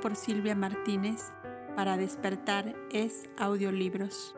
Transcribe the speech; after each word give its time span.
por 0.00 0.16
Silvia 0.16 0.54
Martínez 0.54 1.32
para 1.76 1.96
despertar 1.96 2.74
es 2.90 3.28
audiolibros. 3.38 4.34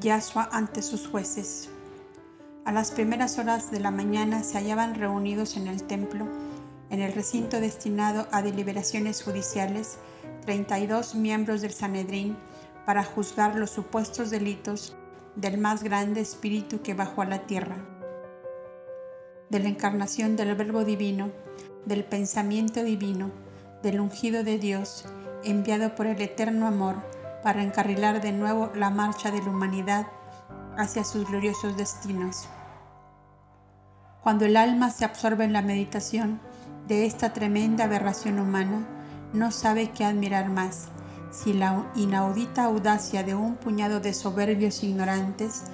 Yasua 0.00 0.48
ante 0.52 0.82
sus 0.82 1.08
jueces. 1.08 1.70
A 2.64 2.72
las 2.72 2.90
primeras 2.90 3.38
horas 3.38 3.70
de 3.70 3.80
la 3.80 3.90
mañana 3.90 4.42
se 4.42 4.58
hallaban 4.58 4.94
reunidos 4.94 5.56
en 5.56 5.66
el 5.66 5.82
templo, 5.82 6.26
en 6.90 7.00
el 7.00 7.14
recinto 7.14 7.60
destinado 7.60 8.28
a 8.30 8.42
deliberaciones 8.42 9.22
judiciales, 9.22 9.98
32 10.48 11.14
miembros 11.14 11.60
del 11.60 11.72
Sanedrín 11.72 12.34
para 12.86 13.04
juzgar 13.04 13.54
los 13.54 13.68
supuestos 13.68 14.30
delitos 14.30 14.96
del 15.36 15.58
más 15.58 15.82
grande 15.82 16.22
espíritu 16.22 16.80
que 16.80 16.94
bajó 16.94 17.20
a 17.20 17.26
la 17.26 17.40
tierra, 17.40 17.76
de 19.50 19.58
la 19.58 19.68
encarnación 19.68 20.36
del 20.36 20.54
Verbo 20.54 20.86
Divino, 20.86 21.28
del 21.84 22.02
pensamiento 22.02 22.82
divino, 22.82 23.30
del 23.82 24.00
ungido 24.00 24.42
de 24.42 24.58
Dios, 24.58 25.04
enviado 25.44 25.94
por 25.94 26.06
el 26.06 26.18
eterno 26.22 26.66
amor 26.66 26.94
para 27.42 27.62
encarrilar 27.62 28.22
de 28.22 28.32
nuevo 28.32 28.72
la 28.74 28.88
marcha 28.88 29.30
de 29.30 29.42
la 29.42 29.50
humanidad 29.50 30.06
hacia 30.78 31.04
sus 31.04 31.28
gloriosos 31.28 31.76
destinos. 31.76 32.48
Cuando 34.22 34.46
el 34.46 34.56
alma 34.56 34.88
se 34.88 35.04
absorbe 35.04 35.44
en 35.44 35.52
la 35.52 35.60
meditación 35.60 36.40
de 36.86 37.04
esta 37.04 37.34
tremenda 37.34 37.84
aberración 37.84 38.38
humana, 38.38 38.94
no 39.32 39.50
sabe 39.50 39.90
qué 39.90 40.04
admirar 40.04 40.50
más, 40.50 40.88
si 41.30 41.52
la 41.52 41.90
inaudita 41.94 42.64
audacia 42.64 43.22
de 43.22 43.34
un 43.34 43.56
puñado 43.56 44.00
de 44.00 44.14
soberbios 44.14 44.82
ignorantes 44.82 45.64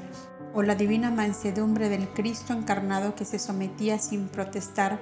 o 0.53 0.63
la 0.63 0.75
divina 0.75 1.11
mansedumbre 1.11 1.89
del 1.89 2.09
Cristo 2.09 2.53
encarnado 2.53 3.15
que 3.15 3.25
se 3.25 3.39
sometía 3.39 3.99
sin 3.99 4.29
protestar 4.29 5.01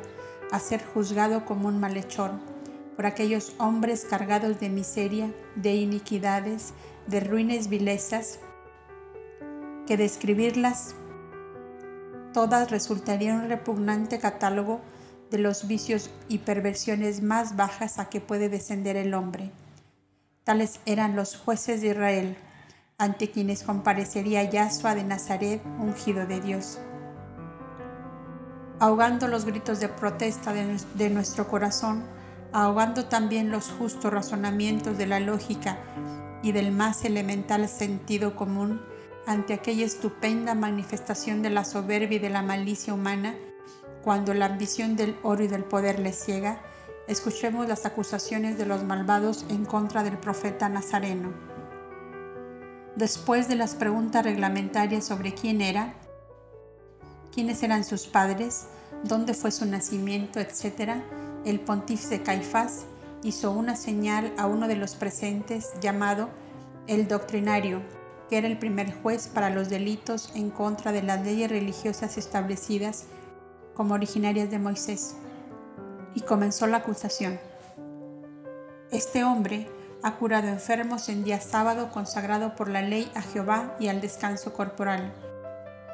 a 0.50 0.58
ser 0.58 0.84
juzgado 0.84 1.44
como 1.44 1.69
un 1.69 1.81
malhechor 1.81 2.32
por 2.96 3.06
aquellos 3.06 3.54
hombres 3.58 4.04
cargados 4.04 4.60
de 4.60 4.69
miseria, 4.69 5.32
de 5.56 5.75
iniquidades, 5.75 6.75
de 7.06 7.20
ruines 7.20 7.69
vilezas, 7.69 8.38
que 9.87 9.96
describirlas 9.96 10.94
todas 12.32 12.70
resultaría 12.70 13.34
un 13.34 13.48
repugnante 13.48 14.19
catálogo 14.19 14.81
de 15.32 15.38
los 15.38 15.67
vicios 15.67 16.11
y 16.29 16.38
perversiones 16.38 17.23
más 17.23 17.56
bajas 17.56 17.99
a 17.99 18.08
que 18.08 18.20
puede 18.20 18.49
descender 18.49 18.96
el 18.96 19.14
hombre. 19.14 19.50
Tales 20.44 20.79
eran 20.87 21.17
los 21.17 21.37
jueces 21.37 21.81
de 21.81 21.88
Israel, 21.88 22.37
ante 22.99 23.31
quienes 23.31 23.64
comparecería 23.64 24.49
Yahshua 24.49 24.94
de 24.94 25.02
Nazaret, 25.02 25.61
ungido 25.81 26.26
de 26.26 26.40
Dios. 26.40 26.79
Ahogando 28.79 29.26
los 29.26 29.44
gritos 29.44 29.81
de 29.81 29.88
protesta 29.88 30.52
de, 30.52 31.11
nuestro 31.11 31.49
corazón, 31.49 32.05
ahogando 32.52 33.06
también 33.06 33.50
los 33.50 33.70
justos 33.70 34.12
razonamientos 34.12 34.99
de 34.99 35.06
la 35.06 35.19
lógica 35.19 35.79
y 36.43 36.52
del 36.52 36.73
más 36.73 37.05
elemental 37.05 37.69
sentido 37.69 38.37
común, 38.37 38.81
ante 39.26 39.55
aquella 39.55 39.87
estupenda 39.87 40.55
manifestación 40.55 41.43
de 41.43 41.50
la 41.50 41.64
soberbia 41.64 42.17
y 42.17 42.20
de 42.20 42.31
la 42.31 42.43
malicia 42.43 42.93
humana, 42.93 43.34
cuando 44.02 44.34
la 44.34 44.46
ambición 44.46 44.96
del 44.96 45.16
oro 45.22 45.44
y 45.44 45.49
del 45.49 45.64
poder 45.64 45.99
les 45.99 46.16
ciega, 46.16 46.60
escuchemos 47.06 47.69
las 47.69 47.87
acusaciones 47.87 48.58
de 48.58 48.66
los 48.66 48.82
malvados 48.84 49.44
en 49.49 49.64
contra 49.64 50.02
del 50.02 50.19
profeta 50.19 50.69
Nazareno. 50.69 51.32
Después 52.96 53.49
de 53.49 53.54
las 53.54 53.75
preguntas 53.75 54.25
reglamentarias 54.25 55.04
sobre 55.04 55.34
quién 55.34 55.60
era, 55.60 55.94
quiénes 57.32 57.62
eran 57.62 57.84
sus 57.84 58.06
padres, 58.06 58.66
dónde 59.04 59.34
fue 59.34 59.50
su 59.50 59.66
nacimiento, 59.66 60.40
etc., 60.40 61.02
el 61.44 61.60
pontífice 61.60 62.22
Caifás 62.22 62.84
hizo 63.22 63.50
una 63.52 63.76
señal 63.76 64.32
a 64.37 64.46
uno 64.46 64.69
de 64.69 64.76
los 64.76 64.94
presentes 64.94 65.70
llamado 65.81 66.28
el 66.87 67.08
doctrinario, 67.08 67.81
que 68.28 68.38
era 68.38 68.46
el 68.46 68.58
primer 68.58 68.93
juez 68.93 69.28
para 69.28 69.50
los 69.50 69.69
delitos 69.69 70.32
en 70.34 70.50
contra 70.50 70.93
de 70.93 71.02
las 71.02 71.25
leyes 71.25 71.50
religiosas 71.50 72.19
establecidas 72.19 73.06
como 73.74 73.94
originarias 73.94 74.50
de 74.50 74.58
Moisés. 74.58 75.16
Y 76.14 76.20
comenzó 76.20 76.66
la 76.66 76.78
acusación. 76.78 77.38
Este 78.90 79.24
hombre 79.24 79.69
ha 80.02 80.16
curado 80.16 80.48
enfermos 80.48 81.08
en 81.08 81.24
día 81.24 81.40
sábado 81.40 81.90
consagrado 81.90 82.54
por 82.56 82.69
la 82.69 82.82
ley 82.82 83.10
a 83.14 83.22
Jehová 83.22 83.74
y 83.78 83.88
al 83.88 84.00
descanso 84.00 84.52
corporal. 84.52 85.14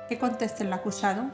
¿Qué 0.08 0.18
contesta 0.18 0.64
el 0.64 0.72
acusado? 0.72 1.30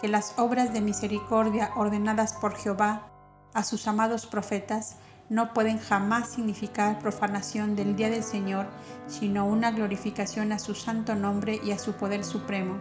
Que 0.00 0.08
las 0.08 0.38
obras 0.38 0.72
de 0.72 0.80
misericordia 0.80 1.70
ordenadas 1.76 2.32
por 2.32 2.56
Jehová 2.56 3.06
a 3.52 3.62
sus 3.62 3.86
amados 3.86 4.26
profetas 4.26 4.96
no 5.28 5.52
pueden 5.52 5.78
jamás 5.78 6.30
significar 6.30 6.98
profanación 6.98 7.76
del 7.76 7.94
día 7.94 8.10
del 8.10 8.24
Señor, 8.24 8.66
sino 9.06 9.46
una 9.46 9.70
glorificación 9.70 10.50
a 10.52 10.58
su 10.58 10.74
santo 10.74 11.14
nombre 11.14 11.60
y 11.62 11.70
a 11.70 11.78
su 11.78 11.92
poder 11.92 12.24
supremo, 12.24 12.80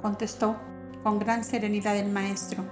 contestó 0.00 0.56
con 1.02 1.18
gran 1.18 1.44
serenidad 1.44 1.96
el 1.96 2.10
maestro. 2.10 2.64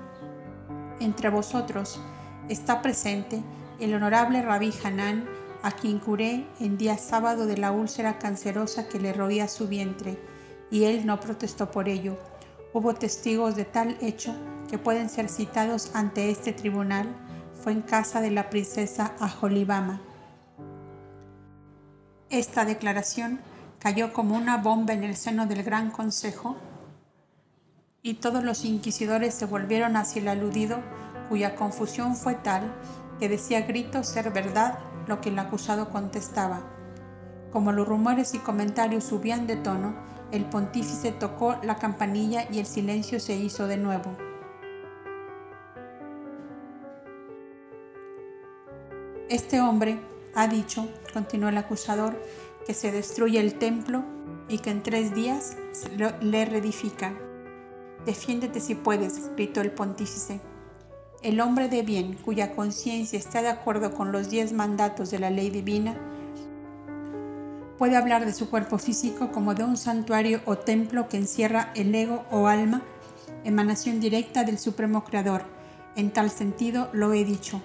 Entre 1.00 1.30
vosotros 1.30 2.00
está 2.48 2.82
presente 2.82 3.42
el 3.78 3.94
honorable 3.94 4.42
rabí 4.42 4.72
Hanán, 4.84 5.26
a 5.62 5.72
quien 5.72 5.98
curé 5.98 6.46
en 6.58 6.78
día 6.78 6.96
sábado 6.96 7.46
de 7.46 7.56
la 7.56 7.72
úlcera 7.72 8.18
cancerosa 8.18 8.88
que 8.88 8.98
le 8.98 9.12
roía 9.12 9.48
su 9.48 9.68
vientre, 9.68 10.18
y 10.70 10.84
él 10.84 11.04
no 11.06 11.20
protestó 11.20 11.70
por 11.70 11.88
ello. 11.88 12.16
Hubo 12.72 12.94
testigos 12.94 13.56
de 13.56 13.64
tal 13.64 13.96
hecho 14.00 14.34
que 14.68 14.78
pueden 14.78 15.08
ser 15.08 15.28
citados 15.28 15.90
ante 15.94 16.30
este 16.30 16.52
tribunal 16.52 17.08
fue 17.62 17.72
en 17.72 17.82
casa 17.82 18.20
de 18.20 18.30
la 18.30 18.48
princesa 18.48 19.12
Ajolibama. 19.18 20.00
Esta 22.30 22.64
declaración 22.64 23.40
cayó 23.80 24.12
como 24.12 24.36
una 24.36 24.58
bomba 24.58 24.94
en 24.94 25.04
el 25.04 25.16
seno 25.16 25.46
del 25.46 25.62
Gran 25.62 25.90
Consejo 25.90 26.56
y 28.02 28.14
todos 28.14 28.42
los 28.42 28.64
inquisidores 28.64 29.34
se 29.34 29.46
volvieron 29.46 29.96
hacia 29.96 30.22
el 30.22 30.28
aludido, 30.28 30.78
cuya 31.28 31.54
confusión 31.54 32.16
fue 32.16 32.34
tal 32.34 32.74
que 33.18 33.28
decía 33.28 33.62
gritos 33.62 34.08
ser 34.08 34.30
verdad 34.30 34.78
lo 35.06 35.20
que 35.20 35.28
el 35.28 35.38
acusado 35.38 35.90
contestaba. 35.90 36.62
Como 37.52 37.72
los 37.72 37.86
rumores 37.86 38.34
y 38.34 38.38
comentarios 38.38 39.04
subían 39.04 39.46
de 39.46 39.56
tono, 39.56 39.94
el 40.32 40.44
pontífice 40.46 41.12
tocó 41.12 41.56
la 41.62 41.76
campanilla 41.76 42.46
y 42.50 42.60
el 42.60 42.66
silencio 42.66 43.20
se 43.20 43.36
hizo 43.36 43.66
de 43.66 43.76
nuevo. 43.76 44.16
Este 49.28 49.60
hombre 49.60 50.00
ha 50.34 50.46
dicho, 50.46 50.88
continuó 51.12 51.50
el 51.50 51.58
acusador, 51.58 52.20
que 52.66 52.74
se 52.74 52.92
destruye 52.92 53.40
el 53.40 53.58
templo 53.58 54.04
y 54.48 54.58
que 54.58 54.70
en 54.70 54.82
tres 54.82 55.14
días 55.14 55.56
le 56.20 56.44
reedifica. 56.44 57.12
Defiéndete 58.06 58.60
si 58.60 58.74
puedes, 58.74 59.30
gritó 59.34 59.60
el 59.60 59.72
pontífice. 59.72 60.40
El 61.22 61.40
hombre 61.40 61.68
de 61.68 61.82
bien, 61.82 62.14
cuya 62.14 62.54
conciencia 62.54 63.18
está 63.18 63.42
de 63.42 63.48
acuerdo 63.48 63.92
con 63.92 64.10
los 64.10 64.30
diez 64.30 64.52
mandatos 64.52 65.10
de 65.10 65.18
la 65.18 65.28
ley 65.28 65.50
divina, 65.50 65.96
puede 67.76 67.96
hablar 67.96 68.24
de 68.24 68.32
su 68.32 68.48
cuerpo 68.48 68.78
físico 68.78 69.30
como 69.32 69.54
de 69.54 69.64
un 69.64 69.76
santuario 69.76 70.40
o 70.46 70.56
templo 70.56 71.08
que 71.08 71.18
encierra 71.18 71.72
el 71.74 71.94
ego 71.94 72.24
o 72.30 72.46
alma, 72.46 72.82
emanación 73.44 74.00
directa 74.00 74.44
del 74.44 74.58
Supremo 74.58 75.04
Creador. 75.04 75.42
En 75.96 76.10
tal 76.10 76.30
sentido 76.30 76.88
lo 76.92 77.12
he 77.12 77.24
dicho. 77.24 77.60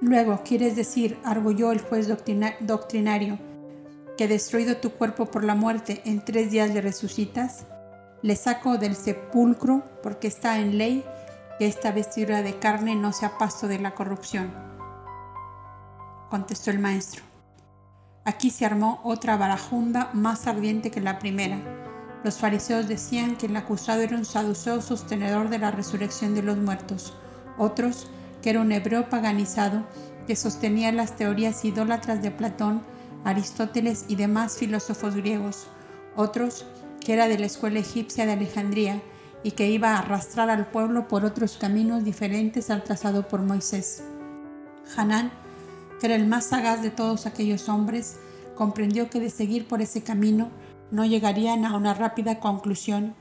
Luego, 0.00 0.42
¿quieres 0.44 0.76
decir, 0.76 1.18
arguyó 1.24 1.72
el 1.72 1.80
juez 1.80 2.06
doctrinario, 2.08 3.38
que 4.16 4.28
destruido 4.28 4.76
tu 4.76 4.90
cuerpo 4.90 5.26
por 5.26 5.42
la 5.42 5.56
muerte, 5.56 6.02
en 6.04 6.24
tres 6.24 6.52
días 6.52 6.72
le 6.72 6.80
resucitas? 6.80 7.66
Le 8.20 8.34
saco 8.34 8.78
del 8.78 8.96
sepulcro 8.96 9.84
porque 10.02 10.26
está 10.26 10.58
en 10.58 10.76
ley 10.76 11.04
que 11.58 11.68
esta 11.68 11.92
vestidura 11.92 12.42
de 12.42 12.58
carne 12.58 12.96
no 12.96 13.12
sea 13.12 13.38
pasto 13.38 13.68
de 13.68 13.78
la 13.78 13.94
corrupción. 13.94 14.52
Contestó 16.28 16.72
el 16.72 16.80
maestro. 16.80 17.22
Aquí 18.24 18.50
se 18.50 18.66
armó 18.66 19.00
otra 19.04 19.36
barajunda 19.36 20.10
más 20.14 20.48
ardiente 20.48 20.90
que 20.90 21.00
la 21.00 21.20
primera. 21.20 21.58
Los 22.24 22.38
fariseos 22.38 22.88
decían 22.88 23.36
que 23.36 23.46
el 23.46 23.56
acusado 23.56 24.00
era 24.02 24.16
un 24.16 24.24
saduceo 24.24 24.82
sostenedor 24.82 25.48
de 25.48 25.60
la 25.60 25.70
resurrección 25.70 26.34
de 26.34 26.42
los 26.42 26.56
muertos. 26.56 27.14
Otros, 27.56 28.08
que 28.42 28.50
era 28.50 28.60
un 28.60 28.72
hebreo 28.72 29.08
paganizado 29.08 29.84
que 30.26 30.34
sostenía 30.34 30.90
las 30.90 31.14
teorías 31.14 31.64
idólatras 31.64 32.20
de 32.20 32.32
Platón, 32.32 32.82
Aristóteles 33.24 34.04
y 34.08 34.16
demás 34.16 34.58
filósofos 34.58 35.14
griegos, 35.14 35.68
otros 36.16 36.66
que 37.00 37.12
era 37.12 37.28
de 37.28 37.38
la 37.38 37.46
escuela 37.46 37.78
egipcia 37.78 38.26
de 38.26 38.32
Alejandría 38.32 39.02
y 39.42 39.52
que 39.52 39.68
iba 39.68 39.92
a 39.92 39.98
arrastrar 39.98 40.50
al 40.50 40.66
pueblo 40.66 41.08
por 41.08 41.24
otros 41.24 41.56
caminos 41.56 42.04
diferentes 42.04 42.70
al 42.70 42.84
trazado 42.84 43.28
por 43.28 43.42
Moisés. 43.42 44.02
Hanán 44.96 45.30
que 45.98 46.06
era 46.06 46.14
el 46.14 46.26
más 46.26 46.46
sagaz 46.46 46.82
de 46.82 46.90
todos 46.90 47.26
aquellos 47.26 47.68
hombres, 47.68 48.16
comprendió 48.54 49.10
que 49.10 49.20
de 49.20 49.30
seguir 49.30 49.66
por 49.66 49.82
ese 49.82 50.02
camino 50.02 50.50
no 50.90 51.04
llegarían 51.04 51.64
a 51.64 51.76
una 51.76 51.94
rápida 51.94 52.40
conclusión 52.40 53.14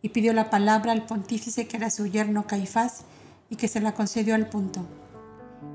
y 0.00 0.08
pidió 0.08 0.32
la 0.32 0.50
palabra 0.50 0.92
al 0.92 1.06
pontífice 1.06 1.68
que 1.68 1.76
era 1.76 1.90
su 1.90 2.06
yerno 2.06 2.46
Caifás 2.46 3.04
y 3.48 3.56
que 3.56 3.68
se 3.68 3.80
la 3.80 3.92
concedió 3.92 4.34
al 4.34 4.48
punto. 4.48 4.84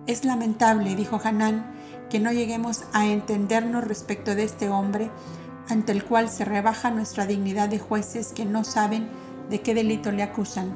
Es 0.05 0.25
lamentable, 0.25 0.95
dijo 0.95 1.21
Hanán, 1.23 1.71
que 2.09 2.19
no 2.19 2.31
lleguemos 2.31 2.83
a 2.93 3.07
entendernos 3.07 3.85
respecto 3.85 4.35
de 4.35 4.43
este 4.43 4.69
hombre 4.69 5.09
ante 5.69 5.91
el 5.91 6.03
cual 6.03 6.29
se 6.29 6.45
rebaja 6.45 6.91
nuestra 6.91 7.25
dignidad 7.25 7.69
de 7.69 7.79
jueces 7.79 8.33
que 8.33 8.45
no 8.45 8.63
saben 8.63 9.07
de 9.49 9.61
qué 9.61 9.73
delito 9.73 10.11
le 10.11 10.23
acusan. 10.23 10.71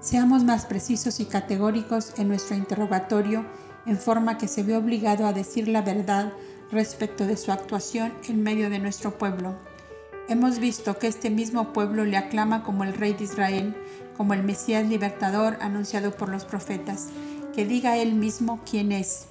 Seamos 0.00 0.44
más 0.44 0.66
precisos 0.66 1.20
y 1.20 1.26
categóricos 1.26 2.14
en 2.18 2.28
nuestro 2.28 2.56
interrogatorio 2.56 3.44
en 3.86 3.98
forma 3.98 4.38
que 4.38 4.48
se 4.48 4.62
ve 4.62 4.76
obligado 4.76 5.26
a 5.26 5.32
decir 5.32 5.68
la 5.68 5.82
verdad 5.82 6.32
respecto 6.70 7.26
de 7.26 7.36
su 7.36 7.52
actuación 7.52 8.12
en 8.28 8.42
medio 8.42 8.70
de 8.70 8.78
nuestro 8.78 9.16
pueblo. 9.18 9.54
Hemos 10.28 10.58
visto 10.58 10.98
que 10.98 11.08
este 11.08 11.30
mismo 11.30 11.72
pueblo 11.72 12.04
le 12.04 12.16
aclama 12.16 12.62
como 12.62 12.84
el 12.84 12.94
rey 12.94 13.12
de 13.12 13.24
Israel, 13.24 13.76
como 14.16 14.34
el 14.34 14.42
Mesías 14.42 14.86
libertador 14.86 15.58
anunciado 15.60 16.12
por 16.12 16.28
los 16.28 16.44
profetas, 16.44 17.08
que 17.54 17.66
diga 17.66 17.96
él 17.96 18.14
mismo 18.14 18.60
quién 18.68 18.92
es, 18.92 19.26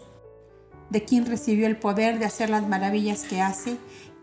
de 0.90 1.04
quién 1.04 1.25
recibió 1.25 1.66
el 1.68 1.78
poder 1.78 2.20
de 2.20 2.25
hacer 2.25 2.50
las 2.50 2.68
maravillas 2.68 3.24
que 3.24 3.42
hace, 3.42 3.78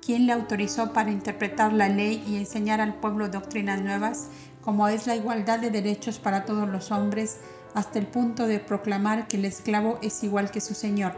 quién 0.08 0.26
le 0.26 0.32
autorizó 0.32 0.94
para 0.94 1.10
interpretar 1.10 1.74
la 1.74 1.90
ley 1.90 2.24
y 2.26 2.38
enseñar 2.38 2.80
al 2.80 2.94
pueblo 2.94 3.28
doctrinas 3.28 3.82
nuevas, 3.82 4.28
como 4.62 4.88
es 4.88 5.06
la 5.06 5.14
igualdad 5.14 5.58
de 5.58 5.70
derechos 5.70 6.18
para 6.18 6.46
todos 6.46 6.66
los 6.66 6.90
hombres, 6.90 7.40
hasta 7.74 7.98
el 7.98 8.06
punto 8.06 8.46
de 8.46 8.58
proclamar 8.58 9.28
que 9.28 9.36
el 9.36 9.44
esclavo 9.44 9.98
es 10.00 10.24
igual 10.24 10.50
que 10.50 10.62
su 10.62 10.72
señor. 10.72 11.12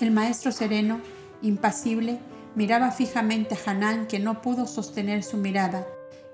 El 0.00 0.10
maestro 0.10 0.52
sereno, 0.52 1.00
impasible, 1.40 2.18
miraba 2.56 2.90
fijamente 2.90 3.54
a 3.54 3.70
Hanán 3.70 4.06
que 4.06 4.18
no 4.18 4.42
pudo 4.42 4.66
sostener 4.66 5.22
su 5.22 5.38
mirada, 5.38 5.86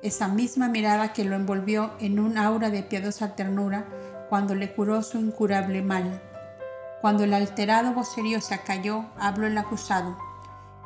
esa 0.02 0.26
misma 0.26 0.68
mirada 0.68 1.12
que 1.12 1.22
lo 1.22 1.36
envolvió 1.36 1.92
en 2.00 2.18
un 2.18 2.36
aura 2.36 2.68
de 2.68 2.82
piadosa 2.82 3.36
ternura 3.36 3.86
cuando 4.28 4.56
le 4.56 4.72
curó 4.72 5.04
su 5.04 5.18
incurable 5.18 5.82
mal. 5.82 6.20
Cuando 7.00 7.22
el 7.22 7.32
alterado 7.32 7.92
vocerío 7.92 8.40
se 8.40 8.54
acalló, 8.54 9.04
habló 9.20 9.46
el 9.46 9.56
acusado. 9.56 10.25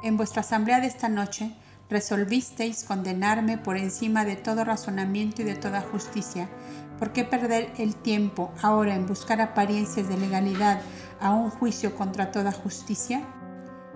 En 0.02 0.16
vuestra 0.16 0.40
asamblea 0.40 0.80
de 0.80 0.86
esta 0.86 1.08
noche 1.08 1.54
resolvisteis 1.90 2.84
condenarme 2.84 3.58
por 3.58 3.76
encima 3.76 4.24
de 4.24 4.36
todo 4.36 4.64
razonamiento 4.64 5.42
y 5.42 5.44
de 5.44 5.56
toda 5.56 5.82
justicia. 5.82 6.48
¿Por 6.98 7.12
qué 7.12 7.24
perder 7.24 7.72
el 7.78 7.96
tiempo 7.96 8.52
ahora 8.62 8.94
en 8.94 9.06
buscar 9.06 9.40
apariencias 9.40 10.08
de 10.08 10.16
legalidad 10.16 10.80
a 11.20 11.34
un 11.34 11.50
juicio 11.50 11.94
contra 11.96 12.30
toda 12.30 12.52
justicia? 12.52 13.22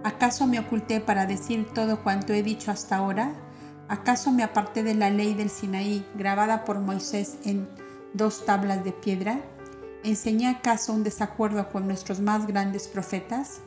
¿Acaso 0.02 0.46
me 0.46 0.58
oculté 0.58 1.00
para 1.00 1.24
decir 1.24 1.72
todo 1.72 2.02
cuanto 2.02 2.34
he 2.34 2.42
dicho 2.42 2.70
hasta 2.70 2.96
ahora? 2.96 3.32
¿Acaso 3.88 4.30
me 4.30 4.42
aparté 4.42 4.82
de 4.82 4.94
la 4.94 5.08
ley 5.08 5.32
del 5.32 5.48
Sinaí 5.48 6.06
grabada 6.14 6.64
por 6.64 6.80
Moisés 6.80 7.38
en 7.44 7.68
dos 8.12 8.44
tablas 8.44 8.84
de 8.84 8.92
piedra? 8.92 9.40
¿Enseñé 10.02 10.48
acaso 10.48 10.92
un 10.92 11.02
desacuerdo 11.02 11.70
con 11.70 11.86
nuestros 11.86 12.20
más 12.20 12.46
grandes 12.46 12.88
profetas? 12.88 13.60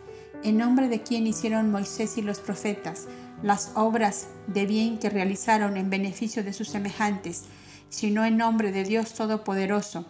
¿En 0.44 0.58
nombre 0.58 0.88
de 0.88 1.02
quién 1.02 1.28
hicieron 1.28 1.72
Moisés 1.72 2.18
y 2.18 2.22
los 2.22 2.40
profetas 2.40 3.08
las 3.42 3.72
obras 3.76 4.28
de 4.48 4.66
bien 4.66 4.98
que 4.98 5.10
realizaron 5.10 5.78
en 5.78 5.90
beneficio 5.90 6.44
de 6.44 6.54
sus 6.54 6.70
semejantes, 6.70 7.46
sino 7.90 8.26
en 8.26 8.38
nombre 8.38 8.72
de 8.72 8.84
Dios 8.84 9.14
Todopoderoso, 9.14 10.06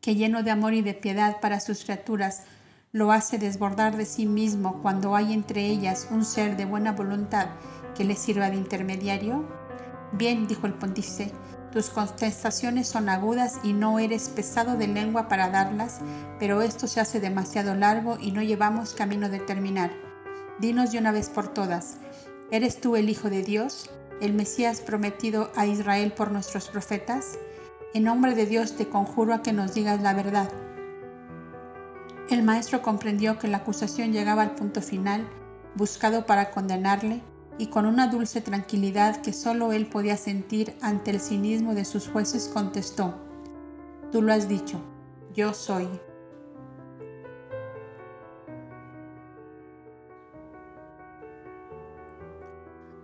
que 0.00 0.14
lleno 0.14 0.42
de 0.42 0.50
amor 0.50 0.74
y 0.74 0.82
de 0.82 0.94
piedad 0.94 1.40
para 1.40 1.60
sus 1.60 1.84
criaturas, 1.84 2.44
lo 2.92 3.12
hace 3.12 3.38
desbordar 3.38 3.96
de 3.96 4.06
sí 4.06 4.24
mismo 4.26 4.80
cuando 4.80 5.14
hay 5.14 5.32
entre 5.32 5.66
ellas 5.66 6.08
un 6.10 6.24
ser 6.24 6.56
de 6.56 6.64
buena 6.64 6.92
voluntad 6.92 7.48
que 7.94 8.04
le 8.04 8.14
sirva 8.14 8.48
de 8.48 8.56
intermediario? 8.56 9.46
Bien, 10.12 10.46
dijo 10.46 10.66
el 10.66 10.72
pontífice, 10.72 11.32
tus 11.72 11.90
contestaciones 11.90 12.88
son 12.88 13.08
agudas 13.08 13.58
y 13.62 13.74
no 13.74 13.98
eres 13.98 14.30
pesado 14.30 14.76
de 14.76 14.88
lengua 14.88 15.28
para 15.28 15.50
darlas, 15.50 16.00
pero 16.38 16.62
esto 16.62 16.86
se 16.86 17.00
hace 17.00 17.20
demasiado 17.20 17.74
largo 17.74 18.16
y 18.20 18.32
no 18.32 18.42
llevamos 18.42 18.94
camino 18.94 19.28
de 19.28 19.38
terminar. 19.38 19.92
Dinos 20.58 20.92
de 20.92 20.98
una 20.98 21.12
vez 21.12 21.28
por 21.28 21.48
todas, 21.48 21.98
¿eres 22.50 22.80
tú 22.80 22.96
el 22.96 23.10
Hijo 23.10 23.28
de 23.28 23.42
Dios, 23.42 23.90
el 24.20 24.32
Mesías 24.32 24.80
prometido 24.80 25.52
a 25.56 25.66
Israel 25.66 26.12
por 26.12 26.32
nuestros 26.32 26.68
profetas? 26.68 27.38
En 27.92 28.04
nombre 28.04 28.34
de 28.34 28.46
Dios 28.46 28.76
te 28.76 28.88
conjuro 28.88 29.34
a 29.34 29.42
que 29.42 29.52
nos 29.52 29.74
digas 29.74 30.00
la 30.00 30.14
verdad. 30.14 30.50
El 32.30 32.42
maestro 32.42 32.82
comprendió 32.82 33.38
que 33.38 33.48
la 33.48 33.58
acusación 33.58 34.12
llegaba 34.12 34.42
al 34.42 34.54
punto 34.54 34.82
final, 34.82 35.28
buscado 35.74 36.26
para 36.26 36.50
condenarle, 36.50 37.22
y 37.58 37.66
con 37.66 37.86
una 37.86 38.06
dulce 38.06 38.40
tranquilidad 38.40 39.20
que 39.20 39.32
solo 39.32 39.72
él 39.72 39.86
podía 39.86 40.16
sentir 40.16 40.76
ante 40.80 41.10
el 41.10 41.20
cinismo 41.20 41.74
de 41.74 41.84
sus 41.84 42.08
jueces 42.08 42.48
contestó, 42.52 43.14
Tú 44.12 44.22
lo 44.22 44.32
has 44.32 44.48
dicho, 44.48 44.80
yo 45.34 45.52
soy. 45.52 45.86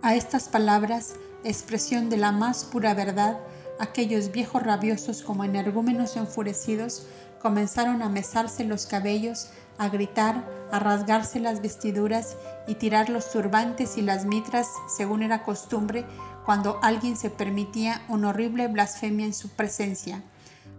A 0.01 0.15
estas 0.15 0.49
palabras, 0.49 1.15
expresión 1.43 2.09
de 2.09 2.17
la 2.17 2.31
más 2.31 2.63
pura 2.63 2.93
verdad, 2.93 3.39
aquellos 3.79 4.31
viejos 4.31 4.63
rabiosos 4.63 5.21
como 5.21 5.43
energúmenos 5.43 6.15
enfurecidos 6.15 7.07
comenzaron 7.39 8.01
a 8.01 8.09
mesarse 8.09 8.63
los 8.63 8.85
cabellos, 8.87 9.49
a 9.77 9.89
gritar, 9.89 10.43
a 10.71 10.79
rasgarse 10.79 11.39
las 11.39 11.61
vestiduras 11.61 12.37
y 12.67 12.75
tirar 12.75 13.09
los 13.09 13.31
turbantes 13.31 13.97
y 13.97 14.01
las 14.01 14.25
mitras 14.25 14.67
según 14.87 15.23
era 15.23 15.43
costumbre 15.43 16.05
cuando 16.45 16.79
alguien 16.81 17.17
se 17.17 17.29
permitía 17.29 18.01
una 18.07 18.29
horrible 18.29 18.67
blasfemia 18.67 19.25
en 19.25 19.33
su 19.33 19.49
presencia. 19.49 20.21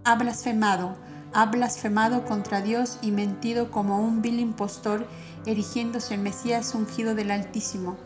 Ha 0.04 0.14
blasfemado, 0.14 0.96
ha 1.32 1.46
blasfemado 1.46 2.24
contra 2.24 2.62
Dios 2.62 2.98
y 3.02 3.10
mentido 3.10 3.70
como 3.70 4.00
un 4.00 4.22
vil 4.22 4.40
impostor, 4.40 5.06
erigiéndose 5.44 6.14
en 6.14 6.22
Mesías 6.22 6.74
ungido 6.74 7.14
del 7.14 7.30
Altísimo, 7.30 7.96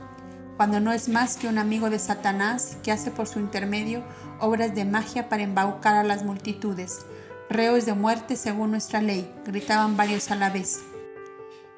cuando 0.56 0.80
no 0.80 0.92
es 0.92 1.08
más 1.08 1.36
que 1.36 1.48
un 1.48 1.58
amigo 1.58 1.90
de 1.90 1.98
Satanás 1.98 2.76
que 2.82 2.92
hace 2.92 3.10
por 3.10 3.26
su 3.26 3.38
intermedio 3.38 4.02
obras 4.40 4.74
de 4.74 4.84
magia 4.84 5.28
para 5.28 5.42
embaucar 5.42 5.94
a 5.94 6.04
las 6.04 6.24
multitudes. 6.24 7.04
Reos 7.50 7.84
de 7.84 7.94
muerte 7.94 8.36
según 8.36 8.70
nuestra 8.70 9.02
ley, 9.02 9.28
gritaban 9.44 9.96
varios 9.96 10.30
a 10.30 10.36
la 10.36 10.50
vez. 10.50 10.82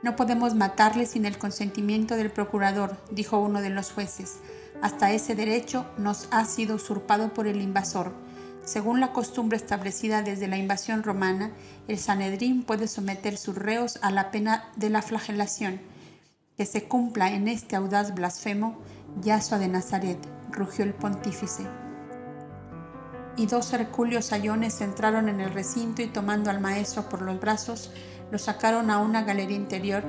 No 0.03 0.17
podemos 0.17 0.55
matarle 0.55 1.07
sin 1.07 1.25
el 1.25 1.39
consentimiento 1.39 2.15
del 2.15 2.31
procurador, 2.31 2.99
dijo 3.11 3.39
uno 3.39 3.63
de 3.63 3.71
los 3.71 3.91
jueces. 3.91 4.41
Hasta 4.83 5.13
ese 5.13 5.35
derecho 5.35 5.87
nos 5.97 6.29
ha 6.31 6.45
sido 6.45 6.77
usurpado 6.77 7.33
por 7.33 7.47
el 7.47 7.63
invasor. 7.63 8.13
Según 8.67 9.01
la 9.01 9.15
costumbre 9.15 9.57
establecida 9.57 10.21
desde 10.21 10.47
la 10.47 10.59
invasión 10.59 11.03
romana, 11.03 11.53
el 11.89 11.99
Sanedrín 11.99 12.65
puede 12.65 12.87
someter 12.87 13.39
sus 13.39 13.57
reos 13.57 13.99
a 14.03 14.11
la 14.11 14.31
pena 14.31 14.67
de 14.77 14.91
la 14.91 15.01
flagelación. 15.01 15.81
Que 16.59 16.67
se 16.67 16.85
cumpla 16.85 17.33
en 17.33 17.49
este 17.49 17.77
audaz 17.77 18.15
blasfemo, 18.15 18.77
Yasua 19.23 19.57
de 19.57 19.69
Nazaret, 19.69 20.19
rugió 20.51 20.85
el 20.85 20.93
pontífice. 20.93 21.67
Y 23.37 23.47
dos 23.47 23.73
hercúleos 23.73 24.27
sayones 24.27 24.81
entraron 24.81 25.29
en 25.29 25.41
el 25.41 25.53
recinto 25.53 26.03
y 26.03 26.07
tomando 26.07 26.51
al 26.51 26.61
maestro 26.61 27.09
por 27.09 27.23
los 27.23 27.41
brazos, 27.41 27.91
lo 28.31 28.39
sacaron 28.39 28.91
a 28.91 28.99
una 28.99 29.23
galería 29.25 29.57
interior 29.57 30.05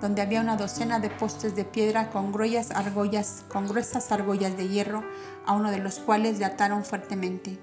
donde 0.00 0.22
había 0.22 0.40
una 0.40 0.56
docena 0.56 0.98
de 0.98 1.10
postes 1.10 1.54
de 1.54 1.64
piedra 1.64 2.10
con 2.10 2.32
gruesas 2.32 2.72
argollas, 2.72 3.44
con 3.48 3.68
gruesas 3.68 4.10
argollas 4.10 4.56
de 4.56 4.68
hierro, 4.68 5.04
a 5.46 5.54
uno 5.54 5.70
de 5.70 5.78
los 5.78 5.98
cuales 5.98 6.38
le 6.38 6.44
ataron 6.44 6.84
fuertemente. 6.84 7.58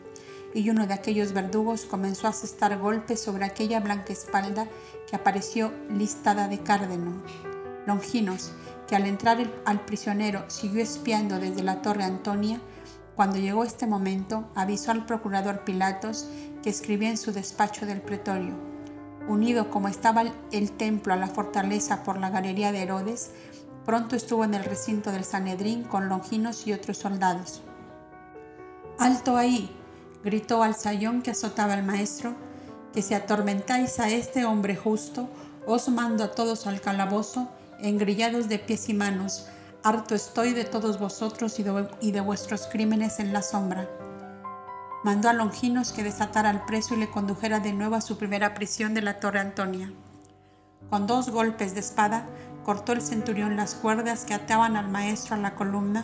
Y 0.53 0.69
uno 0.69 0.87
de 0.87 0.93
aquellos 0.93 1.33
verdugos 1.33 1.83
comenzó 1.83 2.27
a 2.27 2.29
asestar 2.29 2.77
golpes 2.77 3.21
sobre 3.21 3.43
aquella 3.43 3.81
blanca 3.81 4.13
espalda 4.13 4.67
que 5.09 5.17
apareció 5.17 5.73
listada 5.89 6.47
de 6.47 6.59
cárdeno. 6.59 7.21
Longinos, 7.85 8.51
que 8.87 8.95
al 8.95 9.05
entrar 9.05 9.37
al 9.65 9.81
prisionero 9.81 10.45
siguió 10.47 10.81
espiando 10.81 11.39
desde 11.39 11.61
la 11.61 11.81
torre 11.81 12.05
Antonia, 12.05 12.61
cuando 13.15 13.37
llegó 13.37 13.63
este 13.63 13.87
momento 13.87 14.49
avisó 14.55 14.91
al 14.91 15.05
procurador 15.05 15.63
Pilatos 15.63 16.27
que 16.61 16.69
escribía 16.69 17.09
en 17.09 17.17
su 17.17 17.31
despacho 17.31 17.85
del 17.85 18.01
pretorio 18.01 18.75
unido 19.27 19.69
como 19.69 19.87
estaba 19.87 20.23
el 20.51 20.71
templo 20.71 21.13
a 21.13 21.17
la 21.17 21.27
fortaleza 21.27 22.03
por 22.03 22.17
la 22.19 22.29
galería 22.29 22.71
de 22.71 22.83
Herodes, 22.83 23.31
pronto 23.85 24.15
estuvo 24.15 24.43
en 24.43 24.53
el 24.53 24.63
recinto 24.63 25.11
del 25.11 25.25
Sanedrín 25.25 25.83
con 25.83 26.09
Longinos 26.09 26.67
y 26.67 26.73
otros 26.73 26.97
soldados. 26.97 27.61
¡Alto 28.99 29.37
ahí! 29.37 29.75
gritó 30.23 30.63
al 30.63 30.75
sayón 30.75 31.21
que 31.21 31.31
azotaba 31.31 31.73
al 31.73 31.83
maestro, 31.83 32.33
que 32.93 33.01
si 33.01 33.13
atormentáis 33.13 33.99
a 33.99 34.09
este 34.09 34.45
hombre 34.45 34.75
justo, 34.75 35.29
os 35.67 35.87
mando 35.89 36.23
a 36.23 36.31
todos 36.31 36.65
al 36.65 36.81
calabozo, 36.81 37.49
engrillados 37.79 38.47
de 38.47 38.57
pies 38.57 38.89
y 38.89 38.93
manos. 38.93 39.47
Harto 39.85 40.15
estoy 40.15 40.53
de 40.53 40.63
todos 40.63 40.97
vosotros 40.97 41.59
y 41.59 42.11
de, 42.11 42.19
vuestros 42.21 42.65
crímenes 42.65 43.19
en 43.19 43.31
la 43.31 43.43
sombra 43.43 43.87
mandó 45.03 45.29
a 45.29 45.33
Longinos 45.33 45.91
que 45.91 46.03
desatara 46.03 46.49
al 46.49 46.65
preso 46.65 46.95
y 46.95 46.97
le 46.97 47.11
condujera 47.11 47.59
de 47.59 47.71
nuevo 47.71 47.93
a 47.93 48.01
su 48.01 48.17
primera 48.17 48.55
prisión 48.55 48.95
de 48.95 49.03
la 49.03 49.19
Torre 49.19 49.39
Antonia. 49.39 49.93
Con 50.89 51.05
dos 51.05 51.29
golpes 51.29 51.75
de 51.75 51.81
espada 51.81 52.25
cortó 52.63 52.93
el 52.93 53.03
centurión 53.03 53.57
las 53.57 53.75
cuerdas 53.75 54.25
que 54.25 54.33
ataban 54.33 54.75
al 54.75 54.89
maestro 54.89 55.35
a 55.35 55.37
la 55.37 55.53
columna 55.53 56.03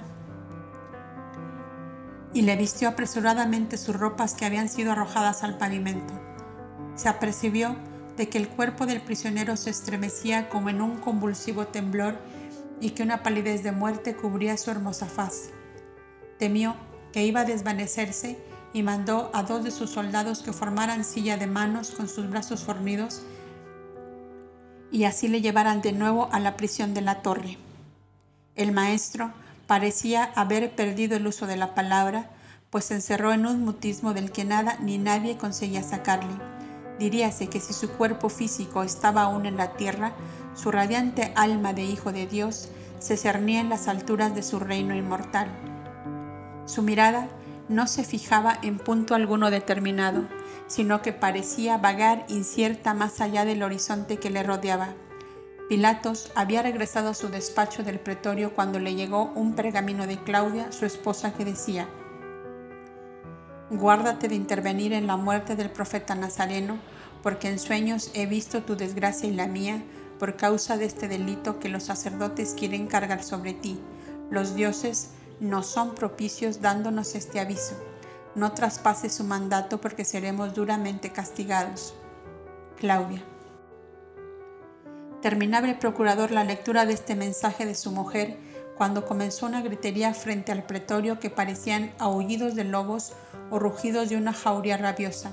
y 2.36 2.44
le 2.44 2.56
vistió 2.58 2.88
apresuradamente 2.88 3.78
sus 3.78 3.96
ropas 3.96 4.36
que 4.36 4.46
habían 4.46 4.70
sido 4.70 4.92
arrojadas 4.92 5.42
al 5.42 5.58
pavimento. 5.58 6.14
Se 6.94 7.10
apercibió 7.10 7.76
de 8.16 8.30
que 8.30 8.38
el 8.38 8.48
cuerpo 8.48 8.86
del 8.86 9.02
prisionero 9.02 9.58
se 9.58 9.72
estremecía 9.72 10.50
como 10.50 10.70
en 10.70 10.84
un 10.84 11.00
convulsivo 11.00 11.66
temblor 11.66 12.20
y 12.82 12.90
que 12.90 13.04
una 13.04 13.24
palidez 13.24 13.64
de 13.64 13.72
muerte 13.72 14.16
cubría 14.16 14.58
su 14.58 14.72
hermosa 14.72 15.06
faz. 15.06 15.52
Temió 16.40 16.76
que 17.14 17.24
iba 17.24 17.42
a 17.42 17.46
desvanecerse 17.46 18.38
y 18.74 18.84
mandó 18.84 19.30
a 19.34 19.44
dos 19.44 19.64
de 19.64 19.72
sus 19.72 19.92
soldados 19.92 20.42
que 20.42 20.52
formaran 20.52 21.06
silla 21.06 21.38
de 21.38 21.48
manos 21.48 21.92
con 21.92 22.10
sus 22.10 22.30
brazos 22.30 22.64
fornidos 22.64 23.22
y 24.92 25.06
así 25.06 25.28
le 25.28 25.42
llevaran 25.42 25.82
de 25.82 25.94
nuevo 25.94 26.28
a 26.32 26.40
la 26.40 26.58
prisión 26.58 26.94
de 26.94 27.02
la 27.02 27.22
torre. 27.22 27.58
El 28.56 28.72
maestro 28.72 29.32
parecía 29.68 30.32
haber 30.36 30.72
perdido 30.76 31.16
el 31.16 31.28
uso 31.28 31.48
de 31.48 31.56
la 31.56 31.74
palabra, 31.74 32.30
pues 32.70 32.86
se 32.86 32.96
encerró 32.96 33.32
en 33.32 33.46
un 33.46 33.64
mutismo 33.64 34.14
del 34.14 34.32
que 34.32 34.44
nada 34.44 34.78
ni 34.82 34.98
nadie 34.98 35.38
conseguía 35.38 35.84
sacarle. 35.84 36.34
Diríase 37.00 37.48
que 37.48 37.60
si 37.60 37.74
su 37.74 37.90
cuerpo 37.92 38.30
físico 38.30 38.84
estaba 38.84 39.24
aún 39.24 39.46
en 39.46 39.58
la 39.58 39.74
tierra, 39.74 40.14
su 40.54 40.72
radiante 40.72 41.32
alma 41.36 41.74
de 41.74 41.84
Hijo 41.84 42.12
de 42.12 42.28
Dios 42.28 42.70
se 43.00 43.18
cernía 43.18 43.62
en 43.62 43.70
las 43.70 43.88
alturas 43.88 44.36
de 44.36 44.44
su 44.44 44.60
reino 44.60 44.96
inmortal. 44.96 45.48
Su 46.66 46.84
mirada 46.84 47.28
no 47.70 47.88
se 47.88 48.04
fijaba 48.04 48.60
en 48.62 48.78
punto 48.78 49.16
alguno 49.16 49.50
determinado, 49.50 50.26
sino 50.68 51.02
que 51.02 51.14
parecía 51.14 51.78
vagar 51.78 52.26
incierta 52.28 52.94
más 52.94 53.22
allá 53.22 53.46
del 53.46 53.64
horizonte 53.64 54.18
que 54.18 54.30
le 54.30 54.44
rodeaba. 54.44 54.90
Pilatos 55.70 56.32
había 56.36 56.62
regresado 56.62 57.10
a 57.10 57.14
su 57.14 57.30
despacho 57.30 57.84
del 57.84 58.00
pretorio 58.00 58.54
cuando 58.54 58.78
le 58.78 58.94
llegó 58.94 59.32
un 59.36 59.54
pergamino 59.54 60.06
de 60.06 60.18
Claudia, 60.18 60.72
su 60.72 60.86
esposa, 60.86 61.34
que 61.34 61.46
decía, 61.46 61.88
Guárdate 63.70 64.28
de 64.28 64.36
intervenir 64.36 64.92
en 64.92 65.08
la 65.08 65.16
muerte 65.16 65.56
del 65.56 65.70
profeta 65.70 66.14
Nazareno, 66.14 66.78
porque 67.24 67.48
en 67.48 67.58
sueños 67.58 68.12
he 68.14 68.26
visto 68.26 68.64
tu 68.64 68.76
desgracia 68.76 69.30
y 69.30 69.34
la 69.34 69.48
mía 69.48 69.82
por 70.22 70.36
causa 70.36 70.78
de 70.78 70.86
este 70.86 71.08
delito 71.08 71.58
que 71.58 71.68
los 71.68 71.82
sacerdotes 71.82 72.54
quieren 72.54 72.86
cargar 72.86 73.24
sobre 73.24 73.56
ti. 73.56 73.82
Los 74.30 74.54
dioses 74.54 75.10
no 75.40 75.64
son 75.64 75.96
propicios 75.96 76.62
dándonos 76.62 77.16
este 77.16 77.40
aviso. 77.40 77.74
No 78.36 78.52
traspases 78.52 79.16
su 79.16 79.24
mandato 79.24 79.82
porque 79.82 80.06
seremos 80.06 80.54
duramente 80.54 81.12
castigados. 81.12 81.96
Claudia. 82.78 83.24
Terminaba 85.24 85.68
el 85.68 85.80
procurador 85.80 86.30
la 86.30 86.44
lectura 86.44 86.86
de 86.86 86.94
este 86.94 87.16
mensaje 87.16 87.66
de 87.66 87.74
su 87.74 87.92
mujer 87.92 88.38
cuando 88.78 89.08
comenzó 89.08 89.48
una 89.48 89.64
gritería 89.64 90.14
frente 90.14 90.52
al 90.52 90.62
pretorio 90.62 91.20
que 91.20 91.32
parecían 91.32 91.94
aullidos 91.98 92.54
de 92.54 92.66
lobos 92.66 93.14
o 93.50 93.58
rugidos 93.58 94.10
de 94.10 94.18
una 94.18 94.34
jauría 94.34 94.78
rabiosa. 94.78 95.32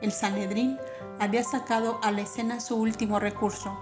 El 0.00 0.12
Sanedrín 0.12 0.78
había 1.18 1.42
sacado 1.42 1.98
a 2.04 2.12
la 2.12 2.20
escena 2.20 2.60
su 2.60 2.76
último 2.76 3.18
recurso, 3.18 3.76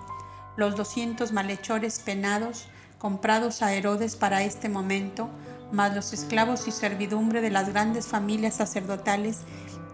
los 0.58 0.74
doscientos 0.74 1.30
malhechores 1.30 2.00
penados 2.00 2.66
comprados 2.98 3.62
a 3.62 3.72
Herodes 3.72 4.16
para 4.16 4.42
este 4.42 4.68
momento, 4.68 5.30
más 5.70 5.94
los 5.94 6.12
esclavos 6.12 6.66
y 6.66 6.72
servidumbre 6.72 7.40
de 7.40 7.50
las 7.50 7.68
grandes 7.68 8.08
familias 8.08 8.56
sacerdotales 8.56 9.42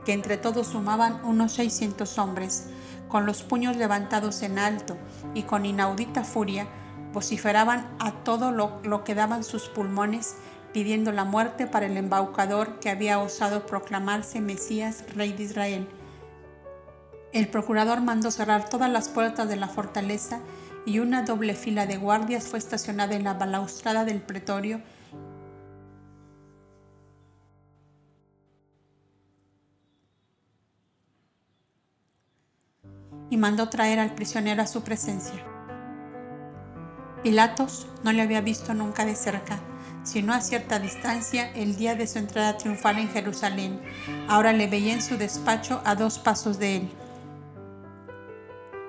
que 0.07 0.15
entre 0.15 0.39
todos 0.39 0.69
sumaban 0.69 1.23
unos 1.23 1.53
600 1.53 2.19
hombres, 2.19 2.69
con 3.09 3.27
los 3.27 3.43
puños 3.43 3.77
levantados 3.77 4.43
en 4.43 4.59
alto 4.59 4.97
y 5.35 5.43
con 5.43 5.67
inaudita 5.67 6.25
furia, 6.25 6.67
vociferaban 7.13 7.87
a 7.99 8.13
todo 8.25 8.51
lo, 8.51 8.81
lo 8.85 9.05
que 9.05 9.15
daban 9.15 9.45
sus 9.45 9.69
pulmones 9.69 10.35
pidiendo 10.73 11.13
la 11.13 11.25
muerte 11.25 11.67
para 11.67 11.85
el 11.85 11.97
embaucador 11.99 12.81
que 12.81 12.89
había 12.89 13.19
osado 13.19 13.67
proclamarse 13.67 14.41
Mesías, 14.41 15.05
rey 15.15 15.35
de 15.35 15.43
Israel. 15.43 15.89
El 17.35 17.49
procurador 17.49 18.01
mandó 18.01 18.31
cerrar 18.31 18.69
todas 18.71 18.89
las 18.89 19.09
puertas 19.09 19.49
de 19.49 19.57
la 19.57 19.67
fortaleza 19.67 20.39
y 20.87 21.01
una 21.01 21.23
doble 21.23 21.55
fila 21.55 21.85
de 21.85 21.97
guardias 21.97 22.45
fue 22.45 22.61
estacionada 22.61 23.17
en 23.17 23.25
la 23.25 23.35
balaustrada 23.35 24.05
del 24.05 24.23
pretorio 24.23 24.81
y 33.31 33.37
mandó 33.37 33.69
traer 33.69 33.99
al 33.99 34.15
prisionero 34.15 34.63
a 34.63 34.69
su 34.69 34.85
presencia. 34.85 35.43
Pilatos 37.25 37.89
no 38.05 38.13
le 38.13 38.23
había 38.23 38.43
visto 38.43 38.75
nunca 38.75 39.05
de 39.05 39.17
cerca, 39.17 39.59
sino 40.05 40.33
a 40.35 40.41
cierta 40.41 40.79
distancia 40.79 41.51
el 41.51 41.75
día 41.75 41.97
de 41.97 42.07
su 42.07 42.21
entrada 42.21 42.57
triunfal 42.59 42.99
en 42.99 43.09
Jerusalén. 43.09 43.81
Ahora 44.29 44.53
le 44.53 44.69
veía 44.69 44.93
en 44.93 45.03
su 45.03 45.17
despacho 45.17 45.83
a 45.85 45.97
dos 45.97 46.21
pasos 46.21 46.61
de 46.61 46.77
él. 46.77 47.04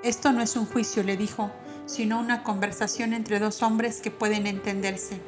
Esto 0.05 0.31
no 0.31 0.43
es 0.43 0.55
un 0.55 0.67
juicio, 0.67 1.01
le 1.01 1.17
dijo, 1.17 1.49
sino 1.87 2.19
una 2.19 2.43
conversación 2.43 3.11
entre 3.11 3.39
dos 3.39 3.63
hombres 3.63 4.01
que 4.01 4.11
pueden 4.11 4.45
entenderse. 4.45 5.19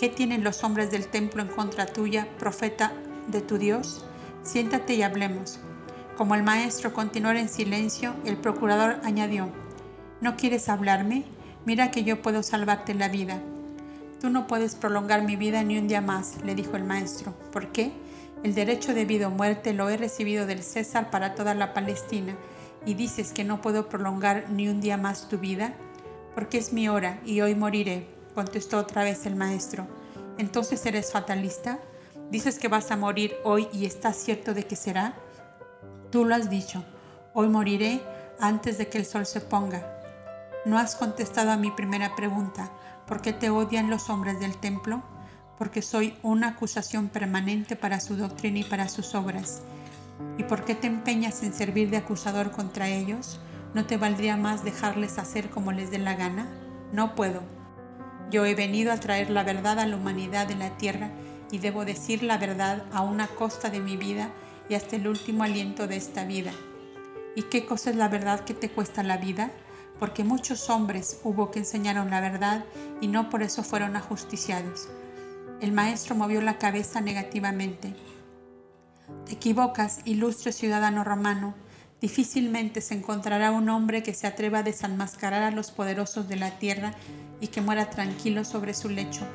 ¿Qué 0.00 0.08
tienen 0.08 0.42
los 0.42 0.64
hombres 0.64 0.90
del 0.90 1.06
templo 1.06 1.42
en 1.42 1.48
contra 1.48 1.86
tuya, 1.86 2.26
profeta 2.36 2.92
de 3.28 3.40
tu 3.40 3.56
Dios? 3.56 4.04
Siéntate 4.42 4.94
y 4.94 5.02
hablemos. 5.02 5.60
Como 6.16 6.34
el 6.34 6.42
maestro 6.42 6.92
continuó 6.92 7.30
en 7.30 7.48
silencio, 7.48 8.16
el 8.24 8.36
procurador 8.36 8.96
añadió, 9.04 9.48
¿no 10.20 10.34
quieres 10.34 10.68
hablarme? 10.68 11.22
Mira 11.64 11.92
que 11.92 12.02
yo 12.02 12.20
puedo 12.20 12.42
salvarte 12.42 12.94
la 12.94 13.08
vida. 13.08 13.40
Tú 14.20 14.28
no 14.28 14.48
puedes 14.48 14.74
prolongar 14.74 15.22
mi 15.22 15.36
vida 15.36 15.62
ni 15.62 15.78
un 15.78 15.86
día 15.86 16.00
más, 16.00 16.42
le 16.44 16.56
dijo 16.56 16.74
el 16.74 16.82
maestro. 16.82 17.32
¿Por 17.52 17.68
qué? 17.68 17.92
El 18.42 18.56
derecho 18.56 18.92
de 18.92 19.04
vida 19.04 19.28
o 19.28 19.30
muerte 19.30 19.72
lo 19.72 19.88
he 19.88 19.96
recibido 19.96 20.46
del 20.46 20.64
César 20.64 21.10
para 21.12 21.36
toda 21.36 21.54
la 21.54 21.72
Palestina, 21.74 22.34
y 22.86 22.94
dices 22.94 23.32
que 23.32 23.44
no 23.44 23.60
puedo 23.60 23.88
prolongar 23.88 24.50
ni 24.50 24.68
un 24.68 24.80
día 24.80 24.96
más 24.96 25.28
tu 25.28 25.38
vida, 25.38 25.74
porque 26.34 26.58
es 26.58 26.72
mi 26.72 26.88
hora 26.88 27.20
y 27.24 27.40
hoy 27.40 27.54
moriré, 27.54 28.08
contestó 28.34 28.78
otra 28.78 29.04
vez 29.04 29.26
el 29.26 29.36
maestro. 29.36 29.86
Entonces 30.38 30.84
eres 30.86 31.12
fatalista. 31.12 31.78
Dices 32.30 32.58
que 32.58 32.68
vas 32.68 32.90
a 32.90 32.96
morir 32.96 33.34
hoy 33.44 33.68
y 33.72 33.86
estás 33.86 34.16
cierto 34.16 34.54
de 34.54 34.66
que 34.66 34.76
será. 34.76 35.14
Tú 36.10 36.24
lo 36.24 36.34
has 36.34 36.50
dicho, 36.50 36.84
hoy 37.32 37.48
moriré 37.48 38.02
antes 38.40 38.78
de 38.78 38.88
que 38.88 38.98
el 38.98 39.06
sol 39.06 39.26
se 39.26 39.40
ponga. 39.40 39.90
No 40.64 40.78
has 40.78 40.96
contestado 40.96 41.50
a 41.50 41.56
mi 41.56 41.70
primera 41.70 42.16
pregunta, 42.16 42.70
¿por 43.06 43.20
qué 43.20 43.32
te 43.32 43.50
odian 43.50 43.90
los 43.90 44.08
hombres 44.10 44.40
del 44.40 44.56
templo? 44.56 45.02
Porque 45.58 45.82
soy 45.82 46.16
una 46.22 46.48
acusación 46.48 47.08
permanente 47.08 47.76
para 47.76 48.00
su 48.00 48.16
doctrina 48.16 48.60
y 48.60 48.64
para 48.64 48.88
sus 48.88 49.14
obras. 49.14 49.62
¿Y 50.38 50.44
por 50.44 50.64
qué 50.64 50.74
te 50.74 50.86
empeñas 50.86 51.42
en 51.42 51.52
servir 51.52 51.90
de 51.90 51.98
acusador 51.98 52.50
contra 52.50 52.88
ellos? 52.88 53.40
¿No 53.74 53.86
te 53.86 53.96
valdría 53.96 54.36
más 54.36 54.64
dejarles 54.64 55.18
hacer 55.18 55.50
como 55.50 55.72
les 55.72 55.90
dé 55.90 55.98
la 55.98 56.14
gana? 56.14 56.48
No 56.92 57.14
puedo. 57.14 57.42
Yo 58.30 58.46
he 58.46 58.54
venido 58.54 58.92
a 58.92 59.00
traer 59.00 59.30
la 59.30 59.42
verdad 59.42 59.78
a 59.78 59.86
la 59.86 59.96
humanidad 59.96 60.46
de 60.46 60.56
la 60.56 60.76
tierra 60.76 61.10
y 61.50 61.58
debo 61.58 61.84
decir 61.84 62.22
la 62.22 62.38
verdad 62.38 62.84
a 62.92 63.02
una 63.02 63.26
costa 63.26 63.70
de 63.70 63.80
mi 63.80 63.96
vida 63.96 64.30
y 64.68 64.74
hasta 64.74 64.96
el 64.96 65.06
último 65.06 65.44
aliento 65.44 65.86
de 65.86 65.96
esta 65.96 66.24
vida. 66.24 66.52
¿Y 67.36 67.42
qué 67.42 67.66
cosa 67.66 67.90
es 67.90 67.96
la 67.96 68.08
verdad 68.08 68.40
que 68.40 68.54
te 68.54 68.70
cuesta 68.70 69.02
la 69.02 69.16
vida? 69.16 69.50
Porque 69.98 70.24
muchos 70.24 70.70
hombres 70.70 71.20
hubo 71.24 71.50
que 71.50 71.60
enseñaron 71.60 72.10
la 72.10 72.20
verdad 72.20 72.64
y 73.00 73.08
no 73.08 73.30
por 73.30 73.42
eso 73.42 73.62
fueron 73.62 73.96
ajusticiados. 73.96 74.88
El 75.60 75.72
maestro 75.72 76.14
movió 76.14 76.40
la 76.40 76.58
cabeza 76.58 77.00
negativamente. 77.00 77.94
Te 79.26 79.32
equivocas, 79.32 80.00
ilustre 80.04 80.52
ciudadano 80.52 81.04
romano. 81.04 81.54
Difícilmente 82.00 82.80
se 82.80 82.94
encontrará 82.94 83.50
un 83.50 83.68
hombre 83.68 84.02
que 84.02 84.14
se 84.14 84.26
atreva 84.26 84.58
a 84.58 84.62
desenmascarar 84.62 85.42
a 85.42 85.50
los 85.50 85.70
poderosos 85.70 86.28
de 86.28 86.36
la 86.36 86.58
tierra 86.58 86.92
y 87.40 87.48
que 87.48 87.60
muera 87.60 87.90
tranquilo 87.90 88.44
sobre 88.44 88.74
su 88.74 88.88
lecho. 88.88 89.26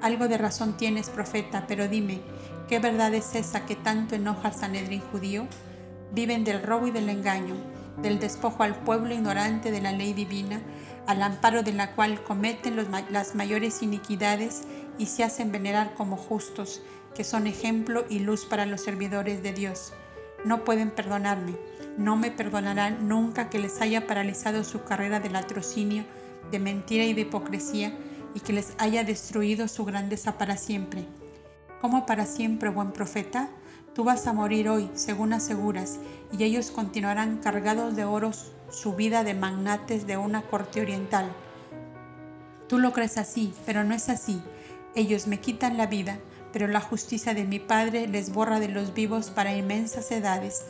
Algo 0.00 0.28
de 0.28 0.38
razón 0.38 0.76
tienes, 0.76 1.10
profeta, 1.10 1.66
pero 1.66 1.88
dime, 1.88 2.20
¿Qué 2.68 2.80
verdad 2.80 3.14
es 3.14 3.34
esa 3.34 3.64
que 3.64 3.76
tanto 3.76 4.14
enoja 4.14 4.48
al 4.48 4.54
Sanedrín 4.54 5.00
judío? 5.00 5.46
Viven 6.12 6.44
del 6.44 6.62
robo 6.62 6.86
y 6.86 6.90
del 6.90 7.08
engaño, 7.08 7.54
del 8.02 8.18
despojo 8.18 8.62
al 8.62 8.74
pueblo 8.74 9.14
ignorante 9.14 9.70
de 9.70 9.80
la 9.80 9.92
ley 9.92 10.12
divina, 10.12 10.60
al 11.06 11.22
amparo 11.22 11.62
de 11.62 11.72
la 11.72 11.94
cual 11.94 12.22
cometen 12.22 12.76
las 13.10 13.34
mayores 13.34 13.82
iniquidades 13.82 14.64
y 14.98 15.06
se 15.06 15.24
hacen 15.24 15.50
venerar 15.50 15.94
como 15.94 16.18
justos, 16.18 16.82
que 17.18 17.24
son 17.24 17.46
ejemplo 17.46 18.06
y 18.08 18.20
luz 18.20 18.46
para 18.46 18.64
los 18.64 18.80
servidores 18.80 19.42
de 19.42 19.52
Dios. 19.52 19.92
No 20.46 20.64
pueden 20.64 20.90
perdonarme, 20.90 21.56
no 21.98 22.16
me 22.16 22.30
perdonarán 22.30 23.08
nunca 23.08 23.50
que 23.50 23.58
les 23.58 23.82
haya 23.82 24.06
paralizado 24.06 24.64
su 24.64 24.84
carrera 24.84 25.20
de 25.20 25.28
latrocinio, 25.28 26.04
de 26.50 26.58
mentira 26.60 27.04
y 27.04 27.12
de 27.12 27.22
hipocresía, 27.22 27.92
y 28.34 28.40
que 28.40 28.54
les 28.54 28.72
haya 28.78 29.04
destruido 29.04 29.68
su 29.68 29.84
grandeza 29.84 30.38
para 30.38 30.56
siempre 30.56 31.04
como 31.80 32.06
para 32.06 32.26
siempre, 32.26 32.70
buen 32.70 32.92
profeta, 32.92 33.48
tú 33.94 34.02
vas 34.04 34.26
a 34.26 34.32
morir 34.32 34.68
hoy, 34.68 34.90
según 34.94 35.32
aseguras, 35.32 35.98
y 36.36 36.42
ellos 36.42 36.70
continuarán 36.70 37.38
cargados 37.38 37.94
de 37.94 38.04
oros 38.04 38.52
su 38.70 38.94
vida 38.94 39.22
de 39.22 39.34
magnates 39.34 40.06
de 40.06 40.16
una 40.16 40.42
corte 40.42 40.80
oriental. 40.80 41.30
Tú 42.68 42.78
lo 42.78 42.92
crees 42.92 43.16
así, 43.16 43.54
pero 43.64 43.84
no 43.84 43.94
es 43.94 44.08
así. 44.08 44.42
Ellos 44.94 45.26
me 45.26 45.40
quitan 45.40 45.76
la 45.76 45.86
vida, 45.86 46.18
pero 46.52 46.66
la 46.66 46.80
justicia 46.80 47.34
de 47.34 47.44
mi 47.44 47.58
Padre 47.58 48.06
les 48.06 48.32
borra 48.32 48.60
de 48.60 48.68
los 48.68 48.94
vivos 48.94 49.30
para 49.30 49.54
inmensas 49.54 50.10
edades 50.10 50.64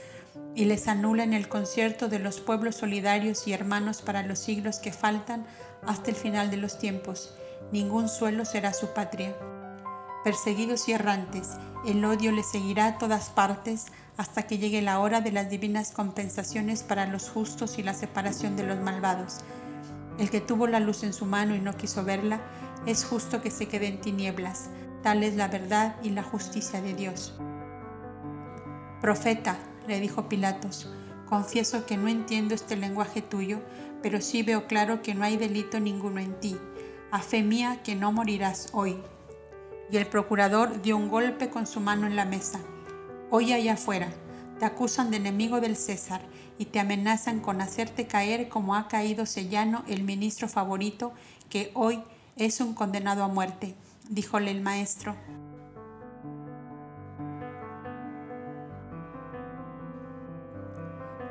y 0.55 0.64
les 0.64 0.88
anula 0.88 1.23
en 1.23 1.35
el 1.35 1.49
concierto 1.49 2.09
de 2.09 2.19
los 2.19 2.41
pueblos 2.41 2.77
solidarios 2.77 3.47
y 3.47 3.53
hermanos 3.53 4.03
para 4.03 4.23
los 4.23 4.38
siglos 4.38 4.79
que 4.79 4.93
faltan 4.93 5.47
hasta 5.87 6.11
el 6.11 6.17
final 6.17 6.51
de 6.51 6.57
los 6.57 6.79
tiempos. 6.79 7.35
Ningún 7.73 8.09
suelo 8.09 8.45
será 8.45 8.73
su 8.73 8.88
patria. 8.88 9.37
Perseguidos 10.25 10.88
y 10.88 10.93
errantes, 10.93 11.51
el 11.87 12.05
odio 12.05 12.33
les 12.33 12.51
seguirá 12.51 12.87
a 12.87 12.99
todas 12.99 13.31
partes 13.31 13.87
hasta 14.17 14.43
que 14.43 14.59
llegue 14.59 14.83
la 14.83 14.99
hora 14.99 15.21
de 15.21 15.31
las 15.31 15.49
divinas 15.49 15.93
compensaciones 15.93 16.83
para 16.83 17.07
los 17.07 17.31
justos 17.31 17.79
y 17.79 17.85
la 17.85 17.95
separación 17.95 18.57
de 18.57 18.64
los 18.64 18.81
malvados. 18.81 19.38
El 20.19 20.29
que 20.31 20.41
tuvo 20.41 20.67
la 20.67 20.81
luz 20.81 21.05
en 21.05 21.12
su 21.12 21.25
mano 21.25 21.55
y 21.55 21.61
no 21.61 21.77
quiso 21.77 22.05
verla, 22.05 22.41
es 22.87 23.05
justo 23.05 23.41
que 23.41 23.53
se 23.53 23.69
quede 23.69 23.87
en 23.87 24.01
tinieblas. 24.01 24.71
Tal 25.03 25.23
es 25.23 25.37
la 25.37 25.49
verdad 25.49 25.97
y 26.03 26.11
la 26.11 26.23
justicia 26.23 26.83
de 26.83 26.95
Dios. 26.95 27.35
Profeta, 29.01 29.57
le 29.87 30.01
dijo 30.01 30.29
Pilatos, 30.29 30.91
confieso 31.29 31.87
que 31.87 31.97
no 31.97 32.09
entiendo 32.09 32.55
este 32.55 32.77
lenguaje 32.77 33.23
tuyo, 33.23 33.61
pero 34.03 34.21
sí 34.21 34.43
veo 34.43 34.67
claro 34.67 35.03
que 35.03 35.15
no 35.15 35.25
hay 35.25 35.37
delito 35.37 35.79
ninguno 35.81 36.21
en 36.21 36.39
ti. 36.41 36.57
A 37.11 37.21
fe 37.21 37.43
mía 37.43 37.81
que 37.83 37.95
no 37.95 38.13
morirás 38.13 38.69
hoy. 38.73 38.99
Y 39.91 39.97
el 39.97 40.07
procurador 40.07 40.83
dio 40.83 40.97
un 40.97 41.09
golpe 41.09 41.49
con 41.49 41.67
su 41.67 41.81
mano 41.81 42.07
en 42.07 42.17
la 42.17 42.25
mesa. 42.25 42.61
Hoy 43.31 43.53
allá 43.53 43.75
afuera, 43.75 44.09
te 44.59 44.65
acusan 44.65 45.11
de 45.11 45.19
enemigo 45.19 45.61
del 45.61 45.77
César 45.77 46.21
y 46.59 46.67
te 46.67 46.81
amenazan 46.81 47.41
con 47.41 47.61
hacerte 47.61 48.07
caer 48.07 48.49
como 48.49 48.75
ha 48.75 48.89
caído 48.89 49.25
Sellano, 49.25 49.85
el 49.87 50.03
ministro 50.03 50.49
favorito, 50.49 51.13
que 51.49 51.71
hoy 51.75 52.03
es 52.37 52.61
un 52.61 52.75
condenado 52.75 53.23
a 53.23 53.29
muerte, 53.29 53.75
díjole 54.09 54.51
el 54.51 54.62
maestro. 54.62 55.14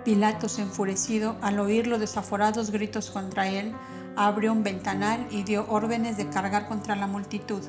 Pilatos, 0.05 0.57
enfurecido 0.59 1.35
al 1.41 1.59
oír 1.59 1.87
los 1.87 1.99
desaforados 1.99 2.71
gritos 2.71 3.11
contra 3.11 3.49
él, 3.49 3.73
abrió 4.15 4.53
un 4.53 4.63
ventanal 4.63 5.27
y 5.31 5.43
dio 5.43 5.65
órdenes 5.67 6.15
de 6.15 6.29
cargar 6.29 6.67
contra 6.67 6.95
la 6.95 7.07
multitud. 7.07 7.61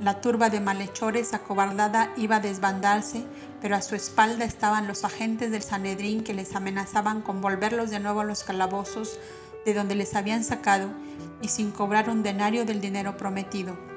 La 0.00 0.22
turba 0.22 0.48
de 0.48 0.60
malhechores 0.60 1.34
acobardada 1.34 2.10
iba 2.16 2.36
a 2.36 2.40
desbandarse, 2.40 3.26
pero 3.60 3.76
a 3.76 3.82
su 3.82 3.94
espalda 3.94 4.46
estaban 4.46 4.88
los 4.88 5.04
agentes 5.04 5.50
del 5.50 5.62
Sanedrín 5.62 6.24
que 6.24 6.32
les 6.32 6.56
amenazaban 6.56 7.20
con 7.20 7.42
volverlos 7.42 7.90
de 7.90 8.00
nuevo 8.00 8.20
a 8.20 8.24
los 8.24 8.42
calabozos 8.42 9.18
de 9.66 9.74
donde 9.74 9.94
les 9.94 10.14
habían 10.14 10.42
sacado 10.42 10.88
y 11.42 11.48
sin 11.48 11.70
cobrar 11.70 12.08
un 12.08 12.22
denario 12.22 12.64
del 12.64 12.80
dinero 12.80 13.18
prometido. 13.18 13.89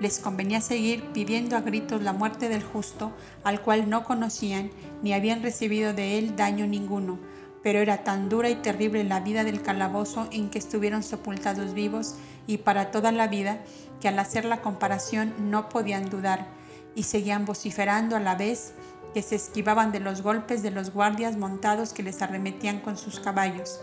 Les 0.00 0.18
convenía 0.18 0.62
seguir 0.62 1.04
pidiendo 1.12 1.56
a 1.56 1.60
gritos 1.60 2.02
la 2.02 2.14
muerte 2.14 2.48
del 2.48 2.62
justo, 2.62 3.12
al 3.44 3.60
cual 3.60 3.90
no 3.90 4.02
conocían 4.02 4.70
ni 5.02 5.12
habían 5.12 5.42
recibido 5.42 5.92
de 5.92 6.18
él 6.18 6.36
daño 6.36 6.66
ninguno, 6.66 7.18
pero 7.62 7.80
era 7.80 8.02
tan 8.02 8.30
dura 8.30 8.48
y 8.48 8.54
terrible 8.54 9.04
la 9.04 9.20
vida 9.20 9.44
del 9.44 9.60
calabozo 9.60 10.26
en 10.32 10.48
que 10.48 10.58
estuvieron 10.58 11.02
sepultados 11.02 11.74
vivos 11.74 12.14
y 12.46 12.58
para 12.58 12.90
toda 12.90 13.12
la 13.12 13.28
vida, 13.28 13.60
que 14.00 14.08
al 14.08 14.18
hacer 14.18 14.46
la 14.46 14.62
comparación 14.62 15.34
no 15.50 15.68
podían 15.68 16.08
dudar, 16.08 16.46
y 16.94 17.02
seguían 17.02 17.44
vociferando 17.44 18.16
a 18.16 18.20
la 18.20 18.34
vez 18.34 18.72
que 19.12 19.20
se 19.20 19.34
esquivaban 19.34 19.92
de 19.92 20.00
los 20.00 20.22
golpes 20.22 20.62
de 20.62 20.70
los 20.70 20.94
guardias 20.94 21.36
montados 21.36 21.92
que 21.92 22.02
les 22.02 22.22
arremetían 22.22 22.80
con 22.80 22.96
sus 22.96 23.20
caballos. 23.20 23.82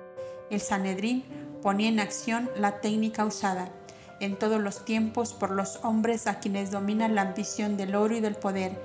El 0.49 0.62
Sanedrín 0.62 1.23
ponía 1.62 1.89
en 1.89 1.99
acción 1.99 2.49
la 2.58 2.82
técnica 2.82 3.23
usada 3.23 3.71
en 4.19 4.38
todos 4.38 4.62
los 4.62 4.86
tiempos 4.86 5.34
por 5.34 5.51
los 5.51 5.80
hombres 5.84 6.27
a 6.27 6.39
quienes 6.39 6.71
domina 6.71 7.08
la 7.08 7.21
ambición 7.21 7.77
del 7.77 7.95
oro 7.95 8.15
y 8.15 8.19
del 8.19 8.36
poder. 8.36 8.80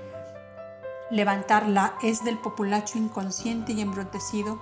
Levantarla 1.11 1.95
es 2.01 2.23
del 2.23 2.37
populacho 2.37 2.97
inconsciente 2.97 3.73
y 3.73 3.81
embrutecido 3.81 4.59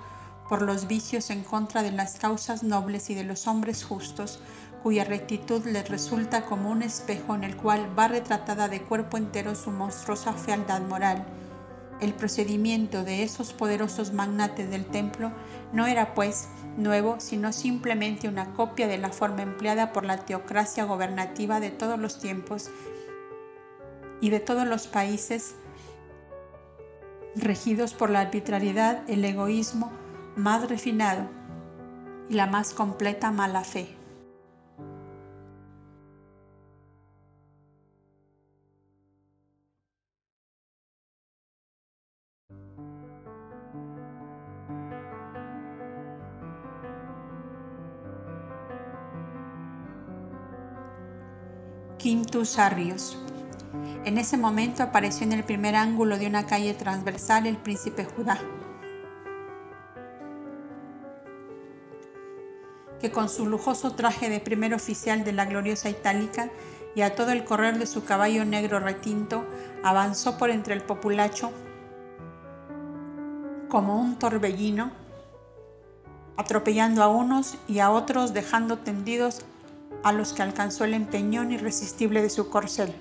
por 0.48 0.62
los 0.62 0.86
vicios 0.86 1.30
en 1.30 1.44
contra 1.44 1.82
de 1.82 1.92
las 1.92 2.18
causas 2.18 2.62
nobles 2.62 3.08
y 3.10 3.14
de 3.14 3.24
los 3.24 3.46
hombres 3.46 3.84
justos, 3.84 4.40
cuya 4.82 5.04
rectitud 5.04 5.64
les 5.64 5.88
resulta 5.88 6.44
como 6.44 6.70
un 6.70 6.82
espejo 6.82 7.34
en 7.34 7.44
el 7.44 7.56
cual 7.56 7.98
va 7.98 8.08
retratada 8.08 8.68
de 8.68 8.82
cuerpo 8.82 9.16
entero 9.16 9.54
su 9.54 9.70
monstruosa 9.70 10.32
fealdad 10.32 10.82
moral. 10.82 11.24
El 12.00 12.14
procedimiento 12.14 13.04
de 13.04 13.22
esos 13.22 13.52
poderosos 13.52 14.12
magnates 14.12 14.68
del 14.68 14.84
templo 14.84 15.30
no 15.72 15.86
era, 15.86 16.14
pues, 16.14 16.48
nuevo, 16.76 17.16
sino 17.18 17.52
simplemente 17.52 18.28
una 18.28 18.52
copia 18.54 18.86
de 18.86 18.98
la 18.98 19.10
forma 19.10 19.42
empleada 19.42 19.92
por 19.92 20.04
la 20.04 20.18
teocracia 20.18 20.84
gobernativa 20.84 21.60
de 21.60 21.70
todos 21.70 21.98
los 21.98 22.18
tiempos 22.18 22.70
y 24.20 24.30
de 24.30 24.40
todos 24.40 24.66
los 24.66 24.86
países 24.86 25.54
regidos 27.34 27.94
por 27.94 28.10
la 28.10 28.20
arbitrariedad, 28.20 29.02
el 29.08 29.24
egoísmo 29.24 29.90
más 30.36 30.68
refinado 30.68 31.26
y 32.28 32.34
la 32.34 32.46
más 32.46 32.72
completa 32.72 33.30
mala 33.30 33.64
fe. 33.64 34.01
Quintus 52.02 52.58
Arrios. 52.58 53.16
En 54.04 54.18
ese 54.18 54.36
momento 54.36 54.82
apareció 54.82 55.24
en 55.24 55.32
el 55.32 55.44
primer 55.44 55.76
ángulo 55.76 56.18
de 56.18 56.26
una 56.26 56.46
calle 56.46 56.74
transversal 56.74 57.46
el 57.46 57.56
príncipe 57.56 58.04
Judá, 58.04 58.40
que 63.00 63.12
con 63.12 63.28
su 63.28 63.46
lujoso 63.46 63.92
traje 63.92 64.28
de 64.28 64.40
primer 64.40 64.74
oficial 64.74 65.22
de 65.22 65.32
la 65.32 65.44
gloriosa 65.44 65.90
itálica 65.90 66.50
y 66.96 67.02
a 67.02 67.14
todo 67.14 67.30
el 67.30 67.44
correr 67.44 67.78
de 67.78 67.86
su 67.86 68.04
caballo 68.04 68.44
negro 68.44 68.80
retinto, 68.80 69.46
avanzó 69.84 70.38
por 70.38 70.50
entre 70.50 70.74
el 70.74 70.82
populacho 70.82 71.52
como 73.68 74.00
un 74.00 74.18
torbellino, 74.18 74.90
atropellando 76.36 77.04
a 77.04 77.06
unos 77.06 77.58
y 77.68 77.78
a 77.78 77.92
otros, 77.92 78.34
dejando 78.34 78.78
tendidos 78.78 79.44
a 80.02 80.12
los 80.12 80.32
que 80.32 80.42
alcanzó 80.42 80.84
el 80.84 80.94
empeñón 80.94 81.52
irresistible 81.52 82.22
de 82.22 82.30
su 82.30 82.48
corcel. 82.48 82.94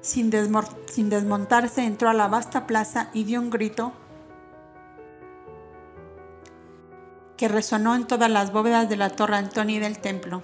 Sin, 0.00 0.30
desmontarse 0.30 1.84
entró 1.84 2.08
a 2.08 2.14
la 2.14 2.28
vasta 2.28 2.66
plaza 2.66 3.10
y 3.12 3.24
dio 3.24 3.40
un 3.40 3.50
grito 3.50 3.92
que 7.36 7.48
resonó 7.48 7.94
en 7.94 8.06
todas 8.06 8.30
las 8.30 8.52
bóvedas 8.52 8.88
de 8.88 8.96
la 8.96 9.10
torre 9.10 9.36
Antonia 9.36 9.76
y 9.76 9.80
del 9.80 9.98
templo. 9.98 10.42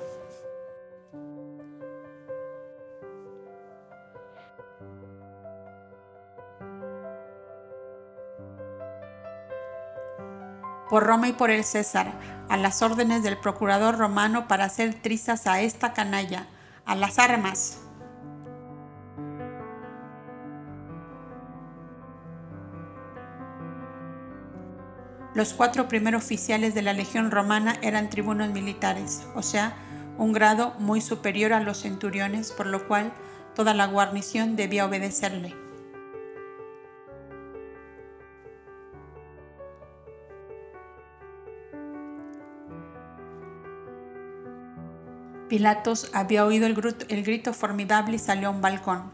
por 10.94 11.02
Roma 11.04 11.26
y 11.26 11.32
por 11.32 11.50
el 11.50 11.64
César, 11.64 12.12
a 12.48 12.56
las 12.56 12.82
órdenes 12.82 13.22
del 13.22 13.36
procurador 13.36 13.98
romano 13.98 14.48
para 14.48 14.64
hacer 14.64 14.94
trizas 14.94 15.46
a 15.46 15.60
esta 15.60 15.92
canalla, 15.92 16.46
a 16.84 16.94
las 16.94 17.18
armas. 17.18 17.80
Los 25.34 25.52
cuatro 25.52 25.88
primeros 25.88 26.22
oficiales 26.22 26.74
de 26.74 26.82
la 26.82 26.92
legión 26.92 27.32
romana 27.32 27.74
eran 27.82 28.08
tribunos 28.08 28.50
militares, 28.50 29.26
o 29.34 29.42
sea, 29.42 29.74
un 30.16 30.32
grado 30.32 30.74
muy 30.78 31.00
superior 31.00 31.52
a 31.52 31.60
los 31.60 31.82
centuriones, 31.82 32.52
por 32.52 32.66
lo 32.66 32.86
cual 32.86 33.12
toda 33.56 33.74
la 33.74 33.86
guarnición 33.86 34.54
debía 34.54 34.86
obedecerle. 34.86 35.63
Pilatos 45.48 46.10
había 46.14 46.46
oído 46.46 46.66
el 46.66 47.22
grito, 47.22 47.52
formidable 47.52 48.16
y 48.16 48.18
salió 48.18 48.48
a 48.48 48.50
un 48.50 48.62
balcón. 48.62 49.12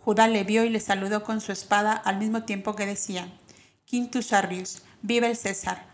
Judá 0.00 0.26
le 0.26 0.42
vio 0.42 0.64
y 0.64 0.70
le 0.70 0.80
saludó 0.80 1.22
con 1.22 1.40
su 1.40 1.52
espada 1.52 1.92
al 1.92 2.18
mismo 2.18 2.42
tiempo 2.42 2.74
que 2.74 2.84
decía, 2.84 3.28
Quintus 3.84 4.32
Arrius, 4.32 4.82
viva 5.02 5.28
el 5.28 5.36
César. 5.36 5.86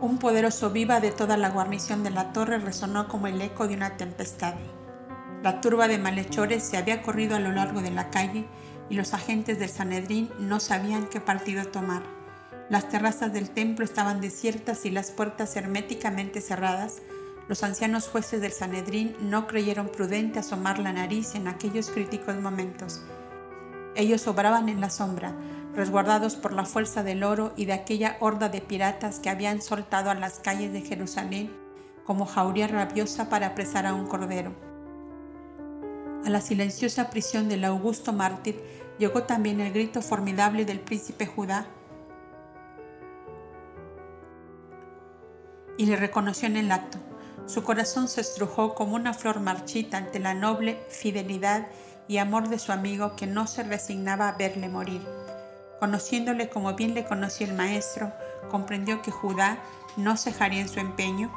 Un 0.00 0.18
poderoso 0.18 0.70
viva 0.70 1.00
de 1.00 1.12
toda 1.12 1.36
la 1.36 1.50
guarnición 1.50 2.02
de 2.02 2.10
la 2.10 2.32
torre 2.32 2.58
resonó 2.58 3.08
como 3.08 3.26
el 3.26 3.40
eco 3.40 3.68
de 3.68 3.74
una 3.74 3.96
tempestad. 3.96 4.54
La 5.42 5.60
turba 5.60 5.86
de 5.86 5.98
malhechores 5.98 6.62
se 6.62 6.76
había 6.76 7.02
corrido 7.02 7.36
a 7.36 7.40
lo 7.40 7.52
largo 7.52 7.82
de 7.82 7.90
la 7.90 8.10
calle 8.10 8.46
y 8.88 8.94
los 8.94 9.12
agentes 9.12 9.58
del 9.58 9.68
Sanedrín 9.68 10.30
no 10.38 10.60
sabían 10.60 11.08
qué 11.08 11.20
partido 11.20 11.66
tomar. 11.66 12.21
Las 12.72 12.88
terrazas 12.88 13.34
del 13.34 13.50
templo 13.50 13.84
estaban 13.84 14.22
desiertas 14.22 14.86
y 14.86 14.90
las 14.90 15.10
puertas 15.10 15.56
herméticamente 15.56 16.40
cerradas. 16.40 17.02
Los 17.46 17.64
ancianos 17.64 18.08
jueces 18.08 18.40
del 18.40 18.52
Sanedrín 18.52 19.14
no 19.20 19.46
creyeron 19.46 19.88
prudente 19.88 20.38
asomar 20.38 20.78
la 20.78 20.94
nariz 20.94 21.34
en 21.34 21.48
aquellos 21.48 21.90
críticos 21.90 22.36
momentos. 22.36 23.02
Ellos 23.94 24.26
obraban 24.26 24.70
en 24.70 24.80
la 24.80 24.88
sombra, 24.88 25.34
resguardados 25.76 26.36
por 26.36 26.54
la 26.54 26.64
fuerza 26.64 27.02
del 27.02 27.24
oro 27.24 27.52
y 27.58 27.66
de 27.66 27.74
aquella 27.74 28.16
horda 28.20 28.48
de 28.48 28.62
piratas 28.62 29.18
que 29.18 29.28
habían 29.28 29.60
soltado 29.60 30.08
a 30.08 30.14
las 30.14 30.38
calles 30.38 30.72
de 30.72 30.80
Jerusalén 30.80 31.54
como 32.06 32.24
jauría 32.24 32.68
rabiosa 32.68 33.28
para 33.28 33.48
apresar 33.48 33.84
a 33.84 33.92
un 33.92 34.06
cordero. 34.06 34.54
A 36.24 36.30
la 36.30 36.40
silenciosa 36.40 37.10
prisión 37.10 37.50
del 37.50 37.66
augusto 37.66 38.14
mártir 38.14 38.58
llegó 38.98 39.24
también 39.24 39.60
el 39.60 39.74
grito 39.74 40.00
formidable 40.00 40.64
del 40.64 40.80
príncipe 40.80 41.26
Judá 41.26 41.66
y 45.82 45.86
le 45.86 45.96
reconoció 45.96 46.46
en 46.46 46.56
el 46.56 46.70
acto. 46.70 46.98
Su 47.46 47.64
corazón 47.64 48.06
se 48.06 48.20
estrujó 48.20 48.76
como 48.76 48.94
una 48.94 49.12
flor 49.14 49.40
marchita 49.40 49.96
ante 49.96 50.20
la 50.20 50.32
noble 50.32 50.80
fidelidad 50.88 51.66
y 52.06 52.18
amor 52.18 52.48
de 52.48 52.60
su 52.60 52.70
amigo 52.70 53.16
que 53.16 53.26
no 53.26 53.48
se 53.48 53.64
resignaba 53.64 54.28
a 54.28 54.36
verle 54.36 54.68
morir. 54.68 55.04
Conociéndole 55.80 56.48
como 56.48 56.74
bien 56.74 56.94
le 56.94 57.04
conocía 57.04 57.48
el 57.48 57.54
maestro, 57.54 58.12
comprendió 58.48 59.02
que 59.02 59.10
Judá 59.10 59.58
no 59.96 60.16
cejaría 60.16 60.60
en 60.60 60.68
su 60.68 60.78
empeño 60.78 61.32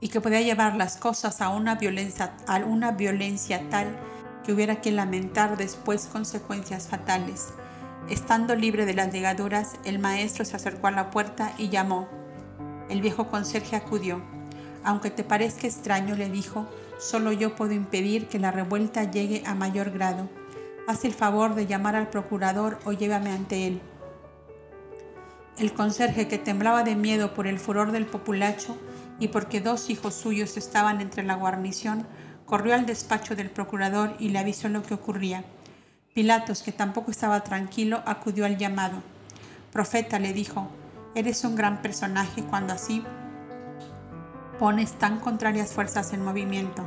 y 0.00 0.08
que 0.08 0.22
podía 0.22 0.40
llevar 0.40 0.76
las 0.76 0.96
cosas 0.96 1.42
a 1.42 1.50
una 1.50 1.74
violencia, 1.74 2.34
a 2.46 2.56
una 2.60 2.92
violencia 2.92 3.68
tal 3.68 3.94
que 4.42 4.54
hubiera 4.54 4.80
que 4.80 4.90
lamentar 4.90 5.58
después 5.58 6.06
consecuencias 6.06 6.88
fatales. 6.88 7.52
Estando 8.08 8.56
libre 8.56 8.86
de 8.86 8.94
las 8.94 9.12
ligaduras, 9.12 9.76
el 9.84 9.98
maestro 9.98 10.44
se 10.44 10.56
acercó 10.56 10.88
a 10.88 10.92
la 10.92 11.10
puerta 11.10 11.52
y 11.58 11.68
llamó. 11.68 12.08
El 12.88 13.00
viejo 13.00 13.28
conserje 13.28 13.76
acudió. 13.76 14.20
Aunque 14.82 15.10
te 15.10 15.22
parezca 15.22 15.66
extraño, 15.66 16.16
le 16.16 16.28
dijo, 16.28 16.66
solo 16.98 17.32
yo 17.32 17.54
puedo 17.54 17.72
impedir 17.72 18.26
que 18.26 18.38
la 18.38 18.50
revuelta 18.50 19.10
llegue 19.10 19.42
a 19.46 19.54
mayor 19.54 19.90
grado. 19.90 20.28
Haz 20.88 21.04
el 21.04 21.12
favor 21.12 21.54
de 21.54 21.66
llamar 21.66 21.94
al 21.94 22.08
procurador 22.08 22.78
o 22.84 22.92
llévame 22.92 23.30
ante 23.30 23.66
él. 23.66 23.80
El 25.58 25.72
conserje, 25.72 26.26
que 26.26 26.38
temblaba 26.38 26.82
de 26.82 26.96
miedo 26.96 27.34
por 27.34 27.46
el 27.46 27.58
furor 27.58 27.92
del 27.92 28.06
populacho 28.06 28.76
y 29.18 29.28
porque 29.28 29.60
dos 29.60 29.90
hijos 29.90 30.14
suyos 30.14 30.56
estaban 30.56 31.00
entre 31.00 31.22
la 31.22 31.34
guarnición, 31.34 32.06
corrió 32.46 32.74
al 32.74 32.86
despacho 32.86 33.36
del 33.36 33.50
procurador 33.50 34.16
y 34.18 34.30
le 34.30 34.38
avisó 34.38 34.68
lo 34.68 34.82
que 34.82 34.94
ocurría. 34.94 35.44
Pilatos, 36.14 36.62
que 36.62 36.72
tampoco 36.72 37.12
estaba 37.12 37.44
tranquilo, 37.44 38.02
acudió 38.04 38.44
al 38.44 38.58
llamado. 38.58 39.00
Profeta, 39.72 40.18
le 40.18 40.32
dijo, 40.32 40.66
eres 41.14 41.44
un 41.44 41.54
gran 41.54 41.82
personaje 41.82 42.42
cuando 42.42 42.72
así 42.72 43.04
pones 44.58 44.98
tan 44.98 45.20
contrarias 45.20 45.72
fuerzas 45.72 46.12
en 46.12 46.24
movimiento. 46.24 46.84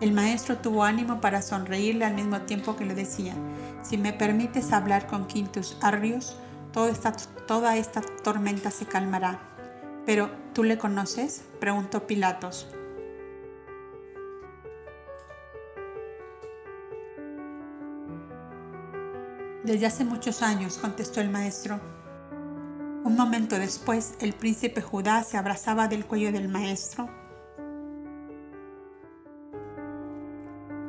El 0.00 0.12
maestro 0.12 0.58
tuvo 0.58 0.82
ánimo 0.82 1.20
para 1.20 1.42
sonreírle 1.42 2.04
al 2.04 2.14
mismo 2.14 2.40
tiempo 2.40 2.74
que 2.74 2.84
le 2.84 2.96
decía, 2.96 3.34
si 3.82 3.96
me 3.98 4.12
permites 4.12 4.72
hablar 4.72 5.06
con 5.06 5.28
Quintus 5.28 5.76
Arrius, 5.80 6.34
toda 6.72 6.90
esta, 6.90 7.12
toda 7.46 7.76
esta 7.76 8.00
tormenta 8.24 8.72
se 8.72 8.84
calmará. 8.84 9.38
Pero, 10.04 10.28
¿tú 10.54 10.64
le 10.64 10.76
conoces? 10.76 11.44
preguntó 11.60 12.04
Pilatos. 12.08 12.66
Desde 19.64 19.86
hace 19.86 20.04
muchos 20.04 20.42
años, 20.42 20.76
contestó 20.78 21.20
el 21.20 21.30
maestro. 21.30 21.80
Un 23.04 23.14
momento 23.16 23.58
después, 23.58 24.14
el 24.20 24.32
príncipe 24.32 24.82
Judá 24.82 25.22
se 25.22 25.36
abrazaba 25.36 25.86
del 25.86 26.04
cuello 26.04 26.32
del 26.32 26.48
maestro 26.48 27.08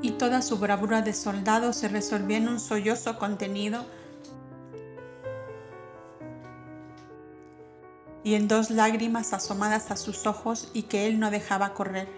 y 0.01 0.11
toda 0.11 0.41
su 0.41 0.57
bravura 0.57 1.01
de 1.01 1.13
soldado 1.13 1.71
se 1.71 1.87
resolvió 1.87 2.35
en 2.35 2.49
un 2.49 2.59
sollozo 2.59 3.17
contenido 3.17 3.85
y 8.23 8.35
en 8.35 8.47
dos 8.47 8.69
lágrimas 8.69 9.33
asomadas 9.33 9.91
a 9.91 9.95
sus 9.95 10.27
ojos 10.27 10.69
y 10.73 10.83
que 10.83 11.07
él 11.07 11.19
no 11.19 11.31
dejaba 11.31 11.73
correr. 11.73 12.09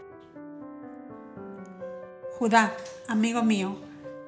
Judá, 2.40 2.74
amigo 3.08 3.44
mío, 3.44 3.78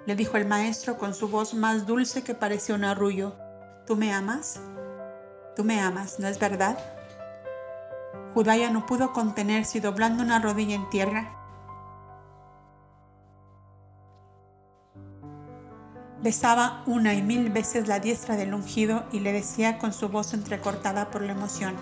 le 0.07 0.15
dijo 0.15 0.37
el 0.37 0.47
maestro 0.47 0.97
con 0.97 1.13
su 1.13 1.27
voz 1.27 1.53
más 1.53 1.85
dulce 1.85 2.23
que 2.23 2.33
parecía 2.33 2.75
un 2.75 2.85
arrullo. 2.85 3.35
¿Tú 3.85 3.97
me 3.97 4.13
amas? 4.13 4.59
Tú 5.53 5.65
me 5.65 5.81
amas, 5.81 6.17
¿no 6.17 6.29
es 6.29 6.39
verdad? 6.39 6.79
Judá 8.33 8.55
ya 8.55 8.71
no 8.71 8.85
pudo 8.85 9.11
contenerse 9.11 9.77
y 9.77 9.81
doblando 9.81 10.23
una 10.23 10.39
rodilla 10.39 10.75
en 10.75 10.89
tierra, 10.89 11.33
besaba 16.21 16.83
una 16.85 17.13
y 17.13 17.21
mil 17.21 17.49
veces 17.49 17.87
la 17.87 17.99
diestra 17.99 18.37
del 18.37 18.53
ungido 18.53 19.03
y 19.11 19.19
le 19.19 19.33
decía 19.33 19.77
con 19.77 19.91
su 19.91 20.07
voz 20.07 20.33
entrecortada 20.33 21.11
por 21.11 21.21
la 21.21 21.33
emoción, 21.33 21.75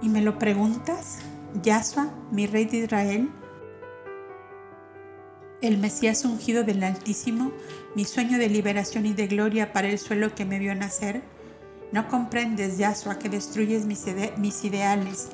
¿Y 0.00 0.08
me 0.10 0.20
lo 0.20 0.38
preguntas? 0.38 1.18
Yahshua, 1.62 2.12
mi 2.32 2.46
rey 2.46 2.64
de 2.64 2.78
Israel, 2.78 3.30
el 5.62 5.78
Mesías 5.78 6.24
ungido 6.24 6.64
del 6.64 6.82
Altísimo, 6.82 7.52
mi 7.94 8.04
sueño 8.04 8.38
de 8.38 8.48
liberación 8.48 9.06
y 9.06 9.14
de 9.14 9.28
gloria 9.28 9.72
para 9.72 9.88
el 9.88 9.98
suelo 9.98 10.34
que 10.34 10.44
me 10.44 10.58
vio 10.58 10.74
nacer. 10.74 11.22
No 11.92 12.08
comprendes, 12.08 12.76
Yahshua, 12.76 13.20
que 13.20 13.28
destruyes 13.28 13.86
mis, 13.86 14.04
mis 14.36 14.64
ideales, 14.64 15.28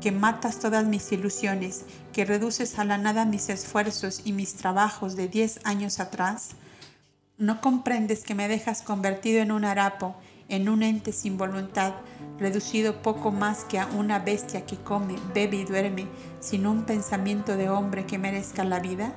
que 0.00 0.12
matas 0.12 0.58
todas 0.58 0.84
mis 0.84 1.10
ilusiones, 1.10 1.86
que 2.12 2.26
reduces 2.26 2.78
a 2.78 2.84
la 2.84 2.98
nada 2.98 3.24
mis 3.24 3.48
esfuerzos 3.48 4.20
y 4.24 4.32
mis 4.32 4.54
trabajos 4.54 5.16
de 5.16 5.28
diez 5.28 5.58
años 5.64 6.00
atrás. 6.00 6.50
No 7.38 7.62
comprendes 7.62 8.24
que 8.24 8.34
me 8.34 8.46
dejas 8.46 8.82
convertido 8.82 9.40
en 9.40 9.52
un 9.52 9.64
harapo, 9.64 10.16
en 10.50 10.68
un 10.68 10.82
ente 10.82 11.12
sin 11.12 11.38
voluntad, 11.38 11.94
reducido 12.40 13.02
poco 13.02 13.30
más 13.30 13.64
que 13.64 13.78
a 13.78 13.86
una 13.86 14.18
bestia 14.18 14.66
que 14.66 14.76
come, 14.76 15.16
bebe 15.34 15.58
y 15.58 15.64
duerme, 15.64 16.06
sin 16.40 16.66
un 16.66 16.84
pensamiento 16.84 17.56
de 17.56 17.68
hombre 17.68 18.06
que 18.06 18.18
merezca 18.18 18.64
la 18.64 18.80
vida? 18.80 19.14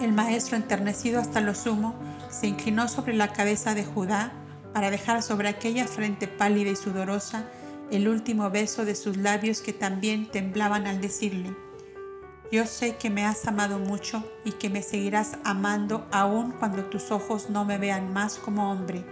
El 0.00 0.12
maestro, 0.12 0.56
enternecido 0.56 1.20
hasta 1.20 1.40
lo 1.40 1.54
sumo, 1.54 1.94
se 2.30 2.46
inclinó 2.48 2.88
sobre 2.88 3.14
la 3.14 3.32
cabeza 3.32 3.74
de 3.74 3.84
Judá 3.84 4.32
para 4.72 4.90
dejar 4.90 5.22
sobre 5.22 5.48
aquella 5.48 5.86
frente 5.86 6.26
pálida 6.26 6.70
y 6.70 6.76
sudorosa 6.76 7.44
el 7.90 8.08
último 8.08 8.50
beso 8.50 8.84
de 8.84 8.94
sus 8.94 9.16
labios 9.16 9.60
que 9.60 9.72
también 9.72 10.30
temblaban 10.30 10.86
al 10.86 11.00
decirle, 11.00 11.54
yo 12.50 12.64
sé 12.66 12.96
que 12.96 13.10
me 13.10 13.24
has 13.24 13.46
amado 13.46 13.78
mucho 13.78 14.22
y 14.44 14.52
que 14.52 14.70
me 14.70 14.82
seguirás 14.82 15.36
amando 15.44 16.06
aun 16.12 16.52
cuando 16.52 16.84
tus 16.84 17.10
ojos 17.10 17.50
no 17.50 17.64
me 17.64 17.78
vean 17.78 18.12
más 18.12 18.36
como 18.36 18.70
hombre 18.70 19.04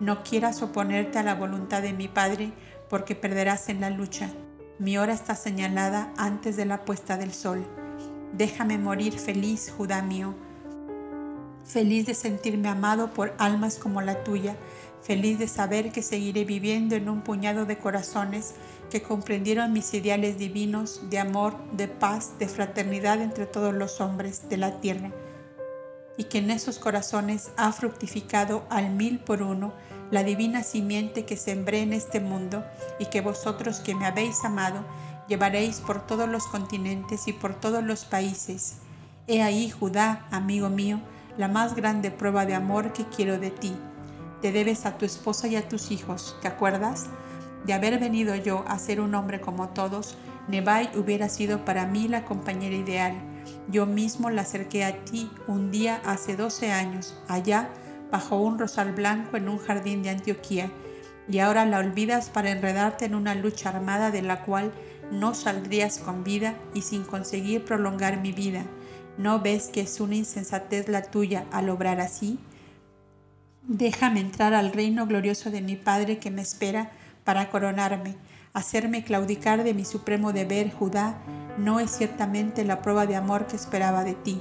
no 0.00 0.22
quieras 0.22 0.62
oponerte 0.62 1.18
a 1.18 1.22
la 1.22 1.34
voluntad 1.34 1.82
de 1.82 1.92
mi 1.92 2.08
Padre, 2.08 2.52
porque 2.88 3.14
perderás 3.14 3.68
en 3.68 3.80
la 3.80 3.90
lucha. 3.90 4.30
Mi 4.78 4.98
hora 4.98 5.14
está 5.14 5.34
señalada 5.34 6.12
antes 6.16 6.56
de 6.56 6.66
la 6.66 6.84
puesta 6.84 7.16
del 7.16 7.32
sol. 7.32 7.66
Déjame 8.32 8.78
morir 8.78 9.18
feliz, 9.18 9.72
Judá 9.76 10.02
mío, 10.02 10.34
feliz 11.64 12.06
de 12.06 12.14
sentirme 12.14 12.68
amado 12.68 13.10
por 13.10 13.34
almas 13.38 13.78
como 13.78 14.00
la 14.02 14.22
tuya, 14.22 14.56
feliz 15.02 15.38
de 15.38 15.48
saber 15.48 15.92
que 15.92 16.02
seguiré 16.02 16.44
viviendo 16.44 16.94
en 16.94 17.08
un 17.08 17.22
puñado 17.22 17.66
de 17.66 17.78
corazones 17.78 18.54
que 18.90 19.02
comprendieron 19.02 19.72
mis 19.72 19.92
ideales 19.94 20.38
divinos 20.38 21.08
de 21.10 21.18
amor, 21.18 21.56
de 21.72 21.88
paz, 21.88 22.38
de 22.38 22.48
fraternidad 22.48 23.20
entre 23.20 23.46
todos 23.46 23.74
los 23.74 24.00
hombres 24.00 24.48
de 24.48 24.56
la 24.56 24.80
tierra, 24.80 25.10
y 26.16 26.24
que 26.24 26.38
en 26.38 26.50
esos 26.50 26.78
corazones 26.78 27.50
ha 27.56 27.72
fructificado 27.72 28.64
al 28.70 28.90
mil 28.90 29.18
por 29.18 29.42
uno 29.42 29.72
la 30.10 30.22
divina 30.22 30.62
simiente 30.62 31.24
que 31.24 31.36
sembré 31.36 31.80
en 31.80 31.92
este 31.92 32.20
mundo 32.20 32.64
y 32.98 33.06
que 33.06 33.20
vosotros 33.20 33.80
que 33.80 33.94
me 33.94 34.06
habéis 34.06 34.44
amado 34.44 34.84
llevaréis 35.28 35.80
por 35.80 36.06
todos 36.06 36.28
los 36.28 36.46
continentes 36.46 37.26
y 37.26 37.32
por 37.32 37.54
todos 37.54 37.82
los 37.82 38.04
países. 38.04 38.76
He 39.26 39.42
ahí, 39.42 39.70
Judá, 39.70 40.26
amigo 40.30 40.68
mío, 40.70 41.00
la 41.36 41.48
más 41.48 41.74
grande 41.74 42.10
prueba 42.10 42.46
de 42.46 42.54
amor 42.54 42.92
que 42.92 43.04
quiero 43.04 43.38
de 43.38 43.50
ti. 43.50 43.76
Te 44.40 44.52
debes 44.52 44.86
a 44.86 44.96
tu 44.96 45.04
esposa 45.04 45.48
y 45.48 45.56
a 45.56 45.68
tus 45.68 45.90
hijos, 45.90 46.36
¿te 46.40 46.48
acuerdas? 46.48 47.06
De 47.64 47.72
haber 47.72 47.98
venido 47.98 48.36
yo 48.36 48.64
a 48.68 48.78
ser 48.78 49.00
un 49.00 49.14
hombre 49.16 49.40
como 49.40 49.70
todos, 49.70 50.16
Nebai 50.46 50.90
hubiera 50.96 51.28
sido 51.28 51.64
para 51.64 51.86
mí 51.86 52.06
la 52.06 52.24
compañera 52.24 52.76
ideal. 52.76 53.14
Yo 53.68 53.86
mismo 53.86 54.30
la 54.30 54.42
acerqué 54.42 54.84
a 54.84 55.04
ti 55.04 55.30
un 55.46 55.70
día 55.70 56.00
hace 56.04 56.36
12 56.36 56.72
años, 56.72 57.20
allá 57.28 57.68
bajo 58.10 58.40
un 58.40 58.58
rosal 58.58 58.92
blanco 58.92 59.36
en 59.36 59.48
un 59.48 59.58
jardín 59.58 60.02
de 60.02 60.10
Antioquía, 60.10 60.70
y 61.28 61.38
ahora 61.40 61.66
la 61.66 61.78
olvidas 61.78 62.30
para 62.30 62.50
enredarte 62.50 63.04
en 63.04 63.14
una 63.14 63.34
lucha 63.34 63.70
armada 63.70 64.10
de 64.10 64.22
la 64.22 64.44
cual 64.44 64.72
no 65.10 65.34
saldrías 65.34 65.98
con 65.98 66.24
vida 66.24 66.54
y 66.74 66.82
sin 66.82 67.02
conseguir 67.02 67.64
prolongar 67.64 68.20
mi 68.20 68.32
vida. 68.32 68.64
¿No 69.18 69.40
ves 69.40 69.68
que 69.68 69.80
es 69.80 70.00
una 70.00 70.16
insensatez 70.16 70.88
la 70.88 71.02
tuya 71.02 71.46
al 71.50 71.70
obrar 71.70 72.00
así? 72.00 72.38
Déjame 73.62 74.20
entrar 74.20 74.54
al 74.54 74.72
reino 74.72 75.06
glorioso 75.06 75.50
de 75.50 75.62
mi 75.62 75.74
Padre 75.74 76.18
que 76.18 76.30
me 76.30 76.42
espera 76.42 76.92
para 77.24 77.50
coronarme, 77.50 78.14
hacerme 78.56 79.04
claudicar 79.04 79.64
de 79.64 79.74
mi 79.74 79.84
supremo 79.84 80.32
deber, 80.32 80.72
Judá, 80.72 81.18
no 81.58 81.78
es 81.78 81.90
ciertamente 81.90 82.64
la 82.64 82.80
prueba 82.80 83.06
de 83.06 83.14
amor 83.14 83.46
que 83.46 83.54
esperaba 83.54 84.02
de 84.02 84.14
ti. 84.14 84.40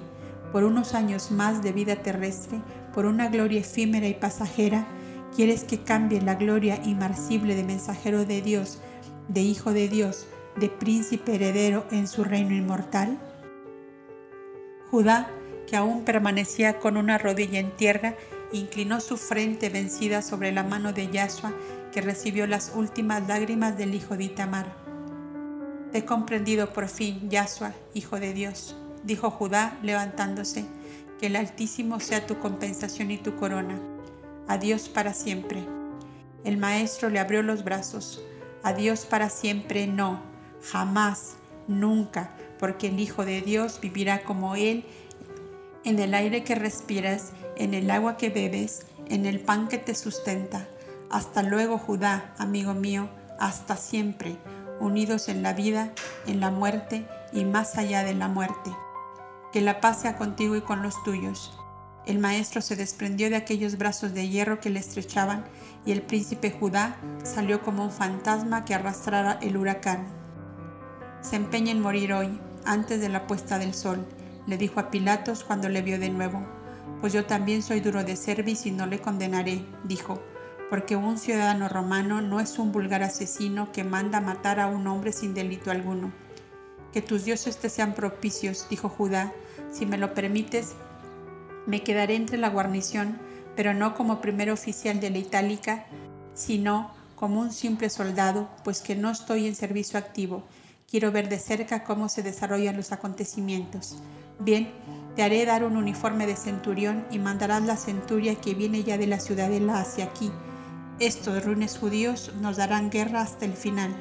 Por 0.53 0.63
unos 0.63 0.93
años 0.93 1.31
más 1.31 1.61
de 1.61 1.73
vida 1.73 1.97
terrestre, 1.97 2.61
por 2.93 3.05
una 3.05 3.27
gloria 3.27 3.59
efímera 3.59 4.07
y 4.07 4.13
pasajera, 4.13 4.87
¿quieres 5.35 5.65
que 5.65 5.83
cambie 5.83 6.21
la 6.21 6.35
gloria 6.35 6.79
inmarcible 6.85 7.55
de 7.55 7.65
mensajero 7.65 8.23
de 8.23 8.41
Dios, 8.41 8.79
de 9.27 9.41
hijo 9.41 9.73
de 9.73 9.89
Dios, 9.89 10.27
de 10.55 10.69
príncipe 10.69 11.35
heredero 11.35 11.85
en 11.91 12.07
su 12.07 12.23
reino 12.23 12.55
inmortal? 12.55 13.19
Judá, 14.91 15.27
que 15.67 15.75
aún 15.75 16.05
permanecía 16.05 16.79
con 16.79 16.95
una 16.95 17.17
rodilla 17.17 17.59
en 17.59 17.71
tierra, 17.71 18.15
inclinó 18.53 19.01
su 19.01 19.17
frente 19.17 19.67
vencida 19.67 20.21
sobre 20.21 20.53
la 20.53 20.63
mano 20.63 20.93
de 20.93 21.09
Yahshua, 21.09 21.53
que 21.95 22.01
recibió 22.01 22.45
las 22.45 22.73
últimas 22.75 23.25
lágrimas 23.25 23.77
del 23.77 23.95
hijo 23.95 24.17
de 24.17 24.25
Itamar. 24.25 24.65
Te 25.93 25.99
he 25.99 26.05
comprendido 26.05 26.73
por 26.73 26.89
fin, 26.89 27.29
Yahshua, 27.29 27.73
hijo 27.93 28.19
de 28.19 28.33
Dios, 28.33 28.75
dijo 29.05 29.31
Judá 29.31 29.79
levantándose, 29.81 30.65
que 31.21 31.27
el 31.27 31.37
Altísimo 31.37 32.01
sea 32.01 32.27
tu 32.27 32.37
compensación 32.37 33.11
y 33.11 33.17
tu 33.17 33.37
corona. 33.37 33.79
Adiós 34.45 34.89
para 34.89 35.13
siempre. 35.13 35.65
El 36.43 36.57
maestro 36.57 37.07
le 37.07 37.17
abrió 37.17 37.41
los 37.41 37.63
brazos. 37.63 38.21
Adiós 38.61 39.05
para 39.05 39.29
siempre, 39.29 39.87
no, 39.87 40.21
jamás, 40.69 41.37
nunca, 41.69 42.35
porque 42.59 42.87
el 42.89 42.99
Hijo 42.99 43.23
de 43.23 43.39
Dios 43.39 43.79
vivirá 43.81 44.25
como 44.25 44.57
Él 44.57 44.83
en 45.85 45.99
el 45.99 46.13
aire 46.13 46.43
que 46.43 46.55
respiras, 46.55 47.31
en 47.55 47.73
el 47.73 47.89
agua 47.89 48.17
que 48.17 48.29
bebes, 48.29 48.85
en 49.07 49.25
el 49.25 49.39
pan 49.39 49.69
que 49.69 49.77
te 49.77 49.95
sustenta. 49.95 50.67
Hasta 51.09 51.43
luego, 51.43 51.77
Judá, 51.77 52.33
amigo 52.37 52.73
mío, 52.73 53.09
hasta 53.39 53.77
siempre, 53.77 54.37
unidos 54.79 55.29
en 55.29 55.43
la 55.43 55.53
vida, 55.53 55.91
en 56.25 56.39
la 56.39 56.51
muerte 56.51 57.07
y 57.31 57.45
más 57.45 57.77
allá 57.77 58.03
de 58.03 58.13
la 58.13 58.27
muerte. 58.27 58.75
Que 59.51 59.61
la 59.61 59.79
paz 59.81 60.01
sea 60.01 60.17
contigo 60.17 60.55
y 60.55 60.61
con 60.61 60.81
los 60.81 61.01
tuyos. 61.03 61.57
El 62.05 62.19
maestro 62.19 62.61
se 62.61 62.75
desprendió 62.75 63.29
de 63.29 63.35
aquellos 63.35 63.77
brazos 63.77 64.13
de 64.13 64.27
hierro 64.27 64.59
que 64.59 64.69
le 64.69 64.79
estrechaban 64.79 65.43
y 65.85 65.91
el 65.91 66.01
príncipe 66.01 66.51
Judá 66.51 66.97
salió 67.23 67.61
como 67.61 67.83
un 67.83 67.91
fantasma 67.91 68.63
que 68.63 68.75
arrastrara 68.75 69.39
el 69.41 69.57
huracán. 69.57 70.05
Se 71.21 71.35
empeña 71.35 71.71
en 71.71 71.81
morir 71.81 72.13
hoy, 72.13 72.39
antes 72.63 73.01
de 73.01 73.09
la 73.09 73.25
puesta 73.25 73.57
del 73.57 73.73
sol, 73.73 74.05
le 74.45 74.57
dijo 74.57 74.79
a 74.79 74.91
Pilatos 74.91 75.43
cuando 75.43 75.69
le 75.69 75.81
vio 75.81 75.99
de 75.99 76.09
nuevo. 76.09 76.45
Pues 77.01 77.13
yo 77.13 77.25
también 77.25 77.63
soy 77.63 77.79
duro 77.79 78.03
de 78.03 78.15
cerviz 78.15 78.65
y 78.67 78.71
no 78.71 78.85
le 78.85 78.99
condenaré, 78.99 79.65
dijo, 79.83 80.21
porque 80.69 80.95
un 80.95 81.17
ciudadano 81.17 81.69
romano 81.69 82.21
no 82.21 82.39
es 82.39 82.57
un 82.57 82.71
vulgar 82.71 83.03
asesino 83.03 83.71
que 83.71 83.83
manda 83.83 84.21
matar 84.21 84.59
a 84.59 84.67
un 84.67 84.87
hombre 84.87 85.11
sin 85.11 85.33
delito 85.33 85.71
alguno. 85.71 86.11
Que 86.91 87.01
tus 87.01 87.25
dioses 87.25 87.57
te 87.57 87.69
sean 87.69 87.93
propicios, 87.93 88.67
dijo 88.69 88.89
Judá, 88.89 89.33
si 89.71 89.85
me 89.85 89.97
lo 89.97 90.13
permites, 90.13 90.75
me 91.65 91.83
quedaré 91.83 92.15
entre 92.15 92.37
la 92.37 92.49
guarnición, 92.49 93.17
pero 93.55 93.73
no 93.73 93.95
como 93.95 94.21
primer 94.21 94.49
oficial 94.49 94.99
de 94.99 95.09
la 95.09 95.17
Itálica, 95.17 95.85
sino 96.33 96.91
como 97.15 97.39
un 97.39 97.51
simple 97.51 97.89
soldado, 97.89 98.49
pues 98.63 98.81
que 98.81 98.95
no 98.95 99.09
estoy 99.09 99.47
en 99.47 99.55
servicio 99.55 99.97
activo. 99.97 100.43
Quiero 100.89 101.11
ver 101.11 101.29
de 101.29 101.39
cerca 101.39 101.83
cómo 101.83 102.09
se 102.09 102.23
desarrollan 102.23 102.77
los 102.77 102.91
acontecimientos. 102.91 103.97
Bien, 104.39 104.69
te 105.15 105.23
haré 105.23 105.45
dar 105.45 105.63
un 105.63 105.77
uniforme 105.77 106.27
de 106.27 106.35
centurión 106.35 107.05
y 107.09 107.19
mandarás 107.19 107.63
la 107.63 107.77
centuria 107.77 108.35
que 108.35 108.53
viene 108.53 108.83
ya 108.83 108.97
de 108.97 109.07
la 109.07 109.19
ciudadela 109.19 109.79
hacia 109.79 110.05
aquí. 110.05 110.31
Estos 110.99 111.43
runes 111.43 111.77
judíos 111.77 112.31
nos 112.39 112.55
darán 112.55 112.89
guerra 112.89 113.19
hasta 113.19 113.43
el 113.43 113.51
final. 113.51 113.93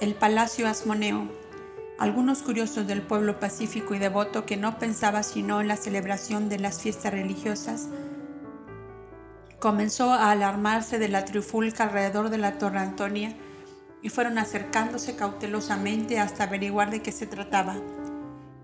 El 0.00 0.14
Palacio 0.14 0.68
Asmoneo. 0.68 1.28
Algunos 1.98 2.42
curiosos 2.42 2.86
del 2.86 3.02
pueblo 3.02 3.40
pacífico 3.40 3.96
y 3.96 3.98
devoto 3.98 4.46
que 4.46 4.56
no 4.56 4.78
pensaba 4.78 5.24
sino 5.24 5.60
en 5.60 5.66
la 5.66 5.76
celebración 5.76 6.48
de 6.48 6.60
las 6.60 6.80
fiestas 6.80 7.12
religiosas, 7.12 7.88
comenzó 9.58 10.12
a 10.12 10.30
alarmarse 10.30 11.00
de 11.00 11.08
la 11.08 11.24
trifulca 11.24 11.82
alrededor 11.82 12.30
de 12.30 12.38
la 12.38 12.58
Torre 12.58 12.78
Antonia 12.78 13.34
y 14.02 14.08
fueron 14.08 14.38
acercándose 14.38 15.16
cautelosamente 15.16 16.18
hasta 16.18 16.44
averiguar 16.44 16.90
de 16.90 17.02
qué 17.02 17.12
se 17.12 17.26
trataba. 17.26 17.76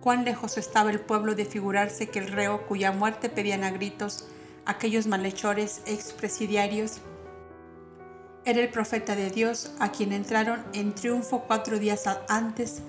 Cuán 0.01 0.25
lejos 0.25 0.57
estaba 0.59 0.91
el 0.91 1.01
pueblo 1.01 1.35
de 1.35 1.45
figurarse 1.45 2.09
que 2.09 2.21
el 2.21 2.31
reo 2.31 2.67
cuya 2.67 2.93
muerte 2.93 3.29
pedían 3.29 3.65
a 3.65 3.71
gritos 3.71 4.29
aquellos 4.65 5.07
malhechores 5.07 5.83
expresidiarios 5.87 7.01
era 8.47 8.61
el 8.61 8.69
profeta 8.69 9.17
de 9.17 9.31
Dios 9.31 9.73
a 9.81 9.91
quien 9.91 10.13
entraron 10.13 10.65
en 10.73 10.95
triunfo 10.95 11.45
cuatro 11.49 11.81
días 11.81 12.09
antes 12.29 12.81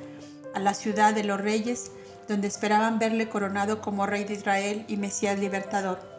a 0.53 0.59
la 0.59 0.75
ciudad 0.75 1.15
de 1.15 1.23
los 1.23 1.41
reyes, 1.41 1.91
donde 2.27 2.47
esperaban 2.47 2.99
verle 2.99 3.27
coronado 3.27 3.81
como 3.81 4.05
rey 4.05 4.23
de 4.23 4.35
Israel 4.35 4.85
y 4.87 4.97
Mesías 4.97 5.39
libertador. 5.39 6.16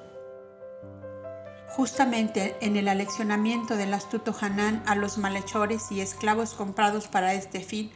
Justamente 1.70 2.56
en 2.60 2.76
el 2.76 2.88
aleccionamiento 2.88 3.76
del 3.76 3.94
astuto 3.94 4.34
Hanán 4.40 4.82
a 4.86 4.94
los 4.94 5.18
malhechores 5.18 5.92
y 5.92 6.00
esclavos 6.00 6.54
comprados 6.54 7.08
para 7.08 7.34
este 7.34 7.60
fin, 7.60 7.90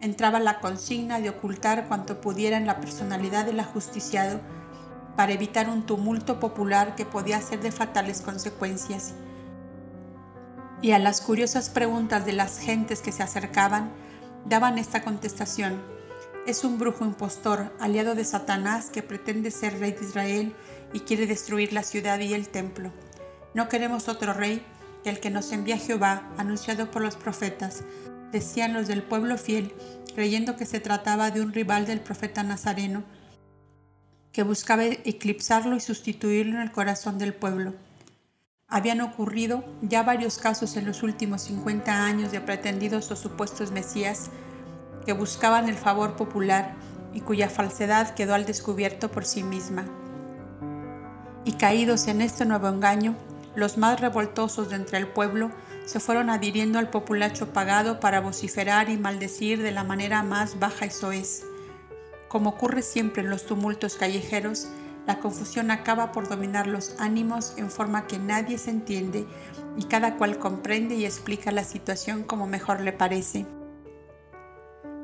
entraba 0.00 0.38
la 0.38 0.60
consigna 0.60 1.20
de 1.20 1.30
ocultar 1.30 1.86
cuanto 1.88 2.20
pudiera 2.20 2.56
en 2.56 2.66
la 2.66 2.80
personalidad 2.80 3.46
del 3.46 3.60
ajusticiado 3.60 4.40
para 5.16 5.32
evitar 5.32 5.68
un 5.68 5.86
tumulto 5.86 6.40
popular 6.40 6.94
que 6.94 7.06
podía 7.06 7.40
ser 7.40 7.60
de 7.60 7.72
fatales 7.72 8.20
consecuencias 8.20 9.14
y 10.84 10.92
a 10.92 10.98
las 10.98 11.22
curiosas 11.22 11.70
preguntas 11.70 12.26
de 12.26 12.34
las 12.34 12.58
gentes 12.58 13.00
que 13.00 13.10
se 13.10 13.22
acercaban, 13.22 13.90
daban 14.44 14.76
esta 14.76 15.02
contestación. 15.02 15.82
Es 16.46 16.62
un 16.62 16.78
brujo 16.78 17.06
impostor, 17.06 17.72
aliado 17.80 18.14
de 18.14 18.24
Satanás, 18.26 18.90
que 18.90 19.02
pretende 19.02 19.50
ser 19.50 19.80
rey 19.80 19.92
de 19.92 20.04
Israel 20.04 20.54
y 20.94 21.00
quiere 21.00 21.26
destruir 21.26 21.74
la 21.74 21.82
ciudad 21.82 22.18
y 22.20 22.32
el 22.32 22.48
templo. 22.48 22.90
No 23.52 23.68
queremos 23.68 24.08
otro 24.08 24.32
rey 24.32 24.64
que 25.02 25.10
el 25.10 25.20
que 25.20 25.28
nos 25.28 25.52
envía 25.52 25.76
Jehová, 25.76 26.30
anunciado 26.38 26.90
por 26.90 27.02
los 27.02 27.16
profetas, 27.16 27.82
decían 28.32 28.72
los 28.72 28.86
del 28.86 29.02
pueblo 29.02 29.36
fiel, 29.36 29.74
creyendo 30.14 30.56
que 30.56 30.64
se 30.64 30.80
trataba 30.80 31.30
de 31.30 31.42
un 31.42 31.52
rival 31.52 31.84
del 31.84 32.00
profeta 32.00 32.42
Nazareno, 32.42 33.04
que 34.32 34.44
buscaba 34.44 34.84
eclipsarlo 34.84 35.76
y 35.76 35.80
sustituirlo 35.80 36.54
en 36.54 36.62
el 36.62 36.72
corazón 36.72 37.18
del 37.18 37.34
pueblo. 37.34 37.74
Habían 38.68 39.00
ocurrido 39.00 39.64
ya 39.82 40.02
varios 40.02 40.38
casos 40.38 40.76
en 40.76 40.86
los 40.86 41.02
últimos 41.02 41.42
50 41.42 42.04
años 42.04 42.32
de 42.32 42.40
pretendidos 42.40 43.10
o 43.10 43.16
supuestos 43.16 43.72
mesías 43.72 44.30
que 45.04 45.12
buscaban 45.12 45.68
el 45.68 45.76
favor 45.76 46.16
popular 46.16 46.74
y 47.12 47.20
cuya 47.20 47.48
falsedad 47.48 48.14
quedó 48.14 48.34
al 48.34 48.46
descubierto 48.46 49.10
por 49.10 49.24
sí 49.24 49.42
misma. 49.42 49.86
Y 51.44 51.52
caídos 51.52 52.08
en 52.08 52.22
este 52.22 52.46
nuevo 52.46 52.68
engaño, 52.68 53.16
los 53.54 53.76
más 53.76 54.00
revoltosos 54.00 54.70
de 54.70 54.76
entre 54.76 54.98
el 54.98 55.06
pueblo 55.06 55.50
se 55.84 56.00
fueron 56.00 56.30
adhiriendo 56.30 56.78
al 56.78 56.90
populacho 56.90 57.52
pagado 57.52 58.00
para 58.00 58.20
vociferar 58.20 58.88
y 58.88 58.96
maldecir 58.96 59.62
de 59.62 59.70
la 59.70 59.84
manera 59.84 60.22
más 60.22 60.58
baja 60.58 60.86
y 60.86 60.90
soez. 60.90 61.44
Como 62.28 62.50
ocurre 62.50 62.82
siempre 62.82 63.22
en 63.22 63.30
los 63.30 63.46
tumultos 63.46 63.96
callejeros, 63.96 64.68
la 65.06 65.20
confusión 65.20 65.70
acaba 65.70 66.12
por 66.12 66.28
dominar 66.28 66.66
los 66.66 66.96
ánimos 66.98 67.54
en 67.58 67.70
forma 67.70 68.06
que 68.06 68.18
nadie 68.18 68.56
se 68.56 68.70
entiende 68.70 69.26
y 69.76 69.84
cada 69.84 70.16
cual 70.16 70.38
comprende 70.38 70.94
y 70.94 71.04
explica 71.04 71.52
la 71.52 71.64
situación 71.64 72.24
como 72.24 72.46
mejor 72.46 72.80
le 72.80 72.92
parece. 72.92 73.44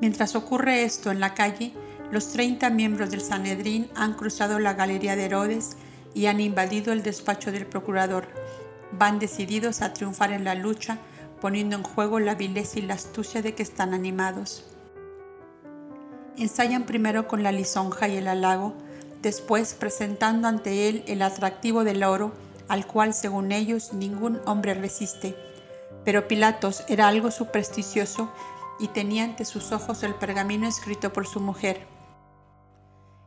Mientras 0.00 0.35
ocurre 0.35 0.85
esto 0.85 1.11
en 1.11 1.20
la 1.20 1.35
calle, 1.35 1.74
los 2.11 2.33
30 2.33 2.70
miembros 2.70 3.11
del 3.11 3.20
Sanedrín 3.20 3.90
han 3.94 4.14
cruzado 4.14 4.59
la 4.59 4.72
galería 4.72 5.16
de 5.16 5.26
Herodes 5.26 5.76
y 6.14 6.27
han 6.27 6.40
invadido 6.40 6.92
el 6.92 7.03
despacho 7.03 7.53
del 7.53 7.66
procurador. 7.66 8.27
Van 8.92 9.18
decididos 9.18 9.83
a 9.83 9.92
triunfar 9.92 10.33
en 10.33 10.44
la 10.44 10.55
lucha, 10.55 10.99
poniendo 11.40 11.77
en 11.77 11.83
juego 11.83 12.20
la 12.20 12.35
vileza 12.35 12.79
y 12.79 12.83
la 12.83 12.94
astucia 12.94 13.42
de 13.42 13.55
que 13.55 13.62
están 13.62 13.94
animados. 13.94 14.64
Ensayan 16.37 16.85
primero 16.85 17.29
con 17.29 17.42
la 17.42 17.53
lisonja 17.53 18.09
y 18.09 18.16
el 18.16 18.29
halago, 18.29 18.75
después 19.23 19.75
presentando 19.75 20.49
ante 20.49 20.88
él 20.88 21.05
el 21.07 21.23
atractivo 21.23 21.85
del 21.85 22.03
oro, 22.03 22.33
al 22.68 22.87
cual 22.87 23.14
según 23.14 23.53
ellos 23.53 23.92
ningún 23.92 24.40
hombre 24.46 24.75
resiste. 24.75 25.37
Pero 26.05 26.29
Pilatos 26.29 26.85
era 26.88 27.09
algo 27.09 27.31
supersticioso 27.31 28.31
y 28.79 28.88
tenía 28.88 29.25
ante 29.25 29.44
sus 29.44 29.73
ojos 29.73 30.03
el 30.03 30.14
pergamino 30.14 30.66
escrito 30.66 31.12
por 31.12 31.27
su 31.27 31.40
mujer. 31.40 31.87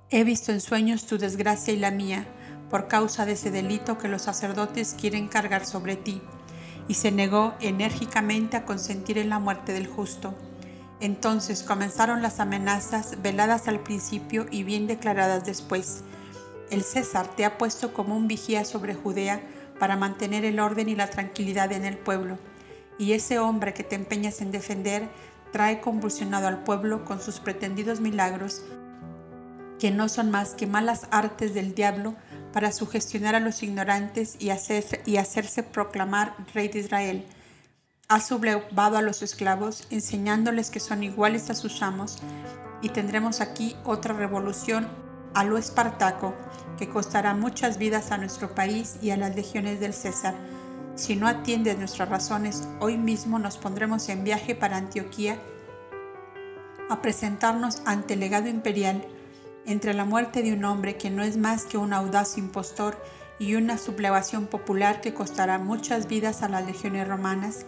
He 0.09 0.23
visto 0.23 0.51
en 0.51 0.61
sueños 0.61 1.05
tu 1.05 1.17
desgracia 1.17 1.73
y 1.73 1.77
la 1.77 1.91
mía, 1.91 2.25
por 2.69 2.87
causa 2.87 3.25
de 3.25 3.33
ese 3.33 3.51
delito 3.51 3.97
que 3.97 4.07
los 4.07 4.23
sacerdotes 4.23 4.95
quieren 4.99 5.27
cargar 5.27 5.65
sobre 5.65 5.95
ti. 5.95 6.21
Y 6.87 6.95
se 6.95 7.11
negó 7.11 7.53
enérgicamente 7.59 8.57
a 8.57 8.65
consentir 8.65 9.17
en 9.17 9.29
la 9.29 9.39
muerte 9.39 9.73
del 9.73 9.87
justo. 9.87 10.33
Entonces 10.99 11.63
comenzaron 11.63 12.21
las 12.21 12.39
amenazas 12.39 13.21
veladas 13.21 13.67
al 13.67 13.79
principio 13.79 14.45
y 14.51 14.63
bien 14.63 14.87
declaradas 14.87 15.45
después. 15.45 16.03
El 16.69 16.83
César 16.83 17.27
te 17.27 17.45
ha 17.45 17.57
puesto 17.57 17.93
como 17.93 18.15
un 18.15 18.27
vigía 18.27 18.65
sobre 18.65 18.95
Judea 18.95 19.41
para 19.79 19.95
mantener 19.95 20.45
el 20.45 20.59
orden 20.59 20.89
y 20.89 20.95
la 20.95 21.09
tranquilidad 21.09 21.71
en 21.71 21.85
el 21.85 21.97
pueblo. 21.97 22.37
Y 22.97 23.13
ese 23.13 23.39
hombre 23.39 23.73
que 23.73 23.83
te 23.83 23.95
empeñas 23.95 24.41
en 24.41 24.51
defender 24.51 25.09
trae 25.51 25.81
convulsionado 25.81 26.47
al 26.47 26.63
pueblo 26.63 27.05
con 27.05 27.21
sus 27.21 27.39
pretendidos 27.39 27.99
milagros 27.99 28.63
que 29.83 29.91
no 29.91 30.07
son 30.07 30.31
más 30.31 30.53
que 30.53 30.65
malas 30.65 31.07
artes 31.11 31.53
del 31.53 31.75
diablo 31.75 32.15
para 32.53 32.71
sugestionar 32.71 33.35
a 33.35 33.39
los 33.39 33.63
ignorantes 33.63 34.37
y 34.39 34.49
hacerse, 34.51 35.63
proclamar 35.63 36.35
rey 36.53 36.67
de 36.69 36.79
Israel. 36.79 37.25
Ha 38.07 38.21
sublevado 38.21 38.97
a 38.97 39.01
los 39.01 39.23
esclavos, 39.23 39.87
enseñándoles 39.89 40.69
que 40.69 40.79
son 40.79 41.03
iguales 41.03 41.49
a 41.49 41.55
sus 41.55 41.81
amos, 41.81 42.19
y 42.81 42.89
tendremos 42.89 43.41
aquí 43.41 43.75
otra 43.83 44.13
revolución 44.13 44.87
a 45.33 45.43
lo 45.43 45.57
Espartaco, 45.57 46.35
que 46.77 46.87
costará 46.87 47.33
muchas 47.33 47.79
vidas 47.79 48.11
a 48.11 48.17
nuestro 48.17 48.53
país 48.53 48.97
y 49.01 49.09
a 49.09 49.17
las 49.17 49.35
legiones 49.35 49.79
del 49.79 49.93
César. 49.93 50.35
Si 50.95 51.15
no 51.15 51.27
atiendes 51.27 51.79
nuestras 51.79 52.09
razones, 52.09 52.67
hoy 52.79 52.97
mismo 52.97 53.39
nos 53.39 53.57
pondremos 53.57 54.09
en 54.09 54.23
viaje 54.23 54.53
para 54.53 54.77
Antioquía 54.77 55.39
a 56.89 57.01
presentarnos 57.01 57.81
ante 57.85 58.13
el 58.13 58.19
legado 58.19 58.47
imperial 58.47 59.03
entre 59.65 59.93
la 59.93 60.05
muerte 60.05 60.43
de 60.43 60.53
un 60.53 60.65
hombre 60.65 60.97
que 60.97 61.09
no 61.09 61.23
es 61.23 61.37
más 61.37 61.65
que 61.65 61.77
un 61.77 61.93
audaz 61.93 62.37
impostor 62.37 63.01
y 63.39 63.55
una 63.55 63.77
sublevación 63.77 64.47
popular 64.47 65.01
que 65.01 65.13
costará 65.13 65.57
muchas 65.57 66.07
vidas 66.07 66.43
a 66.43 66.49
las 66.49 66.65
legiones 66.65 67.07
romanas, 67.07 67.65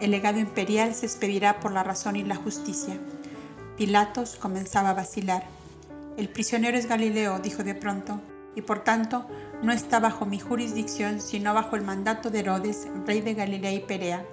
el 0.00 0.10
legado 0.10 0.38
imperial 0.38 0.94
se 0.94 1.06
expedirá 1.06 1.60
por 1.60 1.72
la 1.72 1.82
razón 1.82 2.16
y 2.16 2.22
la 2.22 2.36
justicia. 2.36 2.98
Pilatos 3.76 4.36
comenzaba 4.36 4.90
a 4.90 4.94
vacilar. 4.94 5.44
El 6.16 6.28
prisionero 6.28 6.76
es 6.76 6.86
Galileo, 6.86 7.38
dijo 7.40 7.64
de 7.64 7.74
pronto, 7.74 8.20
y 8.54 8.62
por 8.62 8.84
tanto 8.84 9.26
no 9.62 9.72
está 9.72 10.00
bajo 10.00 10.26
mi 10.26 10.38
jurisdicción, 10.38 11.20
sino 11.20 11.54
bajo 11.54 11.76
el 11.76 11.82
mandato 11.82 12.30
de 12.30 12.40
Herodes, 12.40 12.86
rey 13.06 13.20
de 13.20 13.34
Galilea 13.34 13.72
y 13.72 13.80
Perea. 13.80 14.24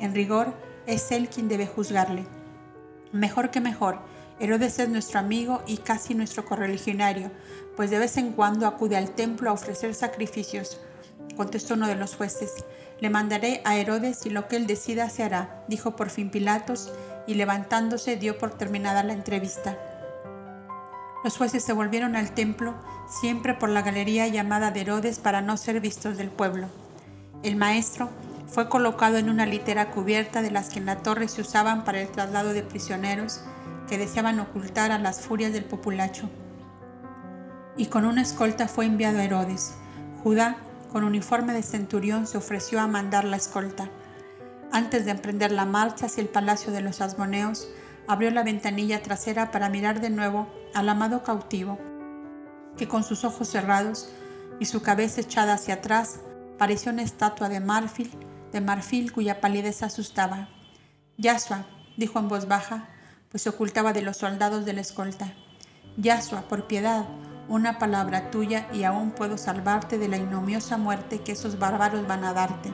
En 0.00 0.14
rigor, 0.14 0.54
es 0.86 1.10
él 1.12 1.28
quien 1.28 1.48
debe 1.48 1.66
juzgarle. 1.66 2.24
Mejor 3.12 3.50
que 3.50 3.60
mejor, 3.60 4.00
Herodes 4.40 4.78
es 4.78 4.88
nuestro 4.88 5.18
amigo 5.18 5.62
y 5.66 5.78
casi 5.78 6.14
nuestro 6.14 6.44
correligionario, 6.44 7.30
pues 7.76 7.90
de 7.90 7.98
vez 7.98 8.16
en 8.16 8.32
cuando 8.32 8.66
acude 8.66 8.96
al 8.96 9.10
templo 9.10 9.50
a 9.50 9.52
ofrecer 9.52 9.94
sacrificios. 9.94 10.80
Contestó 11.36 11.74
uno 11.74 11.88
de 11.88 11.96
los 11.96 12.14
jueces. 12.14 12.52
Le 13.00 13.10
mandaré 13.10 13.62
a 13.64 13.76
Herodes 13.76 14.26
y 14.26 14.30
lo 14.30 14.46
que 14.46 14.56
él 14.56 14.66
decida 14.66 15.10
se 15.10 15.24
hará, 15.24 15.64
dijo 15.68 15.96
por 15.96 16.10
fin 16.10 16.30
Pilatos, 16.30 16.92
y 17.26 17.34
levantándose 17.34 18.16
dio 18.16 18.38
por 18.38 18.56
terminada 18.56 19.02
la 19.02 19.12
entrevista. 19.12 19.76
Los 21.24 21.36
jueces 21.36 21.64
se 21.64 21.72
volvieron 21.72 22.14
al 22.14 22.32
templo, 22.32 22.74
siempre 23.20 23.54
por 23.54 23.68
la 23.68 23.82
galería 23.82 24.28
llamada 24.28 24.70
de 24.70 24.82
Herodes 24.82 25.18
para 25.18 25.42
no 25.42 25.56
ser 25.56 25.80
vistos 25.80 26.16
del 26.16 26.30
pueblo. 26.30 26.68
El 27.42 27.56
maestro 27.56 28.08
fue 28.46 28.68
colocado 28.68 29.18
en 29.18 29.28
una 29.28 29.46
litera 29.46 29.90
cubierta 29.90 30.42
de 30.42 30.50
las 30.50 30.70
que 30.70 30.78
en 30.78 30.86
la 30.86 31.02
torre 31.02 31.28
se 31.28 31.42
usaban 31.42 31.84
para 31.84 32.00
el 32.00 32.08
traslado 32.08 32.52
de 32.52 32.62
prisioneros, 32.62 33.42
que 33.88 33.98
deseaban 33.98 34.40
ocultar 34.40 34.92
a 34.92 34.98
las 34.98 35.20
furias 35.20 35.52
del 35.52 35.64
populacho. 35.64 36.28
Y 37.76 37.86
con 37.86 38.04
una 38.04 38.22
escolta 38.22 38.68
fue 38.68 38.86
enviado 38.86 39.18
a 39.18 39.24
Herodes. 39.24 39.74
Judá, 40.22 40.56
con 40.92 41.04
uniforme 41.04 41.52
de 41.52 41.62
centurión, 41.62 42.26
se 42.26 42.38
ofreció 42.38 42.80
a 42.80 42.86
mandar 42.86 43.24
la 43.24 43.36
escolta. 43.36 43.88
Antes 44.72 45.04
de 45.04 45.12
emprender 45.12 45.52
la 45.52 45.64
marcha 45.64 46.06
hacia 46.06 46.22
el 46.22 46.28
palacio 46.28 46.72
de 46.72 46.82
los 46.82 47.00
asmoneos, 47.00 47.68
abrió 48.06 48.30
la 48.30 48.42
ventanilla 48.42 49.02
trasera 49.02 49.50
para 49.50 49.68
mirar 49.68 50.00
de 50.00 50.10
nuevo 50.10 50.48
al 50.74 50.88
amado 50.88 51.22
cautivo, 51.22 51.78
que 52.76 52.88
con 52.88 53.04
sus 53.04 53.24
ojos 53.24 53.48
cerrados 53.48 54.10
y 54.60 54.66
su 54.66 54.82
cabeza 54.82 55.20
echada 55.20 55.54
hacia 55.54 55.74
atrás 55.74 56.20
parecía 56.58 56.92
una 56.92 57.02
estatua 57.02 57.48
de 57.48 57.60
marfil, 57.60 58.10
de 58.52 58.60
marfil 58.60 59.12
cuya 59.12 59.40
palidez 59.40 59.82
asustaba. 59.82 60.48
Yasua, 61.16 61.66
dijo 61.96 62.18
en 62.18 62.28
voz 62.28 62.48
baja, 62.48 62.88
pues 63.30 63.42
se 63.42 63.48
ocultaba 63.50 63.92
de 63.92 64.02
los 64.02 64.16
soldados 64.16 64.64
de 64.64 64.72
la 64.72 64.80
escolta. 64.80 65.34
Yasua, 65.96 66.42
por 66.42 66.66
piedad, 66.66 67.06
una 67.48 67.78
palabra 67.78 68.30
tuya 68.30 68.68
y 68.72 68.84
aún 68.84 69.10
puedo 69.10 69.38
salvarte 69.38 69.98
de 69.98 70.08
la 70.08 70.16
ignomiosa 70.16 70.76
muerte 70.76 71.20
que 71.20 71.32
esos 71.32 71.58
bárbaros 71.58 72.06
van 72.06 72.24
a 72.24 72.32
darte. 72.32 72.70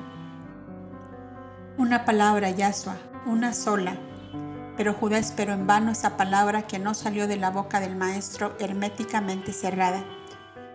Una 1.77 2.05
palabra, 2.05 2.51
Yasua, 2.51 2.97
una 3.27 3.53
sola. 3.53 3.97
Pero 4.77 4.93
Judá 4.93 5.19
esperó 5.19 5.53
en 5.53 5.67
vano 5.67 5.93
esa 5.93 6.17
palabra 6.17 6.67
que 6.67 6.79
no 6.79 6.95
salió 6.95 7.29
de 7.29 7.37
la 7.37 7.51
boca 7.51 7.81
del 7.81 7.97
maestro 7.97 8.57
herméticamente 8.59 9.53
cerrada. 9.53 10.05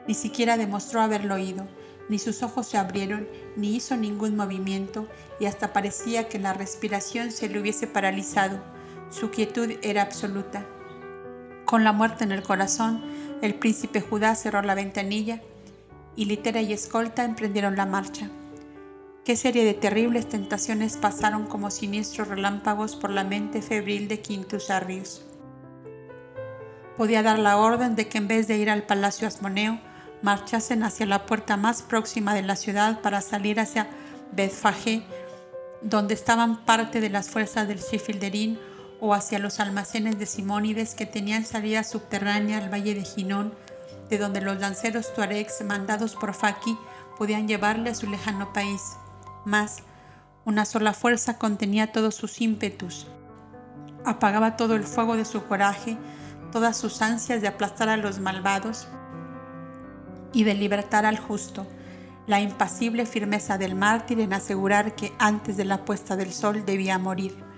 Ni 0.07 0.13
siquiera 0.13 0.57
demostró 0.57 1.01
haberlo 1.01 1.36
oído, 1.36 1.67
ni 2.07 2.19
sus 2.19 2.41
ojos 2.41 2.67
se 2.67 2.77
abrieron, 2.77 3.27
ni 3.55 3.75
hizo 3.75 3.95
ningún 3.95 4.36
movimiento, 4.36 5.07
y 5.39 5.45
hasta 5.45 5.73
parecía 5.73 6.27
que 6.27 6.39
la 6.39 6.53
respiración 6.53 7.32
se 7.32 7.49
le 7.49 7.59
hubiese 7.59 7.88
paralizado 7.88 8.59
su 9.10 9.32
quietud 9.32 9.72
era 9.82 10.01
absoluta. 10.01 10.66
Con 11.66 11.84
la 11.84 11.91
muerte 11.91 12.24
en 12.24 12.32
el 12.32 12.43
corazón, 12.43 13.03
el 13.41 13.55
príncipe 13.55 14.01
Judá 14.01 14.36
cerró 14.36 14.62
la 14.62 14.76
ventanilla 14.76 15.41
y 16.16 16.26
litera 16.26 16.62
y 16.62 16.74
escolta 16.74 17.24
emprendieron 17.24 17.76
la 17.76 17.86
marcha. 17.86 18.30
Qué 19.24 19.36
serie 19.36 19.64
de 19.64 19.74
terribles 19.74 20.28
tentaciones 20.28 20.97
pasaron 20.97 21.45
como 21.45 21.70
siniestros 21.70 22.28
relámpagos 22.28 22.95
por 22.95 23.12
la 23.12 23.24
mente 23.24 23.62
febril 23.62 24.07
de 24.07 24.22
Quintus 24.22 24.70
Arrius. 24.70 25.24
Podía 26.97 27.24
dar 27.24 27.39
la 27.39 27.57
orden 27.57 27.95
de 27.95 28.07
que 28.07 28.18
en 28.18 28.28
vez 28.28 28.47
de 28.47 28.57
ir 28.57 28.70
al 28.70 28.84
palacio 28.84 29.28
Asmoneo, 29.28 29.80
marchasen 30.22 30.84
hacia 30.84 31.05
la 31.05 31.26
puerta 31.26 31.55
más 31.55 31.82
próxima 31.82 32.34
de 32.34 32.41
la 32.41 32.55
ciudad 32.55 33.01
para 33.01 33.22
salir 33.22 33.60
hacia 33.60 33.88
Betfagé, 34.32 35.03
donde 35.82 36.14
estaban 36.14 36.66
parte 36.66 36.99
de 36.99 37.10
las 37.10 37.30
fuerzas 37.30 37.68
del 37.68 37.80
Sifilderín 37.80 38.60
o 39.01 39.13
hacia 39.13 39.39
los 39.39 39.59
almacenes 39.59 40.19
de 40.19 40.25
Simónides 40.25 40.95
que 40.95 41.05
tenían 41.05 41.45
salida 41.45 41.83
subterránea 41.83 42.57
al 42.57 42.71
valle 42.71 42.95
de 42.95 43.03
Ginón, 43.03 43.53
de 44.09 44.17
donde 44.17 44.41
los 44.41 44.59
lanceros 44.59 45.13
tuaregs 45.13 45.63
mandados 45.63 46.15
por 46.15 46.33
Faki 46.33 46.77
podían 47.17 47.47
llevarle 47.47 47.91
a 47.91 47.95
su 47.95 48.09
lejano 48.09 48.51
país. 48.53 48.81
Mas, 49.45 49.83
una 50.45 50.65
sola 50.65 50.93
fuerza 50.93 51.37
contenía 51.37 51.91
todos 51.91 52.15
sus 52.15 52.41
ímpetus, 52.41 53.07
apagaba 54.05 54.57
todo 54.57 54.75
el 54.75 54.83
fuego 54.83 55.15
de 55.15 55.25
su 55.25 55.45
coraje, 55.45 55.97
todas 56.51 56.77
sus 56.77 57.01
ansias 57.01 57.41
de 57.41 57.47
aplastar 57.47 57.89
a 57.89 57.97
los 57.97 58.19
malvados 58.19 58.87
y 60.33 60.43
de 60.43 60.53
libertar 60.55 61.05
al 61.05 61.19
justo, 61.19 61.67
la 62.27 62.41
impasible 62.41 63.05
firmeza 63.05 63.57
del 63.57 63.75
mártir 63.75 64.19
en 64.19 64.33
asegurar 64.33 64.95
que 64.95 65.13
antes 65.19 65.57
de 65.57 65.65
la 65.65 65.85
puesta 65.85 66.15
del 66.15 66.31
sol 66.31 66.65
debía 66.65 66.97
morir. 66.99 67.48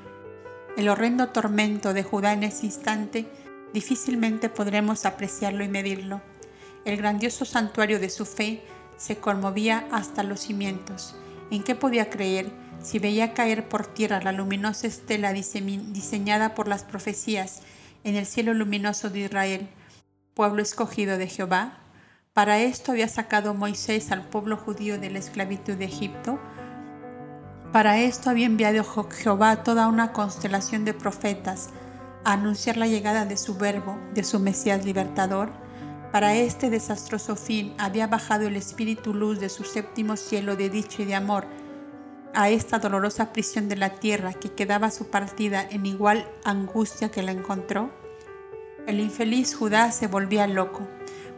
El 0.77 0.87
horrendo 0.87 1.29
tormento 1.29 1.93
de 1.93 2.03
Judá 2.03 2.31
en 2.31 2.43
ese 2.43 2.65
instante 2.65 3.27
difícilmente 3.73 4.49
podremos 4.49 5.05
apreciarlo 5.05 5.63
y 5.63 5.67
medirlo. 5.67 6.21
El 6.85 6.97
grandioso 6.97 7.43
santuario 7.43 7.99
de 7.99 8.09
su 8.09 8.25
fe 8.25 8.63
se 8.97 9.17
conmovía 9.17 9.85
hasta 9.91 10.23
los 10.23 10.39
cimientos. 10.39 11.15
¿En 11.51 11.63
qué 11.63 11.75
podía 11.75 12.09
creer 12.09 12.51
si 12.81 12.99
veía 12.99 13.33
caer 13.33 13.67
por 13.67 13.85
tierra 13.85 14.21
la 14.21 14.31
luminosa 14.31 14.87
estela 14.87 15.33
diseñada 15.33 16.55
por 16.55 16.67
las 16.67 16.83
profecías 16.83 17.61
en 18.03 18.15
el 18.15 18.25
cielo 18.25 18.53
luminoso 18.53 19.09
de 19.09 19.19
Israel, 19.19 19.67
pueblo 20.33 20.61
escogido 20.61 21.17
de 21.17 21.27
Jehová? 21.27 21.79
Para 22.33 22.59
esto 22.59 22.93
había 22.93 23.09
sacado 23.09 23.53
Moisés 23.53 24.09
al 24.11 24.25
pueblo 24.25 24.55
judío 24.55 24.97
de 24.97 25.11
la 25.11 25.19
esclavitud 25.19 25.73
de 25.73 25.85
Egipto 25.85 26.39
para 27.71 27.99
esto 27.99 28.29
había 28.29 28.47
enviado 28.47 28.83
Jehová 28.83 29.63
toda 29.63 29.87
una 29.87 30.11
constelación 30.11 30.83
de 30.83 30.93
profetas 30.93 31.69
a 32.25 32.33
anunciar 32.33 32.77
la 32.77 32.87
llegada 32.87 33.25
de 33.25 33.37
su 33.37 33.55
verbo, 33.55 33.97
de 34.13 34.23
su 34.23 34.39
Mesías 34.39 34.83
libertador. 34.83 35.49
Para 36.11 36.35
este 36.35 36.69
desastroso 36.69 37.37
fin 37.37 37.73
había 37.77 38.07
bajado 38.07 38.47
el 38.47 38.57
espíritu 38.57 39.13
luz 39.13 39.39
de 39.39 39.47
su 39.47 39.63
séptimo 39.63 40.17
cielo 40.17 40.57
de 40.57 40.69
dicha 40.69 41.03
y 41.03 41.05
de 41.05 41.15
amor 41.15 41.45
a 42.33 42.49
esta 42.49 42.79
dolorosa 42.79 43.31
prisión 43.31 43.69
de 43.69 43.77
la 43.77 43.95
tierra 43.95 44.33
que 44.33 44.51
quedaba 44.51 44.91
su 44.91 45.09
partida 45.09 45.65
en 45.69 45.85
igual 45.85 46.25
angustia 46.43 47.09
que 47.09 47.23
la 47.23 47.31
encontró. 47.31 47.89
El 48.85 48.99
infeliz 48.99 49.55
Judá 49.55 49.91
se 49.91 50.07
volvía 50.07 50.47
loco. 50.47 50.87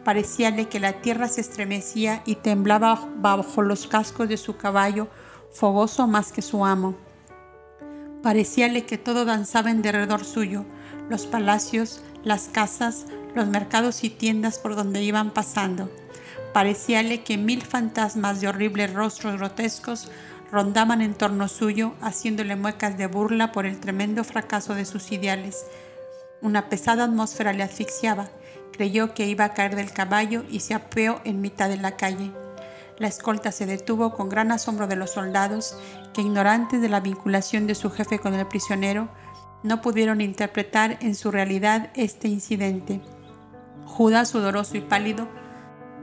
Parecíale 0.04 0.68
que 0.68 0.80
la 0.80 0.94
tierra 1.02 1.28
se 1.28 1.42
estremecía 1.42 2.24
y 2.26 2.36
temblaba 2.36 3.08
bajo 3.18 3.62
los 3.62 3.88
cascos 3.88 4.28
de 4.28 4.38
su 4.38 4.58
caballo 4.58 5.08
fogoso 5.54 6.08
más 6.08 6.32
que 6.32 6.42
su 6.42 6.66
amo. 6.66 6.96
Parecíale 8.22 8.86
que 8.86 8.98
todo 8.98 9.26
danzaba 9.26 9.70
en 9.70 9.82
derredor 9.82 10.26
suyo, 10.26 10.66
los 11.10 11.26
palacios, 11.26 12.02
las 12.24 12.48
casas, 12.48 13.06
los 13.36 13.48
mercados 13.48 14.04
y 14.04 14.10
tiendas 14.10 14.60
por 14.60 14.76
donde 14.76 15.04
iban 15.04 15.32
pasando. 15.32 15.90
Parecíale 16.54 17.24
que 17.24 17.38
mil 17.38 17.64
fantasmas 17.64 18.40
de 18.40 18.48
horribles 18.48 18.94
rostros 18.94 19.38
grotescos 19.38 20.10
rondaban 20.52 21.02
en 21.02 21.16
torno 21.16 21.48
suyo, 21.48 21.94
haciéndole 22.00 22.56
muecas 22.56 22.98
de 22.98 23.08
burla 23.08 23.52
por 23.52 23.66
el 23.66 23.80
tremendo 23.80 24.24
fracaso 24.24 24.76
de 24.76 24.86
sus 24.86 25.12
ideales. 25.12 25.66
Una 26.42 26.70
pesada 26.70 27.06
atmósfera 27.06 27.54
le 27.54 27.64
asfixiaba. 27.64 28.30
Creyó 28.72 29.14
que 29.14 29.28
iba 29.28 29.46
a 29.46 29.54
caer 29.54 29.76
del 29.76 29.92
caballo 29.92 30.44
y 30.50 30.60
se 30.60 30.74
apeó 30.74 31.22
en 31.24 31.42
mitad 31.42 31.70
de 31.70 31.78
la 31.78 31.96
calle. 31.96 32.32
La 33.04 33.10
escolta 33.10 33.52
se 33.52 33.66
detuvo 33.66 34.14
con 34.14 34.30
gran 34.30 34.50
asombro 34.54 34.88
de 34.88 34.96
los 34.96 35.12
soldados, 35.12 35.78
que 36.14 36.22
ignorantes 36.22 36.80
de 36.80 36.88
la 36.88 37.02
vinculación 37.02 37.68
de 37.68 37.76
su 37.76 37.92
jefe 37.92 38.18
con 38.18 38.34
el 38.34 38.48
prisionero, 38.48 39.10
no 39.62 39.82
pudieron 39.82 40.22
interpretar 40.22 40.98
en 41.02 41.14
su 41.14 41.30
realidad 41.30 41.90
este 41.96 42.30
incidente. 42.30 43.02
Judas, 43.86 44.30
sudoroso 44.30 44.78
y 44.78 44.80
pálido, 44.80 45.28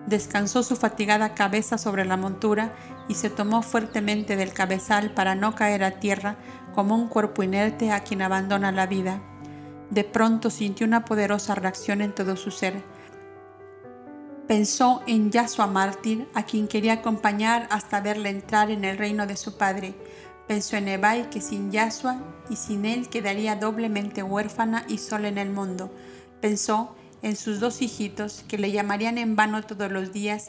descansó 0.09 0.63
su 0.63 0.77
fatigada 0.77 1.33
cabeza 1.33 1.79
sobre 1.79 2.05
la 2.05 2.19
montura 2.19 2.75
y 3.09 3.15
se 3.15 3.31
tomó 3.31 3.63
fuertemente 3.63 4.37
del 4.37 4.53
cabezal 4.53 5.15
para 5.15 5.35
no 5.35 5.55
caer 5.55 5.85
a 5.85 6.01
tierra 6.01 6.37
como 6.75 6.97
un 6.97 7.09
cuerpo 7.09 7.43
inerte 7.43 7.93
a 7.93 8.01
quien 8.01 8.21
abandona 8.21 8.73
la 8.73 8.87
vida. 8.87 9.23
De 9.89 10.05
pronto 10.05 10.51
sintió 10.51 10.87
una 10.87 11.07
poderosa 11.07 11.55
reacción 11.55 12.03
en 12.03 12.15
todo 12.15 12.37
su 12.37 12.51
ser. 12.51 12.83
Pensó 14.51 15.05
en 15.07 15.31
Yasua 15.31 15.69
mártir, 15.69 16.27
a 16.35 16.43
quien 16.43 16.67
quería 16.67 16.95
acompañar 16.95 17.69
hasta 17.71 18.01
verle 18.01 18.31
entrar 18.31 18.73
en 18.73 18.85
el 18.85 18.99
reino 18.99 19.29
de 19.29 19.37
su 19.37 19.57
padre. 19.57 19.95
Pensó 20.49 20.77
en 20.77 20.89
Ebai, 20.89 21.31
que 21.31 21.41
sin 21.41 21.71
Yasua 21.71 22.17
y 22.49 22.57
sin 22.57 22.85
él 22.85 23.09
quedaría 23.09 23.55
doblemente 23.55 24.25
huérfana 24.25 24.85
y 24.89 24.99
sola 24.99 25.29
en 25.29 25.39
el 25.39 25.51
mundo. 25.51 25.95
Pensó 26.41 26.97
en 27.23 27.37
sus 27.37 27.61
dos 27.61 27.81
hijitos, 27.81 28.45
que 28.49 28.59
le 28.59 28.73
llamarían 28.73 29.19
en 29.19 29.37
vano 29.37 29.63
todos 29.63 29.93
los 29.93 30.13
días 30.13 30.49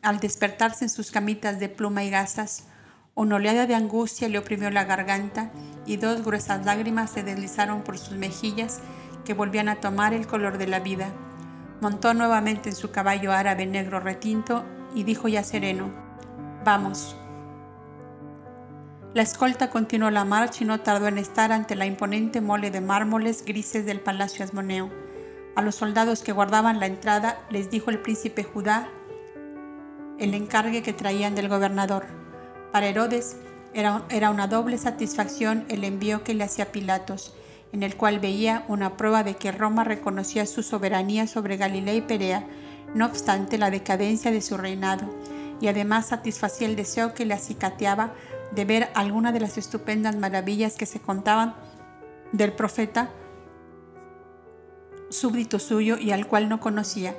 al 0.00 0.18
despertarse 0.18 0.86
en 0.86 0.88
sus 0.88 1.10
camitas 1.10 1.60
de 1.60 1.68
pluma 1.68 2.04
y 2.04 2.08
gasas. 2.08 2.68
Una 3.14 3.36
oleada 3.36 3.66
de 3.66 3.74
angustia 3.74 4.30
le 4.30 4.38
oprimió 4.38 4.70
la 4.70 4.84
garganta 4.84 5.50
y 5.84 5.98
dos 5.98 6.24
gruesas 6.24 6.64
lágrimas 6.64 7.10
se 7.10 7.22
deslizaron 7.22 7.82
por 7.82 7.98
sus 7.98 8.16
mejillas 8.16 8.80
que 9.26 9.34
volvían 9.34 9.68
a 9.68 9.78
tomar 9.78 10.14
el 10.14 10.26
color 10.26 10.56
de 10.56 10.68
la 10.68 10.80
vida. 10.80 11.12
Montó 11.82 12.14
nuevamente 12.14 12.68
en 12.68 12.76
su 12.76 12.92
caballo 12.92 13.32
árabe 13.32 13.66
negro 13.66 13.98
retinto 13.98 14.64
y 14.94 15.02
dijo 15.02 15.26
ya 15.26 15.42
sereno, 15.42 15.90
Vamos. 16.64 17.16
La 19.14 19.22
escolta 19.22 19.68
continuó 19.68 20.08
la 20.08 20.24
marcha 20.24 20.62
y 20.62 20.66
no 20.68 20.78
tardó 20.78 21.08
en 21.08 21.18
estar 21.18 21.50
ante 21.50 21.74
la 21.74 21.84
imponente 21.84 22.40
mole 22.40 22.70
de 22.70 22.80
mármoles 22.80 23.44
grises 23.44 23.84
del 23.84 23.98
palacio 23.98 24.44
Asmoneo. 24.44 24.90
A 25.56 25.62
los 25.62 25.74
soldados 25.74 26.22
que 26.22 26.30
guardaban 26.30 26.78
la 26.78 26.86
entrada 26.86 27.40
les 27.50 27.68
dijo 27.68 27.90
el 27.90 27.98
príncipe 27.98 28.44
Judá 28.44 28.88
el 30.20 30.34
encargue 30.34 30.84
que 30.84 30.92
traían 30.92 31.34
del 31.34 31.48
gobernador. 31.48 32.06
Para 32.70 32.86
Herodes 32.86 33.38
era, 33.74 34.04
era 34.08 34.30
una 34.30 34.46
doble 34.46 34.78
satisfacción 34.78 35.64
el 35.68 35.82
envío 35.82 36.22
que 36.22 36.34
le 36.34 36.44
hacía 36.44 36.70
Pilatos, 36.70 37.34
en 37.72 37.82
el 37.82 37.96
cual 37.96 38.20
veía 38.20 38.64
una 38.68 38.96
prueba 38.96 39.24
de 39.24 39.36
que 39.36 39.50
Roma 39.50 39.84
reconocía 39.84 40.46
su 40.46 40.62
soberanía 40.62 41.26
sobre 41.26 41.56
Galilea 41.56 41.94
y 41.94 42.02
Perea, 42.02 42.46
no 42.94 43.06
obstante 43.06 43.58
la 43.58 43.70
decadencia 43.70 44.30
de 44.30 44.42
su 44.42 44.56
reinado, 44.56 45.06
y 45.60 45.68
además 45.68 46.06
satisfacía 46.06 46.68
el 46.68 46.76
deseo 46.76 47.14
que 47.14 47.24
le 47.24 47.34
acicateaba 47.34 48.12
de 48.54 48.64
ver 48.64 48.90
alguna 48.94 49.32
de 49.32 49.40
las 49.40 49.56
estupendas 49.56 50.16
maravillas 50.16 50.74
que 50.74 50.86
se 50.86 51.00
contaban 51.00 51.54
del 52.32 52.52
profeta 52.52 53.10
súbdito 55.08 55.58
suyo 55.58 55.96
y 55.98 56.10
al 56.10 56.26
cual 56.26 56.48
no 56.48 56.60
conocía. 56.60 57.14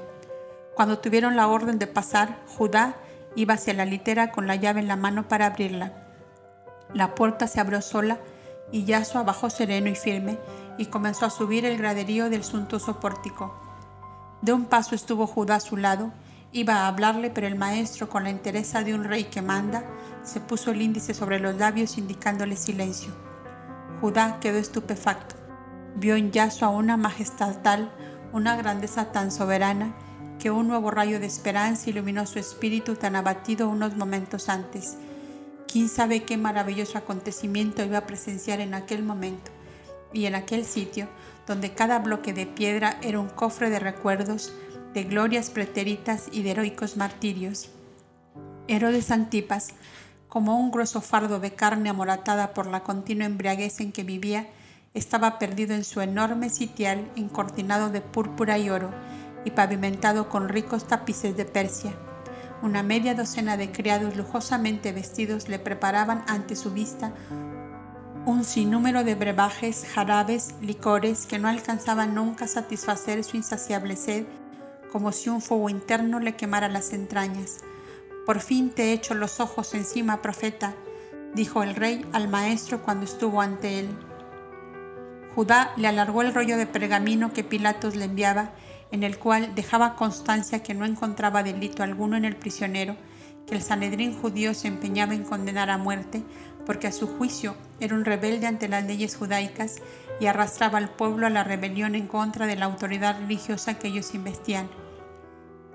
Cuando 0.76 1.00
tuvieron 1.00 1.36
la 1.36 1.48
orden 1.48 1.80
de 1.80 1.88
pasar, 1.88 2.40
Judá 2.48 2.96
iba 3.36 3.54
hacia 3.54 3.74
la 3.74 3.86
litera 3.86 4.32
con 4.32 4.48
la 4.48 4.56
llave 4.56 4.80
en 4.80 4.88
la 4.88 4.96
mano 4.96 5.28
para 5.28 5.46
abrirla. 5.46 5.94
La 6.94 7.16
puerta 7.16 7.48
se 7.48 7.60
abrió 7.60 7.82
sola 7.82 8.20
y 8.74 8.84
Yasua 8.84 9.24
bajó 9.24 9.50
sereno 9.50 9.88
y 9.88 9.96
firme 9.96 10.38
y 10.78 10.88
comenzó 10.88 11.26
a 11.26 11.30
subir 11.30 11.64
el 11.66 11.78
graderío 11.78 12.30
del 12.30 12.44
suntuoso 12.44 13.00
pórtico. 13.00 13.56
De 14.42 14.52
un 14.52 14.66
paso 14.66 14.96
estuvo 14.96 15.26
Judá 15.26 15.56
a 15.56 15.60
su 15.62 15.78
lado, 15.78 16.12
iba 16.52 16.82
a 16.82 16.88
hablarle, 16.88 17.30
pero 17.30 17.48
el 17.48 17.56
maestro, 17.56 18.10
con 18.10 18.26
la 18.26 18.32
entereza 18.32 18.84
de 18.84 18.94
un 18.94 19.06
rey 19.06 19.24
que 19.24 19.42
manda, 19.42 19.86
se 20.24 20.42
puso 20.42 20.72
el 20.72 20.82
índice 20.82 21.14
sobre 21.14 21.40
los 21.40 21.56
labios 21.56 21.98
indicándole 21.98 22.58
silencio. 22.58 23.14
Judá 24.02 24.40
quedó 24.42 24.58
estupefacto 24.58 25.44
vio 25.96 26.16
en 26.16 26.32
Yasua 26.32 26.70
una 26.70 26.98
majestad 26.98 27.62
tal, 27.62 27.92
una 28.32 28.56
grandeza 28.56 29.12
tan 29.12 29.32
soberana, 29.32 29.94
que 30.40 30.52
un 30.52 30.68
nuevo 30.68 30.92
rayo 30.92 31.20
de 31.20 31.28
esperanza 31.28 31.90
iluminó 31.90 32.26
su 32.26 32.40
espíritu 32.40 32.96
tan 32.96 33.16
abatido 33.16 33.70
unos 33.70 33.96
momentos 33.96 34.50
antes. 34.50 34.98
¿Quién 35.74 35.90
sabe 35.90 36.22
qué 36.22 36.38
maravilloso 36.38 37.00
acontecimiento 37.00 37.84
iba 37.84 37.98
a 37.98 38.06
presenciar 38.06 38.60
en 38.60 38.76
aquel 38.76 39.02
momento 39.02 39.50
y 40.14 40.28
en 40.28 40.36
aquel 40.36 40.66
sitio, 40.66 41.08
donde 41.48 41.74
cada 41.74 41.98
bloque 41.98 42.32
de 42.32 42.46
piedra 42.46 43.00
era 43.02 43.20
un 43.20 43.28
cofre 43.28 43.72
de 43.72 43.80
recuerdos, 43.80 44.54
de 44.94 45.06
glorias 45.06 45.50
pretéritas 45.50 46.28
y 46.32 46.44
de 46.44 46.52
heroicos 46.52 46.96
martirios? 46.96 47.72
Herodes 48.68 49.10
Antipas, 49.10 49.70
como 50.30 50.60
un 50.60 50.70
grueso 50.70 51.02
fardo 51.02 51.40
de 51.40 51.56
carne 51.56 51.90
amoratada 51.90 52.54
por 52.54 52.68
la 52.68 52.84
continua 52.84 53.26
embriaguez 53.26 53.80
en 53.80 53.92
que 53.92 54.04
vivía, 54.04 54.46
estaba 54.94 55.40
perdido 55.40 55.74
en 55.74 55.86
su 55.86 56.02
enorme 56.02 56.52
sitial 56.52 57.10
encortinado 57.16 57.90
de 57.90 58.02
púrpura 58.02 58.60
y 58.60 58.70
oro 58.70 58.92
y 59.44 59.50
pavimentado 59.50 60.30
con 60.30 60.50
ricos 60.50 60.86
tapices 60.86 61.36
de 61.36 61.46
Persia. 61.46 61.96
Una 62.64 62.82
media 62.82 63.14
docena 63.14 63.58
de 63.58 63.74
criados 63.74 64.16
lujosamente 64.16 64.94
vestidos 64.94 65.50
le 65.50 65.60
preparaban 65.60 66.24
ante 66.28 66.56
su 66.56 66.72
vista 66.72 67.12
un 68.26 68.46
sinnúmero 68.46 69.04
de 69.04 69.16
brebajes, 69.16 69.86
jarabes, 69.94 70.56
licores 70.62 71.26
que 71.26 71.40
no 71.40 71.50
alcanzaban 71.50 72.16
nunca 72.16 72.46
a 72.46 72.48
satisfacer 72.48 73.22
su 73.26 73.36
insaciable 73.36 73.98
sed, 73.98 74.24
como 74.94 75.12
si 75.12 75.30
un 75.30 75.42
fuego 75.42 75.70
interno 75.70 76.22
le 76.22 76.38
quemara 76.38 76.70
las 76.70 76.94
entrañas. 76.94 77.58
Por 78.26 78.40
fin 78.40 78.70
te 78.70 78.84
he 78.84 78.94
hecho 78.94 79.14
los 79.14 79.42
ojos 79.42 79.74
encima, 79.74 80.22
profeta, 80.22 80.74
dijo 81.36 81.64
el 81.64 81.76
rey 81.76 82.06
al 82.14 82.30
maestro 82.30 82.82
cuando 82.82 83.04
estuvo 83.04 83.42
ante 83.42 83.80
él. 83.80 83.90
Judá 85.36 85.74
le 85.76 85.90
alargó 85.90 86.22
el 86.22 86.34
rollo 86.34 86.56
de 86.56 86.66
pergamino 86.66 87.34
que 87.34 87.44
Pilatos 87.44 87.98
le 87.98 88.06
enviaba, 88.06 88.52
en 88.94 89.02
el 89.02 89.18
cual 89.18 89.56
dejaba 89.56 89.96
constancia 89.96 90.62
que 90.62 90.76
no 90.76 90.86
encontraba 90.86 91.42
delito 91.42 91.82
alguno 91.82 92.16
en 92.16 92.26
el 92.26 92.36
prisionero, 92.36 92.96
que 93.48 93.56
el 93.56 93.64
Sanedrín 93.64 94.14
judío 94.14 94.54
se 94.54 94.68
empeñaba 94.68 95.16
en 95.16 95.24
condenar 95.24 95.72
a 95.72 95.80
muerte, 95.80 96.22
porque 96.64 96.86
a 96.86 96.92
su 96.92 97.08
juicio 97.08 97.56
era 97.80 97.96
un 97.96 98.06
rebelde 98.06 98.46
ante 98.46 98.68
las 98.68 98.86
leyes 98.86 99.16
judaicas 99.16 99.78
y 100.20 100.28
arrastraba 100.28 100.78
al 100.78 100.90
pueblo 100.90 101.26
a 101.26 101.32
la 101.32 101.44
rebelión 101.44 101.96
en 101.96 102.06
contra 102.06 102.46
de 102.46 102.56
la 102.56 102.66
autoridad 102.66 103.18
religiosa 103.20 103.80
que 103.80 103.88
ellos 103.88 104.14
investían. 104.14 104.70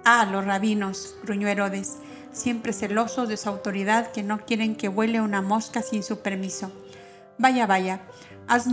Ah, 0.04 0.24
los 0.24 0.44
rabinos, 0.44 1.16
gruñó 1.24 1.48
Herodes, 1.48 1.96
siempre 2.30 2.72
celosos 2.72 3.28
de 3.28 3.36
su 3.36 3.48
autoridad 3.48 4.12
que 4.12 4.22
no 4.22 4.46
quieren 4.46 4.76
que 4.76 4.86
vuele 4.86 5.20
una 5.20 5.42
mosca 5.42 5.82
sin 5.82 6.04
su 6.04 6.20
permiso. 6.20 6.70
Vaya, 7.36 7.66
vaya, 7.66 8.00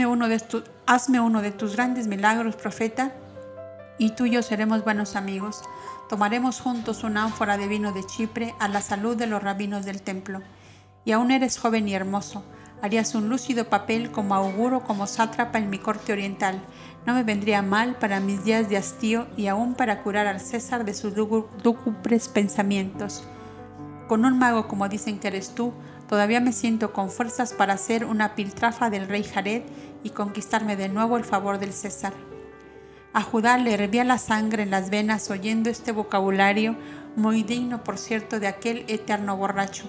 uno 0.08 0.30
de, 0.30 0.40
hazme 0.86 1.20
uno 1.20 1.42
de 1.42 1.52
tus 1.52 1.76
grandes 1.76 2.06
milagros, 2.06 2.56
profeta, 2.56 3.12
y 3.98 4.12
tú 4.12 4.26
y 4.26 4.32
yo 4.32 4.42
seremos 4.42 4.84
buenos 4.84 5.16
amigos. 5.16 5.62
Tomaremos 6.10 6.62
juntos 6.62 7.04
una 7.04 7.24
ánfora 7.24 7.58
de 7.58 7.68
vino 7.68 7.92
de 7.92 8.04
Chipre 8.06 8.56
a 8.60 8.68
la 8.68 8.82
salud 8.82 9.16
de 9.16 9.28
los 9.28 9.42
rabinos 9.42 9.86
del 9.86 10.02
templo. 10.02 10.42
Y 11.04 11.12
aún 11.12 11.32
eres 11.32 11.58
joven 11.58 11.88
y 11.88 11.94
hermoso. 11.94 12.44
Harías 12.82 13.16
un 13.16 13.30
lúcido 13.30 13.66
papel 13.70 14.12
como 14.12 14.36
auguro, 14.36 14.84
como 14.84 15.08
sátrapa 15.08 15.58
en 15.58 15.70
mi 15.70 15.80
corte 15.80 16.14
oriental. 16.14 16.62
No 17.06 17.14
me 17.14 17.24
vendría 17.24 17.62
mal 17.62 17.96
para 17.96 18.20
mis 18.20 18.44
días 18.44 18.70
de 18.70 18.78
hastío 18.78 19.28
y 19.38 19.48
aún 19.48 19.76
para 19.76 20.04
curar 20.04 20.28
al 20.28 20.40
César 20.40 20.86
de 20.86 20.94
sus 20.94 21.16
lúgubres 21.16 22.28
pensamientos. 22.28 23.24
Con 24.08 24.26
un 24.26 24.38
mago 24.38 24.68
como 24.68 24.88
dicen 24.90 25.20
que 25.20 25.30
eres 25.30 25.56
tú, 25.56 25.74
Todavía 26.08 26.40
me 26.40 26.54
siento 26.54 26.94
con 26.94 27.10
fuerzas 27.10 27.54
para 27.54 27.78
ser 27.78 28.06
una 28.06 28.36
piltrafa 28.36 28.90
del 28.90 29.08
rey 29.08 29.24
Jared 29.24 29.64
y 30.04 30.12
conquistarme 30.12 30.76
de 30.76 30.90
nuevo 30.90 31.18
el 31.18 31.24
favor 31.24 31.58
del 31.58 31.74
César. 31.74 32.14
A 33.16 33.22
Judá 33.22 33.58
le 33.58 33.74
hervía 33.74 34.04
la 34.04 34.18
sangre 34.18 34.64
en 34.64 34.72
las 34.72 34.90
venas 34.90 35.32
oyendo 35.32 35.70
este 35.70 35.94
vocabulario, 35.94 36.76
muy 37.16 37.44
digno, 37.44 37.82
por 37.82 37.98
cierto, 37.98 38.42
de 38.42 38.48
aquel 38.48 38.84
eterno 38.90 39.38
borracho. 39.38 39.86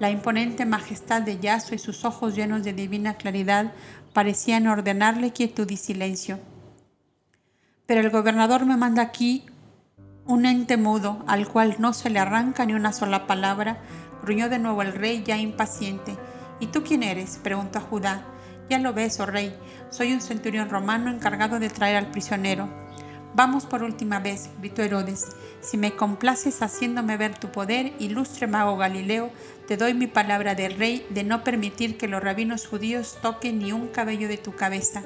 La 0.00 0.10
imponente 0.10 0.66
majestad 0.66 1.22
de 1.22 1.38
Yaso 1.38 1.76
y 1.76 1.78
sus 1.78 2.04
ojos 2.04 2.34
llenos 2.34 2.64
de 2.64 2.72
divina 2.72 3.14
claridad 3.14 3.72
parecían 4.12 4.66
ordenarle 4.66 5.30
quietud 5.30 5.70
y 5.70 5.76
silencio. 5.76 6.40
Pero 7.86 8.00
el 8.00 8.10
gobernador 8.10 8.66
me 8.66 8.76
manda 8.76 9.02
aquí 9.02 9.46
un 10.26 10.44
ente 10.44 10.76
mudo, 10.76 11.22
al 11.28 11.46
cual 11.46 11.76
no 11.78 11.92
se 11.92 12.10
le 12.10 12.18
arranca 12.18 12.66
ni 12.66 12.74
una 12.74 12.92
sola 12.92 13.28
palabra, 13.28 13.78
Gruñó 14.20 14.48
de 14.48 14.58
nuevo 14.58 14.82
el 14.82 14.94
rey 14.94 15.22
ya 15.24 15.36
impaciente. 15.36 16.16
¿Y 16.58 16.66
tú 16.66 16.82
quién 16.82 17.04
eres? 17.04 17.38
preguntó 17.40 17.78
a 17.78 17.82
Judá. 17.82 18.24
Ya 18.68 18.78
lo 18.78 18.92
ves, 18.92 19.18
oh 19.20 19.26
rey, 19.26 19.54
soy 19.90 20.12
un 20.12 20.20
centurión 20.20 20.68
romano 20.68 21.10
encargado 21.10 21.58
de 21.58 21.70
traer 21.70 21.96
al 21.96 22.10
prisionero. 22.10 22.68
Vamos 23.34 23.66
por 23.66 23.82
última 23.82 24.20
vez, 24.20 24.50
gritó 24.58 24.82
Herodes. 24.82 25.26
Si 25.60 25.76
me 25.76 25.92
complaces 25.92 26.60
haciéndome 26.60 27.16
ver 27.16 27.38
tu 27.38 27.48
poder, 27.50 27.92
ilustre 27.98 28.46
mago 28.46 28.76
Galileo, 28.76 29.30
te 29.66 29.76
doy 29.76 29.94
mi 29.94 30.06
palabra 30.06 30.54
de 30.54 30.68
rey 30.70 31.06
de 31.10 31.24
no 31.24 31.44
permitir 31.44 31.96
que 31.96 32.08
los 32.08 32.22
rabinos 32.22 32.66
judíos 32.66 33.18
toquen 33.22 33.60
ni 33.60 33.72
un 33.72 33.88
cabello 33.88 34.28
de 34.28 34.38
tu 34.38 34.54
cabeza. 34.54 35.02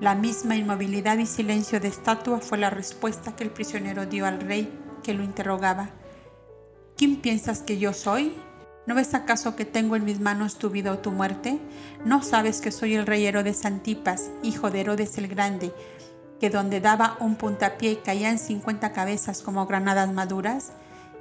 La 0.00 0.14
misma 0.14 0.56
inmovilidad 0.56 1.18
y 1.18 1.26
silencio 1.26 1.78
de 1.78 1.88
estatua 1.88 2.40
fue 2.40 2.58
la 2.58 2.70
respuesta 2.70 3.36
que 3.36 3.44
el 3.44 3.50
prisionero 3.50 4.04
dio 4.06 4.26
al 4.26 4.40
rey 4.40 4.68
que 5.04 5.14
lo 5.14 5.22
interrogaba. 5.22 5.90
¿Quién 6.96 7.16
piensas 7.16 7.62
que 7.62 7.78
yo 7.78 7.92
soy? 7.92 8.34
¿No 8.84 8.96
ves 8.96 9.14
acaso 9.14 9.54
que 9.54 9.64
tengo 9.64 9.94
en 9.94 10.04
mis 10.04 10.18
manos 10.18 10.56
tu 10.56 10.68
vida 10.68 10.92
o 10.92 10.98
tu 10.98 11.12
muerte? 11.12 11.60
¿No 12.04 12.22
sabes 12.22 12.60
que 12.60 12.72
soy 12.72 12.94
el 12.94 13.06
rey 13.06 13.24
Herodes 13.24 13.64
Antipas, 13.64 14.30
hijo 14.42 14.72
de 14.72 14.80
Herodes 14.80 15.16
el 15.18 15.28
Grande, 15.28 15.72
que 16.40 16.50
donde 16.50 16.80
daba 16.80 17.16
un 17.20 17.36
puntapié 17.36 18.00
caían 18.00 18.40
cincuenta 18.40 18.92
cabezas 18.92 19.40
como 19.42 19.66
granadas 19.66 20.12
maduras? 20.12 20.72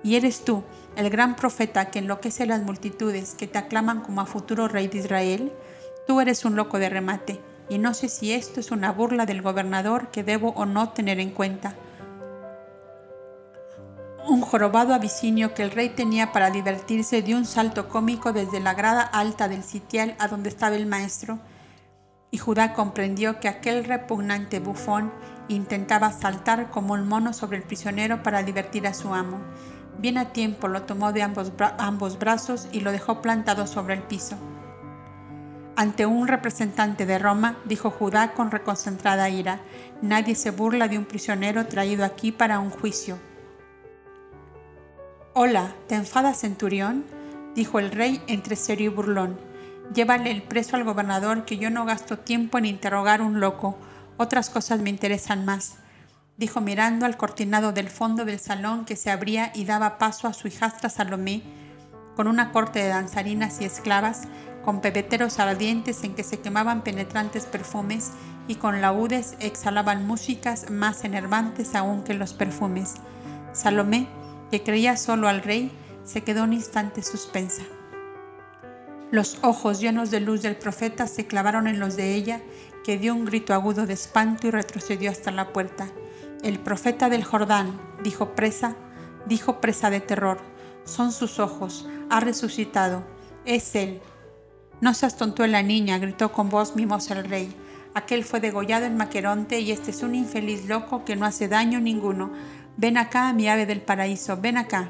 Y 0.03 0.15
eres 0.15 0.43
tú, 0.43 0.63
el 0.95 1.11
gran 1.11 1.35
profeta 1.35 1.91
que 1.91 1.99
enloquece 1.99 2.47
las 2.47 2.63
multitudes 2.63 3.35
que 3.35 3.45
te 3.45 3.59
aclaman 3.59 4.01
como 4.01 4.21
a 4.21 4.25
futuro 4.25 4.67
rey 4.67 4.87
de 4.87 4.97
Israel. 4.97 5.53
Tú 6.07 6.19
eres 6.19 6.43
un 6.45 6.55
loco 6.55 6.79
de 6.79 6.89
remate, 6.89 7.39
y 7.69 7.77
no 7.77 7.93
sé 7.93 8.09
si 8.09 8.33
esto 8.33 8.59
es 8.59 8.71
una 8.71 8.91
burla 8.91 9.27
del 9.27 9.43
gobernador 9.43 10.07
que 10.09 10.23
debo 10.23 10.49
o 10.55 10.65
no 10.65 10.89
tener 10.89 11.19
en 11.19 11.29
cuenta. 11.29 11.75
Un 14.27 14.41
jorobado 14.41 14.93
abisinio 14.93 15.55
que 15.55 15.63
el 15.63 15.71
rey 15.71 15.89
tenía 15.89 16.31
para 16.31 16.51
divertirse 16.51 17.23
dio 17.23 17.37
un 17.37 17.45
salto 17.45 17.89
cómico 17.89 18.33
desde 18.33 18.59
la 18.59 18.75
grada 18.75 19.01
alta 19.01 19.47
del 19.47 19.63
sitial 19.63 20.15
a 20.19 20.27
donde 20.27 20.49
estaba 20.49 20.75
el 20.75 20.85
maestro, 20.85 21.39
y 22.29 22.37
Judá 22.37 22.73
comprendió 22.73 23.39
que 23.39 23.49
aquel 23.49 23.83
repugnante 23.83 24.59
bufón 24.59 25.11
intentaba 25.47 26.11
saltar 26.11 26.69
como 26.69 26.93
un 26.93 27.07
mono 27.07 27.33
sobre 27.33 27.57
el 27.57 27.63
prisionero 27.63 28.21
para 28.21 28.43
divertir 28.43 28.85
a 28.87 28.93
su 28.93 29.13
amo. 29.13 29.39
Bien 29.97 30.19
a 30.19 30.31
tiempo 30.31 30.67
lo 30.67 30.83
tomó 30.83 31.11
de 31.11 31.23
ambos, 31.23 31.51
ambos 31.79 32.19
brazos 32.19 32.67
y 32.71 32.81
lo 32.81 32.91
dejó 32.91 33.21
plantado 33.21 33.65
sobre 33.65 33.95
el 33.95 34.03
piso. 34.03 34.37
Ante 35.75 36.05
un 36.05 36.27
representante 36.27 37.07
de 37.07 37.17
Roma, 37.17 37.57
dijo 37.65 37.89
Judá 37.89 38.33
con 38.33 38.51
reconcentrada 38.51 39.29
ira, 39.29 39.61
nadie 40.01 40.35
se 40.35 40.51
burla 40.51 40.87
de 40.87 40.99
un 40.99 41.05
prisionero 41.05 41.65
traído 41.65 42.05
aquí 42.05 42.31
para 42.31 42.59
un 42.59 42.69
juicio. 42.69 43.17
Hola, 45.33 45.73
¿te 45.87 45.95
enfadas, 45.95 46.41
centurión? 46.41 47.05
dijo 47.55 47.79
el 47.79 47.91
rey 47.91 48.21
entre 48.27 48.57
serio 48.57 48.91
y 48.91 48.93
burlón. 48.93 49.39
Llévale 49.93 50.29
el 50.29 50.43
preso 50.43 50.75
al 50.75 50.83
gobernador 50.83 51.45
que 51.45 51.57
yo 51.57 51.69
no 51.69 51.85
gasto 51.85 52.19
tiempo 52.19 52.57
en 52.57 52.65
interrogar 52.65 53.21
un 53.21 53.39
loco. 53.39 53.77
Otras 54.17 54.49
cosas 54.49 54.81
me 54.81 54.89
interesan 54.89 55.45
más, 55.45 55.75
dijo 56.35 56.59
mirando 56.59 57.05
al 57.05 57.15
cortinado 57.15 57.71
del 57.71 57.89
fondo 57.89 58.25
del 58.25 58.39
salón 58.39 58.83
que 58.83 58.97
se 58.97 59.09
abría 59.09 59.53
y 59.55 59.63
daba 59.63 59.97
paso 59.97 60.27
a 60.27 60.33
su 60.33 60.49
hijastra 60.49 60.89
Salomé, 60.89 61.43
con 62.17 62.27
una 62.27 62.51
corte 62.51 62.79
de 62.79 62.89
danzarinas 62.89 63.61
y 63.61 63.63
esclavas, 63.63 64.23
con 64.65 64.81
pebeteros 64.81 65.39
ardientes 65.39 66.03
en 66.03 66.13
que 66.13 66.23
se 66.25 66.41
quemaban 66.41 66.83
penetrantes 66.83 67.45
perfumes 67.45 68.11
y 68.49 68.55
con 68.55 68.81
laúdes 68.81 69.37
exhalaban 69.39 70.05
músicas 70.05 70.69
más 70.69 71.05
enervantes 71.05 71.73
aún 71.73 72.03
que 72.03 72.15
los 72.15 72.33
perfumes. 72.33 72.95
Salomé, 73.53 74.09
que 74.51 74.61
creía 74.61 74.97
solo 74.97 75.27
al 75.27 75.41
rey, 75.41 75.71
se 76.03 76.21
quedó 76.21 76.43
un 76.43 76.53
instante 76.53 77.01
suspensa. 77.01 77.63
Los 79.09 79.39
ojos 79.41 79.79
llenos 79.79 80.11
de 80.11 80.19
luz 80.19 80.41
del 80.41 80.57
profeta 80.57 81.07
se 81.07 81.25
clavaron 81.25 81.67
en 81.67 81.79
los 81.79 81.95
de 81.95 82.13
ella, 82.13 82.41
que 82.83 82.97
dio 82.97 83.13
un 83.13 83.25
grito 83.25 83.53
agudo 83.53 83.85
de 83.85 83.93
espanto 83.93 84.47
y 84.47 84.51
retrocedió 84.51 85.09
hasta 85.09 85.31
la 85.31 85.53
puerta. 85.53 85.87
El 86.43 86.59
profeta 86.59 87.09
del 87.09 87.23
Jordán, 87.23 87.79
dijo 88.03 88.35
presa, 88.35 88.75
dijo 89.25 89.61
presa 89.61 89.89
de 89.89 90.01
terror. 90.01 90.39
Son 90.83 91.11
sus 91.11 91.39
ojos, 91.39 91.87
ha 92.09 92.19
resucitado, 92.19 93.03
es 93.45 93.75
él. 93.75 94.01
No 94.81 94.93
seas 94.93 95.15
la 95.37 95.61
niña, 95.61 95.99
gritó 95.99 96.31
con 96.31 96.49
voz 96.49 96.75
mimosa 96.75 97.13
el 97.17 97.25
rey. 97.25 97.55
Aquel 97.93 98.23
fue 98.23 98.39
degollado 98.39 98.85
en 98.85 98.95
Maqueronte 98.95 99.59
y 99.59 99.71
este 99.71 99.91
es 99.91 100.01
un 100.01 100.15
infeliz 100.15 100.65
loco 100.67 101.03
que 101.03 101.15
no 101.15 101.25
hace 101.25 101.49
daño 101.49 101.79
ninguno. 101.79 102.31
Ven 102.81 102.97
acá, 102.97 103.31
mi 103.31 103.47
ave 103.47 103.67
del 103.67 103.79
paraíso, 103.79 104.37
ven 104.41 104.57
acá. 104.57 104.89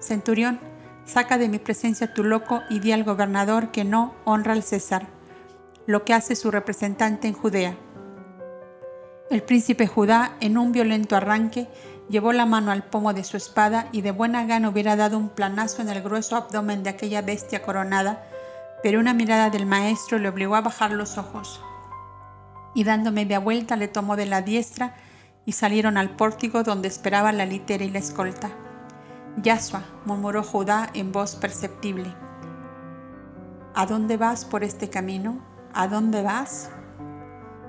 Centurión, 0.00 0.58
Saca 1.04 1.36
de 1.36 1.50
mi 1.50 1.58
presencia 1.58 2.14
tu 2.14 2.24
loco 2.24 2.62
y 2.70 2.80
di 2.80 2.92
al 2.92 3.04
gobernador 3.04 3.70
que 3.70 3.84
no 3.84 4.14
honra 4.24 4.54
al 4.54 4.62
César, 4.62 5.08
lo 5.84 6.06
que 6.06 6.14
hace 6.14 6.36
su 6.36 6.50
representante 6.50 7.28
en 7.28 7.34
Judea. 7.34 7.76
El 9.30 9.42
príncipe 9.42 9.86
Judá, 9.86 10.36
en 10.40 10.56
un 10.56 10.72
violento 10.72 11.16
arranque, 11.16 11.68
llevó 12.08 12.32
la 12.32 12.46
mano 12.46 12.70
al 12.70 12.84
pomo 12.84 13.12
de 13.12 13.24
su 13.24 13.36
espada 13.36 13.88
y 13.92 14.00
de 14.00 14.10
buena 14.10 14.46
gana 14.46 14.70
hubiera 14.70 14.96
dado 14.96 15.18
un 15.18 15.28
planazo 15.28 15.82
en 15.82 15.90
el 15.90 16.02
grueso 16.02 16.34
abdomen 16.34 16.82
de 16.82 16.90
aquella 16.90 17.20
bestia 17.20 17.60
coronada, 17.62 18.26
pero 18.82 19.00
una 19.00 19.12
mirada 19.12 19.50
del 19.50 19.66
maestro 19.66 20.18
le 20.18 20.30
obligó 20.30 20.56
a 20.56 20.62
bajar 20.62 20.92
los 20.92 21.18
ojos. 21.18 21.60
Y 22.74 22.84
dando 22.84 23.12
media 23.12 23.38
vuelta 23.38 23.76
le 23.76 23.88
tomó 23.88 24.16
de 24.16 24.24
la 24.24 24.40
diestra 24.40 24.94
y 25.48 25.52
salieron 25.52 25.96
al 25.96 26.10
pórtico 26.10 26.62
donde 26.62 26.88
esperaba 26.88 27.32
la 27.32 27.46
litera 27.46 27.82
y 27.82 27.88
la 27.88 28.00
escolta. 28.00 28.50
Yasua, 29.42 29.82
murmuró 30.04 30.42
Judá 30.42 30.90
en 30.92 31.10
voz 31.10 31.36
perceptible. 31.36 32.14
¿A 33.74 33.86
dónde 33.86 34.18
vas 34.18 34.44
por 34.44 34.62
este 34.62 34.90
camino? 34.90 35.40
¿A 35.72 35.88
dónde 35.88 36.22
vas? 36.22 36.68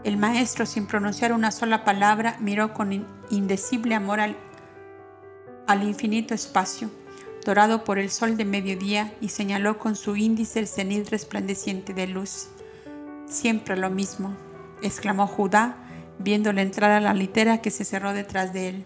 El 0.04 0.18
maestro, 0.18 0.66
sin 0.66 0.88
pronunciar 0.88 1.32
una 1.32 1.52
sola 1.52 1.86
palabra, 1.86 2.36
miró 2.42 2.74
con 2.74 3.08
indecible 3.30 3.96
amor 3.96 4.20
al, 4.20 4.36
al 5.66 5.84
infinito 5.84 6.34
espacio, 6.34 6.92
dorado 7.46 7.86
por 7.86 7.98
el 7.98 8.10
sol 8.10 8.36
de 8.36 8.44
mediodía, 8.44 9.14
y 9.22 9.30
señaló 9.30 9.80
con 9.80 9.96
su 9.96 10.18
índice 10.18 10.60
el 10.60 10.68
cenit 10.68 11.08
resplandeciente 11.10 11.94
de 11.94 12.08
luz. 12.08 12.50
Siempre 13.26 13.78
lo 13.78 13.90
mismo, 13.90 14.36
exclamó 14.82 15.28
Judá, 15.28 15.78
viéndole 16.20 16.62
entrar 16.62 16.92
a 16.92 17.00
la 17.00 17.14
litera 17.14 17.62
que 17.62 17.72
se 17.72 17.86
cerró 17.86 18.14
detrás 18.14 18.54
de 18.54 18.70
él. 18.70 18.86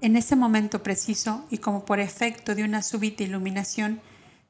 En 0.00 0.16
ese 0.16 0.36
momento 0.36 0.82
preciso, 0.82 1.44
y 1.50 1.58
como 1.58 1.84
por 1.84 2.00
efecto 2.00 2.54
de 2.54 2.64
una 2.64 2.82
súbita 2.82 3.22
iluminación, 3.22 4.00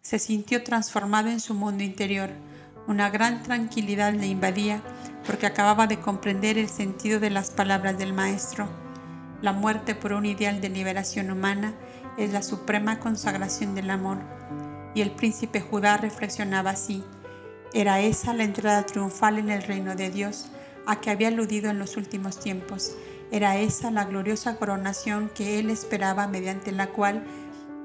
se 0.02 0.18
sintió 0.18 0.62
transformado 0.64 1.28
en 1.28 1.40
su 1.40 1.54
mundo 1.54 1.84
interior. 1.84 2.30
Una 2.86 3.10
gran 3.10 3.42
tranquilidad 3.42 4.14
le 4.14 4.26
invadía 4.26 4.82
porque 5.26 5.46
acababa 5.46 5.86
de 5.86 6.00
comprender 6.00 6.56
el 6.56 6.68
sentido 6.68 7.20
de 7.20 7.30
las 7.30 7.50
palabras 7.50 7.98
del 7.98 8.14
Maestro. 8.14 8.68
La 9.42 9.52
muerte 9.52 9.94
por 9.94 10.12
un 10.12 10.26
ideal 10.26 10.60
de 10.60 10.70
liberación 10.70 11.30
humana 11.30 11.74
es 12.16 12.32
la 12.32 12.42
suprema 12.42 12.98
consagración 12.98 13.74
del 13.74 13.90
amor. 13.90 14.18
Y 14.94 15.02
el 15.02 15.10
príncipe 15.10 15.60
Judá 15.60 15.98
reflexionaba 15.98 16.70
así. 16.70 17.04
Era 17.74 18.00
esa 18.00 18.32
la 18.32 18.44
entrada 18.44 18.84
triunfal 18.86 19.38
en 19.38 19.50
el 19.50 19.62
reino 19.62 19.94
de 19.94 20.10
Dios 20.10 20.48
a 20.88 21.00
que 21.00 21.10
había 21.10 21.28
aludido 21.28 21.70
en 21.70 21.78
los 21.78 21.98
últimos 21.98 22.40
tiempos 22.40 22.96
era 23.30 23.58
esa 23.58 23.90
la 23.90 24.06
gloriosa 24.06 24.56
coronación 24.56 25.30
que 25.34 25.58
él 25.58 25.68
esperaba 25.68 26.26
mediante 26.26 26.72
la 26.72 26.88
cual 26.88 27.24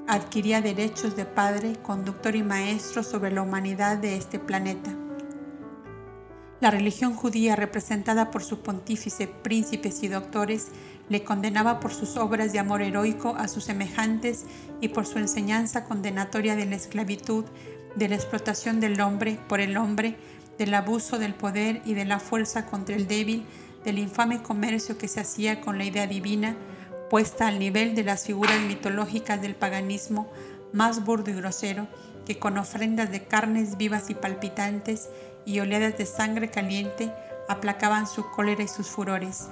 adquiría 0.08 0.62
derechos 0.62 1.14
de 1.14 1.26
padre, 1.26 1.76
conductor 1.82 2.34
y 2.34 2.42
maestro 2.42 3.02
sobre 3.02 3.30
la 3.30 3.42
humanidad 3.42 3.98
de 3.98 4.16
este 4.16 4.38
planeta. 4.38 4.94
La 6.60 6.70
religión 6.70 7.14
judía, 7.14 7.56
representada 7.56 8.30
por 8.30 8.42
su 8.42 8.60
pontífice, 8.60 9.26
príncipes 9.26 10.02
y 10.02 10.08
doctores, 10.08 10.68
le 11.10 11.24
condenaba 11.24 11.80
por 11.80 11.92
sus 11.92 12.16
obras 12.16 12.54
de 12.54 12.58
amor 12.58 12.80
heroico 12.80 13.34
a 13.36 13.48
sus 13.48 13.64
semejantes 13.64 14.46
y 14.80 14.88
por 14.88 15.04
su 15.04 15.18
enseñanza 15.18 15.84
condenatoria 15.84 16.56
de 16.56 16.64
la 16.64 16.76
esclavitud, 16.76 17.44
de 17.96 18.08
la 18.08 18.14
explotación 18.14 18.80
del 18.80 18.98
hombre 19.02 19.38
por 19.46 19.60
el 19.60 19.76
hombre, 19.76 20.16
del 20.58 20.74
abuso 20.74 21.18
del 21.18 21.34
poder 21.34 21.82
y 21.84 21.94
de 21.94 22.04
la 22.04 22.20
fuerza 22.20 22.66
contra 22.66 22.94
el 22.94 23.06
débil, 23.06 23.46
del 23.84 23.98
infame 23.98 24.42
comercio 24.42 24.96
que 24.98 25.08
se 25.08 25.20
hacía 25.20 25.60
con 25.60 25.78
la 25.78 25.84
idea 25.84 26.06
divina 26.06 26.56
puesta 27.10 27.46
al 27.46 27.58
nivel 27.58 27.94
de 27.94 28.02
las 28.02 28.24
figuras 28.24 28.60
mitológicas 28.62 29.40
del 29.40 29.54
paganismo 29.54 30.28
más 30.72 31.04
burdo 31.04 31.30
y 31.30 31.34
grosero 31.34 31.86
que 32.26 32.38
con 32.38 32.58
ofrendas 32.58 33.10
de 33.10 33.24
carnes 33.24 33.76
vivas 33.76 34.10
y 34.10 34.14
palpitantes 34.14 35.10
y 35.44 35.60
oleadas 35.60 35.98
de 35.98 36.06
sangre 36.06 36.50
caliente 36.50 37.12
aplacaban 37.48 38.06
su 38.06 38.28
cólera 38.30 38.62
y 38.62 38.68
sus 38.68 38.88
furores. 38.88 39.48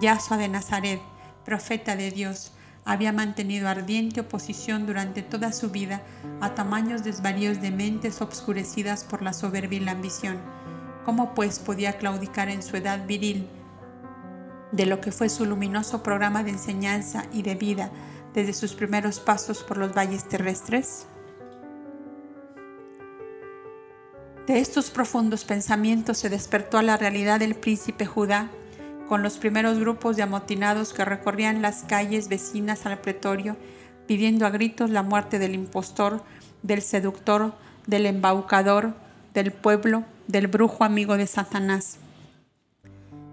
Yasua 0.00 0.36
de 0.36 0.48
Nazaret, 0.48 1.00
profeta 1.44 1.96
de 1.96 2.10
Dios, 2.10 2.52
había 2.86 3.12
mantenido 3.12 3.68
ardiente 3.68 4.20
oposición 4.20 4.86
durante 4.86 5.22
toda 5.22 5.52
su 5.52 5.70
vida 5.70 6.00
a 6.40 6.54
tamaños 6.54 7.04
desvaríos 7.04 7.60
de 7.60 7.70
mentes 7.70 8.22
obscurecidas 8.22 9.04
por 9.04 9.20
la 9.20 9.34
soberbia 9.34 9.78
y 9.78 9.84
la 9.84 9.92
ambición 9.92 10.38
¿Cómo 11.06 11.36
pues 11.36 11.60
podía 11.60 11.98
claudicar 11.98 12.48
en 12.48 12.64
su 12.64 12.76
edad 12.76 13.06
viril 13.06 13.46
de 14.72 14.86
lo 14.86 15.00
que 15.00 15.12
fue 15.12 15.28
su 15.28 15.46
luminoso 15.46 16.02
programa 16.02 16.42
de 16.42 16.50
enseñanza 16.50 17.26
y 17.32 17.42
de 17.42 17.54
vida 17.54 17.92
desde 18.34 18.52
sus 18.52 18.74
primeros 18.74 19.20
pasos 19.20 19.62
por 19.62 19.76
los 19.76 19.94
valles 19.96 20.28
terrestres? 20.28 21.06
De 24.48 24.58
estos 24.58 24.90
profundos 24.90 25.44
pensamientos 25.44 26.18
se 26.18 26.28
despertó 26.28 26.76
a 26.76 26.82
la 26.82 26.96
realidad 26.96 27.38
del 27.38 27.54
príncipe 27.54 28.04
Judá, 28.04 28.50
con 29.08 29.22
los 29.22 29.38
primeros 29.38 29.78
grupos 29.78 30.16
de 30.16 30.22
amotinados 30.22 30.92
que 30.92 31.04
recorrían 31.04 31.62
las 31.62 31.84
calles 31.84 32.28
vecinas 32.28 32.86
al 32.86 32.98
pretorio, 32.98 33.56
pidiendo 34.06 34.46
a 34.46 34.50
gritos 34.50 34.90
la 34.90 35.02
muerte 35.02 35.38
del 35.38 35.54
impostor, 35.54 36.22
del 36.62 36.82
seductor, 36.82 37.54
del 37.86 38.06
embaucador, 38.06 38.94
del 39.34 39.52
pueblo, 39.52 40.04
del 40.26 40.48
brujo 40.48 40.84
amigo 40.84 41.16
de 41.16 41.26
Satanás. 41.26 41.98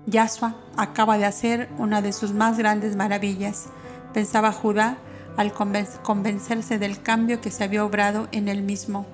Yahshua 0.05 0.55
acaba 0.75 1.17
de 1.17 1.25
hacer 1.25 1.69
una 1.77 2.01
de 2.01 2.13
sus 2.13 2.33
más 2.33 2.57
grandes 2.57 2.95
maravillas, 2.95 3.67
pensaba 4.13 4.51
Judá 4.51 4.97
al 5.37 5.53
convencerse 5.53 6.77
del 6.77 7.01
cambio 7.01 7.41
que 7.41 7.51
se 7.51 7.63
había 7.63 7.83
obrado 7.83 8.27
en 8.31 8.49
él 8.49 8.61
mismo. 8.61 9.05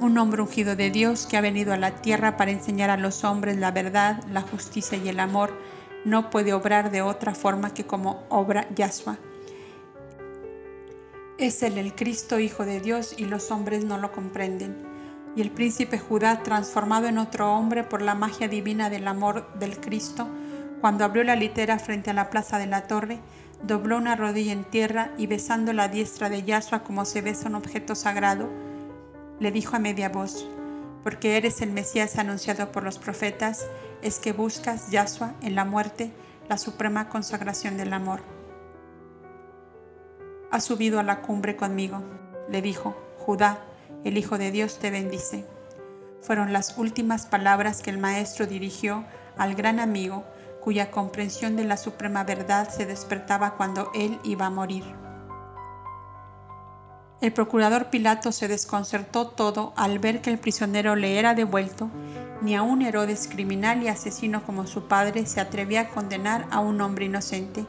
Un 0.00 0.18
hombre 0.18 0.42
ungido 0.42 0.76
de 0.76 0.90
Dios 0.90 1.26
que 1.26 1.36
ha 1.36 1.40
venido 1.40 1.72
a 1.72 1.76
la 1.76 2.02
tierra 2.02 2.36
para 2.36 2.50
enseñar 2.50 2.90
a 2.90 2.96
los 2.96 3.22
hombres 3.22 3.58
la 3.58 3.70
verdad, 3.70 4.22
la 4.32 4.42
justicia 4.42 4.98
y 4.98 5.08
el 5.08 5.20
amor, 5.20 5.52
no 6.04 6.30
puede 6.30 6.52
obrar 6.54 6.90
de 6.90 7.02
otra 7.02 7.34
forma 7.34 7.74
que 7.74 7.84
como 7.84 8.24
obra 8.30 8.66
Yahshua. 8.74 9.18
Es 11.38 11.62
él 11.62 11.78
el 11.78 11.94
Cristo 11.94 12.40
Hijo 12.40 12.64
de 12.64 12.80
Dios 12.80 13.14
y 13.16 13.26
los 13.26 13.50
hombres 13.50 13.84
no 13.84 13.98
lo 13.98 14.10
comprenden 14.10 14.90
y 15.36 15.42
el 15.42 15.50
príncipe 15.50 15.98
Judá, 15.98 16.42
transformado 16.42 17.06
en 17.06 17.18
otro 17.18 17.54
hombre 17.54 17.84
por 17.84 18.02
la 18.02 18.14
magia 18.14 18.48
divina 18.48 18.90
del 18.90 19.06
amor 19.06 19.46
del 19.58 19.78
Cristo, 19.80 20.28
cuando 20.80 21.04
abrió 21.04 21.24
la 21.24 21.36
litera 21.36 21.78
frente 21.78 22.10
a 22.10 22.14
la 22.14 22.30
plaza 22.30 22.58
de 22.58 22.66
la 22.66 22.86
torre, 22.86 23.20
dobló 23.62 23.98
una 23.98 24.16
rodilla 24.16 24.52
en 24.52 24.64
tierra 24.64 25.12
y 25.18 25.26
besando 25.26 25.72
la 25.72 25.88
diestra 25.88 26.30
de 26.30 26.42
Yahshua 26.42 26.82
como 26.82 27.04
se 27.04 27.20
besa 27.20 27.48
un 27.48 27.54
objeto 27.54 27.94
sagrado, 27.94 28.48
le 29.40 29.50
dijo 29.50 29.74
a 29.74 29.80
media 29.80 30.10
voz, 30.10 30.46
porque 31.02 31.36
eres 31.36 31.62
el 31.62 31.72
Mesías 31.72 32.18
anunciado 32.18 32.70
por 32.70 32.84
los 32.84 32.98
profetas, 32.98 33.66
es 34.02 34.18
que 34.18 34.32
buscas, 34.32 34.90
Yahshua, 34.90 35.34
en 35.40 35.54
la 35.54 35.64
muerte, 35.64 36.12
la 36.48 36.58
suprema 36.58 37.08
consagración 37.08 37.76
del 37.76 37.92
amor. 37.92 38.20
Has 40.50 40.64
subido 40.64 41.00
a 41.00 41.02
la 41.02 41.22
cumbre 41.22 41.56
conmigo, 41.56 42.02
le 42.50 42.60
dijo, 42.60 42.96
Judá, 43.18 43.64
el 44.04 44.18
Hijo 44.18 44.36
de 44.36 44.50
Dios 44.50 44.78
te 44.78 44.90
bendice. 44.90 45.46
Fueron 46.20 46.52
las 46.52 46.76
últimas 46.76 47.26
palabras 47.26 47.82
que 47.82 47.90
el 47.90 47.98
Maestro 47.98 48.46
dirigió 48.46 49.04
al 49.38 49.54
gran 49.54 49.80
amigo 49.80 50.24
cuya 50.60 50.90
comprensión 50.90 51.56
de 51.56 51.64
la 51.64 51.78
suprema 51.78 52.24
verdad 52.24 52.68
se 52.68 52.84
despertaba 52.84 53.56
cuando 53.56 53.90
él 53.94 54.18
iba 54.22 54.46
a 54.46 54.50
morir. 54.50 54.84
El 57.20 57.32
procurador 57.32 57.90
Pilato 57.90 58.32
se 58.32 58.48
desconcertó 58.48 59.26
todo 59.26 59.74
al 59.76 59.98
ver 59.98 60.22
que 60.22 60.30
el 60.30 60.38
prisionero 60.38 60.96
le 60.96 61.18
era 61.18 61.34
devuelto, 61.34 61.90
ni 62.40 62.56
a 62.56 62.62
un 62.62 62.80
Herodes 62.80 63.28
criminal 63.30 63.82
y 63.82 63.88
asesino 63.88 64.42
como 64.42 64.66
su 64.66 64.88
padre 64.88 65.26
se 65.26 65.40
atrevía 65.40 65.82
a 65.82 65.88
condenar 65.88 66.46
a 66.50 66.60
un 66.60 66.80
hombre 66.80 67.04
inocente, 67.04 67.66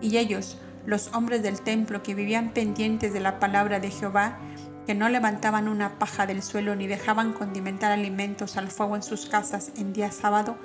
y 0.00 0.18
ellos, 0.18 0.58
los 0.86 1.12
hombres 1.12 1.42
del 1.42 1.60
templo 1.60 2.04
que 2.04 2.14
vivían 2.14 2.50
pendientes 2.50 3.12
de 3.12 3.18
la 3.18 3.40
palabra 3.40 3.80
de 3.80 3.90
Jehová, 3.90 4.38
que 4.86 4.94
no 4.94 5.08
levantaban 5.08 5.66
una 5.66 5.98
paja 5.98 6.26
del 6.26 6.42
suelo 6.42 6.76
ni 6.76 6.86
dejaban 6.86 7.32
condimentar 7.32 7.90
alimentos 7.90 8.56
al 8.56 8.68
fuego 8.68 8.94
en 8.94 9.02
sus 9.02 9.26
casas 9.26 9.72
en 9.76 9.92
día 9.92 10.12
sábado, 10.12 10.56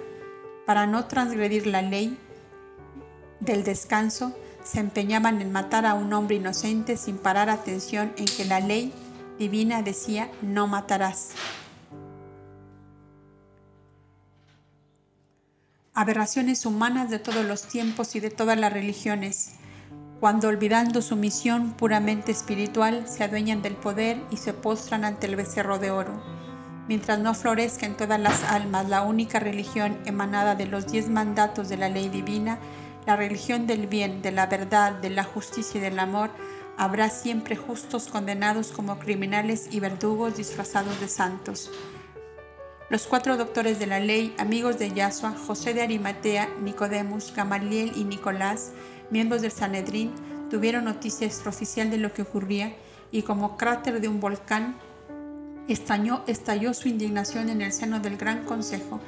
para 0.67 0.85
no 0.85 1.05
transgredir 1.05 1.65
la 1.65 1.81
ley 1.81 2.15
del 3.39 3.63
descanso, 3.63 4.35
se 4.69 4.79
empeñaban 4.79 5.41
en 5.41 5.51
matar 5.51 5.87
a 5.87 5.95
un 5.95 6.13
hombre 6.13 6.35
inocente 6.35 6.95
sin 6.95 7.17
parar 7.17 7.49
atención 7.49 8.13
en 8.17 8.25
que 8.25 8.45
la 8.45 8.59
ley 8.59 8.93
divina 9.39 9.81
decía 9.81 10.29
no 10.43 10.67
matarás. 10.67 11.31
Aberraciones 15.95 16.67
humanas 16.67 17.09
de 17.09 17.17
todos 17.17 17.43
los 17.45 17.63
tiempos 17.63 18.15
y 18.15 18.19
de 18.19 18.29
todas 18.29 18.59
las 18.59 18.71
religiones 18.71 19.53
cuando 20.19 20.49
olvidando 20.49 21.01
su 21.01 21.15
misión 21.15 21.71
puramente 21.71 22.31
espiritual 22.31 23.07
se 23.07 23.23
adueñan 23.23 23.61
del 23.61 23.75
poder 23.75 24.21
y 24.29 24.37
se 24.37 24.53
postran 24.53 25.05
ante 25.05 25.27
el 25.27 25.37
becerro 25.37 25.79
de 25.79 25.91
oro. 25.91 26.21
Mientras 26.89 27.19
no 27.19 27.33
florezca 27.33 27.85
en 27.85 27.95
todas 27.95 28.19
las 28.19 28.43
almas 28.43 28.89
la 28.89 29.01
única 29.01 29.39
religión 29.39 29.97
emanada 30.05 30.55
de 30.55 30.65
los 30.65 30.87
diez 30.87 31.09
mandatos 31.09 31.69
de 31.69 31.77
la 31.77 31.87
ley 31.87 32.09
divina, 32.09 32.59
la 33.05 33.15
religión 33.15 33.67
del 33.67 33.87
bien, 33.87 34.21
de 34.21 34.31
la 34.31 34.47
verdad, 34.47 34.93
de 34.93 35.09
la 35.09 35.23
justicia 35.23 35.79
y 35.79 35.81
del 35.81 35.99
amor, 35.99 36.29
habrá 36.77 37.09
siempre 37.09 37.55
justos 37.55 38.07
condenados 38.07 38.71
como 38.71 38.99
criminales 38.99 39.67
y 39.71 39.79
verdugos 39.79 40.37
disfrazados 40.37 40.99
de 40.99 41.07
santos. 41.07 41.71
Los 42.89 43.05
cuatro 43.05 43.37
doctores 43.37 43.77
de 43.77 43.85
la 43.85 43.99
ley, 43.99 44.33
amigos 44.39 44.79
de 44.79 44.91
Yahshua, 44.91 45.35
José 45.45 45.73
de 45.73 45.81
Arimatea, 45.81 46.49
Nicodemus, 46.61 47.33
Gamaliel 47.35 47.91
y 47.95 48.03
Nicolás, 48.03 48.71
miembros 49.11 49.41
del 49.41 49.51
Sanedrín 49.51 50.11
tuvieron 50.49 50.85
noticia 50.85 51.27
extraoficial 51.27 51.91
de 51.91 51.97
lo 51.97 52.13
que 52.13 52.23
ocurría 52.23 52.73
y 53.11 53.21
como 53.23 53.57
cráter 53.57 54.01
de 54.01 54.07
un 54.07 54.19
volcán 54.19 54.75
estalló, 55.67 56.23
estalló 56.27 56.73
su 56.73 56.87
indignación 56.87 57.49
en 57.49 57.61
el 57.61 57.73
seno 57.73 57.99
del 57.99 58.17
Gran 58.17 58.45
Consejo, 58.45 58.99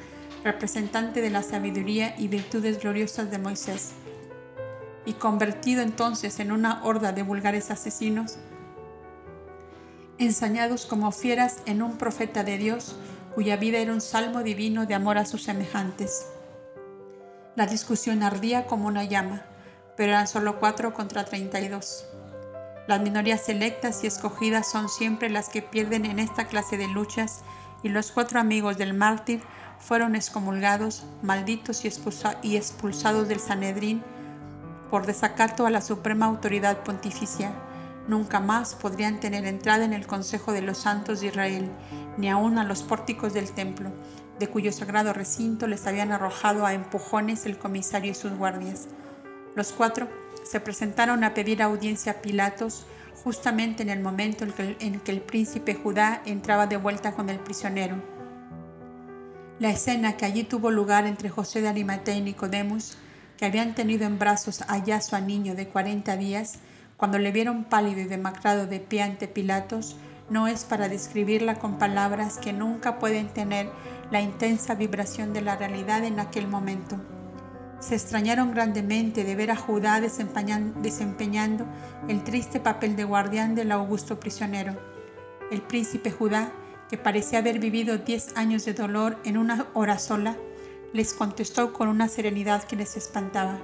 representante 0.44 1.20
de 1.20 1.30
la 1.30 1.42
sabiduría 1.42 2.14
y 2.18 2.28
virtudes 2.28 2.80
gloriosas 2.80 3.30
de 3.30 3.38
Moisés. 3.38 3.92
Y 5.04 5.14
convertido 5.14 5.82
entonces 5.82 6.40
en 6.40 6.52
una 6.52 6.82
horda 6.84 7.12
de 7.12 7.22
vulgares 7.22 7.70
asesinos, 7.70 8.38
ensañados 10.18 10.86
como 10.86 11.10
fieras 11.12 11.58
en 11.66 11.82
un 11.82 11.98
profeta 11.98 12.44
de 12.44 12.58
Dios, 12.58 12.96
cuya 13.34 13.56
vida 13.56 13.78
era 13.78 13.92
un 13.92 14.00
salmo 14.00 14.42
divino 14.42 14.86
de 14.86 14.94
amor 14.94 15.18
a 15.18 15.24
sus 15.24 15.42
semejantes. 15.42 16.26
La 17.56 17.66
discusión 17.66 18.22
ardía 18.22 18.66
como 18.66 18.86
una 18.86 19.04
llama 19.04 19.46
pero 19.96 20.12
eran 20.12 20.26
solo 20.26 20.58
4 20.58 20.94
contra 20.94 21.24
32. 21.24 22.06
Las 22.86 23.00
minorías 23.00 23.42
selectas 23.42 24.02
y 24.02 24.06
escogidas 24.06 24.70
son 24.70 24.88
siempre 24.88 25.30
las 25.30 25.48
que 25.48 25.62
pierden 25.62 26.04
en 26.04 26.18
esta 26.18 26.46
clase 26.46 26.76
de 26.76 26.88
luchas 26.88 27.42
y 27.82 27.88
los 27.88 28.10
cuatro 28.10 28.40
amigos 28.40 28.78
del 28.78 28.94
mártir 28.94 29.42
fueron 29.82 30.14
excomulgados, 30.14 31.04
malditos 31.22 31.84
y 31.84 31.88
expulsados 32.56 33.28
del 33.28 33.40
Sanedrín 33.40 34.02
por 34.90 35.06
desacato 35.06 35.66
a 35.66 35.70
la 35.70 35.80
suprema 35.80 36.26
autoridad 36.26 36.84
pontificia. 36.84 37.52
Nunca 38.06 38.40
más 38.40 38.74
podrían 38.74 39.20
tener 39.20 39.44
entrada 39.44 39.84
en 39.84 39.92
el 39.92 40.06
Consejo 40.06 40.52
de 40.52 40.62
los 40.62 40.78
Santos 40.78 41.20
de 41.20 41.28
Israel, 41.28 41.70
ni 42.16 42.28
aun 42.28 42.58
a 42.58 42.64
los 42.64 42.82
pórticos 42.82 43.32
del 43.32 43.50
templo, 43.52 43.90
de 44.38 44.48
cuyo 44.48 44.72
sagrado 44.72 45.12
recinto 45.12 45.66
les 45.66 45.86
habían 45.86 46.12
arrojado 46.12 46.64
a 46.64 46.74
empujones 46.74 47.46
el 47.46 47.58
comisario 47.58 48.12
y 48.12 48.14
sus 48.14 48.32
guardias. 48.32 48.88
Los 49.54 49.72
cuatro 49.72 50.08
se 50.44 50.60
presentaron 50.60 51.24
a 51.24 51.34
pedir 51.34 51.62
audiencia 51.62 52.12
a 52.12 52.22
Pilatos 52.22 52.86
justamente 53.24 53.82
en 53.82 53.90
el 53.90 54.00
momento 54.00 54.44
en 54.44 55.00
que, 55.00 55.12
el, 55.12 55.20
príncipe 55.20 55.74
Judá 55.74 56.22
entraba 56.24 56.66
de 56.66 56.76
vuelta 56.76 57.12
con 57.12 57.30
el 57.30 57.38
prisionero. 57.38 57.96
La 59.58 59.70
escena 59.70 60.16
que 60.16 60.24
allí 60.24 60.44
tuvo 60.44 60.70
lugar 60.70 61.06
entre 61.06 61.28
José 61.28 61.60
de 61.60 61.68
Arimatea 61.68 62.16
y 62.16 62.20
Nicodemus, 62.20 62.96
que 63.36 63.44
habían 63.44 63.74
tenido 63.74 64.06
en 64.06 64.18
brazos 64.18 64.62
a 64.68 64.78
Yasua 64.78 65.20
niño 65.20 65.54
de 65.54 65.68
40 65.68 66.16
días, 66.16 66.58
cuando 66.96 67.18
le 67.18 67.32
vieron 67.32 67.64
pálido 67.64 68.00
y 68.00 68.04
demacrado 68.04 68.66
de 68.66 68.80
pie 68.80 69.02
ante 69.02 69.28
Pilatos, 69.28 69.96
no 70.30 70.48
es 70.48 70.64
para 70.64 70.88
describirla 70.88 71.56
con 71.56 71.78
palabras 71.78 72.38
que 72.38 72.52
nunca 72.52 72.98
pueden 72.98 73.28
tener 73.28 73.68
la 74.10 74.20
intensa 74.20 74.74
vibración 74.74 75.32
de 75.32 75.42
la 75.42 75.56
realidad 75.56 76.04
en 76.04 76.20
aquel 76.20 76.48
momento 76.48 77.00
se 77.82 77.96
extrañaron 77.96 78.52
grandemente 78.52 79.24
de 79.24 79.34
ver 79.34 79.50
a 79.50 79.56
Judá 79.56 80.00
desempeñando 80.00 81.66
el 82.06 82.22
triste 82.22 82.60
papel 82.60 82.94
de 82.94 83.02
guardián 83.02 83.56
del 83.56 83.72
augusto 83.72 84.20
prisionero. 84.20 84.76
El 85.50 85.62
príncipe 85.62 86.12
Judá, 86.12 86.52
que 86.92 86.98
parecía 86.98 87.38
haber 87.38 87.58
vivido 87.58 87.96
diez 87.96 88.36
años 88.36 88.66
de 88.66 88.74
dolor 88.74 89.16
en 89.24 89.38
una 89.38 89.66
hora 89.72 89.98
sola, 89.98 90.36
les 90.92 91.14
contestó 91.14 91.72
con 91.72 91.88
una 91.88 92.06
serenidad 92.06 92.64
que 92.64 92.76
les 92.76 92.98
espantaba. 92.98 93.56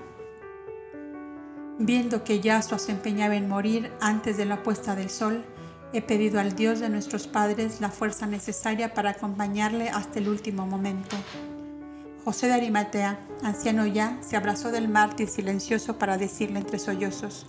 Viendo 1.78 2.24
que 2.24 2.40
Yahshua 2.40 2.78
se 2.78 2.92
empeñaba 2.92 3.36
en 3.36 3.46
morir 3.46 3.92
antes 4.00 4.38
de 4.38 4.46
la 4.46 4.62
puesta 4.62 4.94
del 4.94 5.10
sol, 5.10 5.44
he 5.92 6.00
pedido 6.00 6.40
al 6.40 6.56
Dios 6.56 6.80
de 6.80 6.88
nuestros 6.88 7.26
padres 7.26 7.82
la 7.82 7.90
fuerza 7.90 8.26
necesaria 8.26 8.94
para 8.94 9.10
acompañarle 9.10 9.90
hasta 9.90 10.20
el 10.20 10.30
último 10.30 10.66
momento. 10.66 11.14
José 12.24 12.46
de 12.46 12.54
Arimatea, 12.54 13.18
anciano 13.42 13.84
ya, 13.84 14.16
se 14.22 14.38
abrazó 14.38 14.70
del 14.70 14.88
mártir 14.88 15.28
silencioso 15.28 15.98
para 15.98 16.16
decirle 16.16 16.60
entre 16.60 16.78
sollozos, 16.78 17.44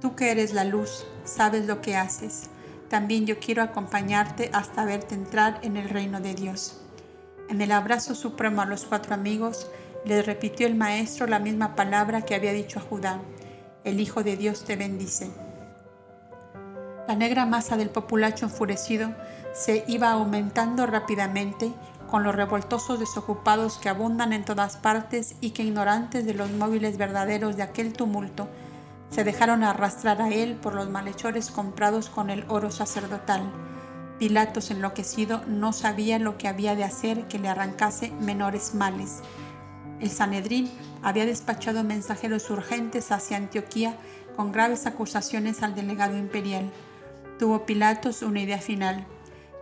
Tú 0.00 0.16
que 0.16 0.30
eres 0.30 0.54
la 0.54 0.64
luz, 0.64 1.06
sabes 1.26 1.66
lo 1.66 1.82
que 1.82 1.96
haces. 1.96 2.48
También 2.88 3.26
yo 3.26 3.38
quiero 3.38 3.62
acompañarte 3.62 4.50
hasta 4.52 4.84
verte 4.84 5.14
entrar 5.14 5.58
en 5.62 5.76
el 5.76 5.88
reino 5.88 6.20
de 6.20 6.34
Dios. 6.34 6.80
En 7.48 7.60
el 7.60 7.72
abrazo 7.72 8.14
supremo 8.14 8.62
a 8.62 8.66
los 8.66 8.84
cuatro 8.84 9.14
amigos, 9.14 9.70
les 10.04 10.24
repitió 10.24 10.66
el 10.66 10.74
maestro 10.76 11.26
la 11.26 11.38
misma 11.38 11.74
palabra 11.74 12.22
que 12.22 12.34
había 12.34 12.52
dicho 12.52 12.78
a 12.78 12.82
Judá. 12.82 13.20
El 13.84 14.00
Hijo 14.00 14.22
de 14.22 14.36
Dios 14.36 14.64
te 14.64 14.76
bendice. 14.76 15.30
La 17.08 17.14
negra 17.14 17.46
masa 17.46 17.76
del 17.76 17.90
populacho 17.90 18.46
enfurecido 18.46 19.14
se 19.52 19.84
iba 19.86 20.10
aumentando 20.10 20.86
rápidamente 20.86 21.72
con 22.10 22.22
los 22.22 22.34
revoltosos 22.34 23.00
desocupados 23.00 23.78
que 23.78 23.88
abundan 23.88 24.32
en 24.32 24.44
todas 24.44 24.76
partes 24.76 25.36
y 25.40 25.50
que 25.50 25.62
ignorantes 25.62 26.24
de 26.24 26.34
los 26.34 26.50
móviles 26.50 26.98
verdaderos 26.98 27.56
de 27.56 27.62
aquel 27.62 27.92
tumulto, 27.92 28.48
se 29.10 29.24
dejaron 29.24 29.64
arrastrar 29.64 30.20
a 30.20 30.30
él 30.30 30.54
por 30.56 30.74
los 30.74 30.88
malhechores 30.88 31.50
comprados 31.50 32.08
con 32.08 32.30
el 32.30 32.44
oro 32.48 32.70
sacerdotal. 32.70 33.42
Pilatos, 34.18 34.70
enloquecido, 34.70 35.42
no 35.46 35.72
sabía 35.72 36.18
lo 36.18 36.38
que 36.38 36.48
había 36.48 36.74
de 36.74 36.84
hacer 36.84 37.28
que 37.28 37.38
le 37.38 37.48
arrancase 37.48 38.10
menores 38.20 38.74
males. 38.74 39.20
El 40.00 40.10
Sanedrín 40.10 40.70
había 41.02 41.26
despachado 41.26 41.84
mensajeros 41.84 42.50
urgentes 42.50 43.12
hacia 43.12 43.36
Antioquía 43.36 43.96
con 44.34 44.52
graves 44.52 44.86
acusaciones 44.86 45.62
al 45.62 45.74
delegado 45.74 46.16
imperial. 46.16 46.70
Tuvo 47.38 47.64
Pilatos 47.66 48.22
una 48.22 48.40
idea 48.40 48.58
final. 48.58 49.06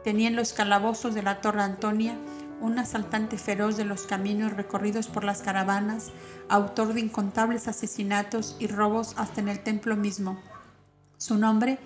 Tenía 0.03 0.29
en 0.29 0.37
los 0.37 0.53
calabozos 0.53 1.15
de 1.15 1.23
la 1.23 1.41
Torre 1.41 1.63
Antonia 1.63 2.17
un 2.65 2.79
asaltante 2.79 3.37
feroz 3.37 3.77
de 3.77 3.85
los 3.85 4.07
caminos 4.07 4.55
recorridos 4.55 5.07
por 5.07 5.23
las 5.23 5.43
caravanas, 5.43 6.13
autor 6.49 6.95
de 6.95 7.01
incontables 7.01 7.69
asesinatos 7.69 8.57
y 8.59 8.69
robos 8.69 9.15
hasta 9.19 9.43
en 9.43 9.49
el 9.49 9.61
templo 9.61 9.97
mismo. 9.97 10.39
Su 11.19 11.37
nombre 11.37 11.79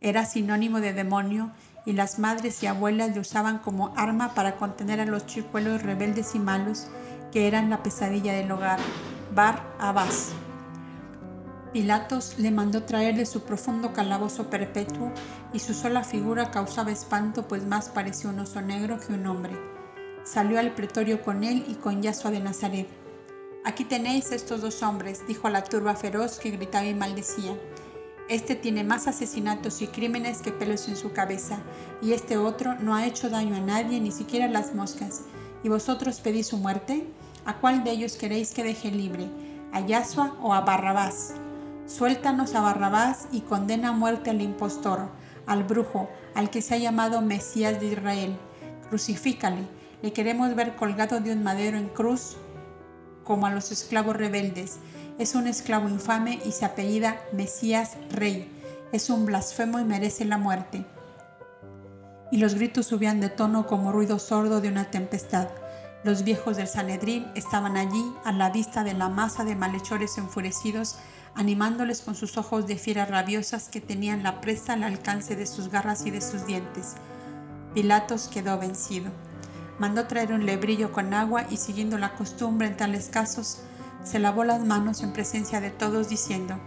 era 0.00 0.26
sinónimo 0.26 0.80
de 0.80 0.92
demonio 0.92 1.52
y 1.86 1.92
las 1.92 2.18
madres 2.18 2.62
y 2.64 2.66
abuelas 2.66 3.14
le 3.14 3.20
usaban 3.20 3.58
como 3.58 3.94
arma 3.96 4.34
para 4.34 4.56
contener 4.56 5.00
a 5.00 5.06
los 5.06 5.24
chicuelos 5.26 5.82
rebeldes 5.82 6.34
y 6.34 6.40
malos 6.40 6.88
que 7.30 7.46
eran 7.46 7.70
la 7.70 7.84
pesadilla 7.84 8.32
del 8.32 8.50
hogar, 8.50 8.80
Bar 9.34 9.62
Abbas. 9.78 10.30
Pilatos 11.72 12.38
le 12.38 12.50
mandó 12.50 12.82
traer 12.82 13.14
de 13.14 13.26
su 13.26 13.42
profundo 13.42 13.92
calabozo 13.92 14.50
perpetuo 14.50 15.12
y 15.52 15.60
su 15.60 15.74
sola 15.74 16.02
figura 16.02 16.50
causaba 16.50 16.90
espanto, 16.90 17.46
pues 17.46 17.64
más 17.64 17.88
parecía 17.88 18.30
un 18.30 18.40
oso 18.40 18.60
negro 18.62 18.98
que 18.98 19.12
un 19.12 19.26
hombre. 19.26 19.77
Salió 20.28 20.58
al 20.58 20.74
pretorio 20.74 21.22
con 21.22 21.42
él 21.42 21.64
y 21.68 21.76
con 21.76 22.02
Yasua 22.02 22.30
de 22.30 22.40
Nazaret. 22.40 22.86
Aquí 23.64 23.84
tenéis 23.84 24.30
estos 24.30 24.60
dos 24.60 24.82
hombres, 24.82 25.26
dijo 25.26 25.46
a 25.46 25.50
la 25.50 25.64
turba 25.64 25.96
feroz 25.96 26.38
que 26.38 26.50
gritaba 26.50 26.84
y 26.84 26.94
maldecía. 26.94 27.58
Este 28.28 28.54
tiene 28.54 28.84
más 28.84 29.08
asesinatos 29.08 29.80
y 29.80 29.86
crímenes 29.86 30.42
que 30.42 30.52
pelos 30.52 30.86
en 30.88 30.96
su 30.96 31.12
cabeza, 31.12 31.60
y 32.02 32.12
este 32.12 32.36
otro 32.36 32.74
no 32.74 32.94
ha 32.94 33.06
hecho 33.06 33.30
daño 33.30 33.56
a 33.56 33.60
nadie, 33.60 34.02
ni 34.02 34.12
siquiera 34.12 34.44
a 34.44 34.50
las 34.50 34.74
moscas. 34.74 35.22
¿Y 35.62 35.70
vosotros 35.70 36.20
pedís 36.20 36.48
su 36.48 36.58
muerte? 36.58 37.06
¿A 37.46 37.56
cuál 37.56 37.82
de 37.82 37.92
ellos 37.92 38.16
queréis 38.16 38.52
que 38.52 38.64
deje 38.64 38.90
libre? 38.90 39.30
¿A 39.72 39.80
Yasua 39.80 40.36
o 40.42 40.52
a 40.52 40.60
Barrabás? 40.60 41.32
Suéltanos 41.86 42.54
a 42.54 42.60
Barrabás 42.60 43.28
y 43.32 43.40
condena 43.40 43.88
a 43.88 43.92
muerte 43.92 44.28
al 44.28 44.42
impostor, 44.42 45.08
al 45.46 45.64
brujo, 45.64 46.10
al 46.34 46.50
que 46.50 46.60
se 46.60 46.74
ha 46.74 46.78
llamado 46.78 47.22
Mesías 47.22 47.80
de 47.80 47.86
Israel. 47.86 48.36
Crucifícale. 48.90 49.77
Le 50.02 50.12
queremos 50.12 50.54
ver 50.54 50.76
colgado 50.76 51.20
de 51.20 51.32
un 51.32 51.42
madero 51.42 51.76
en 51.76 51.88
cruz 51.88 52.36
como 53.24 53.46
a 53.46 53.50
los 53.50 53.72
esclavos 53.72 54.16
rebeldes. 54.16 54.78
Es 55.18 55.34
un 55.34 55.46
esclavo 55.46 55.88
infame 55.88 56.40
y 56.44 56.52
se 56.52 56.64
apellida 56.64 57.20
Mesías 57.32 57.96
Rey. 58.10 58.48
Es 58.92 59.10
un 59.10 59.26
blasfemo 59.26 59.80
y 59.80 59.84
merece 59.84 60.24
la 60.24 60.38
muerte. 60.38 60.86
Y 62.30 62.38
los 62.38 62.54
gritos 62.54 62.86
subían 62.86 63.20
de 63.20 63.28
tono 63.28 63.66
como 63.66 63.90
ruido 63.90 64.18
sordo 64.18 64.60
de 64.60 64.68
una 64.68 64.90
tempestad. 64.90 65.48
Los 66.04 66.22
viejos 66.22 66.56
del 66.56 66.68
Sanedrín 66.68 67.26
estaban 67.34 67.76
allí 67.76 68.12
a 68.24 68.32
la 68.32 68.50
vista 68.50 68.84
de 68.84 68.94
la 68.94 69.08
masa 69.08 69.44
de 69.44 69.56
malhechores 69.56 70.16
enfurecidos 70.16 70.96
animándoles 71.34 72.02
con 72.02 72.14
sus 72.14 72.36
ojos 72.36 72.66
de 72.66 72.76
fieras 72.76 73.10
rabiosas 73.10 73.68
que 73.68 73.80
tenían 73.80 74.22
la 74.22 74.40
presa 74.40 74.72
al 74.72 74.82
alcance 74.82 75.36
de 75.36 75.46
sus 75.46 75.68
garras 75.68 76.04
y 76.06 76.10
de 76.10 76.20
sus 76.20 76.46
dientes. 76.46 76.94
Pilatos 77.74 78.28
quedó 78.28 78.58
vencido. 78.58 79.10
Mandó 79.78 80.06
traer 80.06 80.32
un 80.32 80.46
lebrillo 80.46 80.92
con 80.92 81.14
agua 81.14 81.46
y 81.50 81.56
siguiendo 81.56 81.98
la 81.98 82.14
costumbre 82.14 82.66
en 82.66 82.76
tales 82.76 83.08
casos, 83.08 83.62
se 84.04 84.18
lavó 84.18 84.44
las 84.44 84.64
manos 84.64 85.02
en 85.02 85.12
presencia 85.12 85.60
de 85.60 85.70
todos 85.70 86.08
diciendo, 86.08 86.58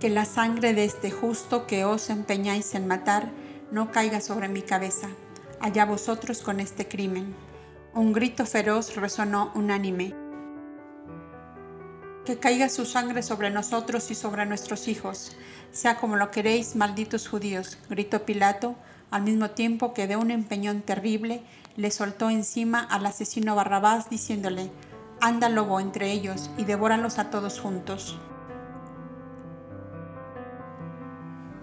que 0.00 0.10
la 0.10 0.24
sangre 0.24 0.74
de 0.74 0.84
este 0.84 1.10
justo 1.10 1.66
que 1.66 1.84
os 1.84 2.10
empeñáis 2.10 2.74
en 2.74 2.86
matar 2.86 3.30
no 3.70 3.90
caiga 3.90 4.20
sobre 4.20 4.48
mi 4.48 4.62
cabeza. 4.62 5.08
Allá 5.60 5.86
vosotros 5.86 6.42
con 6.42 6.60
este 6.60 6.86
crimen. 6.86 7.34
Un 7.94 8.12
grito 8.12 8.44
feroz 8.44 8.96
resonó 8.96 9.50
unánime 9.54 10.14
que 12.24 12.38
caiga 12.38 12.68
su 12.68 12.86
sangre 12.86 13.22
sobre 13.22 13.50
nosotros 13.50 14.10
y 14.10 14.14
sobre 14.14 14.46
nuestros 14.46 14.88
hijos, 14.88 15.36
sea 15.72 15.96
como 15.96 16.16
lo 16.16 16.30
queréis, 16.30 16.74
malditos 16.74 17.28
judíos, 17.28 17.78
gritó 17.88 18.24
Pilato, 18.24 18.76
al 19.14 19.22
mismo 19.22 19.50
tiempo 19.50 19.94
que 19.94 20.08
de 20.08 20.16
un 20.16 20.32
empeñón 20.32 20.82
terrible 20.82 21.40
le 21.76 21.92
soltó 21.92 22.30
encima 22.30 22.80
al 22.80 23.06
asesino 23.06 23.54
Barrabás, 23.54 24.10
diciéndole, 24.10 24.72
anda 25.20 25.48
lobo 25.48 25.78
entre 25.78 26.10
ellos 26.10 26.50
y 26.58 26.64
devóralos 26.64 27.20
a 27.20 27.30
todos 27.30 27.60
juntos. 27.60 28.18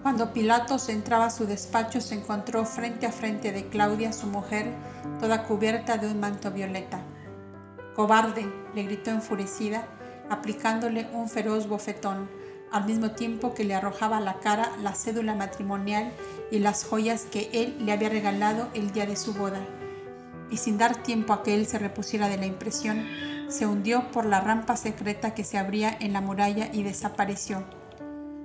Cuando 0.02 0.32
Pilatos 0.32 0.88
entraba 0.88 1.26
a 1.26 1.30
su 1.30 1.44
despacho 1.44 2.00
se 2.00 2.14
encontró 2.14 2.64
frente 2.64 3.04
a 3.04 3.12
frente 3.12 3.52
de 3.52 3.68
Claudia, 3.68 4.14
su 4.14 4.28
mujer, 4.28 4.72
toda 5.20 5.44
cubierta 5.44 5.98
de 5.98 6.06
un 6.06 6.20
manto 6.20 6.52
violeta. 6.52 7.02
Cobarde, 7.94 8.50
le 8.74 8.84
gritó 8.84 9.10
enfurecida, 9.10 9.84
aplicándole 10.30 11.06
un 11.12 11.28
feroz 11.28 11.68
bofetón, 11.68 12.30
al 12.72 12.86
mismo 12.86 13.12
tiempo 13.12 13.54
que 13.54 13.64
le 13.64 13.74
arrojaba 13.74 14.18
a 14.18 14.20
la 14.20 14.40
cara 14.40 14.72
la 14.82 14.94
cédula 14.94 15.34
matrimonial 15.34 16.12
y 16.50 16.58
las 16.58 16.84
joyas 16.84 17.22
que 17.30 17.50
él 17.52 17.76
le 17.84 17.92
había 17.92 18.08
regalado 18.08 18.68
el 18.74 18.92
día 18.92 19.06
de 19.06 19.16
su 19.16 19.34
boda. 19.34 19.60
Y 20.50 20.56
sin 20.56 20.78
dar 20.78 20.96
tiempo 21.02 21.32
a 21.32 21.42
que 21.42 21.54
él 21.54 21.66
se 21.66 21.78
repusiera 21.78 22.28
de 22.28 22.36
la 22.36 22.46
impresión, 22.46 23.06
se 23.48 23.66
hundió 23.66 24.10
por 24.10 24.26
la 24.26 24.40
rampa 24.40 24.76
secreta 24.76 25.34
que 25.34 25.44
se 25.44 25.58
abría 25.58 25.96
en 26.00 26.12
la 26.12 26.20
muralla 26.20 26.68
y 26.72 26.82
desapareció. 26.82 27.62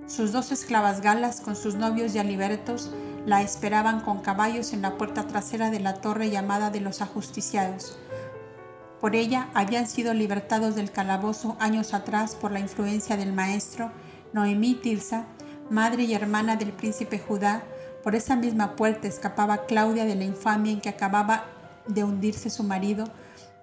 Sus 0.08 0.32
dos 0.32 0.52
esclavas 0.52 1.02
galas, 1.02 1.42
con 1.42 1.56
sus 1.56 1.76
novios 1.76 2.14
ya 2.14 2.24
libertos, 2.24 2.92
la 3.26 3.42
esperaban 3.42 4.02
con 4.02 4.22
caballos 4.22 4.74
en 4.74 4.82
la 4.82 4.98
puerta 4.98 5.28
trasera 5.28 5.70
de 5.70 5.80
la 5.80 5.96
torre 5.96 6.30
llamada 6.30 6.70
de 6.70 6.80
los 6.80 7.02
ajusticiados 7.02 7.98
por 9.00 9.16
ella 9.16 9.50
habían 9.54 9.88
sido 9.88 10.14
libertados 10.14 10.76
del 10.76 10.92
calabozo 10.92 11.56
años 11.60 11.94
atrás 11.94 12.36
por 12.36 12.52
la 12.52 12.60
influencia 12.60 13.16
del 13.16 13.32
maestro 13.32 13.92
Noemí 14.38 14.76
Tirsa, 14.76 15.26
madre 15.72 16.04
y 16.04 16.14
hermana 16.14 16.58
del 16.58 16.72
príncipe 16.72 17.18
Judá. 17.18 17.64
Por 18.04 18.14
esa 18.14 18.36
misma 18.36 18.76
puerta 18.76 19.08
escapaba 19.08 19.66
Claudia 19.66 20.06
de 20.06 20.14
la 20.14 20.26
infamia 20.26 20.72
en 20.72 20.80
que 20.80 20.90
acababa 20.90 21.46
de 21.88 22.04
hundirse 22.04 22.52
su 22.52 22.64
marido, 22.64 23.06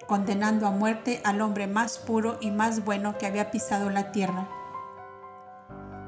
condenando 0.09 0.67
a 0.67 0.73
muerte 0.73 1.21
al 1.23 1.43
hombre 1.43 1.69
más 1.69 1.99
puro 1.99 2.39
y 2.41 2.51
más 2.51 2.85
bueno 2.85 3.17
que 3.19 3.27
había 3.27 3.53
pisado 3.53 3.89
la 3.89 4.11
tierra. 4.11 4.49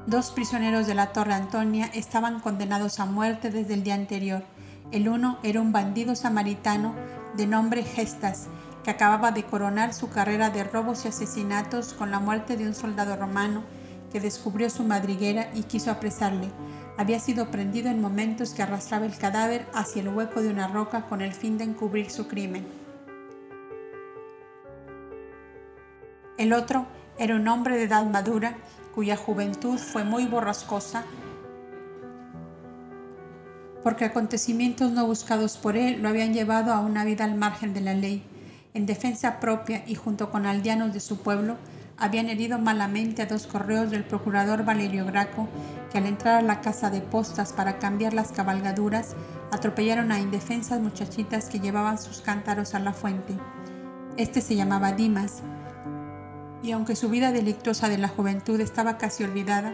Dos 0.05 0.31
prisioneros 0.31 0.85
de 0.85 0.95
la 0.95 1.13
Torre 1.13 1.33
Antonia 1.33 1.89
estaban 1.93 2.41
condenados 2.41 2.99
a 2.99 3.05
muerte 3.05 3.51
desde 3.51 3.73
el 3.73 3.83
día 3.83 3.95
anterior. 3.95 4.43
El 4.91 5.07
uno 5.07 5.39
era 5.43 5.61
un 5.61 5.71
bandido 5.71 6.13
samaritano 6.13 6.93
de 7.37 7.47
nombre 7.47 7.83
Gestas, 7.83 8.47
que 8.83 8.91
acababa 8.91 9.31
de 9.31 9.45
coronar 9.45 9.93
su 9.93 10.09
carrera 10.09 10.49
de 10.49 10.65
robos 10.65 11.05
y 11.05 11.07
asesinatos 11.07 11.93
con 11.93 12.11
la 12.11 12.19
muerte 12.19 12.57
de 12.57 12.67
un 12.67 12.75
soldado 12.75 13.15
romano 13.15 13.63
que 14.11 14.19
descubrió 14.19 14.69
su 14.69 14.83
madriguera 14.83 15.49
y 15.53 15.63
quiso 15.63 15.91
apresarle. 15.91 16.49
Había 16.97 17.19
sido 17.19 17.51
prendido 17.51 17.89
en 17.89 18.01
momentos 18.01 18.51
que 18.51 18.63
arrastraba 18.63 19.05
el 19.05 19.17
cadáver 19.17 19.65
hacia 19.73 20.01
el 20.01 20.09
hueco 20.09 20.41
de 20.41 20.49
una 20.49 20.67
roca 20.67 21.05
con 21.05 21.21
el 21.21 21.33
fin 21.33 21.57
de 21.57 21.65
encubrir 21.65 22.09
su 22.09 22.27
crimen. 22.27 22.65
El 26.37 26.53
otro 26.53 26.85
era 27.17 27.35
un 27.35 27.47
hombre 27.47 27.77
de 27.77 27.83
edad 27.83 28.05
madura 28.05 28.57
cuya 28.93 29.15
juventud 29.15 29.77
fue 29.77 30.03
muy 30.03 30.25
borrascosa 30.25 31.03
porque 33.83 34.05
acontecimientos 34.05 34.91
no 34.91 35.05
buscados 35.05 35.57
por 35.57 35.77
él 35.77 36.01
lo 36.01 36.09
habían 36.09 36.33
llevado 36.33 36.73
a 36.73 36.79
una 36.81 37.05
vida 37.05 37.23
al 37.23 37.35
margen 37.35 37.73
de 37.73 37.81
la 37.81 37.93
ley 37.93 38.23
en 38.73 38.85
defensa 38.85 39.39
propia 39.39 39.83
y 39.87 39.95
junto 39.95 40.29
con 40.29 40.45
aldeanos 40.45 40.93
de 40.93 40.99
su 40.99 41.17
pueblo, 41.17 41.57
habían 41.97 42.29
herido 42.29 42.59
malamente 42.59 43.21
a 43.21 43.25
dos 43.25 43.47
correos 43.47 43.89
del 43.89 44.03
procurador 44.03 44.63
Valerio 44.63 45.05
Graco, 45.05 45.47
que 45.91 45.97
al 45.97 46.05
entrar 46.05 46.35
a 46.35 46.41
la 46.41 46.61
casa 46.61 46.89
de 46.89 47.01
postas 47.01 47.53
para 47.53 47.79
cambiar 47.79 48.13
las 48.13 48.31
cabalgaduras, 48.31 49.15
atropellaron 49.51 50.11
a 50.11 50.19
indefensas 50.19 50.79
muchachitas 50.79 51.49
que 51.49 51.59
llevaban 51.59 51.97
sus 51.97 52.21
cántaros 52.21 52.75
a 52.75 52.79
la 52.79 52.93
fuente. 52.93 53.35
Este 54.17 54.41
se 54.41 54.55
llamaba 54.55 54.91
Dimas, 54.91 55.41
y 56.61 56.71
aunque 56.71 56.95
su 56.95 57.09
vida 57.09 57.31
delictuosa 57.31 57.89
de 57.89 57.97
la 57.97 58.07
juventud 58.07 58.59
estaba 58.59 58.97
casi 58.97 59.23
olvidada, 59.23 59.73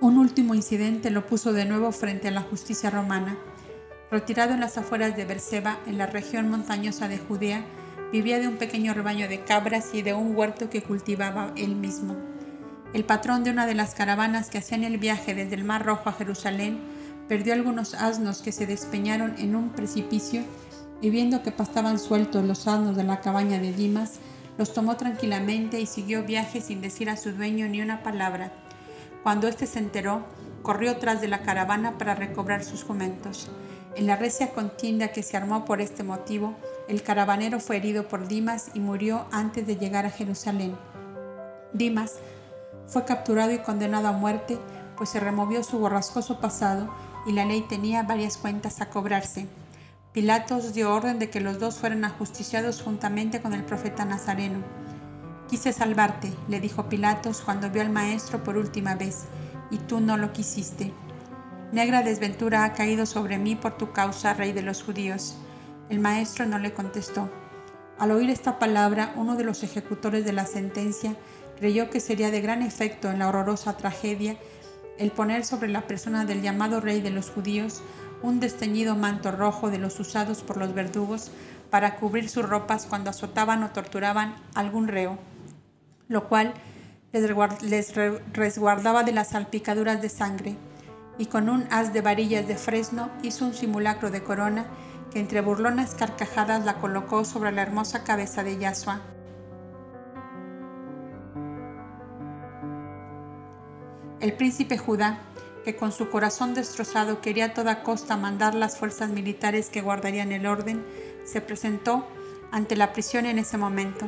un 0.00 0.16
último 0.16 0.54
incidente 0.54 1.10
lo 1.10 1.26
puso 1.26 1.52
de 1.52 1.64
nuevo 1.64 1.90
frente 1.90 2.28
a 2.28 2.30
la 2.30 2.42
justicia 2.42 2.88
romana. 2.88 3.36
Retirado 4.12 4.54
en 4.54 4.60
las 4.60 4.78
afueras 4.78 5.16
de 5.16 5.24
Berseba, 5.24 5.78
en 5.86 5.98
la 5.98 6.06
región 6.06 6.48
montañosa 6.48 7.08
de 7.08 7.18
Judea, 7.18 7.64
vivía 8.12 8.38
de 8.38 8.48
un 8.48 8.56
pequeño 8.56 8.94
rebaño 8.94 9.28
de 9.28 9.40
cabras 9.44 9.90
y 9.92 10.02
de 10.02 10.14
un 10.14 10.34
huerto 10.34 10.70
que 10.70 10.82
cultivaba 10.82 11.52
él 11.56 11.76
mismo. 11.76 12.16
El 12.94 13.04
patrón 13.04 13.44
de 13.44 13.50
una 13.50 13.66
de 13.66 13.74
las 13.74 13.94
caravanas 13.94 14.48
que 14.48 14.58
hacían 14.58 14.82
el 14.82 14.96
viaje 14.96 15.34
desde 15.34 15.54
el 15.54 15.64
Mar 15.64 15.84
Rojo 15.84 16.08
a 16.08 16.14
Jerusalén 16.14 16.78
perdió 17.28 17.52
algunos 17.52 17.94
asnos 17.94 18.40
que 18.40 18.52
se 18.52 18.66
despeñaron 18.66 19.34
en 19.38 19.54
un 19.54 19.70
precipicio 19.70 20.42
y 21.02 21.10
viendo 21.10 21.42
que 21.42 21.52
pastaban 21.52 21.98
sueltos 21.98 22.44
los 22.44 22.66
asnos 22.66 22.96
de 22.96 23.04
la 23.04 23.20
cabaña 23.20 23.58
de 23.58 23.72
Dimas, 23.72 24.14
los 24.56 24.72
tomó 24.72 24.96
tranquilamente 24.96 25.80
y 25.80 25.86
siguió 25.86 26.24
viaje 26.24 26.60
sin 26.60 26.80
decir 26.80 27.10
a 27.10 27.16
su 27.16 27.32
dueño 27.32 27.68
ni 27.68 27.82
una 27.82 28.02
palabra. 28.02 28.52
Cuando 29.22 29.46
éste 29.46 29.66
se 29.66 29.78
enteró, 29.78 30.24
corrió 30.62 30.96
tras 30.96 31.20
de 31.20 31.28
la 31.28 31.42
caravana 31.42 31.98
para 31.98 32.14
recobrar 32.14 32.64
sus 32.64 32.82
jumentos. 32.82 33.48
En 33.94 34.06
la 34.06 34.16
recia 34.16 34.50
contienda 34.52 35.08
que 35.08 35.22
se 35.22 35.36
armó 35.36 35.64
por 35.64 35.80
este 35.80 36.02
motivo, 36.02 36.56
el 36.88 37.02
caravanero 37.02 37.60
fue 37.60 37.76
herido 37.76 38.08
por 38.08 38.28
Dimas 38.28 38.70
y 38.72 38.80
murió 38.80 39.26
antes 39.30 39.66
de 39.66 39.76
llegar 39.76 40.06
a 40.06 40.10
Jerusalén. 40.10 40.74
Dimas 41.74 42.14
fue 42.86 43.04
capturado 43.04 43.52
y 43.52 43.58
condenado 43.58 44.08
a 44.08 44.12
muerte, 44.12 44.58
pues 44.96 45.10
se 45.10 45.20
removió 45.20 45.62
su 45.62 45.78
borrascoso 45.78 46.40
pasado 46.40 46.88
y 47.26 47.32
la 47.32 47.44
ley 47.44 47.60
tenía 47.68 48.02
varias 48.02 48.38
cuentas 48.38 48.80
a 48.80 48.88
cobrarse. 48.88 49.46
Pilatos 50.12 50.72
dio 50.72 50.94
orden 50.94 51.18
de 51.18 51.28
que 51.28 51.40
los 51.40 51.60
dos 51.60 51.76
fueran 51.76 52.04
ajusticiados 52.06 52.80
juntamente 52.80 53.42
con 53.42 53.52
el 53.52 53.64
profeta 53.64 54.06
Nazareno. 54.06 54.64
Quise 55.48 55.74
salvarte, 55.74 56.32
le 56.48 56.58
dijo 56.58 56.88
Pilatos 56.88 57.42
cuando 57.42 57.70
vio 57.70 57.82
al 57.82 57.90
maestro 57.90 58.42
por 58.42 58.56
última 58.56 58.94
vez, 58.94 59.24
y 59.70 59.76
tú 59.76 60.00
no 60.00 60.16
lo 60.16 60.32
quisiste. 60.32 60.94
Negra 61.70 62.02
desventura 62.02 62.64
ha 62.64 62.72
caído 62.72 63.04
sobre 63.04 63.38
mí 63.38 63.54
por 63.54 63.76
tu 63.76 63.92
causa, 63.92 64.32
rey 64.32 64.52
de 64.52 64.62
los 64.62 64.82
judíos. 64.82 65.36
El 65.88 66.00
maestro 66.00 66.46
no 66.46 66.58
le 66.58 66.74
contestó. 66.74 67.30
Al 67.98 68.10
oír 68.10 68.30
esta 68.30 68.58
palabra, 68.58 69.12
uno 69.16 69.36
de 69.36 69.44
los 69.44 69.62
ejecutores 69.62 70.24
de 70.24 70.32
la 70.32 70.46
sentencia 70.46 71.16
creyó 71.58 71.90
que 71.90 72.00
sería 72.00 72.30
de 72.30 72.40
gran 72.40 72.62
efecto 72.62 73.10
en 73.10 73.18
la 73.18 73.28
horrorosa 73.28 73.76
tragedia 73.76 74.36
el 74.98 75.10
poner 75.10 75.44
sobre 75.44 75.68
la 75.68 75.86
persona 75.86 76.24
del 76.24 76.42
llamado 76.42 76.80
rey 76.80 77.00
de 77.00 77.10
los 77.10 77.30
judíos 77.30 77.82
un 78.22 78.40
desteñido 78.40 78.96
manto 78.96 79.30
rojo 79.30 79.70
de 79.70 79.78
los 79.78 79.98
usados 80.00 80.42
por 80.42 80.56
los 80.56 80.74
verdugos 80.74 81.30
para 81.70 81.96
cubrir 81.96 82.28
sus 82.28 82.48
ropas 82.48 82.86
cuando 82.86 83.10
azotaban 83.10 83.62
o 83.62 83.70
torturaban 83.70 84.34
algún 84.54 84.88
reo, 84.88 85.18
lo 86.08 86.28
cual 86.28 86.54
les 87.12 87.94
resguardaba 88.32 89.04
de 89.04 89.12
las 89.12 89.30
salpicaduras 89.30 90.02
de 90.02 90.08
sangre, 90.08 90.56
y 91.16 91.26
con 91.26 91.48
un 91.48 91.66
haz 91.70 91.92
de 91.92 92.00
varillas 92.00 92.46
de 92.46 92.56
fresno 92.56 93.10
hizo 93.22 93.44
un 93.44 93.54
simulacro 93.54 94.10
de 94.10 94.22
corona 94.22 94.66
que 95.10 95.20
entre 95.20 95.40
burlonas 95.40 95.94
carcajadas 95.94 96.64
la 96.64 96.74
colocó 96.74 97.24
sobre 97.24 97.52
la 97.52 97.62
hermosa 97.62 98.04
cabeza 98.04 98.42
de 98.42 98.58
Yasua. 98.58 99.00
El 104.20 104.32
príncipe 104.32 104.76
Judá, 104.76 105.20
que 105.64 105.76
con 105.76 105.92
su 105.92 106.10
corazón 106.10 106.52
destrozado 106.54 107.20
quería 107.20 107.46
a 107.46 107.54
toda 107.54 107.82
costa 107.82 108.16
mandar 108.16 108.54
las 108.54 108.76
fuerzas 108.76 109.10
militares 109.10 109.70
que 109.70 109.80
guardarían 109.80 110.32
el 110.32 110.46
orden, 110.46 110.84
se 111.24 111.40
presentó 111.40 112.06
ante 112.50 112.74
la 112.74 112.92
prisión 112.92 113.26
en 113.26 113.38
ese 113.38 113.58
momento. 113.58 114.06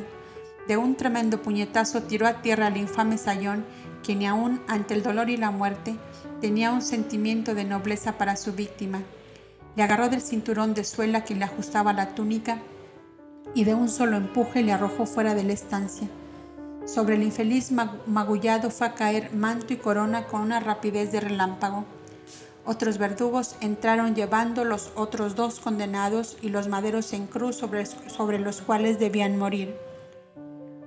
De 0.67 0.77
un 0.77 0.95
tremendo 0.95 1.41
puñetazo 1.41 2.03
tiró 2.03 2.27
a 2.27 2.41
tierra 2.41 2.67
al 2.67 2.77
infame 2.77 3.17
Sayón, 3.17 3.65
que 4.03 4.15
ni 4.15 4.27
aun 4.27 4.61
ante 4.67 4.93
el 4.93 5.03
dolor 5.03 5.29
y 5.29 5.37
la 5.37 5.51
muerte 5.51 5.95
tenía 6.41 6.71
un 6.71 6.81
sentimiento 6.81 7.55
de 7.55 7.63
nobleza 7.63 8.17
para 8.17 8.35
su 8.35 8.53
víctima. 8.53 9.01
Le 9.75 9.83
agarró 9.83 10.09
del 10.09 10.21
cinturón 10.21 10.73
de 10.73 10.83
suela 10.83 11.23
que 11.23 11.35
le 11.35 11.45
ajustaba 11.45 11.93
la 11.93 12.13
túnica 12.15 12.59
y 13.53 13.63
de 13.63 13.73
un 13.73 13.89
solo 13.89 14.17
empuje 14.17 14.63
le 14.63 14.73
arrojó 14.73 15.05
fuera 15.05 15.35
de 15.35 15.43
la 15.43 15.53
estancia. 15.53 16.07
Sobre 16.85 17.15
el 17.15 17.23
infeliz 17.23 17.71
magullado 17.71 18.69
fue 18.69 18.87
a 18.87 18.95
caer 18.95 19.33
manto 19.33 19.73
y 19.73 19.77
corona 19.77 20.25
con 20.25 20.41
una 20.41 20.59
rapidez 20.59 21.11
de 21.11 21.21
relámpago. 21.21 21.85
Otros 22.65 22.97
verdugos 22.97 23.55
entraron 23.59 24.15
llevando 24.15 24.65
los 24.65 24.91
otros 24.95 25.35
dos 25.35 25.59
condenados 25.59 26.37
y 26.41 26.49
los 26.49 26.67
maderos 26.67 27.13
en 27.13 27.27
cruz 27.27 27.55
sobre, 27.55 27.85
sobre 27.85 28.39
los 28.39 28.61
cuales 28.61 28.99
debían 28.99 29.37
morir. 29.37 29.75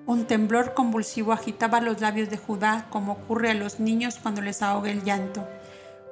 Un 0.06 0.26
temblor 0.26 0.74
convulsivo 0.74 1.32
agitaba 1.32 1.80
los 1.80 2.00
labios 2.00 2.28
de 2.28 2.36
Judá 2.36 2.86
como 2.90 3.12
ocurre 3.12 3.50
a 3.50 3.54
los 3.54 3.80
niños 3.80 4.18
cuando 4.22 4.42
les 4.42 4.62
ahoga 4.62 4.90
el 4.90 5.02
llanto. 5.02 5.48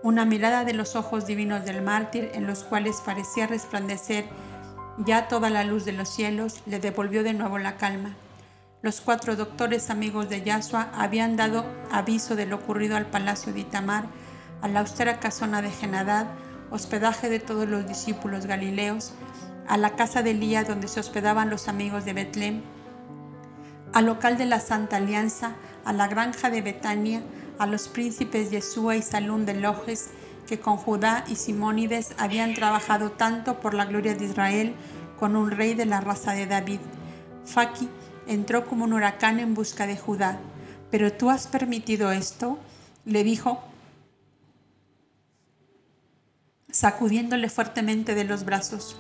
Una 0.03 0.25
mirada 0.25 0.65
de 0.65 0.75
los 0.75 0.97
ojos 0.97 1.27
divinos 1.27 1.65
del 1.65 1.81
mártir 1.81 2.33
en 2.35 2.47
los 2.47 2.65
cuales 2.65 3.01
parecía 3.05 3.47
resplandecer 3.47 4.25
ya 4.99 5.29
toda 5.29 5.49
la 5.49 5.63
luz 5.63 5.85
de 5.85 5.93
los 5.93 6.09
cielos 6.09 6.61
le 6.67 6.81
devolvió 6.81 7.23
de 7.23 7.35
nuevo 7.35 7.59
la 7.59 7.77
calma. 7.77 8.17
Los 8.83 9.01
cuatro 9.01 9.37
doctores 9.37 9.91
amigos 9.91 10.29
de 10.29 10.43
Yasua 10.43 10.91
habían 10.93 11.37
dado 11.37 11.65
aviso 11.93 12.35
de 12.35 12.47
lo 12.47 12.57
ocurrido 12.57 12.97
al 12.97 13.07
palacio 13.07 13.53
de 13.53 13.61
Itamar, 13.61 14.07
a 14.61 14.67
la 14.67 14.81
austera 14.81 15.21
casona 15.21 15.63
de 15.63 15.71
Genadad, 15.71 16.27
hospedaje 16.73 17.31
de 17.31 17.39
todos 17.39 17.69
los 17.69 17.87
discípulos 17.87 18.47
galileos, 18.47 19.13
a 19.69 19.77
la 19.77 19.91
casa 19.91 20.25
de 20.25 20.33
Elías 20.33 20.67
donde 20.67 20.89
se 20.89 20.99
hospedaban 20.99 21.49
los 21.49 21.69
amigos 21.69 22.05
de 22.05 22.13
Betlem, 22.13 22.63
al 23.93 24.07
local 24.07 24.37
de 24.37 24.47
la 24.47 24.59
Santa 24.59 24.97
Alianza, 24.97 25.53
a 25.85 25.93
la 25.93 26.09
granja 26.09 26.51
de 26.51 26.61
Betania, 26.61 27.23
a 27.59 27.67
los 27.67 27.89
príncipes 27.89 28.51
Yeshua 28.51 28.97
y 28.97 29.03
Salún 29.03 29.47
de 29.47 29.55
Lojes, 29.55 30.11
que 30.47 30.61
con 30.61 30.77
Judá 30.77 31.25
y 31.29 31.37
Simónides 31.37 32.15
habían 32.19 32.55
trabajado 32.55 33.13
tanto 33.13 33.61
por 33.61 33.75
la 33.75 33.85
gloria 33.85 34.15
de 34.15 34.25
Israel 34.25 34.75
con 35.19 35.37
un 35.37 35.51
rey 35.51 35.75
de 35.75 35.87
la 35.87 36.01
raza 36.01 36.33
de 36.33 36.47
David. 36.47 36.81
Faki 37.45 37.89
entró 38.27 38.67
como 38.67 38.85
un 38.85 38.93
huracán 38.93 39.41
en 39.41 39.55
busca 39.55 39.87
de 39.87 39.97
Judá. 39.97 40.39
¿Pero 40.91 41.13
tú 41.13 41.31
has 41.31 41.47
permitido 41.47 42.13
esto? 42.13 42.59
le 43.05 43.25
dijo, 43.25 43.61
sacudiéndole 46.71 47.49
fuertemente 47.49 48.15
de 48.15 48.25
los 48.25 48.45
brazos. 48.45 48.97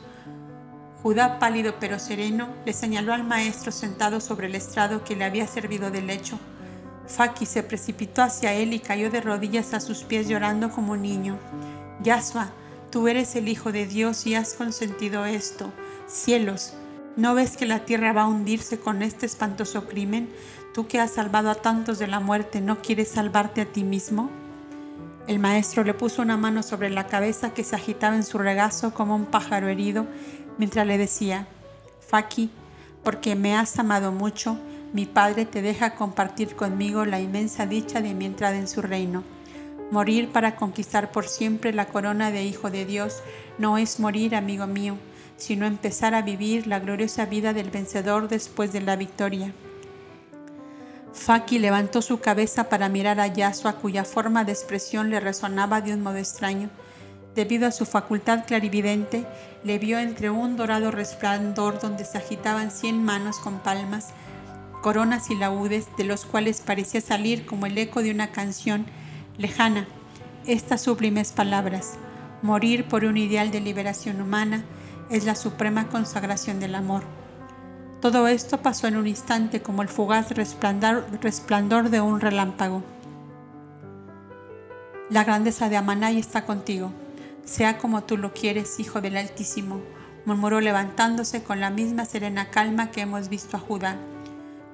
Judá, 1.02 1.38
pálido 1.38 1.74
pero 1.80 1.98
sereno, 1.98 2.48
le 2.64 2.72
señaló 2.72 3.12
al 3.12 3.24
maestro 3.24 3.72
sentado 3.72 4.20
sobre 4.20 4.46
el 4.46 4.54
estrado 4.54 5.02
que 5.02 5.16
le 5.16 5.24
había 5.24 5.46
servido 5.46 5.90
de 5.90 6.02
lecho. 6.02 6.38
Faki 7.06 7.46
se 7.46 7.62
precipitó 7.62 8.22
hacia 8.22 8.52
él 8.52 8.72
y 8.72 8.80
cayó 8.80 9.10
de 9.10 9.20
rodillas 9.20 9.74
a 9.74 9.80
sus 9.80 10.04
pies 10.04 10.28
llorando 10.28 10.70
como 10.70 10.96
niño. 10.96 11.38
Yasua, 12.02 12.50
tú 12.90 13.08
eres 13.08 13.36
el 13.36 13.48
Hijo 13.48 13.72
de 13.72 13.86
Dios 13.86 14.26
y 14.26 14.34
has 14.34 14.54
consentido 14.54 15.24
esto. 15.26 15.72
Cielos, 16.06 16.74
¿no 17.16 17.34
ves 17.34 17.56
que 17.56 17.66
la 17.66 17.84
tierra 17.84 18.12
va 18.12 18.22
a 18.22 18.28
hundirse 18.28 18.78
con 18.78 19.02
este 19.02 19.26
espantoso 19.26 19.86
crimen? 19.86 20.30
Tú 20.74 20.86
que 20.86 21.00
has 21.00 21.12
salvado 21.12 21.50
a 21.50 21.56
tantos 21.56 21.98
de 21.98 22.06
la 22.06 22.20
muerte, 22.20 22.60
¿no 22.60 22.80
quieres 22.80 23.08
salvarte 23.08 23.60
a 23.60 23.66
ti 23.66 23.84
mismo? 23.84 24.30
El 25.26 25.38
maestro 25.38 25.84
le 25.84 25.94
puso 25.94 26.22
una 26.22 26.36
mano 26.36 26.62
sobre 26.62 26.90
la 26.90 27.06
cabeza 27.06 27.54
que 27.54 27.62
se 27.62 27.76
agitaba 27.76 28.16
en 28.16 28.24
su 28.24 28.38
regazo 28.38 28.92
como 28.92 29.14
un 29.14 29.26
pájaro 29.26 29.68
herido 29.68 30.06
mientras 30.58 30.86
le 30.86 30.98
decía, 30.98 31.46
Faki, 32.00 32.50
porque 33.04 33.34
me 33.36 33.56
has 33.56 33.78
amado 33.78 34.12
mucho, 34.12 34.58
mi 34.92 35.06
Padre 35.06 35.46
te 35.46 35.62
deja 35.62 35.94
compartir 35.94 36.54
conmigo 36.54 37.04
la 37.04 37.20
inmensa 37.20 37.66
dicha 37.66 38.00
de 38.00 38.14
mi 38.14 38.26
entrada 38.26 38.56
en 38.56 38.68
su 38.68 38.82
reino. 38.82 39.24
Morir 39.90 40.30
para 40.30 40.56
conquistar 40.56 41.12
por 41.12 41.28
siempre 41.28 41.72
la 41.72 41.86
corona 41.86 42.30
de 42.30 42.44
Hijo 42.44 42.70
de 42.70 42.84
Dios 42.84 43.22
no 43.58 43.78
es 43.78 44.00
morir, 44.00 44.34
amigo 44.34 44.66
mío, 44.66 44.96
sino 45.36 45.66
empezar 45.66 46.14
a 46.14 46.22
vivir 46.22 46.66
la 46.66 46.78
gloriosa 46.78 47.26
vida 47.26 47.52
del 47.52 47.70
vencedor 47.70 48.28
después 48.28 48.72
de 48.72 48.80
la 48.80 48.96
victoria. 48.96 49.52
Faki 51.12 51.58
levantó 51.58 52.00
su 52.00 52.20
cabeza 52.20 52.68
para 52.68 52.88
mirar 52.88 53.20
a 53.20 53.26
Yasua, 53.26 53.74
cuya 53.74 54.04
forma 54.04 54.44
de 54.44 54.52
expresión 54.52 55.10
le 55.10 55.20
resonaba 55.20 55.80
de 55.80 55.94
un 55.94 56.02
modo 56.02 56.16
extraño. 56.16 56.70
Debido 57.34 57.66
a 57.66 57.72
su 57.72 57.86
facultad 57.86 58.44
clarividente, 58.46 59.26
le 59.64 59.78
vio 59.78 59.98
entre 59.98 60.30
un 60.30 60.56
dorado 60.56 60.90
resplandor 60.90 61.80
donde 61.80 62.04
se 62.04 62.18
agitaban 62.18 62.70
cien 62.70 63.02
manos 63.04 63.38
con 63.38 63.58
palmas, 63.60 64.12
coronas 64.82 65.30
y 65.30 65.34
laúdes, 65.34 65.88
de 65.96 66.04
los 66.04 66.26
cuales 66.26 66.60
parecía 66.60 67.00
salir 67.00 67.46
como 67.46 67.64
el 67.64 67.78
eco 67.78 68.02
de 68.02 68.10
una 68.10 68.32
canción 68.32 68.84
lejana 69.38 69.86
estas 70.46 70.82
sublimes 70.82 71.32
palabras. 71.32 71.94
Morir 72.42 72.86
por 72.86 73.04
un 73.04 73.16
ideal 73.16 73.50
de 73.50 73.60
liberación 73.60 74.20
humana 74.20 74.64
es 75.08 75.24
la 75.24 75.34
suprema 75.34 75.88
consagración 75.88 76.60
del 76.60 76.74
amor. 76.74 77.04
Todo 78.00 78.28
esto 78.28 78.60
pasó 78.60 78.88
en 78.88 78.96
un 78.96 79.06
instante 79.06 79.62
como 79.62 79.80
el 79.80 79.88
fugaz 79.88 80.32
resplandor, 80.32 81.88
de 81.88 82.00
un 82.00 82.20
relámpago. 82.20 82.82
La 85.08 85.24
grandeza 85.24 85.68
de 85.68 85.76
Amanay 85.76 86.18
está 86.18 86.44
contigo 86.44 86.92
sea 87.44 87.78
como 87.78 88.04
tú 88.04 88.16
lo 88.16 88.32
quieres, 88.32 88.78
Hijo 88.78 89.00
del 89.00 89.16
Altísimo, 89.16 89.80
murmuró 90.24 90.60
levantándose 90.60 91.42
con 91.42 91.60
la 91.60 91.70
misma 91.70 92.04
serena 92.04 92.50
calma 92.50 92.90
que 92.90 93.00
hemos 93.00 93.28
visto 93.28 93.56
a 93.56 93.60
Judá. 93.60 93.96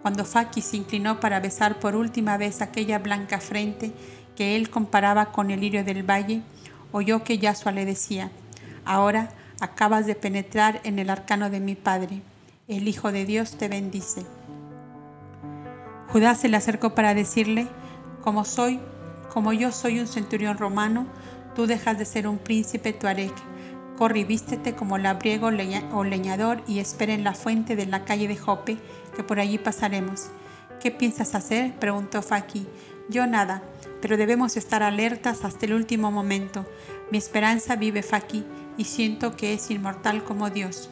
Cuando 0.02 0.24
Faki 0.24 0.62
se 0.62 0.76
inclinó 0.76 1.20
para 1.20 1.40
besar 1.40 1.80
por 1.80 1.96
última 1.96 2.36
vez 2.36 2.60
aquella 2.60 2.98
blanca 2.98 3.40
frente 3.40 3.92
que 4.36 4.56
él 4.56 4.70
comparaba 4.70 5.32
con 5.32 5.50
el 5.50 5.60
lirio 5.60 5.84
del 5.84 6.08
valle, 6.08 6.42
oyó 6.92 7.24
que 7.24 7.38
Yasua 7.38 7.72
le 7.72 7.84
decía, 7.84 8.30
ahora 8.84 9.30
acabas 9.60 10.06
de 10.06 10.14
penetrar 10.14 10.80
en 10.84 10.98
el 10.98 11.10
arcano 11.10 11.50
de 11.50 11.60
mi 11.60 11.74
Padre, 11.74 12.22
el 12.68 12.86
Hijo 12.86 13.12
de 13.12 13.24
Dios 13.24 13.56
te 13.58 13.68
bendice. 13.68 14.24
Judá 16.08 16.34
se 16.34 16.48
le 16.48 16.56
acercó 16.56 16.94
para 16.94 17.14
decirle, 17.14 17.66
como 18.22 18.44
soy, 18.44 18.80
como 19.32 19.52
yo 19.52 19.72
soy 19.72 20.00
un 20.00 20.06
centurión 20.06 20.56
romano, 20.56 21.06
tú 21.54 21.66
dejas 21.66 21.98
de 21.98 22.04
ser 22.04 22.28
un 22.28 22.38
príncipe 22.38 22.92
tuareg. 22.92 23.32
Corre 23.98 24.20
y 24.20 24.24
vístete 24.24 24.74
como 24.74 24.96
labriego 24.96 25.48
o 25.48 26.04
leñador 26.04 26.62
y 26.68 26.78
espera 26.78 27.12
en 27.12 27.24
la 27.24 27.34
fuente 27.34 27.74
de 27.74 27.86
la 27.86 28.04
calle 28.04 28.28
de 28.28 28.36
Jope, 28.36 28.78
que 29.18 29.24
por 29.24 29.40
allí 29.40 29.58
pasaremos. 29.58 30.28
¿Qué 30.80 30.92
piensas 30.92 31.34
hacer? 31.34 31.74
preguntó 31.80 32.22
Faki. 32.22 32.68
Yo 33.08 33.26
nada, 33.26 33.64
pero 34.00 34.16
debemos 34.16 34.56
estar 34.56 34.84
alertas 34.84 35.44
hasta 35.44 35.66
el 35.66 35.74
último 35.74 36.12
momento. 36.12 36.64
Mi 37.10 37.18
esperanza 37.18 37.74
vive 37.74 38.04
Faki 38.04 38.44
y 38.76 38.84
siento 38.84 39.34
que 39.34 39.54
es 39.54 39.72
inmortal 39.72 40.22
como 40.22 40.50
Dios. 40.50 40.88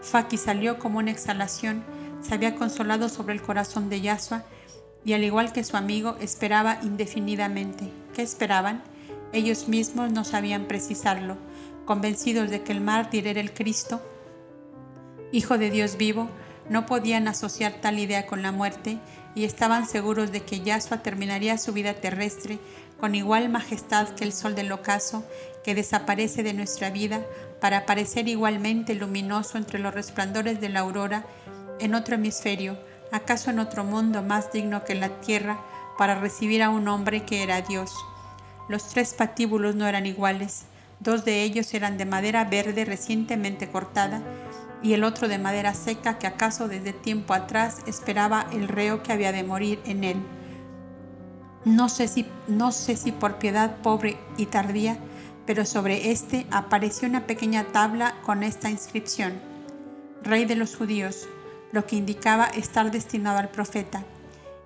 Faki 0.00 0.38
salió 0.38 0.80
como 0.80 0.98
una 0.98 1.12
exhalación, 1.12 1.84
se 2.20 2.34
había 2.34 2.56
consolado 2.56 3.08
sobre 3.08 3.32
el 3.32 3.42
corazón 3.42 3.88
de 3.88 4.00
Yasua 4.00 4.42
y 5.04 5.12
al 5.12 5.22
igual 5.22 5.52
que 5.52 5.62
su 5.62 5.76
amigo 5.76 6.16
esperaba 6.20 6.80
indefinidamente. 6.82 7.92
¿Qué 8.12 8.22
esperaban? 8.22 8.82
Ellos 9.32 9.68
mismos 9.68 10.10
no 10.10 10.24
sabían 10.24 10.66
precisarlo, 10.66 11.36
convencidos 11.84 12.50
de 12.50 12.64
que 12.64 12.72
el 12.72 12.80
mártir 12.80 13.28
era 13.28 13.40
el 13.40 13.54
Cristo, 13.54 14.02
Hijo 15.30 15.56
de 15.56 15.70
Dios 15.70 15.96
vivo, 15.96 16.28
no 16.68 16.86
podían 16.86 17.28
asociar 17.28 17.74
tal 17.80 17.98
idea 17.98 18.26
con 18.26 18.42
la 18.42 18.52
muerte 18.52 18.98
y 19.34 19.44
estaban 19.44 19.86
seguros 19.86 20.32
de 20.32 20.42
que 20.42 20.60
Yahshua 20.60 21.02
terminaría 21.02 21.58
su 21.58 21.72
vida 21.72 21.94
terrestre 21.94 22.58
con 23.00 23.14
igual 23.14 23.48
majestad 23.48 24.10
que 24.10 24.24
el 24.24 24.32
sol 24.32 24.54
del 24.54 24.70
ocaso 24.70 25.24
que 25.64 25.74
desaparece 25.74 26.42
de 26.42 26.54
nuestra 26.54 26.90
vida 26.90 27.20
para 27.60 27.78
aparecer 27.78 28.28
igualmente 28.28 28.94
luminoso 28.94 29.58
entre 29.58 29.78
los 29.78 29.94
resplandores 29.94 30.60
de 30.60 30.68
la 30.68 30.80
aurora 30.80 31.24
en 31.80 31.94
otro 31.94 32.14
hemisferio, 32.14 32.78
acaso 33.10 33.50
en 33.50 33.58
otro 33.58 33.84
mundo 33.84 34.22
más 34.22 34.52
digno 34.52 34.84
que 34.84 34.94
la 34.94 35.08
tierra, 35.20 35.58
para 35.98 36.14
recibir 36.14 36.62
a 36.62 36.70
un 36.70 36.88
hombre 36.88 37.24
que 37.24 37.42
era 37.42 37.60
Dios. 37.60 37.92
Los 38.68 38.88
tres 38.88 39.14
patíbulos 39.14 39.74
no 39.74 39.86
eran 39.86 40.06
iguales, 40.06 40.62
dos 41.00 41.24
de 41.24 41.42
ellos 41.42 41.74
eran 41.74 41.98
de 41.98 42.06
madera 42.06 42.44
verde 42.44 42.84
recientemente 42.84 43.68
cortada 43.68 44.22
y 44.82 44.94
el 44.94 45.04
otro 45.04 45.28
de 45.28 45.38
madera 45.38 45.74
seca 45.74 46.18
que 46.18 46.26
acaso 46.26 46.68
desde 46.68 46.92
tiempo 46.92 47.34
atrás 47.34 47.78
esperaba 47.86 48.46
el 48.52 48.68
reo 48.68 49.02
que 49.02 49.12
había 49.12 49.32
de 49.32 49.44
morir 49.44 49.80
en 49.84 50.04
él. 50.04 50.16
No 51.64 51.88
sé 51.88 52.08
si, 52.08 52.26
no 52.48 52.72
sé 52.72 52.96
si 52.96 53.12
por 53.12 53.38
piedad 53.38 53.76
pobre 53.82 54.16
y 54.36 54.46
tardía, 54.46 54.98
pero 55.46 55.64
sobre 55.64 56.10
este 56.10 56.46
apareció 56.50 57.08
una 57.08 57.26
pequeña 57.26 57.64
tabla 57.64 58.16
con 58.22 58.42
esta 58.42 58.70
inscripción, 58.70 59.40
Rey 60.22 60.44
de 60.44 60.56
los 60.56 60.76
judíos, 60.76 61.28
lo 61.72 61.86
que 61.86 61.96
indicaba 61.96 62.46
estar 62.46 62.90
destinado 62.90 63.38
al 63.38 63.48
profeta. 63.48 64.04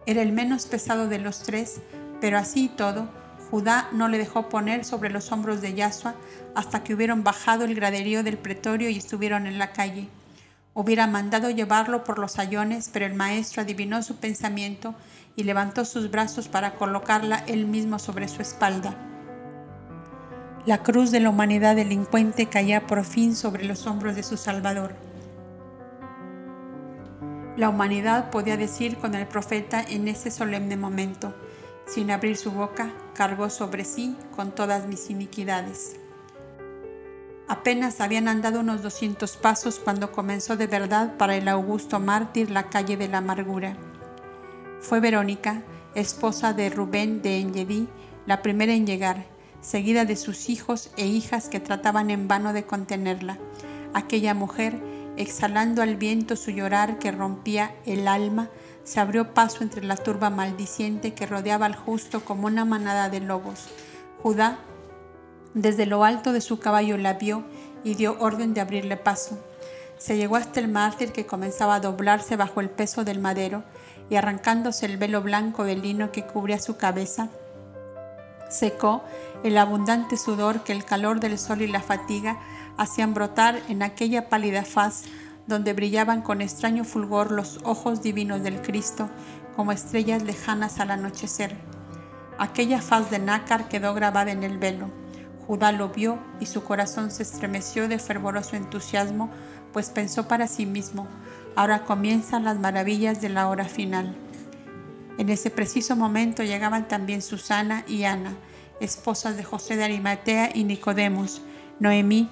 Era 0.07 0.23
el 0.23 0.33
menos 0.33 0.67
pesado 0.67 1.09
de 1.09 1.19
los 1.19 1.41
tres, 1.41 1.81
pero 2.21 2.39
así 2.39 2.65
y 2.65 2.69
todo, 2.69 3.09
Judá 3.51 3.89
no 3.93 4.09
le 4.09 4.19
dejó 4.19 4.49
poner 4.49 4.85
sobre 4.85 5.11
los 5.11 5.31
hombros 5.31 5.61
de 5.61 5.75
Yasua 5.75 6.15
hasta 6.55 6.83
que 6.83 6.95
hubieron 6.95 7.23
bajado 7.23 7.65
el 7.65 7.75
graderío 7.75 8.23
del 8.25 8.39
pretorio 8.39 8.91
y 8.91 8.99
estuvieron 8.99 9.47
en 9.47 9.59
la 9.59 9.73
calle. 9.73 10.09
Hubiera 10.75 11.07
mandado 11.07 11.49
llevarlo 11.49 12.05
por 12.05 12.19
los 12.19 12.39
ayones, 12.39 12.91
pero 12.93 13.07
el 13.07 13.15
maestro 13.15 13.63
adivinó 13.63 14.03
su 14.03 14.17
pensamiento 14.17 14.95
y 15.37 15.45
levantó 15.45 15.85
sus 15.85 16.11
brazos 16.11 16.49
para 16.49 16.75
colocarla 16.75 17.45
él 17.47 17.67
mismo 17.67 17.99
sobre 17.99 18.29
su 18.29 18.43
espalda. 18.43 18.95
La 20.67 20.83
cruz 20.83 21.13
de 21.13 21.21
la 21.21 21.31
humanidad 21.31 21.77
delincuente 21.77 22.47
caía 22.47 22.87
por 22.87 23.05
fin 23.05 23.37
sobre 23.37 23.65
los 23.65 23.87
hombros 23.87 24.17
de 24.17 24.25
su 24.25 24.37
Salvador. 24.37 24.97
La 27.57 27.69
humanidad 27.69 28.31
podía 28.31 28.57
decir 28.57 28.99
con 28.99 29.15
el 29.15 29.27
profeta 29.27 29.81
en 29.81 30.09
ese 30.09 30.31
solemne 30.31 30.77
momento, 30.77 31.35
sin 31.87 32.11
abrir 32.11 32.37
su 32.37 32.51
boca, 32.51 32.91
cargó 33.17 33.49
sobre 33.49 33.85
sí 33.85 34.15
con 34.37 34.55
todas 34.55 34.87
mis 34.87 35.09
iniquidades. 35.09 35.97
Apenas 37.49 38.01
habían 38.01 38.29
andado 38.29 38.61
unos 38.61 38.83
200 38.83 39.37
pasos 39.37 39.79
cuando 39.79 40.13
comenzó 40.13 40.57
de 40.57 40.67
verdad 40.67 41.17
para 41.17 41.37
el 41.37 41.49
augusto 41.49 41.99
mártir 41.99 42.51
la 42.51 42.69
calle 42.69 42.97
de 42.97 43.09
la 43.09 43.19
amargura. 43.19 43.77
Fue 44.81 45.01
Verónica, 45.01 45.63
esposa 45.95 46.53
de 46.53 46.69
Rubén 46.69 47.23
de 47.23 47.41
Engedí, 47.41 47.89
la 48.27 48.43
primera 48.43 48.75
en 48.75 48.87
llegar, 48.87 49.25
seguida 49.61 50.05
de 50.05 50.17
sus 50.17 50.51
hijos 50.51 50.91
e 50.97 51.07
hijas 51.07 51.49
que 51.49 51.61
trataban 51.61 52.11
en 52.11 52.29
vano 52.29 52.53
de 52.53 52.65
contenerla. 52.67 53.39
Aquella 53.95 54.35
mujer, 54.35 54.83
exhalando 55.17 55.83
al 55.83 55.97
viento 55.97 56.37
su 56.37 56.51
llorar 56.51 56.99
que 56.99 57.13
rompía 57.13 57.75
el 57.87 58.09
alma, 58.09 58.51
se 58.87 59.01
abrió 59.01 59.35
paso 59.35 59.65
entre 59.65 59.85
la 59.85 59.97
turba 59.97 60.31
maldiciente 60.31 61.13
que 61.13 61.27
rodeaba 61.27 61.67
al 61.67 61.75
justo 61.75 62.25
como 62.25 62.47
una 62.47 62.65
manada 62.65 63.11
de 63.11 63.19
lobos. 63.21 63.67
Judá, 64.23 64.59
desde 65.55 65.87
lo 65.87 66.05
alto 66.05 66.33
de 66.33 66.41
su 66.41 66.61
caballo, 66.61 66.97
la 66.97 67.15
vio 67.15 67.45
y 67.83 67.97
dio 67.97 68.17
orden 68.21 68.55
de 68.55 68.61
abrirle 68.61 68.97
paso. 68.97 69.39
Se 69.99 70.17
llegó 70.17 70.37
hasta 70.37 70.61
el 70.61 70.69
mártir 70.69 71.13
que 71.13 71.27
comenzaba 71.27 71.75
a 71.75 71.81
doblarse 71.81 72.37
bajo 72.37 72.61
el 72.61 72.71
peso 72.71 73.03
del 73.03 73.19
madero 73.19 73.65
y 74.09 74.17
arrancándose 74.17 74.87
el 74.87 74.99
velo 74.99 75.21
blanco 75.21 75.65
de 75.65 75.75
lino 75.75 76.13
que 76.13 76.25
cubría 76.25 76.61
su 76.61 76.77
cabeza, 76.77 77.29
secó 78.49 79.03
el 79.43 79.59
abundante 79.59 80.17
sudor 80.17 80.63
que 80.63 80.73
el 80.73 80.85
calor 80.85 81.19
del 81.19 81.39
sol 81.39 81.61
y 81.63 81.67
la 81.67 81.83
fatiga 81.83 82.39
hacían 82.77 83.15
brotar 83.15 83.61
en 83.69 83.83
aquella 83.83 84.29
pálida 84.29 84.65
faz 84.65 85.03
donde 85.47 85.73
brillaban 85.73 86.23
con 86.23 86.41
extraño 86.41 86.85
fulgor 86.85 87.31
los 87.31 87.61
ojos 87.65 88.03
divinos 88.03 88.43
del 88.43 88.61
Cristo 88.61 89.09
como 89.55 89.73
estrellas 89.73 90.23
lejanas 90.23 90.81
al 90.81 90.91
anochecer. 90.91 91.57
Aquella 92.39 92.83
faz 92.83 93.11
de 93.11 93.19
nácar 93.19 93.69
quedó 93.69 93.95
grabada 93.95 94.31
en 94.31 94.43
el 94.43 94.59
velo. 94.59 94.91
Judá 95.47 95.73
lo 95.73 95.89
vio 95.89 96.19
y 96.41 96.47
su 96.47 96.65
corazón 96.65 97.11
se 97.11 97.23
estremeció 97.23 97.89
de 97.89 97.99
fervoroso 97.99 98.57
entusiasmo, 98.57 99.31
pues 99.73 99.91
pensó 99.91 100.27
para 100.29 100.49
sí 100.49 100.67
mismo, 100.67 101.07
ahora 101.55 101.85
comienzan 101.85 102.45
las 102.45 102.59
maravillas 102.59 103.21
de 103.21 103.29
la 103.29 103.49
hora 103.49 103.65
final. 103.65 104.15
En 105.19 105.31
ese 105.31 105.51
preciso 105.51 105.97
momento 105.97 106.43
llegaban 106.43 106.89
también 106.89 107.23
Susana 107.23 107.85
y 107.87 108.05
Ana, 108.05 108.35
esposas 108.81 109.37
de 109.37 109.45
José 109.45 109.77
de 109.77 109.85
Arimatea 109.85 110.51
y 110.55 110.65
Nicodemos, 110.65 111.41
Noemí, 111.81 112.29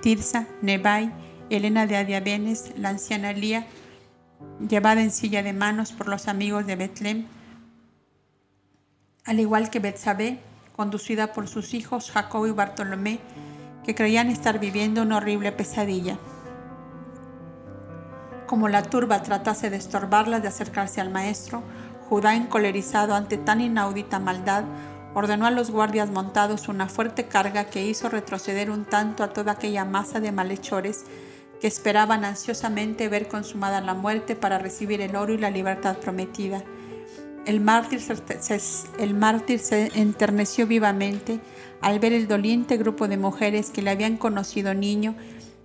Tirsa, 0.00 0.46
Nebai, 0.60 1.12
Elena 1.50 1.86
de 1.86 1.96
Adiabenes, 1.96 2.72
la 2.76 2.90
anciana 2.90 3.32
Lía, 3.32 3.66
llevada 4.68 5.02
en 5.02 5.10
silla 5.10 5.42
de 5.42 5.52
manos 5.52 5.92
por 5.92 6.08
los 6.08 6.28
amigos 6.28 6.66
de 6.66 6.76
Betlem, 6.76 7.26
al 9.24 9.40
igual 9.40 9.70
que 9.70 9.78
Betsabé, 9.78 10.38
conducida 10.76 11.32
por 11.32 11.48
sus 11.48 11.74
hijos 11.74 12.10
Jacob 12.10 12.46
y 12.46 12.50
Bartolomé, 12.50 13.20
que 13.84 13.94
creían 13.94 14.28
estar 14.28 14.58
viviendo 14.58 15.02
una 15.02 15.18
horrible 15.18 15.52
pesadilla. 15.52 16.18
Como 18.46 18.68
la 18.68 18.82
turba 18.82 19.22
tratase 19.22 19.70
de 19.70 19.76
estorbarlas 19.76 20.42
de 20.42 20.48
acercarse 20.48 21.00
al 21.00 21.10
maestro, 21.10 21.62
Judá, 22.08 22.34
encolerizado 22.34 23.14
ante 23.14 23.38
tan 23.38 23.62
inaudita 23.62 24.18
maldad, 24.18 24.64
ordenó 25.14 25.46
a 25.46 25.50
los 25.50 25.70
guardias 25.70 26.10
montados 26.10 26.68
una 26.68 26.86
fuerte 26.86 27.26
carga 27.26 27.64
que 27.64 27.86
hizo 27.86 28.08
retroceder 28.10 28.70
un 28.70 28.84
tanto 28.84 29.22
a 29.22 29.32
toda 29.32 29.52
aquella 29.52 29.84
masa 29.84 30.20
de 30.20 30.32
malhechores 30.32 31.06
esperaban 31.66 32.24
ansiosamente 32.24 33.08
ver 33.08 33.28
consumada 33.28 33.80
la 33.80 33.94
muerte 33.94 34.36
para 34.36 34.58
recibir 34.58 35.00
el 35.00 35.16
oro 35.16 35.32
y 35.34 35.38
la 35.38 35.50
libertad 35.50 35.96
prometida. 35.98 36.62
El 37.46 37.60
mártir, 37.60 38.00
se, 38.00 38.60
el 38.98 39.14
mártir 39.14 39.58
se 39.58 39.90
enterneció 39.98 40.66
vivamente 40.66 41.40
al 41.80 41.98
ver 41.98 42.12
el 42.12 42.28
doliente 42.28 42.76
grupo 42.76 43.08
de 43.08 43.18
mujeres 43.18 43.70
que 43.70 43.82
le 43.82 43.90
habían 43.90 44.16
conocido 44.16 44.74
niño 44.74 45.14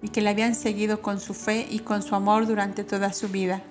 y 0.02 0.10
que 0.10 0.22
le 0.22 0.30
habían 0.30 0.56
seguido 0.56 1.02
con 1.02 1.20
su 1.20 1.34
fe 1.34 1.68
y 1.70 1.80
con 1.80 2.02
su 2.02 2.16
amor 2.16 2.48
durante 2.48 2.84
toda 2.84 3.14
su 3.14 3.30
vida. 3.30 3.62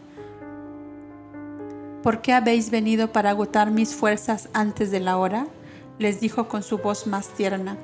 ¿Por 2.03 2.23
qué 2.23 2.33
habéis 2.33 2.71
venido 2.71 3.13
para 3.13 3.31
agotar 3.31 3.71
mis 3.71 3.95
fuerzas 3.95 4.49
antes 4.53 4.91
de 4.91 5.01
la 5.01 5.19
hora? 5.19 5.47
les 5.99 6.21
dijo 6.21 6.49
con 6.49 6.63
su 6.63 6.79
voz 6.79 7.07
más 7.07 7.29
tierna. 7.35 7.77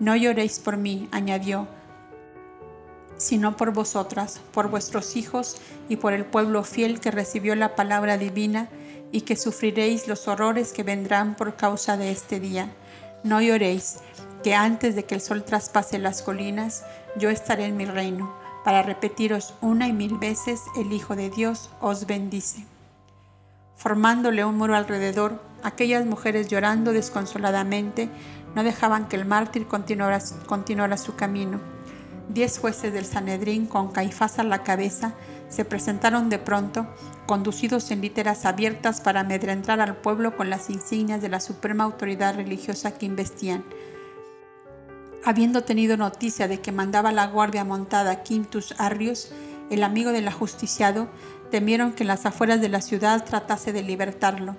No 0.00 0.16
lloréis 0.16 0.58
por 0.58 0.76
mí, 0.76 1.08
añadió, 1.12 1.68
sino 3.22 3.56
por 3.56 3.72
vosotras, 3.72 4.40
por 4.52 4.68
vuestros 4.68 5.14
hijos 5.16 5.56
y 5.88 5.96
por 5.96 6.12
el 6.12 6.24
pueblo 6.24 6.64
fiel 6.64 6.98
que 6.98 7.12
recibió 7.12 7.54
la 7.54 7.76
palabra 7.76 8.18
divina 8.18 8.68
y 9.12 9.20
que 9.20 9.36
sufriréis 9.36 10.08
los 10.08 10.26
horrores 10.26 10.72
que 10.72 10.82
vendrán 10.82 11.36
por 11.36 11.54
causa 11.54 11.96
de 11.96 12.10
este 12.10 12.40
día. 12.40 12.72
No 13.22 13.40
lloréis, 13.40 13.98
que 14.42 14.56
antes 14.56 14.96
de 14.96 15.04
que 15.04 15.14
el 15.14 15.20
sol 15.20 15.44
traspase 15.44 16.00
las 16.00 16.22
colinas, 16.22 16.84
yo 17.16 17.30
estaré 17.30 17.66
en 17.66 17.76
mi 17.76 17.84
reino, 17.84 18.34
para 18.64 18.82
repetiros 18.82 19.54
una 19.60 19.86
y 19.86 19.92
mil 19.92 20.18
veces, 20.18 20.62
el 20.76 20.92
Hijo 20.92 21.14
de 21.14 21.30
Dios 21.30 21.70
os 21.80 22.06
bendice. 22.06 22.66
Formándole 23.76 24.44
un 24.44 24.56
muro 24.56 24.74
alrededor, 24.74 25.40
aquellas 25.62 26.06
mujeres 26.06 26.48
llorando 26.48 26.92
desconsoladamente 26.92 28.08
no 28.56 28.64
dejaban 28.64 29.06
que 29.06 29.16
el 29.16 29.26
mártir 29.26 29.68
continuara, 29.68 30.20
continuara 30.46 30.96
su 30.96 31.14
camino 31.14 31.71
Diez 32.28 32.58
jueces 32.58 32.92
del 32.92 33.04
Sanedrín, 33.04 33.66
con 33.66 33.90
Caifás 33.90 34.38
a 34.38 34.44
la 34.44 34.62
cabeza, 34.62 35.14
se 35.48 35.64
presentaron 35.64 36.30
de 36.30 36.38
pronto, 36.38 36.86
conducidos 37.26 37.90
en 37.90 38.00
literas 38.00 38.46
abiertas 38.46 39.00
para 39.00 39.20
amedrentar 39.20 39.80
al 39.80 39.96
pueblo 39.96 40.36
con 40.36 40.48
las 40.48 40.70
insignias 40.70 41.20
de 41.20 41.28
la 41.28 41.40
suprema 41.40 41.84
autoridad 41.84 42.36
religiosa 42.36 42.92
que 42.92 43.06
investían. 43.06 43.64
Habiendo 45.24 45.62
tenido 45.62 45.96
noticia 45.96 46.48
de 46.48 46.60
que 46.60 46.72
mandaba 46.72 47.12
la 47.12 47.26
guardia 47.26 47.64
montada 47.64 48.22
Quintus 48.22 48.74
Arrius, 48.78 49.30
el 49.70 49.84
amigo 49.84 50.10
del 50.10 50.26
ajusticiado, 50.28 51.08
temieron 51.50 51.92
que 51.92 52.04
en 52.04 52.08
las 52.08 52.24
afueras 52.24 52.60
de 52.60 52.68
la 52.68 52.80
ciudad 52.80 53.24
tratase 53.24 53.72
de 53.72 53.82
libertarlo. 53.82 54.56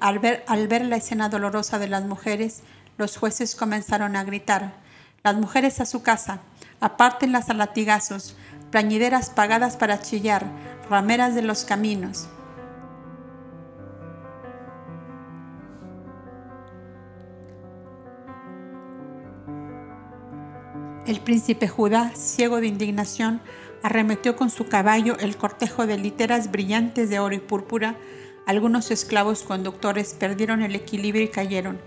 Al 0.00 0.18
ver, 0.18 0.42
al 0.46 0.68
ver 0.68 0.86
la 0.86 0.96
escena 0.96 1.28
dolorosa 1.28 1.78
de 1.78 1.88
las 1.88 2.04
mujeres, 2.04 2.62
los 2.96 3.16
jueces 3.18 3.54
comenzaron 3.54 4.16
a 4.16 4.24
gritar, 4.24 4.74
las 5.22 5.36
mujeres 5.36 5.80
a 5.80 5.86
su 5.86 6.02
casa, 6.02 6.40
apártenlas 6.80 7.50
a 7.50 7.54
latigazos, 7.54 8.34
plañideras 8.70 9.30
pagadas 9.30 9.76
para 9.76 10.00
chillar, 10.00 10.46
rameras 10.88 11.34
de 11.34 11.42
los 11.42 11.64
caminos. 11.64 12.28
El 21.06 21.20
príncipe 21.20 21.66
Judá, 21.66 22.12
ciego 22.14 22.60
de 22.60 22.68
indignación, 22.68 23.40
arremetió 23.82 24.36
con 24.36 24.48
su 24.50 24.68
caballo 24.68 25.16
el 25.18 25.36
cortejo 25.36 25.86
de 25.86 25.98
literas 25.98 26.52
brillantes 26.52 27.10
de 27.10 27.18
oro 27.18 27.34
y 27.34 27.40
púrpura. 27.40 27.96
Algunos 28.46 28.90
esclavos 28.90 29.42
conductores 29.42 30.14
perdieron 30.14 30.62
el 30.62 30.74
equilibrio 30.76 31.24
y 31.24 31.28
cayeron, 31.28 31.80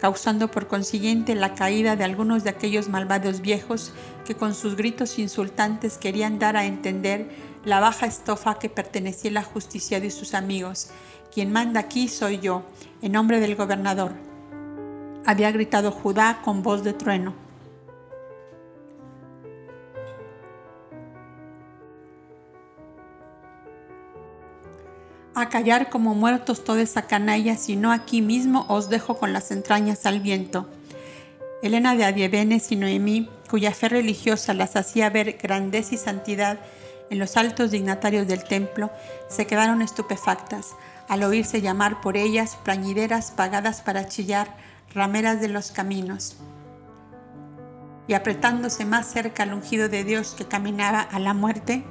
causando 0.00 0.50
por 0.50 0.66
consiguiente 0.66 1.34
la 1.34 1.54
caída 1.54 1.94
de 1.94 2.04
algunos 2.04 2.42
de 2.42 2.50
aquellos 2.50 2.88
malvados 2.88 3.40
viejos 3.40 3.92
que 4.24 4.34
con 4.34 4.54
sus 4.54 4.76
gritos 4.76 5.18
insultantes 5.18 5.98
querían 5.98 6.38
dar 6.38 6.56
a 6.56 6.64
entender 6.64 7.28
la 7.64 7.80
baja 7.80 8.06
estofa 8.06 8.58
que 8.58 8.70
pertenecía 8.70 9.30
a 9.30 9.34
la 9.34 9.42
justicia 9.42 9.98
y 9.98 10.10
sus 10.10 10.34
amigos. 10.34 10.90
Quien 11.32 11.52
manda 11.52 11.80
aquí 11.80 12.08
soy 12.08 12.40
yo, 12.40 12.62
en 13.02 13.12
nombre 13.12 13.40
del 13.40 13.56
gobernador. 13.56 14.12
Había 15.26 15.52
gritado 15.52 15.92
Judá 15.92 16.40
con 16.42 16.62
voz 16.62 16.82
de 16.82 16.94
trueno. 16.94 17.49
A 25.34 25.48
callar 25.48 25.90
como 25.90 26.14
muertos 26.14 26.64
toda 26.64 26.82
esa 26.82 27.02
canalla, 27.02 27.56
sino 27.56 27.92
aquí 27.92 28.22
mismo 28.22 28.66
os 28.68 28.88
dejo 28.88 29.18
con 29.18 29.32
las 29.32 29.50
entrañas 29.50 30.06
al 30.06 30.20
viento. 30.20 30.68
Elena 31.62 31.94
de 31.94 32.04
Adievenes 32.04 32.72
y 32.72 32.76
Noemí, 32.76 33.28
cuya 33.48 33.72
fe 33.72 33.88
religiosa 33.88 34.54
las 34.54 34.76
hacía 34.76 35.10
ver 35.10 35.38
grandeza 35.40 35.94
y 35.94 35.98
santidad 35.98 36.58
en 37.10 37.18
los 37.18 37.36
altos 37.36 37.70
dignatarios 37.70 38.26
del 38.26 38.44
templo, 38.44 38.90
se 39.28 39.46
quedaron 39.46 39.82
estupefactas 39.82 40.68
al 41.08 41.22
oírse 41.24 41.60
llamar 41.60 42.00
por 42.00 42.16
ellas 42.16 42.56
plañideras 42.64 43.32
pagadas 43.32 43.82
para 43.82 44.06
chillar, 44.06 44.56
rameras 44.94 45.40
de 45.40 45.48
los 45.48 45.72
caminos. 45.72 46.36
Y 48.06 48.14
apretándose 48.14 48.84
más 48.84 49.06
cerca 49.06 49.42
al 49.42 49.52
ungido 49.52 49.88
de 49.88 50.04
Dios 50.04 50.34
que 50.36 50.46
caminaba 50.46 51.00
a 51.00 51.18
la 51.18 51.34
muerte, 51.34 51.84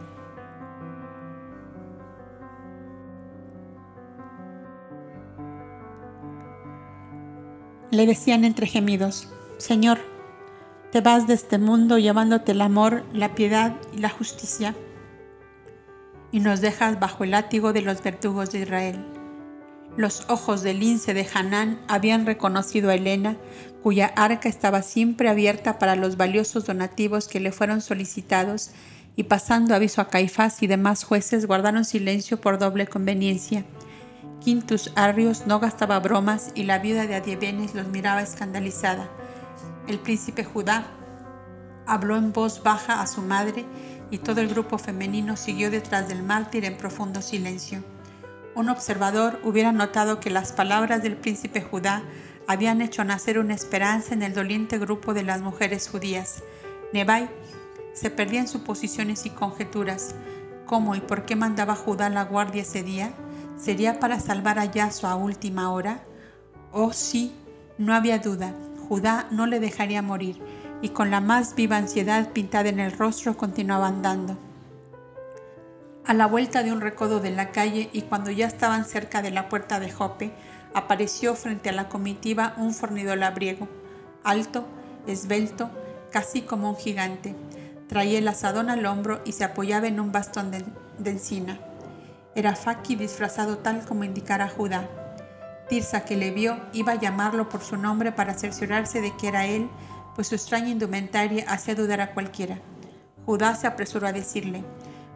Le 7.92 8.06
decían 8.06 8.46
entre 8.46 8.68
gemidos, 8.68 9.28
Señor, 9.58 9.98
te 10.92 11.02
vas 11.02 11.26
de 11.26 11.34
este 11.34 11.58
mundo 11.58 11.98
llevándote 11.98 12.52
el 12.52 12.62
amor, 12.62 13.04
la 13.14 13.34
piedad 13.34 13.76
y 13.96 13.98
la 13.98 14.10
justicia, 14.10 14.76
y 16.32 16.40
nos 16.40 16.62
dejas 16.62 17.00
bajo 17.00 17.24
el 17.24 17.32
látigo 17.32 17.74
de 17.74 17.82
los 17.82 18.04
verdugos 18.04 18.52
de 18.52 18.60
Israel. 18.60 19.04
Los 19.98 20.30
ojos 20.30 20.62
del 20.62 20.82
lince 20.82 21.16
de 21.16 21.28
Hanán 21.34 21.82
habían 21.88 22.28
reconocido 22.28 22.92
a 22.92 22.96
Elena, 22.96 23.38
cuya 23.82 24.14
arca 24.16 24.50
estaba 24.50 24.84
siempre 24.84 25.28
abierta 25.28 25.80
para 25.80 25.96
los 25.96 26.16
valiosos 26.16 26.68
donativos 26.68 27.28
que 27.28 27.40
le 27.40 27.52
fueron 27.52 27.82
solicitados, 27.82 28.70
y 29.16 29.24
pasando 29.24 29.74
aviso 29.74 30.00
a 30.00 30.10
Caifás 30.10 30.62
y 30.62 30.68
demás 30.68 31.04
jueces 31.04 31.48
guardaron 31.48 31.86
silencio 31.86 32.40
por 32.40 32.60
doble 32.60 32.86
conveniencia. 32.86 33.66
Quintus 34.42 34.92
Arrius 34.96 35.48
no 35.48 35.60
gastaba 35.60 36.00
bromas 36.00 36.52
y 36.56 36.64
la 36.64 36.80
viuda 36.80 37.06
de 37.06 37.16
Adiebenes 37.16 37.76
los 37.76 37.88
miraba 37.88 38.22
escandalizada. 38.22 39.10
El 39.86 40.00
príncipe 40.00 40.46
Judá 40.46 40.86
habló 41.86 42.16
en 42.16 42.32
voz 42.32 42.64
baja 42.64 43.02
a 43.02 43.08
su 43.08 43.22
madre 43.22 43.66
y 44.12 44.20
todo 44.20 44.40
el 44.40 44.48
grupo 44.48 44.78
femenino 44.78 45.36
siguió 45.36 45.70
detrás 45.70 46.08
del 46.08 46.24
mártir 46.24 46.64
en 46.64 46.78
profundo 46.78 47.22
silencio. 47.22 47.84
Un 48.56 48.70
observador 48.70 49.42
hubiera 49.44 49.74
notado 49.74 50.22
que 50.22 50.30
las 50.30 50.54
palabras 50.54 51.04
del 51.04 51.18
príncipe 51.18 51.62
Judá 51.62 52.04
habían 52.48 52.82
hecho 52.82 53.04
nacer 53.04 53.40
una 53.40 53.54
esperanza 53.54 54.14
en 54.14 54.24
el 54.24 54.34
doliente 54.34 54.78
grupo 54.78 55.14
de 55.14 55.24
las 55.24 55.42
mujeres 55.42 55.90
judías. 55.90 56.44
Nebai 56.94 57.30
se 57.94 58.10
perdía 58.10 58.40
en 58.40 58.48
suposiciones 58.48 59.26
y 59.26 59.32
conjeturas. 59.32 60.16
¿Cómo 60.66 60.96
y 60.96 61.02
por 61.02 61.26
qué 61.26 61.36
mandaba 61.36 61.76
Judá 61.76 62.10
la 62.10 62.24
guardia 62.24 62.62
ese 62.62 62.84
día? 62.84 63.12
¿Sería 63.60 64.00
para 64.00 64.22
salvar 64.22 64.58
a 64.58 64.66
Yaso 64.66 65.06
a 65.06 65.16
última 65.16 65.72
hora? 65.74 66.00
Oh 66.72 66.94
sí, 66.94 67.36
no 67.78 67.94
había 67.94 68.20
duda, 68.20 68.54
Judá 68.88 69.28
no 69.32 69.48
le 69.48 69.60
dejaría 69.60 70.02
morir, 70.02 70.42
y 70.82 70.90
con 70.90 71.12
la 71.12 71.20
más 71.20 71.56
viva 71.56 71.76
ansiedad 71.76 72.32
pintada 72.32 72.70
en 72.70 72.80
el 72.80 72.94
rostro 72.94 73.36
continuaba 73.36 73.88
andando. 73.88 74.38
A 76.06 76.14
la 76.14 76.26
vuelta 76.26 76.64
de 76.64 76.72
un 76.72 76.80
recodo 76.80 77.20
de 77.20 77.32
la 77.32 77.52
calle 77.52 77.90
y 77.92 78.04
cuando 78.04 78.32
ya 78.32 78.48
estaban 78.48 78.86
cerca 78.86 79.22
de 79.22 79.32
la 79.32 79.50
puerta 79.50 79.82
de 79.82 79.92
Jope, 79.92 80.32
apareció 80.74 81.36
frente 81.36 81.68
a 81.68 81.74
la 81.74 81.90
comitiva 81.90 82.54
un 82.56 82.74
fornido 82.74 83.14
labriego, 83.18 83.68
alto, 84.24 84.66
esbelto, 85.06 85.70
casi 86.14 86.44
como 86.44 86.70
un 86.70 86.78
gigante. 86.78 87.36
Traía 87.90 88.20
el 88.20 88.28
asadón 88.30 88.70
al 88.70 88.86
hombro 88.86 89.20
y 89.26 89.34
se 89.34 89.44
apoyaba 89.44 89.88
en 89.88 90.00
un 90.00 90.14
bastón 90.14 90.50
de, 90.50 90.64
de 90.98 91.12
encina. 91.12 91.60
Era 92.40 92.56
Faki 92.56 92.96
disfrazado 92.96 93.58
tal 93.58 93.84
como 93.84 94.06
indicara 94.06 94.48
Judá. 94.48 94.88
Tirsa, 95.68 96.06
que 96.06 96.16
le 96.16 96.32
vio, 96.32 96.58
iba 96.72 96.94
a 96.94 96.96
llamarlo 96.96 97.50
por 97.50 97.62
su 97.62 97.76
nombre 97.76 98.14
para 98.14 98.34
cerciorarse 98.34 99.02
de 99.02 99.14
que 99.18 99.28
era 99.28 99.46
él, 99.46 99.70
pues 100.16 100.30
su 100.30 100.36
extraña 100.36 100.70
indumentaria 100.70 101.44
hacía 101.50 101.76
dudar 101.76 102.00
a 102.00 102.14
cualquiera. 102.14 102.60
Judá 103.26 103.56
se 103.56 103.68
apresuró 103.68 104.08
a 104.08 104.14
decirle, 104.14 104.64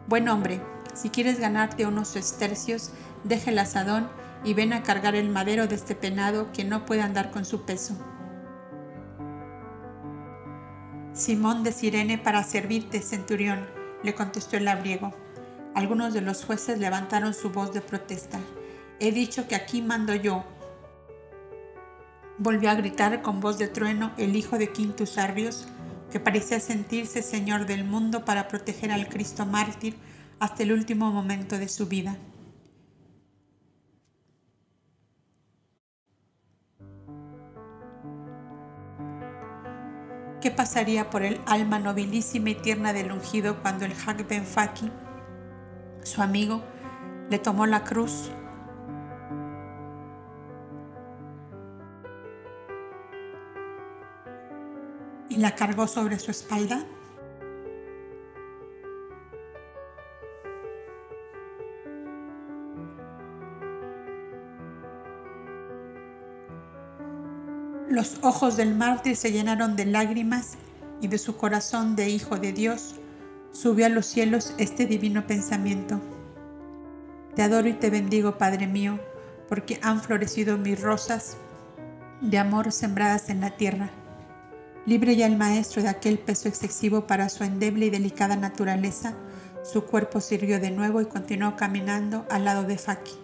Buen 0.06 0.28
hombre, 0.28 0.60
si 0.92 1.08
quieres 1.08 1.40
ganarte 1.40 1.86
unos 1.86 2.14
estercios, 2.14 2.90
deja 3.22 3.52
el 3.52 3.58
asadón 3.58 4.10
y 4.44 4.52
ven 4.52 4.74
a 4.74 4.82
cargar 4.82 5.14
el 5.14 5.30
madero 5.30 5.66
de 5.66 5.76
este 5.76 5.94
penado 5.94 6.52
que 6.52 6.64
no 6.64 6.84
puede 6.84 7.00
andar 7.00 7.30
con 7.30 7.46
su 7.46 7.64
peso. 7.64 7.96
Simón 11.14 11.62
de 11.62 11.72
Sirene 11.72 12.18
para 12.18 12.42
servirte, 12.42 13.00
centurión, 13.00 13.66
le 14.02 14.14
contestó 14.14 14.58
el 14.58 14.66
labriego. 14.66 15.23
Algunos 15.74 16.14
de 16.14 16.20
los 16.20 16.44
jueces 16.44 16.78
levantaron 16.78 17.34
su 17.34 17.50
voz 17.50 17.72
de 17.72 17.80
protesta. 17.80 18.38
He 19.00 19.10
dicho 19.10 19.48
que 19.48 19.56
aquí 19.56 19.82
mando 19.82 20.14
yo. 20.14 20.44
Volvió 22.38 22.70
a 22.70 22.74
gritar 22.74 23.22
con 23.22 23.40
voz 23.40 23.58
de 23.58 23.66
trueno 23.66 24.12
el 24.16 24.36
hijo 24.36 24.56
de 24.56 24.70
Quintus 24.70 25.18
Arrios, 25.18 25.66
que 26.12 26.20
parecía 26.20 26.60
sentirse 26.60 27.22
señor 27.22 27.66
del 27.66 27.84
mundo 27.84 28.24
para 28.24 28.46
proteger 28.46 28.92
al 28.92 29.08
Cristo 29.08 29.46
mártir 29.46 29.96
hasta 30.38 30.62
el 30.62 30.72
último 30.72 31.10
momento 31.10 31.58
de 31.58 31.68
su 31.68 31.86
vida. 31.86 32.16
¿Qué 40.40 40.50
pasaría 40.52 41.10
por 41.10 41.22
el 41.22 41.40
alma 41.46 41.78
nobilísima 41.80 42.50
y 42.50 42.54
tierna 42.54 42.92
del 42.92 43.10
ungido 43.10 43.60
cuando 43.62 43.86
el 43.86 43.92
Hak 43.92 44.28
su 46.04 46.22
amigo 46.22 46.62
le 47.30 47.38
tomó 47.38 47.66
la 47.66 47.82
cruz 47.82 48.30
y 55.28 55.36
la 55.38 55.54
cargó 55.54 55.86
sobre 55.86 56.18
su 56.18 56.30
espalda. 56.30 56.84
Los 67.88 68.18
ojos 68.22 68.56
del 68.56 68.74
mártir 68.74 69.16
se 69.16 69.32
llenaron 69.32 69.76
de 69.76 69.86
lágrimas 69.86 70.54
y 71.00 71.08
de 71.08 71.16
su 71.16 71.36
corazón 71.36 71.96
de 71.96 72.10
hijo 72.10 72.36
de 72.36 72.52
Dios 72.52 72.96
Sube 73.54 73.84
a 73.84 73.88
los 73.88 74.06
cielos 74.06 74.52
este 74.58 74.84
divino 74.84 75.28
pensamiento. 75.28 76.00
Te 77.36 77.42
adoro 77.42 77.68
y 77.68 77.72
te 77.72 77.88
bendigo, 77.88 78.36
Padre 78.36 78.66
mío, 78.66 78.98
porque 79.48 79.78
han 79.80 80.02
florecido 80.02 80.58
mis 80.58 80.80
rosas 80.80 81.36
de 82.20 82.36
amor 82.38 82.72
sembradas 82.72 83.30
en 83.30 83.40
la 83.40 83.50
tierra. 83.50 83.90
Libre 84.86 85.14
ya 85.14 85.26
el 85.26 85.36
Maestro 85.36 85.82
de 85.82 85.88
aquel 85.88 86.18
peso 86.18 86.48
excesivo 86.48 87.06
para 87.06 87.28
su 87.28 87.44
endeble 87.44 87.86
y 87.86 87.90
delicada 87.90 88.34
naturaleza, 88.34 89.14
su 89.62 89.84
cuerpo 89.84 90.20
sirvió 90.20 90.58
de 90.58 90.72
nuevo 90.72 91.00
y 91.00 91.06
continuó 91.06 91.54
caminando 91.54 92.26
al 92.30 92.44
lado 92.44 92.64
de 92.64 92.76
Faki. 92.76 93.23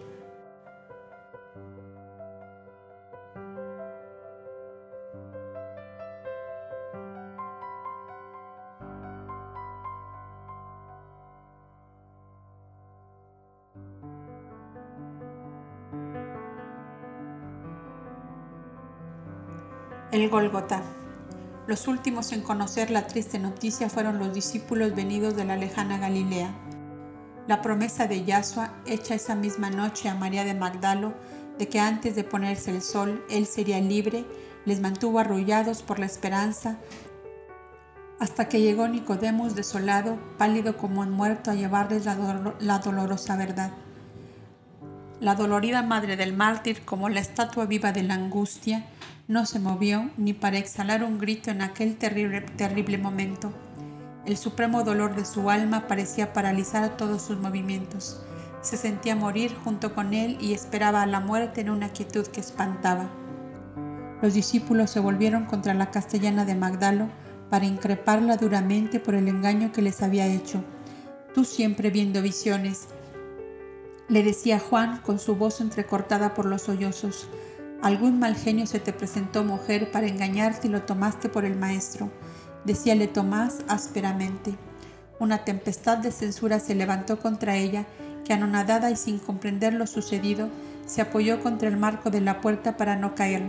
El 20.11 20.29
Gólgota. 20.29 20.81
Los 21.67 21.87
últimos 21.87 22.33
en 22.33 22.41
conocer 22.41 22.91
la 22.91 23.07
triste 23.07 23.39
noticia 23.39 23.89
fueron 23.89 24.19
los 24.19 24.33
discípulos 24.33 24.93
venidos 24.93 25.37
de 25.37 25.45
la 25.45 25.55
lejana 25.55 25.97
Galilea. 25.99 26.53
La 27.47 27.61
promesa 27.61 28.07
de 28.07 28.25
Yahshua, 28.25 28.73
hecha 28.85 29.15
esa 29.15 29.35
misma 29.35 29.69
noche 29.69 30.09
a 30.09 30.15
María 30.15 30.43
de 30.43 30.53
Magdalo, 30.53 31.13
de 31.57 31.69
que 31.69 31.79
antes 31.79 32.13
de 32.17 32.25
ponerse 32.25 32.71
el 32.71 32.81
sol 32.81 33.23
él 33.29 33.45
sería 33.45 33.79
libre, 33.79 34.25
les 34.65 34.81
mantuvo 34.81 35.19
arrullados 35.19 35.81
por 35.81 35.97
la 35.97 36.07
esperanza, 36.07 36.77
hasta 38.19 38.49
que 38.49 38.59
llegó 38.59 38.89
Nicodemus 38.89 39.55
desolado, 39.55 40.19
pálido 40.37 40.75
como 40.75 40.99
un 40.99 41.11
muerto, 41.11 41.51
a 41.51 41.55
llevarles 41.55 42.03
la 42.03 42.79
dolorosa 42.79 43.37
verdad. 43.37 43.71
La 45.21 45.35
dolorida 45.35 45.83
madre 45.83 46.17
del 46.17 46.33
mártir, 46.33 46.83
como 46.83 47.07
la 47.07 47.21
estatua 47.21 47.65
viva 47.65 47.93
de 47.93 48.03
la 48.03 48.15
angustia, 48.15 48.85
no 49.27 49.45
se 49.45 49.59
movió 49.59 50.09
ni 50.17 50.33
para 50.33 50.57
exhalar 50.57 51.03
un 51.03 51.19
grito 51.19 51.51
en 51.51 51.61
aquel 51.61 51.97
terrible, 51.97 52.41
terrible 52.41 52.97
momento. 52.97 53.51
El 54.25 54.37
supremo 54.37 54.83
dolor 54.83 55.15
de 55.15 55.25
su 55.25 55.49
alma 55.49 55.87
parecía 55.87 56.33
paralizar 56.33 56.97
todos 56.97 57.21
sus 57.21 57.37
movimientos. 57.39 58.21
Se 58.61 58.77
sentía 58.77 59.15
morir 59.15 59.55
junto 59.63 59.95
con 59.95 60.13
él 60.13 60.37
y 60.39 60.53
esperaba 60.53 61.01
a 61.01 61.07
la 61.07 61.19
muerte 61.19 61.61
en 61.61 61.69
una 61.69 61.89
quietud 61.89 62.27
que 62.27 62.39
espantaba. 62.39 63.09
Los 64.21 64.33
discípulos 64.35 64.91
se 64.91 64.99
volvieron 64.99 65.45
contra 65.45 65.73
la 65.73 65.89
castellana 65.89 66.45
de 66.45 66.53
Magdalo 66.53 67.07
para 67.49 67.65
increparla 67.65 68.37
duramente 68.37 68.99
por 68.99 69.15
el 69.15 69.27
engaño 69.27 69.71
que 69.71 69.81
les 69.81 70.03
había 70.03 70.27
hecho. 70.27 70.63
Tú 71.33 71.43
siempre 71.43 71.89
viendo 71.89 72.21
visiones, 72.21 72.87
le 74.07 74.23
decía 74.23 74.59
Juan 74.59 75.01
con 75.01 75.19
su 75.19 75.35
voz 75.35 75.61
entrecortada 75.61 76.33
por 76.33 76.45
los 76.45 76.63
sollozos. 76.63 77.27
Algún 77.81 78.19
mal 78.19 78.35
genio 78.35 78.67
se 78.67 78.79
te 78.79 78.93
presentó, 78.93 79.43
mujer, 79.43 79.91
para 79.91 80.07
engañarte 80.07 80.67
y 80.67 80.69
lo 80.69 80.83
tomaste 80.83 81.29
por 81.29 81.45
el 81.45 81.55
maestro, 81.55 82.11
decíale 82.63 83.07
Tomás 83.07 83.61
ásperamente. 83.67 84.55
Una 85.19 85.43
tempestad 85.45 85.97
de 85.97 86.11
censura 86.11 86.59
se 86.59 86.75
levantó 86.75 87.19
contra 87.19 87.55
ella, 87.55 87.85
que 88.23 88.33
anonadada 88.33 88.91
y 88.91 88.95
sin 88.95 89.17
comprender 89.17 89.73
lo 89.73 89.87
sucedido, 89.87 90.49
se 90.85 91.01
apoyó 91.01 91.41
contra 91.41 91.69
el 91.69 91.77
marco 91.77 92.11
de 92.11 92.21
la 92.21 92.39
puerta 92.39 92.77
para 92.77 92.95
no 92.95 93.15
caer. 93.15 93.43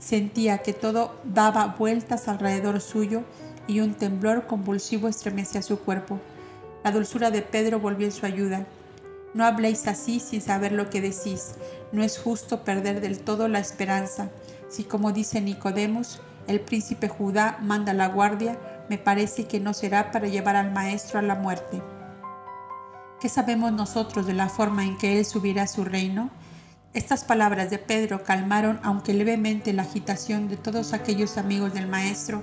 Sentía 0.00 0.58
que 0.58 0.72
todo 0.72 1.14
daba 1.24 1.76
vueltas 1.78 2.26
alrededor 2.26 2.80
suyo 2.80 3.22
y 3.68 3.80
un 3.80 3.94
temblor 3.94 4.46
convulsivo 4.46 5.06
estremecía 5.06 5.62
su 5.62 5.78
cuerpo. 5.78 6.18
La 6.82 6.90
dulzura 6.90 7.30
de 7.30 7.42
Pedro 7.42 7.78
volvió 7.78 8.06
en 8.06 8.12
su 8.12 8.26
ayuda. 8.26 8.66
No 9.32 9.44
habléis 9.44 9.86
así 9.86 10.18
sin 10.20 10.40
saber 10.40 10.72
lo 10.72 10.90
que 10.90 11.00
decís. 11.00 11.54
No 11.92 12.02
es 12.02 12.18
justo 12.18 12.64
perder 12.64 13.00
del 13.00 13.20
todo 13.20 13.48
la 13.48 13.60
esperanza. 13.60 14.30
Si 14.68 14.84
como 14.84 15.12
dice 15.12 15.40
Nicodemos, 15.40 16.20
el 16.46 16.60
príncipe 16.60 17.08
Judá 17.08 17.58
manda 17.60 17.92
la 17.92 18.08
guardia, 18.08 18.58
me 18.88 18.98
parece 18.98 19.46
que 19.46 19.60
no 19.60 19.72
será 19.72 20.10
para 20.10 20.26
llevar 20.26 20.56
al 20.56 20.72
maestro 20.72 21.18
a 21.18 21.22
la 21.22 21.36
muerte. 21.36 21.80
¿Qué 23.20 23.28
sabemos 23.28 23.72
nosotros 23.72 24.26
de 24.26 24.32
la 24.32 24.48
forma 24.48 24.84
en 24.84 24.96
que 24.96 25.18
él 25.18 25.24
subirá 25.24 25.64
a 25.64 25.68
su 25.68 25.84
reino? 25.84 26.30
Estas 26.92 27.22
palabras 27.22 27.70
de 27.70 27.78
Pedro 27.78 28.24
calmaron, 28.24 28.80
aunque 28.82 29.14
levemente, 29.14 29.72
la 29.72 29.82
agitación 29.82 30.48
de 30.48 30.56
todos 30.56 30.92
aquellos 30.92 31.38
amigos 31.38 31.72
del 31.72 31.86
maestro, 31.86 32.42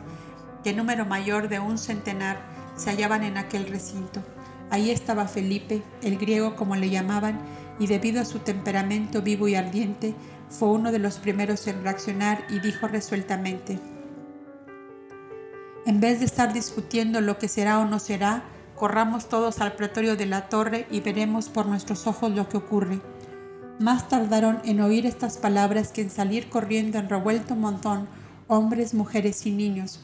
que 0.63 0.73
número 0.73 1.05
mayor 1.05 1.49
de 1.49 1.59
un 1.59 1.77
centenar 1.77 2.37
se 2.77 2.91
hallaban 2.91 3.23
en 3.23 3.37
aquel 3.37 3.67
recinto. 3.67 4.23
Ahí 4.69 4.91
estaba 4.91 5.27
Felipe, 5.27 5.81
el 6.01 6.17
griego 6.17 6.55
como 6.55 6.75
le 6.75 6.89
llamaban, 6.89 7.39
y 7.79 7.87
debido 7.87 8.21
a 8.21 8.25
su 8.25 8.39
temperamento 8.39 9.21
vivo 9.21 9.47
y 9.47 9.55
ardiente, 9.55 10.15
fue 10.49 10.69
uno 10.69 10.91
de 10.91 10.99
los 10.99 11.17
primeros 11.17 11.67
en 11.67 11.83
reaccionar 11.83 12.45
y 12.49 12.59
dijo 12.59 12.87
resueltamente, 12.87 13.79
en 15.87 16.01
vez 16.01 16.19
de 16.19 16.25
estar 16.25 16.51
discutiendo 16.51 17.21
lo 17.21 17.37
que 17.37 17.47
será 17.47 17.79
o 17.79 17.85
no 17.85 17.99
será, 17.99 18.43
corramos 18.75 19.29
todos 19.29 19.61
al 19.61 19.77
pretorio 19.77 20.17
de 20.17 20.25
la 20.25 20.49
torre 20.49 20.85
y 20.91 20.99
veremos 20.99 21.47
por 21.47 21.65
nuestros 21.65 22.07
ojos 22.07 22.29
lo 22.31 22.49
que 22.49 22.57
ocurre. 22.57 22.99
Más 23.79 24.09
tardaron 24.09 24.59
en 24.65 24.81
oír 24.81 25.05
estas 25.05 25.37
palabras 25.37 25.93
que 25.93 26.01
en 26.01 26.09
salir 26.09 26.49
corriendo 26.49 26.97
en 26.97 27.07
revuelto 27.07 27.55
montón 27.55 28.09
hombres, 28.47 28.93
mujeres 28.93 29.45
y 29.45 29.51
niños. 29.51 30.01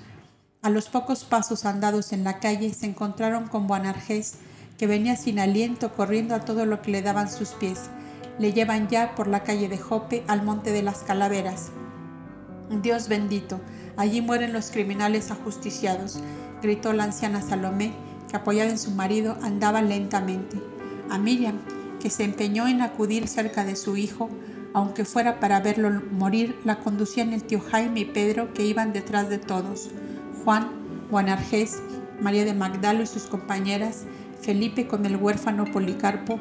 A 0.61 0.69
los 0.69 0.87
pocos 0.87 1.25
pasos 1.25 1.65
andados 1.65 2.13
en 2.13 2.23
la 2.23 2.39
calle 2.39 2.73
se 2.73 2.85
encontraron 2.85 3.49
con 3.49 3.67
Buanarjés, 3.67 4.35
que 4.77 4.87
venía 4.87 5.15
sin 5.15 5.39
aliento 5.39 5.93
corriendo 5.93 6.35
a 6.35 6.41
todo 6.41 6.65
lo 6.65 6.81
que 6.81 6.91
le 6.91 7.01
daban 7.01 7.29
sus 7.29 7.49
pies. 7.49 7.89
Le 8.39 8.53
llevan 8.53 8.87
ya 8.87 9.15
por 9.15 9.27
la 9.27 9.43
calle 9.43 9.69
de 9.69 9.77
Jope 9.77 10.23
al 10.27 10.43
monte 10.43 10.71
de 10.71 10.83
las 10.83 10.99
calaveras. 10.99 11.71
Dios 12.81 13.07
bendito, 13.07 13.59
allí 13.97 14.21
mueren 14.21 14.53
los 14.53 14.71
criminales 14.71 15.29
ajusticiados, 15.31 16.19
gritó 16.61 16.93
la 16.93 17.03
anciana 17.03 17.41
Salomé, 17.41 17.93
que 18.29 18.37
apoyada 18.37 18.71
en 18.71 18.79
su 18.79 18.91
marido 18.91 19.37
andaba 19.41 19.81
lentamente. 19.81 20.57
A 21.09 21.17
Miriam, 21.17 21.59
que 21.99 22.09
se 22.09 22.23
empeñó 22.23 22.67
en 22.67 22.81
acudir 22.81 23.27
cerca 23.27 23.63
de 23.63 23.75
su 23.75 23.95
hijo, 23.97 24.29
aunque 24.73 25.05
fuera 25.05 25.39
para 25.39 25.59
verlo 25.59 26.01
morir, 26.11 26.59
la 26.65 26.79
conducían 26.79 27.31
el 27.31 27.43
tío 27.43 27.61
Jaime 27.61 28.01
y 28.01 28.05
Pedro, 28.05 28.53
que 28.53 28.65
iban 28.65 28.91
detrás 28.91 29.29
de 29.29 29.37
todos. 29.37 29.91
Juan, 30.43 30.69
Buanarjés, 31.11 31.79
María 32.19 32.43
de 32.43 32.53
Magdalo 32.55 33.03
y 33.03 33.07
sus 33.07 33.23
compañeras, 33.23 34.05
Felipe 34.43 34.87
con 34.87 35.05
el 35.05 35.15
huérfano 35.15 35.63
Policarpo, 35.65 36.39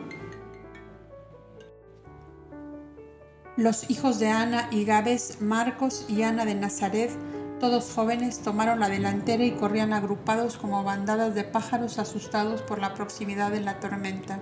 los 3.56 3.90
hijos 3.90 4.18
de 4.18 4.28
Ana 4.28 4.66
y 4.72 4.84
Gabes, 4.84 5.40
Marcos 5.40 6.06
y 6.08 6.22
Ana 6.22 6.44
de 6.44 6.56
Nazaret, 6.56 7.12
todos 7.60 7.92
jóvenes, 7.92 8.40
tomaron 8.40 8.80
la 8.80 8.88
delantera 8.88 9.44
y 9.44 9.52
corrían 9.52 9.92
agrupados 9.92 10.56
como 10.56 10.82
bandadas 10.82 11.36
de 11.36 11.44
pájaros 11.44 12.00
asustados 12.00 12.60
por 12.62 12.80
la 12.80 12.92
proximidad 12.94 13.52
de 13.52 13.60
la 13.60 13.78
tormenta. 13.78 14.40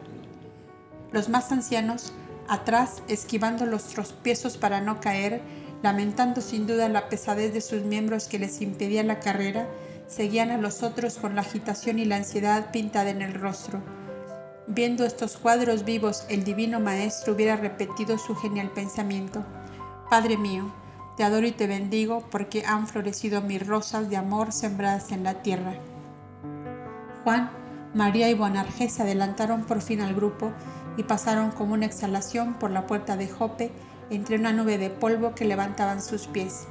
Los 1.13 1.29
más 1.29 1.53
ancianos, 1.53 2.15
atrás, 2.49 3.03
esquivando 3.09 3.67
los 3.67 3.85
tropiezos 3.85 4.57
para 4.57 4.81
no 4.81 5.01
caer, 5.01 5.43
lamentando 5.83 6.41
sin 6.41 6.67
duda 6.67 6.89
la 6.89 7.11
pesadez 7.11 7.53
de 7.53 7.61
sus 7.61 7.83
miembros 7.83 8.27
que 8.27 8.39
les 8.39 8.63
impedía 8.63 9.03
la 9.03 9.21
carrera, 9.21 9.69
seguían 10.11 10.51
a 10.51 10.59
los 10.59 10.83
otros 10.83 11.17
con 11.19 11.37
la 11.37 11.43
agitación 11.43 12.01
y 12.01 12.05
la 12.05 12.17
ansiedad 12.17 12.73
pintada 12.73 13.11
en 13.11 13.23
el 13.23 13.35
rostro. 13.35 13.81
Viendo 14.67 15.05
estos 15.05 15.37
cuadros 15.37 15.85
vivos, 15.85 16.25
el 16.29 16.43
divino 16.43 16.81
Maestro 16.81 17.35
hubiera 17.35 17.57
repetido 17.57 18.19
su 18.19 18.35
genial 18.35 18.71
pensamiento. 18.71 19.45
Padre 20.11 20.37
mío, 20.37 20.73
te 21.17 21.23
adoro 21.23 21.47
y 21.47 21.53
te 21.53 21.69
bendigo 21.69 22.25
porque 22.31 22.65
han 22.67 22.89
florecido 22.89 23.41
mis 23.41 23.65
rosas 23.65 24.11
de 24.11 24.17
amor 24.17 24.53
sembradas 24.53 25.13
en 25.13 25.23
la 25.23 25.43
tierra. 25.43 25.75
Juan, 27.23 27.51
María 27.95 28.29
y 28.29 28.35
Buanarjés 28.35 28.95
se 28.95 29.03
adelantaron 29.03 29.65
por 29.65 29.81
fin 29.81 30.01
al 30.01 30.15
grupo 30.15 30.53
y 30.97 31.05
pasaron 31.05 31.53
como 31.53 31.75
una 31.75 31.87
exhalación 31.87 32.55
por 32.55 32.71
la 32.71 32.87
puerta 32.87 33.17
de 33.17 33.29
Jope 33.29 33.71
entre 34.11 34.37
una 34.37 34.53
nube 34.53 34.77
de 34.77 34.91
polvo 34.91 35.35
que 35.35 35.45
levantaban 35.45 36.03
sus 36.03 36.27
pies. 36.27 36.67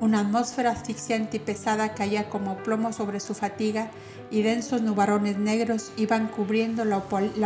Una 0.00 0.20
atmósfera 0.20 0.70
asfixiante 0.70 1.38
y 1.38 1.40
pesada 1.40 1.94
caía 1.94 2.30
como 2.30 2.58
plomo 2.58 2.92
sobre 2.92 3.18
su 3.18 3.34
fatiga 3.34 3.90
y 4.30 4.42
densos 4.42 4.80
nubarrones 4.80 5.38
negros 5.38 5.90
iban 5.96 6.28
cubriendo 6.28 6.84
la, 6.84 6.98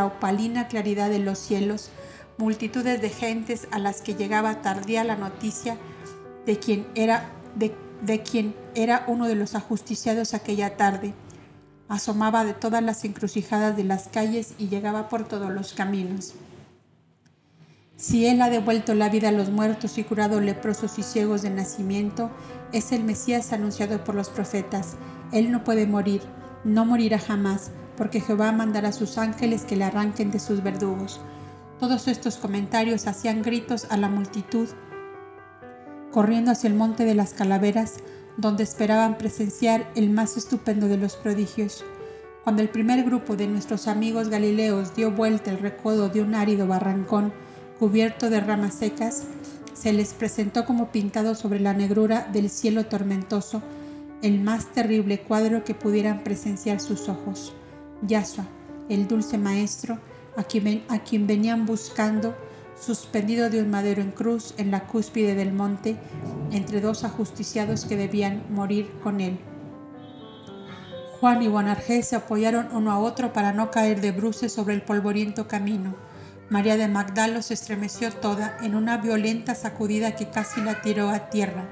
opalina 0.04 0.68
claridad 0.68 1.08
de 1.08 1.18
los 1.18 1.38
cielos, 1.38 1.90
multitudes 2.36 3.00
de 3.00 3.08
gentes 3.08 3.68
a 3.70 3.78
las 3.78 4.02
que 4.02 4.14
llegaba 4.14 4.60
tardía 4.60 5.02
la 5.02 5.16
noticia 5.16 5.78
de 6.44 6.58
quien 6.58 6.86
era, 6.94 7.30
de, 7.54 7.74
de 8.02 8.22
quien 8.22 8.54
era 8.74 9.04
uno 9.06 9.28
de 9.28 9.34
los 9.34 9.54
ajusticiados 9.54 10.34
aquella 10.34 10.76
tarde. 10.76 11.14
Asomaba 11.88 12.44
de 12.44 12.52
todas 12.52 12.82
las 12.82 13.04
encrucijadas 13.04 13.76
de 13.78 13.84
las 13.84 14.08
calles 14.08 14.54
y 14.58 14.68
llegaba 14.68 15.08
por 15.08 15.26
todos 15.26 15.50
los 15.50 15.72
caminos. 15.72 16.34
Si 18.02 18.26
Él 18.26 18.42
ha 18.42 18.50
devuelto 18.50 18.94
la 18.94 19.08
vida 19.08 19.28
a 19.28 19.32
los 19.32 19.50
muertos 19.50 19.96
y 19.96 20.02
curado 20.02 20.40
leprosos 20.40 20.98
y 20.98 21.04
ciegos 21.04 21.42
de 21.42 21.50
nacimiento, 21.50 22.32
es 22.72 22.90
el 22.90 23.04
Mesías 23.04 23.52
anunciado 23.52 24.02
por 24.02 24.16
los 24.16 24.28
profetas. 24.28 24.96
Él 25.30 25.52
no 25.52 25.62
puede 25.62 25.86
morir, 25.86 26.20
no 26.64 26.84
morirá 26.84 27.20
jamás, 27.20 27.70
porque 27.96 28.20
Jehová 28.20 28.50
mandará 28.50 28.88
a 28.88 28.92
sus 28.92 29.18
ángeles 29.18 29.62
que 29.62 29.76
le 29.76 29.84
arranquen 29.84 30.32
de 30.32 30.40
sus 30.40 30.64
verdugos. 30.64 31.20
Todos 31.78 32.08
estos 32.08 32.38
comentarios 32.38 33.06
hacían 33.06 33.40
gritos 33.40 33.86
a 33.88 33.96
la 33.96 34.08
multitud, 34.08 34.68
corriendo 36.10 36.50
hacia 36.50 36.66
el 36.66 36.74
monte 36.74 37.04
de 37.04 37.14
las 37.14 37.34
calaveras, 37.34 37.98
donde 38.36 38.64
esperaban 38.64 39.16
presenciar 39.16 39.88
el 39.94 40.10
más 40.10 40.36
estupendo 40.36 40.88
de 40.88 40.96
los 40.96 41.14
prodigios. 41.14 41.84
Cuando 42.42 42.62
el 42.62 42.68
primer 42.68 43.04
grupo 43.04 43.36
de 43.36 43.46
nuestros 43.46 43.86
amigos 43.86 44.28
galileos 44.28 44.96
dio 44.96 45.12
vuelta 45.12 45.52
el 45.52 45.60
recodo 45.60 46.08
de 46.08 46.20
un 46.20 46.34
árido 46.34 46.66
barrancón, 46.66 47.32
cubierto 47.82 48.30
de 48.30 48.38
ramas 48.38 48.74
secas, 48.74 49.24
se 49.74 49.92
les 49.92 50.14
presentó 50.14 50.64
como 50.66 50.92
pintado 50.92 51.34
sobre 51.34 51.58
la 51.58 51.74
negrura 51.74 52.28
del 52.32 52.48
cielo 52.48 52.86
tormentoso 52.86 53.60
el 54.22 54.40
más 54.40 54.66
terrible 54.66 55.18
cuadro 55.18 55.64
que 55.64 55.74
pudieran 55.74 56.22
presenciar 56.22 56.78
sus 56.78 57.08
ojos. 57.08 57.52
Yasua, 58.06 58.46
el 58.88 59.08
dulce 59.08 59.36
maestro, 59.36 59.98
a 60.36 60.44
quien, 60.44 61.26
venían 61.26 61.66
buscando, 61.66 62.36
suspendido 62.80 63.50
de 63.50 63.60
un 63.60 63.70
madero 63.70 64.00
en 64.00 64.12
cruz 64.12 64.54
en 64.58 64.70
la 64.70 64.86
cúspide 64.86 65.34
del 65.34 65.52
monte, 65.52 65.96
entre 66.52 66.80
dos 66.80 67.02
ajusticiados 67.02 67.84
que 67.84 67.96
debían 67.96 68.44
morir 68.48 68.92
con 69.02 69.20
él. 69.20 69.40
Juan 71.18 71.42
y 71.42 71.48
Bonajerez 71.48 72.06
se 72.06 72.14
apoyaron 72.14 72.68
uno 72.70 72.92
a 72.92 73.00
otro 73.00 73.32
para 73.32 73.52
no 73.52 73.72
caer 73.72 74.00
de 74.00 74.12
bruces 74.12 74.52
sobre 74.52 74.74
el 74.74 74.82
polvoriento 74.82 75.48
camino. 75.48 76.11
María 76.52 76.76
de 76.76 76.86
Magdalo 76.86 77.40
se 77.40 77.54
estremeció 77.54 78.12
toda 78.12 78.58
en 78.60 78.74
una 78.74 78.98
violenta 78.98 79.54
sacudida 79.54 80.16
que 80.16 80.28
casi 80.28 80.60
la 80.60 80.82
tiró 80.82 81.08
a 81.08 81.30
tierra. 81.30 81.64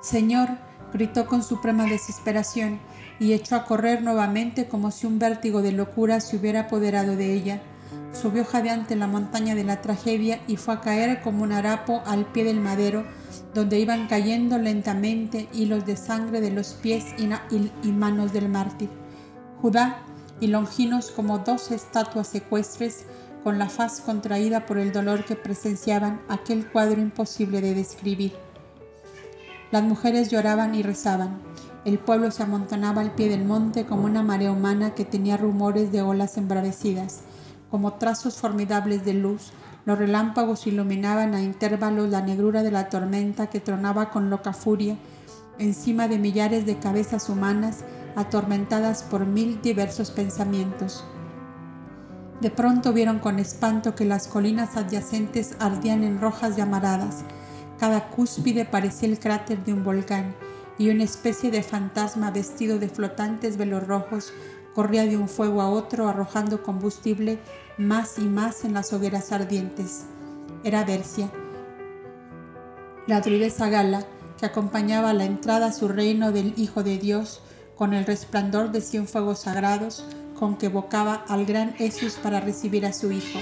Señor, 0.00 0.48
gritó 0.94 1.26
con 1.26 1.42
suprema 1.42 1.84
desesperación 1.84 2.80
y 3.20 3.34
echó 3.34 3.54
a 3.54 3.66
correr 3.66 4.00
nuevamente 4.00 4.66
como 4.66 4.90
si 4.92 5.06
un 5.06 5.18
vértigo 5.18 5.60
de 5.60 5.72
locura 5.72 6.20
se 6.20 6.38
hubiera 6.38 6.60
apoderado 6.60 7.16
de 7.16 7.34
ella. 7.34 7.60
Subió 8.14 8.46
jadeante 8.46 8.96
la 8.96 9.08
montaña 9.08 9.54
de 9.54 9.64
la 9.64 9.82
tragedia 9.82 10.40
y 10.48 10.56
fue 10.56 10.72
a 10.72 10.80
caer 10.80 11.20
como 11.20 11.42
un 11.42 11.52
harapo 11.52 12.02
al 12.06 12.24
pie 12.24 12.44
del 12.44 12.60
madero 12.60 13.04
donde 13.52 13.78
iban 13.78 14.06
cayendo 14.06 14.56
lentamente 14.56 15.50
hilos 15.52 15.84
de 15.84 15.98
sangre 15.98 16.40
de 16.40 16.50
los 16.50 16.68
pies 16.72 17.04
y, 17.18 17.92
manos 17.92 18.32
del 18.32 18.48
mártir. 18.48 18.88
Judá 19.60 19.98
y 20.40 20.46
Longinos 20.46 21.10
como 21.10 21.40
dos 21.40 21.70
estatuas 21.70 22.34
ecuestres, 22.34 23.04
con 23.42 23.58
la 23.58 23.68
faz 23.68 24.00
contraída 24.00 24.66
por 24.66 24.78
el 24.78 24.92
dolor 24.92 25.24
que 25.24 25.36
presenciaban 25.36 26.20
aquel 26.28 26.66
cuadro 26.70 27.00
imposible 27.00 27.60
de 27.60 27.74
describir. 27.74 28.32
Las 29.70 29.82
mujeres 29.82 30.30
lloraban 30.30 30.74
y 30.74 30.82
rezaban. 30.82 31.40
El 31.84 31.98
pueblo 31.98 32.30
se 32.30 32.42
amontonaba 32.42 33.00
al 33.00 33.14
pie 33.14 33.28
del 33.28 33.44
monte 33.44 33.86
como 33.86 34.04
una 34.04 34.22
marea 34.22 34.52
humana 34.52 34.94
que 34.94 35.04
tenía 35.04 35.36
rumores 35.36 35.90
de 35.92 36.02
olas 36.02 36.36
embravecidas, 36.36 37.20
como 37.70 37.94
trazos 37.94 38.36
formidables 38.36 39.04
de 39.04 39.14
luz 39.14 39.52
los 39.84 39.98
relámpagos 39.98 40.66
iluminaban 40.66 41.34
a 41.34 41.42
intervalos 41.42 42.08
la 42.08 42.22
negrura 42.22 42.62
de 42.62 42.70
la 42.70 42.88
tormenta 42.88 43.48
que 43.48 43.60
tronaba 43.60 44.10
con 44.10 44.30
loca 44.30 44.52
furia 44.52 44.96
encima 45.58 46.08
de 46.08 46.18
millares 46.18 46.66
de 46.66 46.78
cabezas 46.78 47.28
humanas 47.28 47.84
atormentadas 48.14 49.02
por 49.02 49.26
mil 49.26 49.60
diversos 49.60 50.10
pensamientos. 50.10 51.04
De 52.42 52.50
pronto 52.50 52.92
vieron 52.92 53.20
con 53.20 53.38
espanto 53.38 53.94
que 53.94 54.04
las 54.04 54.26
colinas 54.26 54.76
adyacentes 54.76 55.54
ardían 55.60 56.02
en 56.02 56.20
rojas 56.20 56.56
llamaradas. 56.56 57.22
Cada 57.78 58.08
cúspide 58.08 58.64
parecía 58.64 59.08
el 59.08 59.20
cráter 59.20 59.62
de 59.62 59.72
un 59.72 59.84
volcán 59.84 60.34
y 60.76 60.90
una 60.90 61.04
especie 61.04 61.52
de 61.52 61.62
fantasma 61.62 62.32
vestido 62.32 62.80
de 62.80 62.88
flotantes 62.88 63.58
velos 63.58 63.86
rojos 63.86 64.32
corría 64.74 65.04
de 65.04 65.16
un 65.16 65.28
fuego 65.28 65.62
a 65.62 65.70
otro 65.70 66.08
arrojando 66.08 66.64
combustible 66.64 67.38
más 67.78 68.18
y 68.18 68.22
más 68.22 68.64
en 68.64 68.74
las 68.74 68.92
hogueras 68.92 69.30
ardientes. 69.30 70.06
Era 70.64 70.84
Bercia, 70.84 71.30
la 73.06 73.20
druidesa 73.20 73.68
Gala, 73.68 74.04
que 74.36 74.46
acompañaba 74.46 75.10
a 75.10 75.14
la 75.14 75.26
entrada 75.26 75.66
a 75.66 75.72
su 75.72 75.86
reino 75.86 76.32
del 76.32 76.54
Hijo 76.56 76.82
de 76.82 76.98
Dios 76.98 77.40
con 77.76 77.94
el 77.94 78.04
resplandor 78.04 78.72
de 78.72 78.80
cien 78.80 79.06
fuegos 79.06 79.42
sagrados 79.42 80.04
con 80.42 80.56
que 80.56 80.66
evocaba 80.66 81.24
al 81.28 81.46
gran 81.46 81.72
Jesús 81.74 82.14
para 82.20 82.40
recibir 82.40 82.84
a 82.84 82.92
su 82.92 83.12
Hijo. 83.12 83.38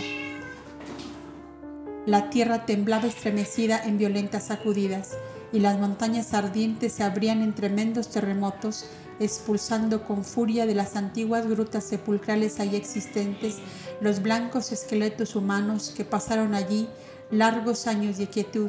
La 2.05 2.29
tierra 2.29 2.67
temblaba 2.67 3.07
estremecida 3.07 3.83
en 3.83 3.97
violentas 3.97 4.49
sacudidas 4.49 5.17
y 5.51 5.61
las 5.61 5.79
montañas 5.79 6.35
ardientes 6.35 6.93
se 6.93 7.03
abrían 7.03 7.41
en 7.41 7.55
tremendos 7.55 8.11
terremotos 8.11 8.85
expulsando 9.19 10.05
con 10.05 10.27
furia 10.27 10.67
de 10.67 10.75
las 10.75 10.95
antiguas 10.95 11.47
grutas 11.47 11.85
sepulcrales 11.85 12.61
ahí 12.61 12.77
existentes 12.77 13.57
los 14.03 14.21
blancos 14.21 14.71
esqueletos 14.71 15.35
humanos 15.37 15.95
que 15.97 16.05
pasaron 16.05 16.55
allí 16.55 16.87
largos 17.31 17.87
años 17.87 18.19
de 18.19 18.27
quietud 18.27 18.69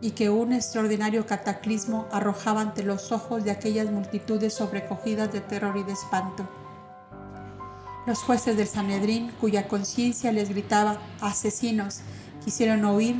y 0.00 0.10
que 0.10 0.30
un 0.30 0.52
extraordinario 0.52 1.26
cataclismo 1.26 2.08
arrojaba 2.10 2.60
ante 2.60 2.82
los 2.82 3.12
ojos 3.12 3.44
de 3.44 3.52
aquellas 3.52 3.88
multitudes 3.92 4.52
sobrecogidas 4.54 5.32
de 5.32 5.42
terror 5.42 5.76
y 5.76 5.84
de 5.84 5.92
espanto. 5.92 6.48
Los 8.08 8.20
jueces 8.20 8.56
del 8.56 8.66
Sanedrín, 8.66 9.30
cuya 9.38 9.68
conciencia 9.68 10.32
les 10.32 10.48
gritaba 10.48 10.98
asesinos, 11.20 12.00
quisieron 12.42 12.86
huir, 12.86 13.16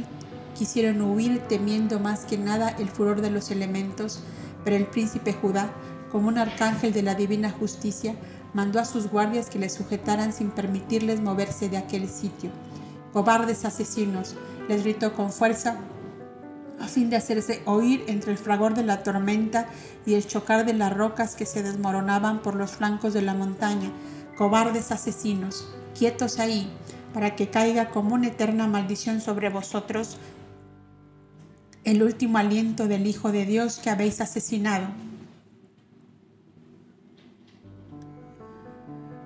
quisieron 0.57 1.03
huir 1.03 1.41
temiendo 1.47 2.01
más 2.01 2.21
que 2.21 2.39
nada 2.39 2.71
el 2.71 2.89
furor 2.89 3.21
de 3.21 3.29
los 3.29 3.51
elementos, 3.51 4.23
pero 4.65 4.77
el 4.77 4.87
príncipe 4.87 5.35
Judá 5.35 5.71
como 6.11 6.29
un 6.29 6.39
arcángel 6.39 6.95
de 6.95 7.03
la 7.03 7.15
divina 7.15 7.51
justicia, 7.51 8.15
mandó 8.55 8.81
a 8.81 8.87
sus 8.87 9.11
guardias 9.11 9.51
que 9.51 9.59
le 9.59 9.69
sujetaran 9.69 10.33
sin 10.33 10.51
permitirles 10.51 11.21
moverse 11.21 11.69
de 11.69 11.77
aquel 11.77 12.09
sitio. 12.09 12.51
Cobardes 13.13 13.67
asesinos, 13.67 14.37
les 14.71 14.85
gritó 14.85 15.13
con 15.13 15.31
fuerza 15.33 15.77
a 16.81 16.89
fin 16.89 17.11
de 17.11 17.17
hacerse 17.17 17.61
oír 17.67 18.05
entre 18.07 18.33
el 18.33 18.39
fragor 18.39 18.73
de 18.73 18.85
la 18.85 19.03
tormenta 19.03 19.69
y 20.07 20.15
el 20.15 20.27
chocar 20.27 20.65
de 20.65 20.73
las 20.73 20.97
rocas 20.97 21.35
que 21.35 21.45
se 21.45 21.63
desmoronaban 21.63 22.41
por 22.41 22.55
los 22.55 22.71
flancos 22.71 23.13
de 23.13 23.21
la 23.21 23.35
montaña. 23.35 23.91
Cobardes 24.39 24.93
asesinos, 24.93 25.69
quietos 25.99 26.39
ahí, 26.39 26.71
para 27.13 27.35
que 27.35 27.51
caiga 27.51 27.91
como 27.91 28.15
una 28.15 28.29
eterna 28.29 28.69
maldición 28.69 29.21
sobre 29.21 29.49
vosotros 29.49 30.17
el 31.83 32.05
último 32.05 32.39
aliento 32.39 32.87
del 32.87 33.09
Hijo 33.09 33.33
de 33.33 33.45
Dios 33.47 33.81
que 33.81 33.91
habéis 33.91 34.21
asesinado. 34.21 34.87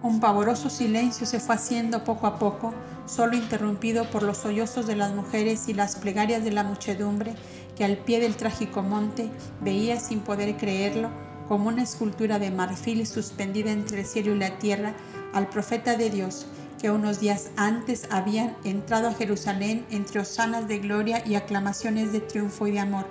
Un 0.03 0.19
pavoroso 0.19 0.71
silencio 0.71 1.27
se 1.27 1.41
fue 1.41 1.57
haciendo 1.57 2.05
poco 2.05 2.27
a 2.27 2.39
poco, 2.39 2.73
solo 3.05 3.37
interrumpido 3.37 4.11
por 4.11 4.23
los 4.23 4.39
sollozos 4.39 4.87
de 4.87 4.97
las 4.97 5.13
mujeres 5.13 5.69
y 5.69 5.75
las 5.75 5.97
plegarias 5.97 6.43
de 6.43 6.53
la 6.53 6.65
muchedumbre 6.65 7.35
que 7.77 7.85
al 7.85 7.99
pie 7.99 8.19
del 8.19 8.37
trágico 8.37 8.83
monte 8.83 9.31
veía 9.61 10.01
sin 10.01 10.21
poder 10.21 10.57
creerlo 10.57 11.11
como 11.49 11.69
una 11.69 11.83
escultura 11.83 12.39
de 12.39 12.51
marfil 12.51 13.07
suspendida 13.07 13.71
entre 13.71 14.01
el 14.01 14.07
cielo 14.07 14.35
y 14.35 14.39
la 14.39 14.59
tierra 14.59 14.95
al 15.33 15.49
profeta 15.49 15.97
de 15.97 16.11
Dios 16.11 16.47
que 16.83 16.91
unos 16.91 17.21
días 17.21 17.51
antes 17.57 18.09
habían 18.11 18.57
entrado 18.65 19.07
a 19.07 19.15
Jerusalén 19.15 19.87
entre 19.91 20.21
osanas 20.21 20.67
de 20.67 20.81
gloria 20.81 21.23
y 21.25 21.37
aclamaciones 21.37 22.13
de 22.13 22.19
triunfo 22.19 22.67
y 22.67 22.73
de 22.73 22.81
amor. 22.81 23.07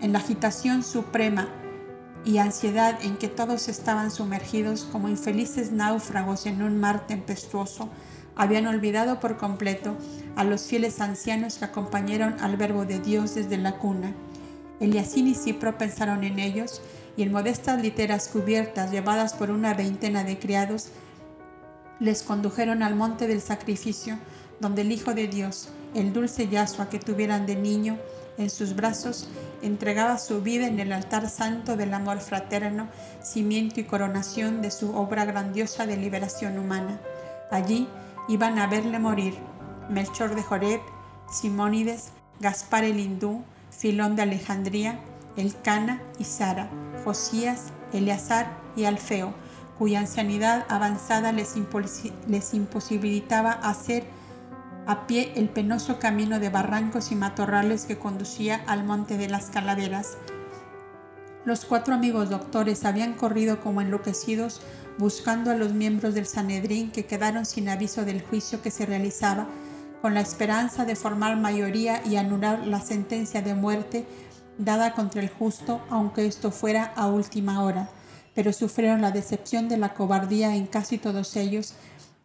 En 0.00 0.14
la 0.14 0.18
agitación 0.20 0.82
suprema 0.82 1.48
y 2.24 2.38
ansiedad 2.38 2.98
en 3.02 3.18
que 3.18 3.28
todos 3.28 3.68
estaban 3.68 4.10
sumergidos 4.10 4.84
como 4.84 5.10
infelices 5.10 5.72
náufragos 5.72 6.46
en 6.46 6.62
un 6.62 6.80
mar 6.80 7.06
tempestuoso, 7.06 7.90
habían 8.34 8.66
olvidado 8.66 9.20
por 9.20 9.36
completo 9.36 9.96
a 10.36 10.44
los 10.44 10.62
fieles 10.62 11.02
ancianos 11.02 11.58
que 11.58 11.66
acompañaron 11.66 12.40
al 12.40 12.56
Verbo 12.56 12.86
de 12.86 12.98
Dios 12.98 13.34
desde 13.34 13.58
la 13.58 13.76
cuna. 13.76 14.14
Eliasín 14.80 15.28
y 15.28 15.34
Cipro 15.34 15.76
pensaron 15.76 16.24
en 16.24 16.38
ellos 16.38 16.80
y 17.16 17.22
en 17.22 17.32
modestas 17.32 17.80
literas 17.82 18.28
cubiertas 18.28 18.90
llevadas 18.90 19.34
por 19.34 19.50
una 19.50 19.74
veintena 19.74 20.24
de 20.24 20.38
criados, 20.38 20.88
les 21.98 22.22
condujeron 22.22 22.82
al 22.82 22.96
monte 22.96 23.26
del 23.26 23.40
sacrificio, 23.40 24.18
donde 24.58 24.82
el 24.82 24.92
Hijo 24.92 25.14
de 25.14 25.28
Dios, 25.28 25.68
el 25.94 26.12
dulce 26.12 26.48
Yahshua 26.48 26.88
que 26.88 26.98
tuvieran 26.98 27.46
de 27.46 27.56
niño, 27.56 27.98
en 28.38 28.48
sus 28.48 28.74
brazos, 28.74 29.28
entregaba 29.60 30.16
su 30.16 30.40
vida 30.40 30.66
en 30.66 30.80
el 30.80 30.92
altar 30.92 31.28
santo 31.28 31.76
del 31.76 31.92
amor 31.92 32.20
fraterno, 32.20 32.88
cimiento 33.22 33.80
y 33.80 33.84
coronación 33.84 34.62
de 34.62 34.70
su 34.70 34.96
obra 34.96 35.26
grandiosa 35.26 35.86
de 35.86 35.98
liberación 35.98 36.58
humana. 36.58 37.00
Allí 37.50 37.86
iban 38.28 38.58
a 38.58 38.66
verle 38.66 38.98
morir 38.98 39.34
Melchor 39.90 40.34
de 40.34 40.42
Joreb, 40.42 40.80
Simónides, 41.30 42.12
Gaspar 42.40 42.84
el 42.84 42.98
hindú, 42.98 43.42
Filón 43.70 44.16
de 44.16 44.22
Alejandría, 44.22 44.98
Elcana 45.36 46.02
y 46.18 46.24
Sara, 46.24 46.70
Josías, 47.04 47.72
Eleazar 47.92 48.48
y 48.76 48.84
Alfeo, 48.84 49.34
cuya 49.78 50.00
ancianidad 50.00 50.66
avanzada 50.68 51.32
les, 51.32 51.54
les 52.28 52.54
imposibilitaba 52.54 53.52
hacer 53.52 54.04
a 54.86 55.06
pie 55.06 55.32
el 55.36 55.48
penoso 55.48 55.98
camino 55.98 56.40
de 56.40 56.50
barrancos 56.50 57.12
y 57.12 57.14
matorrales 57.14 57.84
que 57.84 57.98
conducía 57.98 58.62
al 58.66 58.84
monte 58.84 59.16
de 59.16 59.28
las 59.28 59.46
calaveras. 59.46 60.16
Los 61.44 61.64
cuatro 61.64 61.94
amigos 61.94 62.28
doctores 62.28 62.84
habían 62.84 63.14
corrido 63.14 63.60
como 63.60 63.80
enloquecidos 63.80 64.60
buscando 64.98 65.50
a 65.50 65.54
los 65.54 65.72
miembros 65.72 66.14
del 66.14 66.26
Sanedrín 66.26 66.90
que 66.90 67.06
quedaron 67.06 67.46
sin 67.46 67.70
aviso 67.70 68.04
del 68.04 68.20
juicio 68.20 68.60
que 68.60 68.70
se 68.70 68.84
realizaba, 68.84 69.46
con 70.02 70.14
la 70.14 70.20
esperanza 70.20 70.84
de 70.84 70.96
formar 70.96 71.36
mayoría 71.36 72.02
y 72.06 72.16
anular 72.16 72.66
la 72.66 72.80
sentencia 72.80 73.42
de 73.42 73.54
muerte 73.54 74.06
dada 74.58 74.92
contra 74.94 75.22
el 75.22 75.28
justo, 75.28 75.80
aunque 75.90 76.26
esto 76.26 76.50
fuera 76.50 76.92
a 76.96 77.06
última 77.06 77.62
hora, 77.62 77.88
pero 78.34 78.52
sufrieron 78.52 79.00
la 79.00 79.10
decepción 79.10 79.68
de 79.68 79.76
la 79.76 79.94
cobardía 79.94 80.54
en 80.56 80.66
casi 80.66 80.98
todos 80.98 81.36
ellos, 81.36 81.74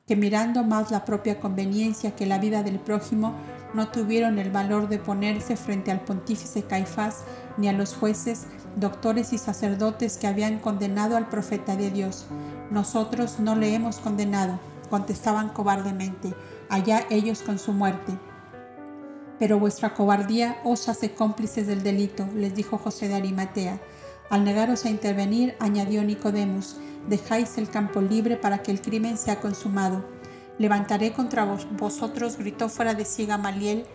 que 0.07 0.15
mirando 0.15 0.64
más 0.64 0.91
la 0.91 1.03
propia 1.03 1.39
conveniencia 1.39 2.15
que 2.15 2.26
la 2.26 2.38
vida 2.38 2.61
del 2.61 2.80
prójimo, 2.80 3.34
no 3.73 3.89
tuvieron 3.89 4.38
el 4.39 4.52
valor 4.52 4.88
de 4.88 4.99
ponerse 4.99 5.57
frente 5.57 5.91
al 5.91 6.02
pontífice 6.02 6.64
Caifás 6.64 7.23
ni 7.57 7.68
a 7.68 7.73
los 7.73 7.95
jueces, 7.95 8.45
doctores 8.76 9.34
y 9.34 9.38
sacerdotes 9.38 10.18
que 10.18 10.27
habían 10.27 10.60
condenado 10.60 11.18
al 11.18 11.27
profeta 11.27 11.76
de 11.76 11.89
Dios. 11.89 12.27
Nosotros 12.69 13.39
no 13.39 13.56
le 13.56 13.73
hemos 13.73 13.97
condenado, 13.97 14.60
contestaban 14.89 15.49
cobardemente, 15.49 16.34
allá 16.69 17.06
ellos 17.10 17.41
con 17.41 17.57
su 17.57 17.73
muerte. 17.73 18.14
Pero 19.40 19.60
vuestra 19.60 19.94
cobardía 19.94 20.57
os 20.64 20.88
hace 20.88 21.14
cómplices 21.14 21.68
del 21.68 21.84
delito, 21.84 22.28
les 22.36 22.56
dijo 22.56 22.78
José 22.78 23.07
de 23.07 23.16
Arimatea. 23.16 23.80
Al 24.30 24.44
negaros 24.44 24.86
a 24.86 24.90
intervenir, 24.90 25.56
añadió 25.60 26.03
Nicodemus, 26.03 26.78
dejáis 27.07 27.57
el 27.57 27.70
campo 27.70 28.02
libre 28.02 28.38
para 28.38 28.60
que 28.60 28.72
el 28.72 28.82
crimen 28.82 29.18
sea 29.18 29.40
consumado. 29.40 30.06
Levantaré 30.57 31.12
contra 31.12 31.45
vosotros, 31.78 32.38
gritó 32.38 32.70
fuera 32.70 32.94
de 32.94 33.06
sí 33.06 33.26
Gamaliel, 33.26 33.86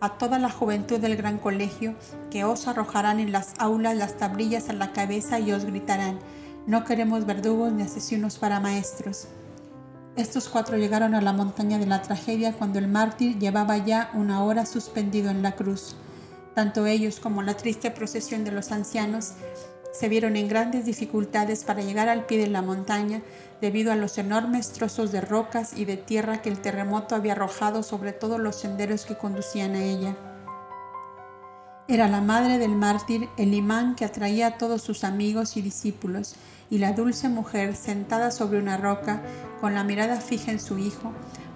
a 0.00 0.18
toda 0.18 0.38
la 0.38 0.50
juventud 0.50 1.00
del 1.00 1.16
gran 1.16 1.38
colegio, 1.38 1.94
que 2.30 2.44
os 2.44 2.68
arrojarán 2.68 3.20
en 3.20 3.32
las 3.32 3.54
aulas 3.58 3.96
las 3.96 4.16
tablillas 4.16 4.68
a 4.68 4.74
la 4.74 4.92
cabeza 4.92 5.40
y 5.40 5.52
os 5.52 5.64
gritarán, 5.64 6.18
no 6.66 6.84
queremos 6.84 7.26
verdugos 7.26 7.72
ni 7.72 7.82
asesinos 7.82 8.38
para 8.38 8.60
maestros. 8.60 9.28
Estos 10.16 10.48
cuatro 10.48 10.76
llegaron 10.76 11.16
a 11.16 11.20
la 11.20 11.32
montaña 11.32 11.76
de 11.78 11.86
la 11.86 12.00
tragedia 12.00 12.52
cuando 12.52 12.78
el 12.78 12.86
mártir 12.86 13.36
llevaba 13.40 13.78
ya 13.78 14.10
una 14.14 14.44
hora 14.44 14.64
suspendido 14.64 15.28
en 15.28 15.42
la 15.42 15.56
cruz. 15.56 15.96
Tanto 16.54 16.86
ellos 16.86 17.18
como 17.18 17.42
la 17.42 17.56
triste 17.56 17.90
procesión 17.90 18.44
de 18.44 18.52
los 18.52 18.70
ancianos 18.70 19.32
se 19.92 20.08
vieron 20.08 20.36
en 20.36 20.48
grandes 20.48 20.84
dificultades 20.84 21.64
para 21.64 21.82
llegar 21.82 22.08
al 22.08 22.26
pie 22.26 22.38
de 22.38 22.46
la 22.46 22.62
montaña 22.62 23.22
debido 23.60 23.90
a 23.90 23.96
los 23.96 24.16
enormes 24.16 24.70
trozos 24.70 25.10
de 25.10 25.20
rocas 25.20 25.76
y 25.76 25.84
de 25.84 25.96
tierra 25.96 26.42
que 26.42 26.48
el 26.48 26.60
terremoto 26.60 27.16
había 27.16 27.32
arrojado 27.32 27.82
sobre 27.82 28.12
todos 28.12 28.38
los 28.38 28.54
senderos 28.54 29.06
que 29.06 29.16
conducían 29.16 29.74
a 29.74 29.82
ella. 29.82 30.16
Era 31.88 32.06
la 32.06 32.20
madre 32.20 32.58
del 32.58 32.76
mártir, 32.76 33.28
el 33.36 33.52
imán 33.52 33.96
que 33.96 34.04
atraía 34.04 34.46
a 34.46 34.58
todos 34.58 34.80
sus 34.80 35.02
amigos 35.02 35.56
y 35.56 35.62
discípulos, 35.62 36.36
y 36.74 36.78
la 36.78 36.92
dulce 36.92 37.28
mujer 37.28 37.76
sentada 37.76 38.32
sobre 38.32 38.58
una 38.58 38.76
roca, 38.76 39.22
con 39.60 39.74
la 39.74 39.84
mirada 39.84 40.16
fija 40.16 40.50
en 40.50 40.58
su 40.58 40.76
hijo, 40.76 41.12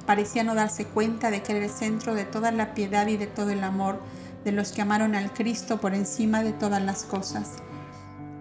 parecía 0.06 0.44
no 0.44 0.54
darse 0.54 0.84
cuenta 0.84 1.32
de 1.32 1.42
que 1.42 1.56
era 1.56 1.64
el 1.64 1.72
centro 1.72 2.14
de 2.14 2.24
toda 2.24 2.52
la 2.52 2.72
piedad 2.72 3.08
y 3.08 3.16
de 3.16 3.26
todo 3.26 3.50
el 3.50 3.64
amor 3.64 4.00
de 4.44 4.52
los 4.52 4.70
que 4.70 4.80
amaron 4.80 5.16
al 5.16 5.32
Cristo 5.32 5.80
por 5.80 5.92
encima 5.92 6.44
de 6.44 6.52
todas 6.52 6.80
las 6.80 7.02
cosas. 7.02 7.56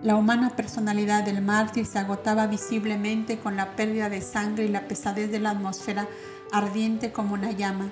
La 0.04 0.16
humana 0.18 0.56
personalidad 0.56 1.24
del 1.24 1.42
mártir 1.42 1.88
se 1.88 1.98
agotaba 1.98 2.46
visiblemente 2.46 3.40
con 3.40 3.56
la 3.56 3.76
pérdida 3.76 4.12
de 4.12 4.22
sangre 4.22 4.66
y 4.66 4.70
la 4.70 4.88
pesadez 4.88 5.32
de 5.32 5.40
la 5.40 5.50
atmósfera 5.50 6.08
ardiente 6.52 7.12
como 7.12 7.34
una 7.34 7.54
llama. 7.54 7.90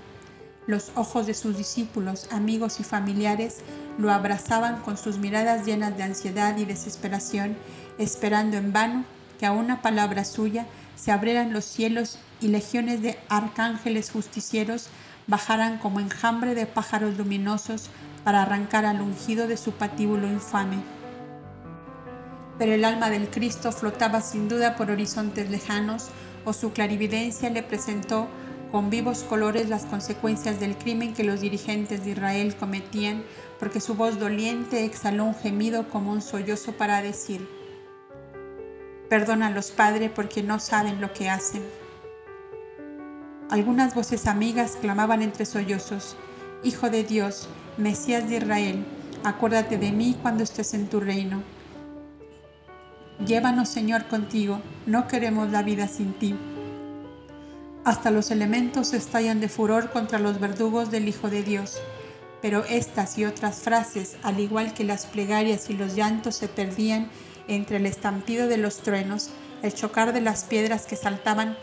Los 0.67 0.91
ojos 0.95 1.25
de 1.25 1.33
sus 1.33 1.57
discípulos, 1.57 2.27
amigos 2.31 2.79
y 2.79 2.83
familiares 2.83 3.61
lo 3.97 4.11
abrazaban 4.11 4.81
con 4.81 4.95
sus 4.97 5.17
miradas 5.17 5.65
llenas 5.65 5.97
de 5.97 6.03
ansiedad 6.03 6.55
y 6.57 6.65
desesperación, 6.65 7.55
esperando 7.97 8.57
en 8.57 8.73
vano 8.73 9.05
que 9.39 9.45
a 9.45 9.51
una 9.51 9.81
palabra 9.81 10.25
suya 10.25 10.65
se 10.95 11.11
abrieran 11.11 11.53
los 11.53 11.65
cielos 11.65 12.19
y 12.41 12.47
legiones 12.47 13.01
de 13.01 13.17
arcángeles 13.29 14.11
justicieros 14.11 14.87
bajaran 15.27 15.77
como 15.79 15.99
enjambre 15.99 16.55
de 16.55 16.65
pájaros 16.65 17.17
luminosos 17.17 17.89
para 18.23 18.41
arrancar 18.41 18.85
al 18.85 19.01
ungido 19.01 19.47
de 19.47 19.57
su 19.57 19.71
patíbulo 19.71 20.27
infame. 20.27 20.77
Pero 22.57 22.73
el 22.73 22.85
alma 22.85 23.09
del 23.09 23.29
Cristo 23.29 23.71
flotaba 23.71 24.21
sin 24.21 24.47
duda 24.47 24.75
por 24.75 24.89
horizontes 24.91 25.49
lejanos 25.49 26.07
o 26.45 26.53
su 26.53 26.71
clarividencia 26.71 27.49
le 27.49 27.63
presentó 27.63 28.27
con 28.71 28.89
vivos 28.89 29.23
colores 29.23 29.69
las 29.69 29.85
consecuencias 29.85 30.59
del 30.59 30.77
crimen 30.77 31.13
que 31.13 31.23
los 31.23 31.41
dirigentes 31.41 32.03
de 32.03 32.11
Israel 32.11 32.55
cometían, 32.55 33.23
porque 33.59 33.79
su 33.79 33.95
voz 33.95 34.19
doliente 34.19 34.83
exhaló 34.83 35.25
un 35.25 35.35
gemido 35.35 35.89
como 35.89 36.11
un 36.11 36.21
sollozo 36.21 36.73
para 36.73 37.01
decir, 37.01 37.47
Perdónalos, 39.15 39.71
Padre, 39.71 40.09
porque 40.09 40.43
no 40.43 40.59
saben 40.59 40.99
lo 40.99 41.13
que 41.13 41.29
hacen. 41.29 41.63
Algunas 43.49 43.95
voces 43.95 44.27
amigas 44.27 44.77
clamaban 44.81 45.21
entre 45.21 45.45
sollozos, 45.45 46.17
Hijo 46.65 46.89
de 46.89 47.05
Dios, 47.05 47.47
Mesías 47.77 48.27
de 48.27 48.35
Israel, 48.35 48.85
acuérdate 49.23 49.77
de 49.77 49.93
mí 49.93 50.17
cuando 50.21 50.43
estés 50.43 50.73
en 50.73 50.89
tu 50.89 50.99
reino. 50.99 51.43
Llévanos, 53.25 53.69
Señor, 53.69 54.09
contigo, 54.09 54.59
no 54.85 55.07
queremos 55.07 55.49
la 55.49 55.63
vida 55.63 55.87
sin 55.87 56.11
ti. 56.11 56.35
Hasta 57.85 58.11
los 58.11 58.31
elementos 58.31 58.91
estallan 58.93 59.39
de 59.39 59.47
furor 59.47 59.91
contra 59.91 60.19
los 60.19 60.41
verdugos 60.41 60.91
del 60.91 61.07
Hijo 61.07 61.29
de 61.29 61.41
Dios. 61.41 61.81
Pero 62.41 62.65
estas 62.65 63.17
y 63.17 63.23
otras 63.23 63.61
frases, 63.61 64.17
al 64.23 64.41
igual 64.41 64.73
que 64.73 64.83
las 64.83 65.05
plegarias 65.05 65.69
y 65.69 65.73
los 65.73 65.95
llantos, 65.95 66.35
se 66.35 66.49
perdían 66.49 67.07
entre 67.47 67.77
el 67.77 67.85
estampido 67.85 68.47
de 68.47 68.57
los 68.57 68.77
truenos, 68.77 69.29
el 69.61 69.73
chocar 69.73 70.13
de 70.13 70.21
las 70.21 70.43
piedras 70.43 70.85
que 70.85 70.95
saltaban 70.95 71.57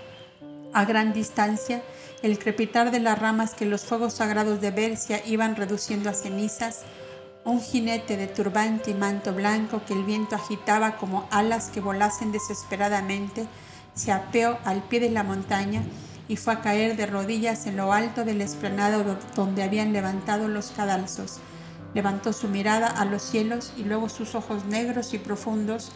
a 0.73 0.85
gran 0.85 1.13
distancia, 1.13 1.83
el 2.23 2.39
crepitar 2.39 2.91
de 2.91 3.01
las 3.01 3.19
ramas 3.19 3.55
que 3.55 3.67
los 3.67 3.83
fuegos 3.83 4.15
sagrados 4.15 4.61
de 4.61 4.71
Bercia 4.71 5.21
iban 5.27 5.57
reduciendo 5.57 6.09
a 6.09 6.15
cenizas, 6.15 6.83
un 7.45 7.61
jinete 7.61 8.17
de 8.17 8.29
turbante 8.29 8.93
y 8.93 8.95
manto 8.95 9.33
blanco 9.35 9.83
que 9.87 9.95
el 9.95 10.05
viento 10.05 10.37
agitaba 10.37 10.97
como 10.97 11.27
alas 11.31 11.71
que 11.71 11.81
volasen 11.81 12.31
desesperadamente, 12.31 13.47
se 13.95 14.13
apeó 14.13 14.59
al 14.65 14.83
pie 14.83 15.01
de 15.01 15.11
la 15.11 15.23
montaña 15.23 15.83
y 16.29 16.37
fue 16.37 16.55
a 16.55 16.61
caer 16.61 16.97
de 16.97 17.07
rodillas 17.07 17.67
en 17.67 17.77
lo 17.77 17.93
alto 17.93 18.25
del 18.25 18.41
esplanado 18.41 19.19
donde 19.35 19.63
habían 19.63 19.93
levantado 19.93 20.49
los 20.49 20.71
cadalzos. 20.71 21.41
Levantó 21.95 22.33
su 22.33 22.49
mirada 22.49 22.87
a 22.87 23.05
los 23.05 23.23
cielos 23.23 23.73
y 23.77 23.85
luego 23.85 24.09
sus 24.09 24.35
ojos 24.35 24.65
negros 24.65 25.13
y 25.15 25.19
profundos 25.19 25.93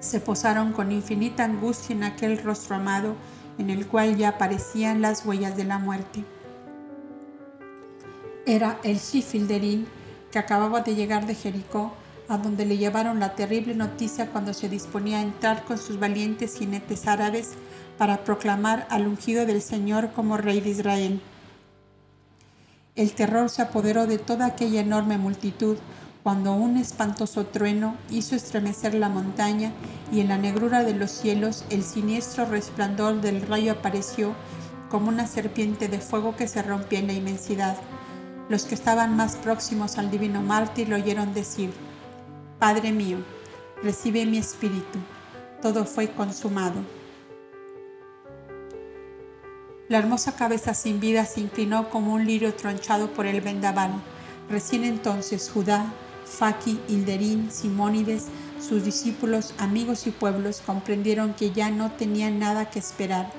se 0.00 0.20
posaron 0.20 0.72
con 0.72 0.92
infinita 0.92 1.44
angustia 1.44 1.96
en 1.96 2.04
aquel 2.04 2.42
rostro 2.42 2.76
amado 2.76 3.16
en 3.58 3.70
el 3.70 3.86
cual 3.86 4.16
ya 4.16 4.30
aparecían 4.30 5.00
las 5.00 5.24
huellas 5.24 5.56
de 5.56 5.64
la 5.64 5.78
muerte. 5.78 6.24
Era 8.46 8.78
el 8.82 8.98
Shifilderín 8.98 9.86
que 10.30 10.38
acababa 10.38 10.80
de 10.80 10.94
llegar 10.94 11.26
de 11.26 11.34
Jericó, 11.34 11.94
a 12.28 12.38
donde 12.38 12.66
le 12.66 12.76
llevaron 12.76 13.20
la 13.20 13.34
terrible 13.34 13.74
noticia 13.74 14.30
cuando 14.30 14.52
se 14.52 14.68
disponía 14.68 15.18
a 15.18 15.22
entrar 15.22 15.64
con 15.64 15.78
sus 15.78 15.98
valientes 15.98 16.58
jinetes 16.58 17.06
árabes 17.06 17.52
para 17.98 18.24
proclamar 18.24 18.86
al 18.90 19.06
ungido 19.06 19.46
del 19.46 19.62
Señor 19.62 20.10
como 20.12 20.36
rey 20.36 20.60
de 20.60 20.70
Israel. 20.70 21.20
El 22.96 23.12
terror 23.12 23.50
se 23.50 23.60
apoderó 23.60 24.06
de 24.06 24.18
toda 24.18 24.46
aquella 24.46 24.80
enorme 24.80 25.18
multitud 25.18 25.76
cuando 26.22 26.52
un 26.52 26.76
espantoso 26.76 27.44
trueno 27.44 27.96
hizo 28.08 28.36
estremecer 28.36 28.94
la 28.94 29.08
montaña 29.08 29.72
y 30.12 30.20
en 30.20 30.28
la 30.28 30.38
negrura 30.38 30.84
de 30.84 30.94
los 30.94 31.10
cielos 31.10 31.64
el 31.70 31.82
siniestro 31.82 32.46
resplandor 32.46 33.20
del 33.20 33.42
rayo 33.42 33.72
apareció 33.72 34.32
como 34.90 35.08
una 35.08 35.26
serpiente 35.26 35.88
de 35.88 35.98
fuego 35.98 36.36
que 36.36 36.46
se 36.46 36.62
rompía 36.62 37.00
en 37.00 37.08
la 37.08 37.14
inmensidad. 37.14 37.76
Los 38.48 38.62
que 38.62 38.76
estaban 38.76 39.16
más 39.16 39.34
próximos 39.36 39.98
al 39.98 40.12
divino 40.12 40.40
mártir 40.40 40.88
lo 40.88 40.94
oyeron 40.94 41.34
decir, 41.34 41.72
Padre 42.60 42.92
mío, 42.92 43.18
recibe 43.82 44.24
mi 44.24 44.38
espíritu, 44.38 45.00
todo 45.60 45.84
fue 45.84 46.12
consumado. 46.12 46.76
La 49.88 49.98
hermosa 49.98 50.34
cabeza 50.34 50.72
sin 50.72 50.98
vida 50.98 51.26
se 51.26 51.40
inclinó 51.40 51.90
como 51.90 52.14
un 52.14 52.26
lirio 52.26 52.54
tronchado 52.54 53.12
por 53.12 53.26
el 53.26 53.42
vendaval. 53.42 53.92
Recién 54.48 54.82
entonces 54.82 55.50
Judá, 55.52 55.92
Faki, 56.24 56.80
Hilderín, 56.88 57.50
Simónides, 57.50 58.28
sus 58.66 58.82
discípulos, 58.82 59.52
amigos 59.58 60.06
y 60.06 60.10
pueblos 60.10 60.62
comprendieron 60.64 61.34
que 61.34 61.50
ya 61.50 61.70
no 61.70 61.92
tenían 61.92 62.38
nada 62.38 62.70
que 62.70 62.78
esperar. 62.78 63.30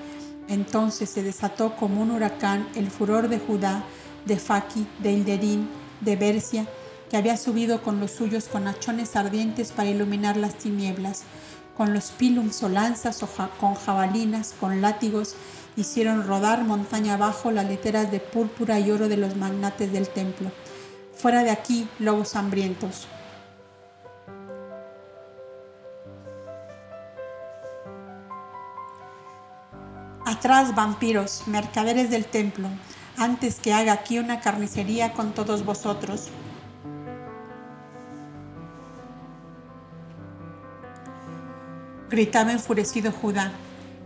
Entonces 0.47 1.09
se 1.09 1.23
desató 1.23 1.75
como 1.75 2.03
un 2.03 2.11
huracán 2.11 2.67
el 2.75 2.91
furor 2.91 3.27
de 3.27 3.39
Judá 3.39 3.83
de 4.25 4.37
Faki, 4.37 4.85
de 4.99 5.13
Hilderín, 5.13 5.67
de 6.01 6.15
Bercia, 6.15 6.67
que 7.09 7.17
había 7.17 7.37
subido 7.37 7.81
con 7.81 7.99
los 7.99 8.11
suyos 8.11 8.45
con 8.45 8.67
hachones 8.67 9.15
ardientes 9.15 9.71
para 9.71 9.89
iluminar 9.89 10.37
las 10.37 10.55
tinieblas, 10.55 11.23
con 11.77 11.93
los 11.93 12.11
pilums 12.11 12.61
o 12.63 12.69
lanzas 12.69 13.21
o 13.23 13.29
con 13.59 13.75
jabalinas, 13.75 14.53
con 14.59 14.81
látigos, 14.81 15.35
hicieron 15.75 16.25
rodar 16.25 16.63
montaña 16.63 17.15
abajo 17.15 17.51
las 17.51 17.67
literas 17.67 18.11
de 18.11 18.19
púrpura 18.19 18.79
y 18.79 18.91
oro 18.91 19.07
de 19.09 19.17
los 19.17 19.35
magnates 19.35 19.91
del 19.91 20.07
templo. 20.07 20.51
Fuera 21.15 21.43
de 21.43 21.51
aquí, 21.51 21.87
lobos 21.99 22.35
hambrientos. 22.35 23.07
Atrás, 30.25 30.75
vampiros, 30.75 31.43
mercaderes 31.47 32.09
del 32.09 32.25
templo, 32.25 32.67
antes 33.17 33.59
que 33.59 33.73
haga 33.73 33.93
aquí 33.93 34.19
una 34.19 34.41
carnicería 34.41 35.13
con 35.13 35.33
todos 35.33 35.63
vosotros. 35.63 36.29
Gritaba 42.09 42.51
enfurecido 42.51 43.11
Judá. 43.11 43.51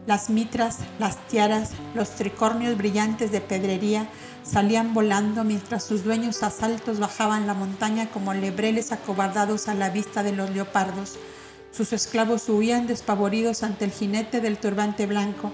Las 0.10 0.31
mitras, 0.31 0.80
las 0.98 1.18
tiaras, 1.27 1.69
los 1.94 2.10
tricornios 2.15 2.76
brillantes 2.76 3.31
de 3.31 3.41
pedrería 3.41 4.10
salían 4.41 4.95
volando 4.95 5.44
mientras 5.44 5.84
sus 5.84 6.03
dueños 6.03 6.41
asaltos 6.41 6.99
bajaban 6.99 7.45
la 7.45 7.53
montaña 7.53 8.10
como 8.10 8.34
lebreles 8.34 8.91
acobardados 8.91 9.68
a 9.68 9.76
la 9.76 9.91
vista 9.91 10.23
de 10.23 10.31
los 10.31 10.49
leopardos. 10.49 11.19
Sus 11.72 11.94
esclavos 11.94 12.49
huían 12.49 12.88
despavoridos 12.88 13.61
ante 13.61 13.86
el 13.86 13.91
jinete 13.91 14.41
del 14.41 14.57
turbante 14.57 15.06
blanco 15.06 15.52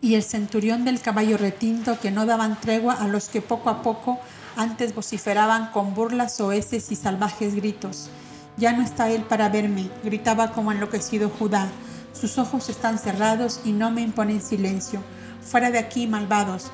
y 0.00 0.16
el 0.16 0.24
centurión 0.24 0.84
del 0.84 1.00
caballo 1.00 1.36
retinto 1.36 1.96
que 2.00 2.10
no 2.10 2.26
daban 2.26 2.60
tregua 2.60 2.94
a 2.94 3.06
los 3.06 3.28
que 3.28 3.40
poco 3.40 3.70
a 3.70 3.82
poco 3.82 4.18
antes 4.56 4.94
vociferaban 4.94 5.70
con 5.70 5.94
burlas 5.94 6.34
soeces 6.36 6.90
y 6.92 6.96
salvajes 6.96 7.54
gritos. 7.54 8.10
Ya 8.56 8.72
no 8.72 8.82
está 8.82 9.10
él 9.10 9.22
para 9.22 9.48
verme, 9.48 9.90
gritaba 10.04 10.52
como 10.52 10.72
enloquecido 10.72 11.30
Judá. 11.30 11.68
Sus 12.12 12.38
ojos 12.38 12.68
están 12.68 12.98
cerrados 12.98 13.60
y 13.64 13.72
no 13.72 13.90
me 13.90 14.02
imponen 14.02 14.40
silencio. 14.40 15.00
Fuera 15.42 15.70
de 15.70 15.78
aquí, 15.78 16.06
malvados. 16.06 16.70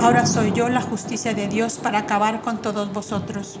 Ahora 0.00 0.26
soy 0.26 0.52
yo 0.52 0.68
la 0.68 0.80
justicia 0.80 1.34
de 1.34 1.48
Dios 1.48 1.78
para 1.78 1.98
acabar 1.98 2.40
con 2.40 2.62
todos 2.62 2.92
vosotros. 2.92 3.58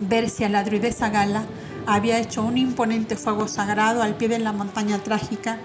Versia, 0.00 0.48
la 0.48 0.62
druidesa 0.62 1.10
Gala, 1.10 1.44
había 1.86 2.18
hecho 2.18 2.42
un 2.42 2.56
imponente 2.56 3.16
fuego 3.16 3.48
sagrado 3.48 4.02
al 4.02 4.14
pie 4.14 4.28
de 4.28 4.38
la 4.38 4.52
montaña 4.52 4.98
trágica, 4.98 5.58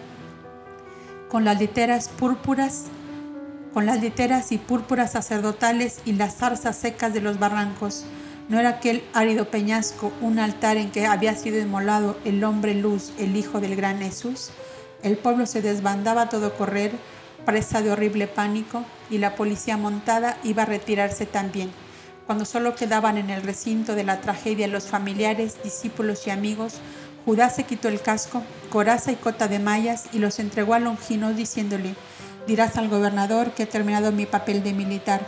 con 1.32 1.46
las 1.46 1.58
literas 1.58 2.10
púrpuras, 2.10 2.88
con 3.74 3.86
las 3.86 4.02
literas 4.02 4.52
y 4.52 4.58
púrpuras 4.58 5.14
sacerdotales 5.14 6.02
y 6.04 6.12
las 6.12 6.36
zarzas 6.36 6.76
secas 6.76 7.14
de 7.14 7.22
los 7.22 7.40
barrancos. 7.40 8.04
¿No 8.50 8.60
era 8.60 8.68
aquel 8.68 9.02
árido 9.14 9.50
peñasco 9.50 10.12
un 10.20 10.40
altar 10.40 10.76
en 10.76 10.92
que 10.92 11.06
había 11.06 11.34
sido 11.36 11.58
inmolado 11.58 12.18
el 12.26 12.44
hombre 12.44 12.76
luz, 12.76 13.14
el 13.18 13.38
hijo 13.38 13.62
del 13.62 13.78
gran 13.78 14.00
Jesús? 14.00 14.50
El 15.04 15.16
pueblo 15.16 15.46
se 15.46 15.62
desbandaba 15.62 16.24
a 16.24 16.30
todo 16.30 16.54
correr, 16.56 16.92
presa 17.46 17.82
de 17.82 17.92
horrible 17.92 18.28
pánico, 18.28 18.84
y 19.10 19.20
la 19.20 19.36
policía 19.36 19.78
montada 19.78 20.38
iba 20.44 20.64
a 20.64 20.66
retirarse 20.66 21.26
también. 21.26 21.72
Cuando 22.26 22.44
solo 22.44 22.76
quedaban 22.76 23.18
en 23.18 23.30
el 23.30 23.42
recinto 23.42 23.96
de 23.96 24.04
la 24.04 24.20
tragedia 24.20 24.68
los 24.68 24.88
familiares, 24.88 25.64
discípulos 25.64 26.28
y 26.28 26.32
amigos, 26.32 26.82
Judá 27.26 27.50
se 27.50 27.66
quitó 27.66 27.88
el 27.88 28.02
casco, 28.02 28.42
coraza 28.70 29.12
y 29.12 29.16
cota 29.16 29.48
de 29.48 29.60
mallas 29.60 30.06
y 30.12 30.20
los 30.20 30.40
entregó 30.40 30.74
a 30.74 30.80
Longinos 30.80 31.36
diciéndole, 31.36 31.96
dirás 32.48 32.78
al 32.78 32.90
gobernador 32.90 33.52
que 33.52 33.64
he 33.64 33.68
terminado 33.68 34.12
mi 34.12 34.26
papel 34.26 34.64
de 34.64 34.74
militar. 34.74 35.22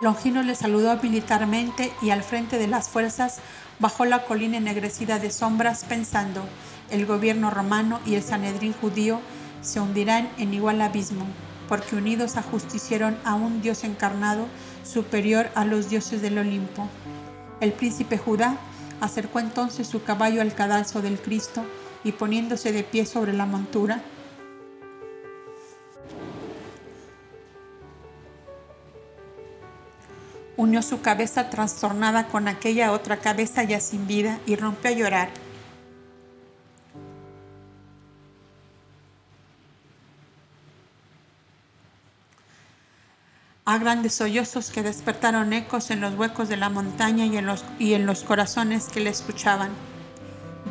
Longino 0.00 0.42
le 0.42 0.54
saludó 0.54 0.96
militarmente 1.02 1.92
y 2.00 2.10
al 2.10 2.22
frente 2.22 2.58
de 2.58 2.66
las 2.66 2.88
fuerzas 2.88 3.38
bajó 3.78 4.06
la 4.06 4.24
colina 4.24 4.56
ennegrecida 4.56 5.18
de 5.18 5.30
sombras 5.30 5.84
pensando, 5.84 6.42
el 6.90 7.06
gobierno 7.06 7.50
romano 7.50 8.00
y 8.06 8.14
el 8.14 8.22
Sanedrín 8.22 8.72
judío 8.72 9.20
se 9.60 9.78
hundirán 9.78 10.28
en 10.38 10.54
igual 10.54 10.80
abismo, 10.80 11.26
porque 11.68 11.96
unidos 11.96 12.36
ajusticieron 12.36 13.16
a 13.24 13.34
un 13.34 13.60
Dios 13.60 13.84
encarnado 13.84 14.46
superior 14.84 15.50
a 15.54 15.64
los 15.64 15.90
dioses 15.90 16.22
del 16.22 16.38
Olimpo. 16.38 16.88
El 17.60 17.72
príncipe 17.72 18.16
Judá 18.16 18.56
acercó 19.00 19.40
entonces 19.40 19.86
su 19.86 20.02
caballo 20.02 20.42
al 20.42 20.54
cadalso 20.54 21.02
del 21.02 21.18
Cristo 21.18 21.64
y 22.04 22.12
poniéndose 22.12 22.72
de 22.72 22.84
pie 22.84 23.06
sobre 23.06 23.32
la 23.32 23.46
montura, 23.46 24.02
unió 30.56 30.82
su 30.82 31.00
cabeza 31.00 31.48
trastornada 31.48 32.26
con 32.26 32.46
aquella 32.46 32.92
otra 32.92 33.16
cabeza 33.16 33.62
ya 33.62 33.80
sin 33.80 34.06
vida 34.06 34.38
y 34.46 34.56
rompió 34.56 34.90
a 34.90 34.94
llorar. 34.94 35.30
A 43.70 43.78
grandes 43.78 44.14
sollozos 44.14 44.70
que 44.70 44.82
despertaron 44.82 45.52
ecos 45.52 45.92
en 45.92 46.00
los 46.00 46.16
huecos 46.16 46.48
de 46.48 46.56
la 46.56 46.70
montaña 46.70 47.24
y 47.26 47.36
en 47.36 47.46
los, 47.46 47.64
y 47.78 47.94
en 47.94 48.04
los 48.04 48.24
corazones 48.24 48.88
que 48.88 48.98
le 48.98 49.10
escuchaban. 49.10 49.70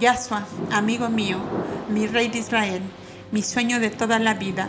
Yahshua, 0.01 0.45
amigo 0.73 1.07
mío, 1.07 1.37
mi 1.87 2.07
rey 2.07 2.27
de 2.27 2.39
Israel, 2.39 2.81
mi 3.31 3.41
sueño 3.41 3.79
de 3.79 3.89
toda 3.89 4.19
la 4.19 4.33
vida, 4.33 4.67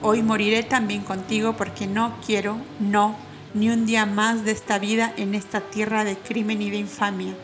hoy 0.00 0.22
moriré 0.22 0.62
también 0.62 1.02
contigo 1.02 1.56
porque 1.56 1.88
no 1.88 2.14
quiero, 2.24 2.56
no, 2.78 3.16
ni 3.52 3.68
un 3.68 3.84
día 3.84 4.06
más 4.06 4.44
de 4.44 4.52
esta 4.52 4.78
vida 4.78 5.12
en 5.16 5.34
esta 5.34 5.60
tierra 5.60 6.04
de 6.04 6.16
crimen 6.16 6.62
y 6.62 6.70
de 6.70 6.76
infamia. 6.76 7.34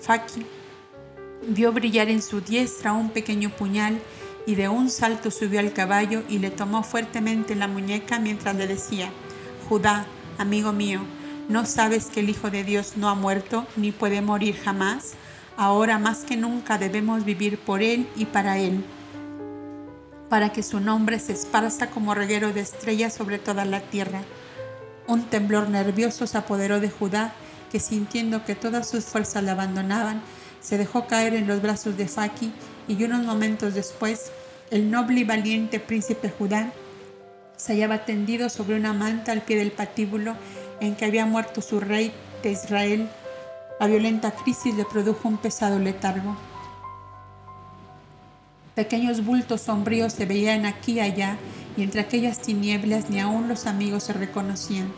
Faki 0.00 0.46
vio 1.48 1.70
brillar 1.70 2.08
en 2.08 2.22
su 2.22 2.40
diestra 2.40 2.94
un 2.94 3.10
pequeño 3.10 3.50
puñal 3.50 4.00
y 4.46 4.54
de 4.54 4.70
un 4.70 4.88
salto 4.88 5.30
subió 5.30 5.60
al 5.60 5.74
caballo 5.74 6.22
y 6.30 6.38
le 6.38 6.48
tomó 6.50 6.82
fuertemente 6.82 7.54
la 7.54 7.68
muñeca 7.68 8.18
mientras 8.18 8.56
le 8.56 8.66
decía, 8.66 9.10
Judá, 9.70 10.04
amigo 10.36 10.72
mío, 10.72 10.98
¿no 11.48 11.64
sabes 11.64 12.06
que 12.06 12.18
el 12.18 12.28
Hijo 12.28 12.50
de 12.50 12.64
Dios 12.64 12.94
no 12.96 13.08
ha 13.08 13.14
muerto 13.14 13.68
ni 13.76 13.92
puede 13.92 14.20
morir 14.20 14.56
jamás? 14.56 15.12
Ahora 15.56 15.96
más 15.96 16.24
que 16.24 16.36
nunca 16.36 16.76
debemos 16.76 17.24
vivir 17.24 17.56
por 17.56 17.80
Él 17.80 18.08
y 18.16 18.24
para 18.24 18.58
Él, 18.58 18.82
para 20.28 20.50
que 20.50 20.64
su 20.64 20.80
nombre 20.80 21.20
se 21.20 21.34
esparza 21.34 21.88
como 21.88 22.16
reguero 22.16 22.52
de 22.52 22.62
estrellas 22.62 23.14
sobre 23.14 23.38
toda 23.38 23.64
la 23.64 23.80
tierra. 23.80 24.22
Un 25.06 25.22
temblor 25.26 25.70
nervioso 25.70 26.26
se 26.26 26.36
apoderó 26.36 26.80
de 26.80 26.90
Judá, 26.90 27.32
que 27.70 27.78
sintiendo 27.78 28.44
que 28.44 28.56
todas 28.56 28.88
sus 28.88 29.04
fuerzas 29.04 29.44
le 29.44 29.52
abandonaban, 29.52 30.20
se 30.60 30.78
dejó 30.78 31.06
caer 31.06 31.34
en 31.34 31.46
los 31.46 31.62
brazos 31.62 31.96
de 31.96 32.08
Faki 32.08 32.52
y 32.88 33.04
unos 33.04 33.24
momentos 33.24 33.74
después, 33.74 34.32
el 34.72 34.90
noble 34.90 35.20
y 35.20 35.24
valiente 35.24 35.78
príncipe 35.78 36.28
Judá 36.28 36.72
se 37.60 37.74
hallaba 37.74 38.06
tendido 38.06 38.48
sobre 38.48 38.74
una 38.74 38.94
manta 38.94 39.32
al 39.32 39.42
pie 39.42 39.58
del 39.58 39.70
patíbulo 39.70 40.34
en 40.80 40.96
que 40.96 41.04
había 41.04 41.26
muerto 41.26 41.60
su 41.60 41.78
rey 41.78 42.10
de 42.42 42.52
Israel. 42.52 43.06
La 43.78 43.86
violenta 43.86 44.30
crisis 44.30 44.74
le 44.74 44.86
produjo 44.86 45.28
un 45.28 45.36
pesado 45.36 45.78
letargo. 45.78 46.36
Pequeños 48.74 49.26
bultos 49.26 49.60
sombríos 49.60 50.14
se 50.14 50.24
veían 50.24 50.64
aquí 50.64 50.92
y 50.92 51.00
allá, 51.00 51.36
y 51.76 51.82
entre 51.82 52.00
aquellas 52.00 52.40
tinieblas 52.40 53.10
ni 53.10 53.20
aun 53.20 53.46
los 53.46 53.66
amigos 53.66 54.04
se 54.04 54.14
reconocían. 54.14 54.90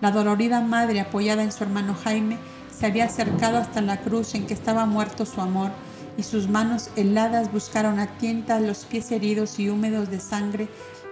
La 0.00 0.10
dolorida 0.10 0.62
madre, 0.62 1.00
apoyada 1.00 1.42
en 1.42 1.52
su 1.52 1.64
hermano 1.64 1.94
Jaime, 1.94 2.38
se 2.74 2.86
había 2.86 3.04
acercado 3.04 3.58
hasta 3.58 3.82
la 3.82 4.00
cruz 4.00 4.34
en 4.34 4.46
que 4.46 4.54
estaba 4.54 4.86
muerto 4.86 5.26
su 5.26 5.42
amor, 5.42 5.70
y 6.16 6.22
sus 6.22 6.48
manos 6.48 6.88
heladas 6.96 7.52
buscaron 7.52 7.98
a 7.98 8.06
tientas 8.16 8.62
los 8.62 8.86
pies 8.86 9.12
heridos 9.12 9.58
y 9.58 9.68
húmedos 9.68 10.10
de 10.10 10.18
sangre 10.18 10.68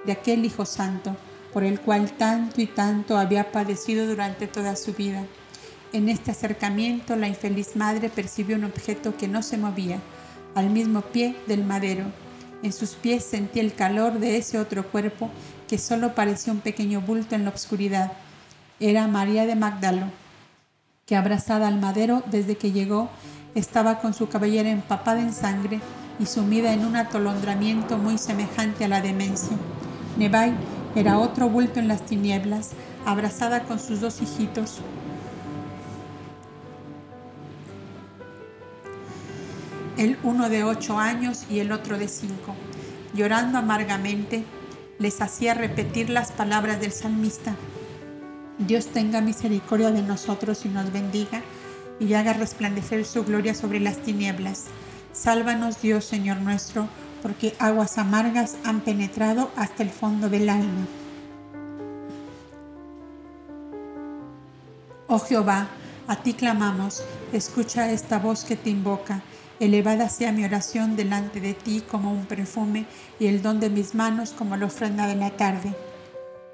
de 0.06 0.12
aquel 0.12 0.44
Hijo 0.44 0.66
Santo, 0.66 1.16
por 1.52 1.64
el 1.64 1.80
cual 1.80 2.12
tanto 2.12 2.60
y 2.60 2.66
tanto 2.66 3.16
había 3.16 3.52
padecido 3.52 4.06
durante 4.06 4.46
toda 4.46 4.76
su 4.76 4.92
vida. 4.92 5.24
En 5.92 6.08
este 6.08 6.32
acercamiento 6.32 7.14
la 7.14 7.28
infeliz 7.28 7.76
madre 7.76 8.08
percibió 8.08 8.56
un 8.56 8.64
objeto 8.64 9.16
que 9.16 9.28
no 9.28 9.42
se 9.42 9.56
movía, 9.56 10.00
al 10.54 10.70
mismo 10.70 11.02
pie 11.02 11.36
del 11.46 11.64
madero. 11.64 12.04
En 12.62 12.72
sus 12.72 12.90
pies 12.90 13.24
sentía 13.24 13.62
el 13.62 13.74
calor 13.74 14.18
de 14.18 14.36
ese 14.36 14.58
otro 14.58 14.88
cuerpo 14.88 15.30
que 15.68 15.78
solo 15.78 16.14
parecía 16.14 16.52
un 16.52 16.60
pequeño 16.60 17.00
bulto 17.00 17.34
en 17.34 17.44
la 17.44 17.50
oscuridad. 17.50 18.12
Era 18.80 19.06
María 19.06 19.46
de 19.46 19.54
Magdalo, 19.54 20.06
que 21.06 21.16
abrazada 21.16 21.68
al 21.68 21.78
madero 21.78 22.22
desde 22.30 22.56
que 22.56 22.72
llegó, 22.72 23.08
estaba 23.54 24.00
con 24.00 24.14
su 24.14 24.28
cabellera 24.28 24.70
empapada 24.70 25.20
en 25.20 25.32
sangre 25.32 25.80
y 26.18 26.26
sumida 26.26 26.72
en 26.72 26.84
un 26.84 26.96
atolondramiento 26.96 27.98
muy 27.98 28.18
semejante 28.18 28.84
a 28.84 28.88
la 28.88 29.00
demencia. 29.00 29.56
Nebai 30.16 30.54
era 30.94 31.18
otro 31.18 31.48
vuelto 31.48 31.80
en 31.80 31.88
las 31.88 32.06
tinieblas, 32.06 32.70
abrazada 33.04 33.64
con 33.64 33.80
sus 33.80 34.00
dos 34.00 34.22
hijitos. 34.22 34.78
El 39.96 40.18
uno 40.22 40.48
de 40.48 40.64
ocho 40.64 40.98
años 40.98 41.46
y 41.50 41.58
el 41.58 41.72
otro 41.72 41.98
de 41.98 42.08
cinco. 42.08 42.54
Llorando 43.14 43.58
amargamente, 43.58 44.44
les 44.98 45.20
hacía 45.20 45.54
repetir 45.54 46.10
las 46.10 46.32
palabras 46.32 46.80
del 46.80 46.92
salmista. 46.92 47.54
Dios 48.58 48.86
tenga 48.86 49.20
misericordia 49.20 49.90
de 49.90 50.02
nosotros 50.02 50.64
y 50.64 50.68
nos 50.68 50.92
bendiga 50.92 51.42
y 51.98 52.14
haga 52.14 52.32
resplandecer 52.32 53.04
su 53.04 53.24
gloria 53.24 53.54
sobre 53.54 53.80
las 53.80 53.98
tinieblas. 53.98 54.64
Sálvanos 55.12 55.80
Dios, 55.80 56.04
Señor 56.04 56.38
nuestro, 56.38 56.88
porque 57.24 57.54
aguas 57.58 57.96
amargas 57.96 58.58
han 58.64 58.82
penetrado 58.82 59.50
hasta 59.56 59.82
el 59.82 59.88
fondo 59.88 60.28
del 60.28 60.50
alma. 60.50 60.86
Oh 65.08 65.18
Jehová, 65.18 65.68
a 66.06 66.16
ti 66.16 66.34
clamamos, 66.34 67.02
escucha 67.32 67.90
esta 67.90 68.18
voz 68.18 68.44
que 68.44 68.56
te 68.56 68.68
invoca. 68.68 69.22
Elevada 69.58 70.10
sea 70.10 70.32
mi 70.32 70.44
oración 70.44 70.96
delante 70.96 71.40
de 71.40 71.54
ti 71.54 71.82
como 71.90 72.12
un 72.12 72.26
perfume 72.26 72.84
y 73.18 73.28
el 73.28 73.40
don 73.40 73.58
de 73.58 73.70
mis 73.70 73.94
manos 73.94 74.32
como 74.32 74.58
la 74.58 74.66
ofrenda 74.66 75.06
de 75.06 75.16
la 75.16 75.30
tarde. 75.30 75.74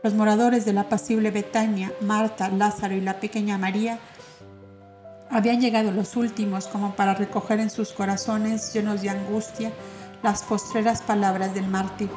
Los 0.05 0.15
moradores 0.15 0.65
de 0.65 0.73
la 0.73 0.89
pasible 0.89 1.33
Betania, 1.33 1.93
Marta, 2.01 2.49
Lázaro 2.49 2.95
y 2.95 3.01
la 3.01 3.19
pequeña 3.19 3.59
María, 3.59 3.99
habían 5.31 5.61
llegado 5.61 5.91
los 5.91 6.15
últimos 6.15 6.69
como 6.69 6.95
para 6.95 7.15
recoger 7.15 7.59
en 7.59 7.71
sus 7.71 7.93
corazones 7.93 8.73
llenos 8.73 9.03
de 9.03 9.11
angustia 9.11 9.73
las 10.23 10.43
postreras 10.43 11.03
palabras 11.03 11.55
del 11.55 11.69
mártir. 11.69 12.11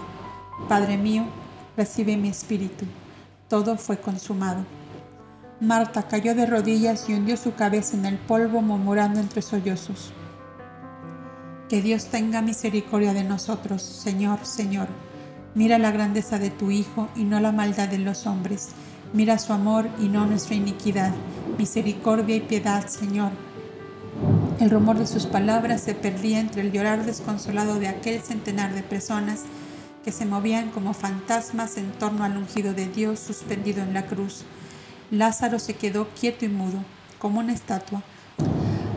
Padre 0.68 0.98
mío, 0.98 1.26
recibe 1.78 2.18
mi 2.18 2.30
espíritu. 2.30 2.86
Todo 3.48 3.78
fue 3.78 3.98
consumado. 3.98 4.66
Marta 5.60 6.08
cayó 6.08 6.36
de 6.36 6.46
rodillas 6.46 7.08
y 7.08 7.14
hundió 7.14 7.38
su 7.38 7.54
cabeza 7.54 7.96
en 7.96 8.06
el 8.06 8.18
polvo 8.18 8.62
murmurando 8.62 9.20
entre 9.20 9.42
sollozos. 9.42 10.12
Que 11.70 11.82
Dios 11.82 12.08
tenga 12.08 12.42
misericordia 12.42 13.14
de 13.14 13.24
nosotros, 13.24 13.82
Señor, 13.82 14.46
Señor. 14.46 14.88
Mira 15.56 15.78
la 15.78 15.92
grandeza 15.92 16.40
de 16.40 16.50
tu 16.50 16.72
Hijo 16.72 17.08
y 17.16 17.24
no 17.24 17.40
la 17.40 17.52
maldad 17.52 17.88
de 17.88 18.00
los 18.00 18.28
hombres. 18.28 18.70
Mira 19.14 19.38
su 19.38 19.54
amor 19.54 19.88
y 20.00 20.10
no 20.10 20.26
nuestra 20.26 20.56
iniquidad. 20.56 21.14
Misericordia 21.58 22.36
y 22.36 22.42
piedad, 22.42 22.88
Señor. 22.88 23.32
El 24.60 24.70
rumor 24.70 24.98
de 24.98 25.08
sus 25.08 25.26
palabras 25.26 25.82
se 25.82 25.96
perdía 25.96 26.40
entre 26.40 26.62
el 26.62 26.72
llorar 26.72 27.06
desconsolado 27.06 27.80
de 27.80 27.88
aquel 27.88 28.22
centenar 28.22 28.74
de 28.74 28.84
personas 28.84 29.42
que 30.04 30.12
se 30.12 30.26
movían 30.26 30.70
como 30.70 30.94
fantasmas 30.94 31.78
en 31.78 31.92
torno 31.94 32.24
al 32.24 32.38
ungido 32.38 32.74
de 32.74 32.88
Dios 32.88 33.20
suspendido 33.20 33.82
en 33.82 33.94
la 33.94 34.06
cruz. 34.06 34.44
Lázaro 35.12 35.60
se 35.60 35.76
quedó 35.76 36.08
quieto 36.10 36.46
y 36.46 36.50
mudo, 36.50 36.84
como 37.20 37.40
una 37.40 37.54
estatua, 37.54 38.04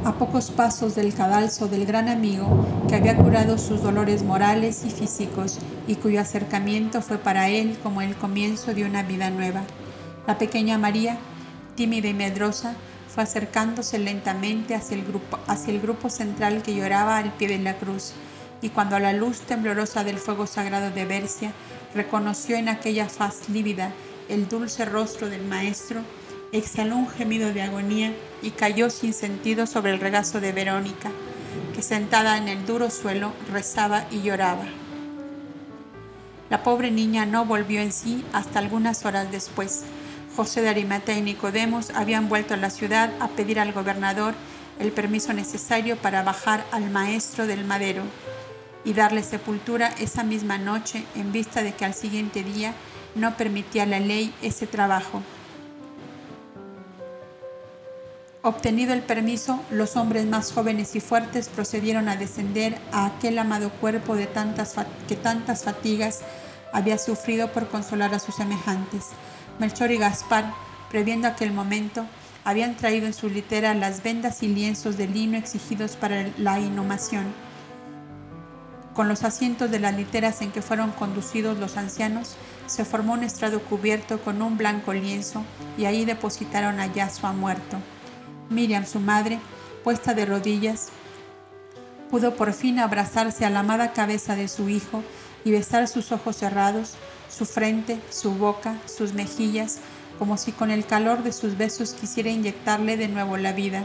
a 0.05 0.13
pocos 0.15 0.51
pasos 0.51 0.95
del 0.95 1.15
cadalso 1.15 1.69
del 1.69 1.85
gran 1.85 2.09
amigo 2.09 2.65
que 2.89 2.95
había 2.95 3.17
curado 3.17 3.59
sus 3.59 3.83
dolores 3.83 4.23
morales 4.23 4.85
y 4.85 4.91
físicos 4.91 5.59
y 5.89 5.97
cuyo 5.97 6.21
acercamiento 6.21 7.03
fue 7.03 7.19
para 7.19 7.49
él 7.49 7.77
como 7.83 8.03
el 8.03 8.15
comienzo 8.15 8.73
de 8.73 8.85
una 8.85 9.03
vida 9.03 9.31
nueva. 9.31 9.63
La 10.27 10.39
pequeña 10.39 10.79
María, 10.79 11.19
tímida 11.75 12.09
y 12.09 12.15
medrosa, 12.15 12.75
acercándose 13.21 13.99
lentamente 13.99 14.75
hacia 14.75 14.97
el 14.97 15.05
grupo, 15.05 15.39
hacia 15.47 15.73
el 15.73 15.81
grupo 15.81 16.11
central 16.11 16.63
que 16.63 16.75
lloraba 16.75 17.19
al 17.19 17.33
pie 17.33 17.49
de 17.49 17.59
la 17.59 17.77
cruz, 17.77 18.13
y 18.63 18.71
cuando 18.71 18.97
a 18.97 19.01
la 19.01 19.13
luz 19.13 19.41
temblorosa 19.41 20.05
del 20.05 20.19
fuego 20.19 20.47
sagrado 20.47 20.91
de 20.91 21.05
Bercia 21.05 21.53
reconoció 21.95 22.57
en 22.57 22.69
aquella 22.69 23.09
faz 23.09 23.49
lívida 23.49 23.93
el 24.29 24.49
dulce 24.49 24.85
rostro 24.85 25.29
del 25.29 25.45
Maestro, 25.45 26.01
exhaló 26.53 26.97
un 26.97 27.09
gemido 27.09 27.53
de 27.53 27.63
agonía 27.63 28.13
y 28.43 28.51
cayó 28.51 28.91
sin 28.91 29.13
sentido 29.13 29.67
sobre 29.67 29.93
el 29.93 30.01
regazo 30.01 30.41
de 30.41 30.53
Verónica, 30.53 31.11
que 31.75 31.83
sentada 31.83 32.37
en 32.37 32.49
el 32.49 32.67
duro 32.67 32.91
suelo 32.91 33.33
rezaba 33.53 34.07
y 34.11 34.23
lloraba. 34.23 34.65
La 36.49 36.63
pobre 36.63 36.91
niña 36.91 37.27
no 37.27 37.45
volvió 37.45 37.81
en 37.81 37.93
sí 37.93 38.25
hasta 38.33 38.61
algunas 38.61 39.05
horas 39.05 39.31
después. 39.33 39.83
José 40.37 40.61
de 40.61 40.69
Arimatea 40.69 41.17
y 41.17 41.23
Nicodemos 41.23 41.89
habían 41.95 42.29
vuelto 42.29 42.53
a 42.53 42.59
la 42.59 42.69
ciudad 42.69 43.11
a 43.21 43.29
pedir 43.29 43.59
al 43.59 43.73
gobernador 43.73 44.35
el 44.79 44.93
permiso 44.93 45.33
necesario 45.33 45.97
para 45.97 46.23
bajar 46.23 46.63
al 46.73 46.91
maestro 46.91 47.47
del 47.47 47.65
madero 47.65 48.03
y 48.85 48.93
darle 48.93 49.23
sepultura 49.23 49.95
esa 49.99 50.25
misma 50.25 50.59
noche 50.59 51.07
en 51.15 51.33
vista 51.33 51.63
de 51.63 51.73
que 51.73 51.87
al 51.87 51.95
siguiente 51.95 52.45
día 52.45 52.75
no 53.15 53.35
permitía 53.39 53.87
la 53.87 53.99
ley 53.99 54.35
ese 54.43 54.67
trabajo. 54.67 55.23
Obtenido 58.43 58.93
el 58.93 59.03
permiso, 59.03 59.59
los 59.71 59.97
hombres 59.97 60.27
más 60.27 60.53
jóvenes 60.53 60.95
y 60.95 61.01
fuertes 61.01 61.49
procedieron 61.49 62.11
a 62.11 62.17
descender 62.17 62.77
a 62.93 63.07
aquel 63.07 63.39
amado 63.39 63.71
cuerpo 63.71 64.15
de 64.15 64.27
tantas 64.27 64.75
que 65.09 65.17
tantas 65.17 65.65
fatigas 65.65 66.21
había 66.75 66.99
sufrido 66.99 67.51
por 67.53 67.69
consolar 67.69 68.15
a 68.15 68.19
sus 68.19 68.35
semejantes. 68.35 69.07
Melchor 69.59 69.91
y 69.91 69.99
Gaspar, 69.99 70.53
previendo 70.91 71.29
aquel 71.29 71.53
momento, 71.53 72.07
habían 72.45 72.77
traído 72.77 73.07
en 73.07 73.15
su 73.15 73.29
litera 73.29 73.75
las 73.75 74.03
vendas 74.03 74.43
y 74.43 74.49
lienzos 74.49 74.97
de 74.97 75.09
lino 75.09 75.37
exigidos 75.37 75.97
para 75.97 76.31
la 76.39 76.61
inhumación. 76.61 77.25
Con 78.95 79.09
los 79.09 79.25
asientos 79.25 79.71
de 79.71 79.81
las 79.81 79.95
literas 79.95 80.41
en 80.43 80.53
que 80.53 80.63
fueron 80.63 80.91
conducidos 80.91 81.59
los 81.59 81.77
ancianos, 81.77 82.37
se 82.67 82.85
formó 82.85 83.15
un 83.15 83.25
estrado 83.25 83.61
cubierto 83.61 84.21
con 84.21 84.41
un 84.43 84.57
blanco 84.57 84.93
lienzo 84.93 85.43
y 85.77 85.85
ahí 85.85 86.05
depositaron 86.05 86.81
a 86.81 86.87
Yasua 86.87 87.33
muerto. 87.33 87.79
Miriam, 88.49 88.87
su 88.87 89.01
madre, 89.01 89.39
puesta 89.85 90.15
de 90.15 90.25
rodillas, 90.25 90.89
pudo 92.11 92.37
por 92.37 92.53
fin 92.53 92.79
abrazarse 92.79 93.45
a 93.45 93.51
la 93.51 93.61
amada 93.61 93.93
cabeza 93.93 94.37
de 94.37 94.49
su 94.49 94.69
hijo 94.69 95.03
y 95.45 95.51
besar 95.51 95.89
sus 95.89 96.13
ojos 96.13 96.37
cerrados, 96.37 96.95
su 97.29 97.45
frente, 97.45 98.01
su 98.11 98.33
boca, 98.33 98.77
sus 98.87 99.13
mejillas, 99.13 99.79
como 100.19 100.37
si 100.37 100.53
con 100.53 100.71
el 100.71 100.87
calor 100.87 101.23
de 101.23 101.33
sus 101.33 101.57
besos 101.57 101.93
quisiera 101.93 102.31
inyectarle 102.31 102.97
de 102.97 103.09
nuevo 103.09 103.37
la 103.37 103.53
vida. 103.53 103.85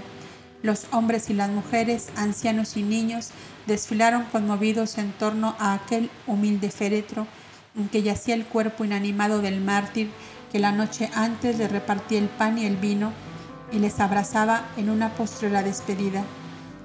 Los 0.64 0.86
hombres 0.92 1.30
y 1.30 1.34
las 1.34 1.50
mujeres, 1.50 2.10
ancianos 2.16 2.78
y 2.78 2.84
niños, 2.84 3.30
desfilaron 3.66 4.26
conmovidos 4.26 4.98
en 4.98 5.12
torno 5.12 5.56
a 5.60 5.74
aquel 5.74 6.10
humilde 6.28 6.70
féretro 6.70 7.28
en 7.76 7.90
que 7.90 8.04
yacía 8.04 8.36
el 8.36 8.46
cuerpo 8.46 8.86
inanimado 8.86 9.42
del 9.42 9.62
mártir 9.62 10.10
que 10.52 10.60
la 10.60 10.72
noche 10.72 11.10
antes 11.14 11.58
le 11.58 11.68
repartía 11.68 12.20
el 12.20 12.28
pan 12.28 12.58
y 12.58 12.66
el 12.66 12.76
vino 12.76 13.14
y 13.72 13.80
les 13.80 14.00
abrazaba 14.00 14.66
en 14.78 14.90
una 14.90 15.14
postrera 15.14 15.64
despedida. 15.64 16.24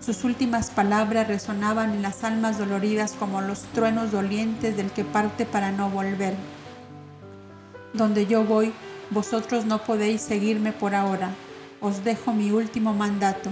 Sus 0.07 0.23
últimas 0.23 0.70
palabras 0.70 1.27
resonaban 1.27 1.91
en 1.91 2.01
las 2.01 2.23
almas 2.23 2.59
doloridas 2.59 3.15
como 3.19 3.41
los 3.41 3.62
truenos 3.74 4.12
dolientes 4.12 4.77
del 4.77 4.93
que 4.93 5.03
parte 5.03 5.47
para 5.47 5.73
no 5.73 5.91
volver. 5.91 6.37
Donde 7.93 8.24
yo 8.28 8.45
voy, 8.45 8.73
vosotros 9.11 9.65
no 9.65 9.83
podéis 9.83 10.20
seguirme 10.20 10.73
por 10.73 10.95
ahora. 10.95 11.31
Os 11.81 12.05
dejo 12.05 12.33
mi 12.33 12.53
último 12.53 12.95
mandato, 12.95 13.51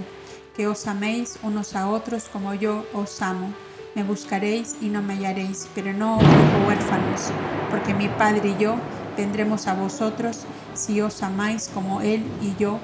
que 0.55 0.65
os 0.67 0.87
améis 0.87 1.37
unos 1.43 1.75
a 1.75 1.89
otros 1.89 2.29
como 2.31 2.53
yo 2.53 2.85
os 2.93 3.21
amo. 3.21 3.53
Me 3.93 4.05
buscaréis 4.05 4.77
y 4.79 4.85
no 4.85 5.01
me 5.01 5.15
hallaréis, 5.15 5.67
pero 5.75 5.91
no 5.91 6.19
os 6.19 6.23
dejo 6.23 6.67
huérfanos, 6.69 7.33
porque 7.69 7.93
mi 7.93 8.07
Padre 8.07 8.55
y 8.57 8.63
yo 8.63 8.75
vendremos 9.17 9.67
a 9.67 9.73
vosotros 9.73 10.45
si 10.73 11.01
os 11.01 11.21
amáis 11.21 11.69
como 11.73 11.99
Él 11.99 12.23
y 12.41 12.55
yo 12.57 12.79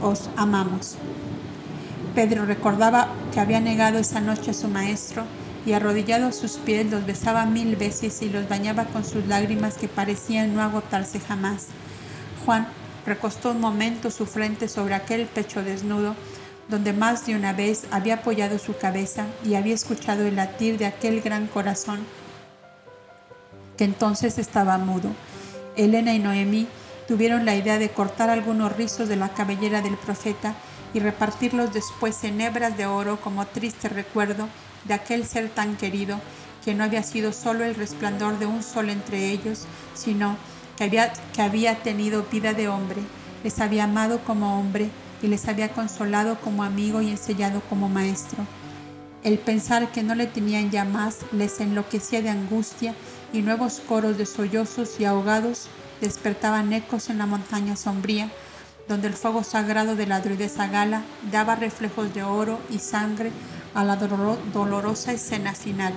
os 0.00 0.30
amamos. 0.36 0.96
Pedro 2.14 2.44
recordaba 2.44 3.08
que 3.32 3.40
había 3.40 3.60
negado 3.60 3.98
esa 3.98 4.20
noche 4.20 4.50
a 4.50 4.54
su 4.54 4.68
maestro 4.68 5.24
y 5.64 5.72
arrodillado 5.72 6.26
a 6.26 6.32
sus 6.32 6.52
pies 6.52 6.90
los 6.90 7.06
besaba 7.06 7.46
mil 7.46 7.76
veces 7.76 8.22
y 8.22 8.28
los 8.28 8.48
bañaba 8.48 8.84
con 8.86 9.04
sus 9.04 9.26
lágrimas 9.26 9.74
que 9.74 9.88
parecían 9.88 10.54
no 10.54 10.62
agotarse 10.62 11.20
jamás. 11.20 11.68
Juan 12.44 12.66
recostó 13.06 13.52
un 13.52 13.60
momento 13.60 14.10
su 14.10 14.26
frente 14.26 14.68
sobre 14.68 14.94
aquel 14.94 15.26
pecho 15.26 15.62
desnudo 15.62 16.14
donde 16.68 16.92
más 16.92 17.26
de 17.26 17.34
una 17.34 17.52
vez 17.52 17.84
había 17.90 18.14
apoyado 18.14 18.58
su 18.58 18.76
cabeza 18.76 19.26
y 19.44 19.54
había 19.54 19.74
escuchado 19.74 20.24
el 20.26 20.36
latir 20.36 20.78
de 20.78 20.86
aquel 20.86 21.20
gran 21.20 21.46
corazón 21.48 22.00
que 23.76 23.84
entonces 23.84 24.38
estaba 24.38 24.78
mudo. 24.78 25.10
Elena 25.76 26.14
y 26.14 26.18
Noemí 26.18 26.68
tuvieron 27.08 27.44
la 27.44 27.56
idea 27.56 27.78
de 27.78 27.88
cortar 27.88 28.30
algunos 28.30 28.76
rizos 28.76 29.08
de 29.08 29.16
la 29.16 29.30
cabellera 29.30 29.80
del 29.80 29.96
profeta 29.96 30.54
y 30.94 31.00
repartirlos 31.00 31.72
después 31.72 32.22
en 32.24 32.40
hebras 32.40 32.76
de 32.76 32.86
oro 32.86 33.20
como 33.20 33.46
triste 33.46 33.88
recuerdo 33.88 34.48
de 34.84 34.94
aquel 34.94 35.26
ser 35.26 35.48
tan 35.48 35.76
querido 35.76 36.20
que 36.64 36.74
no 36.74 36.84
había 36.84 37.02
sido 37.02 37.32
solo 37.32 37.64
el 37.64 37.74
resplandor 37.74 38.38
de 38.38 38.46
un 38.46 38.62
sol 38.62 38.90
entre 38.90 39.30
ellos, 39.30 39.66
sino 39.94 40.36
que 40.76 40.84
había, 40.84 41.12
que 41.34 41.42
había 41.42 41.76
tenido 41.76 42.24
vida 42.30 42.52
de 42.52 42.68
hombre, 42.68 43.00
les 43.42 43.60
había 43.60 43.84
amado 43.84 44.20
como 44.24 44.58
hombre 44.58 44.90
y 45.22 45.26
les 45.26 45.48
había 45.48 45.70
consolado 45.70 46.40
como 46.40 46.64
amigo 46.64 47.02
y 47.02 47.10
enseñado 47.10 47.60
como 47.68 47.88
maestro. 47.88 48.44
El 49.22 49.38
pensar 49.38 49.92
que 49.92 50.02
no 50.02 50.14
le 50.14 50.26
tenían 50.26 50.70
ya 50.70 50.84
más 50.84 51.18
les 51.32 51.60
enloquecía 51.60 52.22
de 52.22 52.30
angustia 52.30 52.94
y 53.32 53.42
nuevos 53.42 53.80
coros 53.80 54.16
de 54.16 54.26
sollozos 54.26 54.98
y 54.98 55.04
ahogados 55.04 55.68
despertaban 56.00 56.72
ecos 56.72 57.10
en 57.10 57.18
la 57.18 57.26
montaña 57.26 57.76
sombría, 57.76 58.30
donde 58.90 59.06
el 59.06 59.14
fuego 59.14 59.44
sagrado 59.44 59.94
de 59.94 60.04
la 60.04 60.20
druidesa 60.20 60.66
gala 60.66 61.02
daba 61.30 61.54
reflejos 61.54 62.12
de 62.12 62.24
oro 62.24 62.58
y 62.70 62.80
sangre 62.80 63.30
a 63.72 63.84
la 63.84 63.94
dolorosa 63.94 65.12
escena 65.12 65.54
final. 65.54 65.92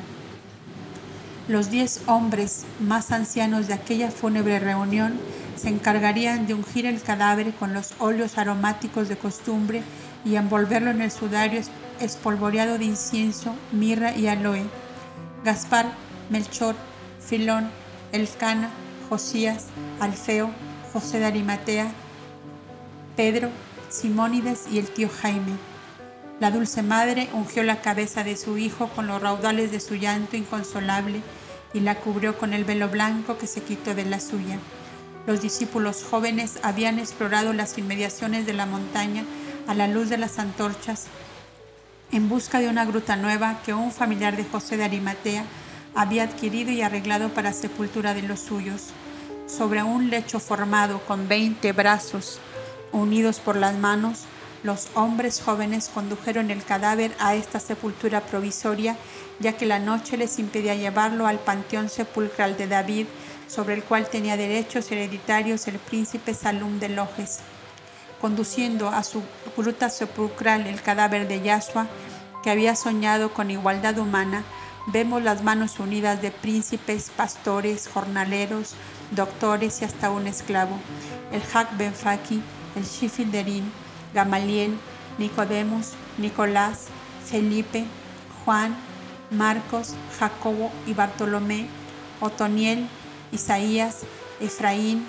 Los 1.48 1.72
diez 1.72 2.02
hombres 2.06 2.66
más 2.80 3.12
ancianos 3.12 3.68
de 3.68 3.74
aquella 3.74 4.12
fúnebre 4.12 4.60
reunión 4.60 5.14
se 5.56 5.70
encargarían 5.70 6.46
de 6.46 6.54
ungir 6.54 6.86
el 6.86 7.02
cadáver 7.02 7.52
con 7.56 7.74
los 7.74 7.96
óleos 7.98 8.38
aromáticos 8.38 9.10
de 9.10 9.18
costumbre 9.18 9.82
y 10.24 10.36
envolverlo 10.36 10.92
en 10.92 11.02
el 11.02 11.10
sudario 11.10 11.62
espolvoreado 12.00 12.78
de 12.78 12.86
incienso, 12.86 13.56
mirra 13.72 14.16
y 14.16 14.28
aloe. 14.28 14.70
Gaspar, 15.44 15.88
Melchor, 16.30 16.76
Filón, 17.20 17.72
Elcana, 18.12 18.70
Josías, 19.10 19.66
Alfeo, 20.00 20.52
José 20.94 21.18
de 21.18 21.26
Arimatea, 21.26 21.92
Pedro, 23.16 23.50
Simónides 23.90 24.66
y 24.72 24.80
el 24.80 24.88
tío 24.88 25.08
Jaime. 25.08 25.54
La 26.40 26.50
dulce 26.50 26.82
madre 26.82 27.30
ungió 27.34 27.62
la 27.62 27.80
cabeza 27.80 28.24
de 28.24 28.36
su 28.36 28.58
hijo 28.58 28.88
con 28.88 29.06
los 29.06 29.22
raudales 29.22 29.72
de 29.72 29.80
su 29.80 29.96
llanto 29.96 30.36
inconsolable 30.36 31.22
y 31.76 31.82
la 31.82 31.96
cubrió 31.96 32.38
con 32.40 32.54
el 32.54 32.66
velo 32.66 32.90
blanco 32.90 33.38
que 33.38 33.46
se 33.46 33.62
quitó 33.62 33.94
de 33.94 34.06
la 34.06 34.20
suya. 34.20 34.58
Los 35.28 35.42
discípulos 35.42 36.04
jóvenes 36.10 36.58
habían 36.64 36.98
explorado 36.98 37.54
las 37.54 37.78
inmediaciones 37.78 38.48
de 38.48 38.54
la 38.54 38.66
montaña 38.66 39.24
a 39.68 39.76
la 39.76 39.88
luz 39.88 40.10
de 40.10 40.18
las 40.18 40.40
antorchas 40.40 41.06
en 42.12 42.30
busca 42.30 42.60
de 42.60 42.68
una 42.68 42.84
gruta 42.86 43.16
nueva 43.16 43.60
que 43.64 43.76
un 43.76 43.92
familiar 43.92 44.36
de 44.36 44.44
José 44.44 44.76
de 44.76 44.86
Arimatea 44.86 45.46
había 45.94 46.24
adquirido 46.24 46.72
y 46.72 46.82
arreglado 46.82 47.30
para 47.30 47.54
sepultura 47.54 48.16
de 48.16 48.24
los 48.24 48.40
suyos. 48.40 48.88
Sobre 49.48 49.84
un 49.84 50.10
lecho 50.10 50.40
formado 50.40 51.00
con 51.06 51.28
veinte 51.28 51.74
brazos 51.74 52.40
Unidos 52.94 53.40
por 53.40 53.56
las 53.56 53.76
manos, 53.76 54.26
los 54.64 54.88
hombres 54.94 55.42
jóvenes 55.42 55.90
condujeron 55.94 56.52
el 56.52 56.64
cadáver 56.64 57.12
a 57.20 57.36
esta 57.36 57.60
sepultura 57.60 58.22
provisoria, 58.22 58.96
ya 59.40 59.54
que 59.54 59.66
la 59.66 59.80
noche 59.80 60.16
les 60.16 60.40
impedía 60.40 60.76
llevarlo 60.76 61.28
al 61.28 61.40
panteón 61.40 61.90
sepulcral 61.90 62.56
de 62.56 62.68
David, 62.68 63.08
sobre 63.48 63.74
el 63.74 63.84
cual 63.84 64.08
tenía 64.08 64.38
derechos 64.38 64.92
hereditarios 64.92 65.68
el 65.68 65.80
príncipe 65.80 66.34
Salum 66.34 66.80
de 66.80 66.90
Lojes. 66.90 67.40
Conduciendo 68.22 68.88
a 68.88 69.04
su 69.04 69.22
gruta 69.58 69.90
sepulcral 69.90 70.66
el 70.66 70.82
cadáver 70.82 71.28
de 71.28 71.42
Yahshua, 71.42 71.88
que 72.42 72.52
había 72.52 72.76
soñado 72.76 73.34
con 73.34 73.52
igualdad 73.52 73.98
humana, 73.98 74.44
vemos 74.88 75.24
las 75.24 75.44
manos 75.44 75.80
unidas 75.80 76.22
de 76.22 76.32
príncipes, 76.32 77.10
pastores, 77.10 77.90
jornaleros, 77.92 78.76
doctores 79.12 79.82
y 79.82 79.86
hasta 79.86 80.10
un 80.10 80.28
esclavo, 80.28 80.78
el 81.32 81.42
Hak 81.42 81.76
Ben 81.78 81.94
Faki, 81.94 82.42
el 82.76 82.84
Shifilderin, 82.84 83.64
Gamaliel, 84.14 84.78
Nicodemus, 85.18 85.92
Nicolás, 86.18 86.88
Felipe, 87.26 87.86
Juan, 88.44 88.76
Marcos, 89.32 89.96
Jacobo 90.20 90.72
y 90.86 90.94
Bartolomé, 90.94 91.68
Otoniel, 92.20 92.88
Isaías, 93.32 94.02
Efraín, 94.40 95.06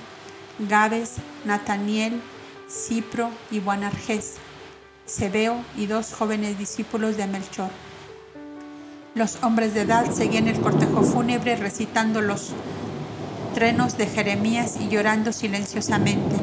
Gabes, 0.59 1.17
Nataniel, 1.45 2.21
Cipro 2.69 3.31
y 3.51 3.61
Buanarjes, 3.61 4.37
Sebeo 5.07 5.57
y 5.77 5.87
dos 5.87 6.13
jóvenes 6.13 6.59
discípulos 6.59 7.17
de 7.17 7.27
Melchor. 7.27 7.71
Los 9.15 9.43
hombres 9.43 9.75
de 9.75 9.83
edad 9.83 10.11
seguían 10.11 10.49
el 10.49 10.61
cortejo 10.61 11.03
fúnebre 11.03 11.57
recitando 11.57 12.21
los 12.21 12.53
trenos 13.55 13.97
de 13.97 14.07
Jeremías 14.07 14.77
y 14.81 14.89
llorando 14.89 15.33
silenciosamente. 15.33 16.35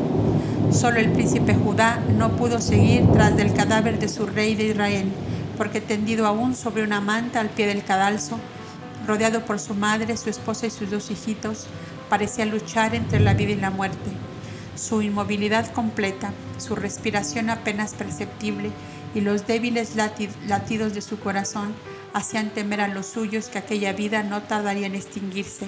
Solo 0.71 0.99
el 0.99 1.11
príncipe 1.11 1.53
Judá 1.53 2.01
no 2.17 2.37
pudo 2.37 2.61
seguir 2.61 3.03
tras 3.11 3.35
del 3.35 3.53
cadáver 3.53 3.99
de 3.99 4.07
su 4.07 4.25
rey 4.25 4.55
de 4.55 4.67
Israel, 4.67 5.11
porque 5.57 5.81
tendido 5.81 6.25
aún 6.25 6.55
sobre 6.55 6.83
una 6.83 7.01
manta 7.01 7.41
al 7.41 7.49
pie 7.49 7.67
del 7.67 7.83
cadalso, 7.83 8.39
rodeado 9.05 9.45
por 9.45 9.59
su 9.59 9.75
madre, 9.75 10.15
su 10.15 10.29
esposa 10.29 10.67
y 10.67 10.69
sus 10.69 10.89
dos 10.89 11.11
hijitos, 11.11 11.67
parecía 12.09 12.45
luchar 12.45 12.95
entre 12.95 13.19
la 13.19 13.33
vida 13.33 13.51
y 13.51 13.55
la 13.55 13.69
muerte. 13.69 14.11
Su 14.75 15.01
inmovilidad 15.01 15.71
completa, 15.73 16.31
su 16.57 16.75
respiración 16.75 17.49
apenas 17.49 17.93
perceptible 17.93 18.71
y 19.13 19.21
los 19.21 19.45
débiles 19.45 19.95
latidos 20.47 20.93
de 20.93 21.01
su 21.01 21.19
corazón 21.19 21.73
hacían 22.13 22.49
temer 22.49 22.79
a 22.79 22.87
los 22.87 23.07
suyos 23.07 23.49
que 23.49 23.59
aquella 23.59 23.91
vida 23.91 24.23
no 24.23 24.41
tardaría 24.43 24.87
en 24.87 24.95
extinguirse. 24.95 25.67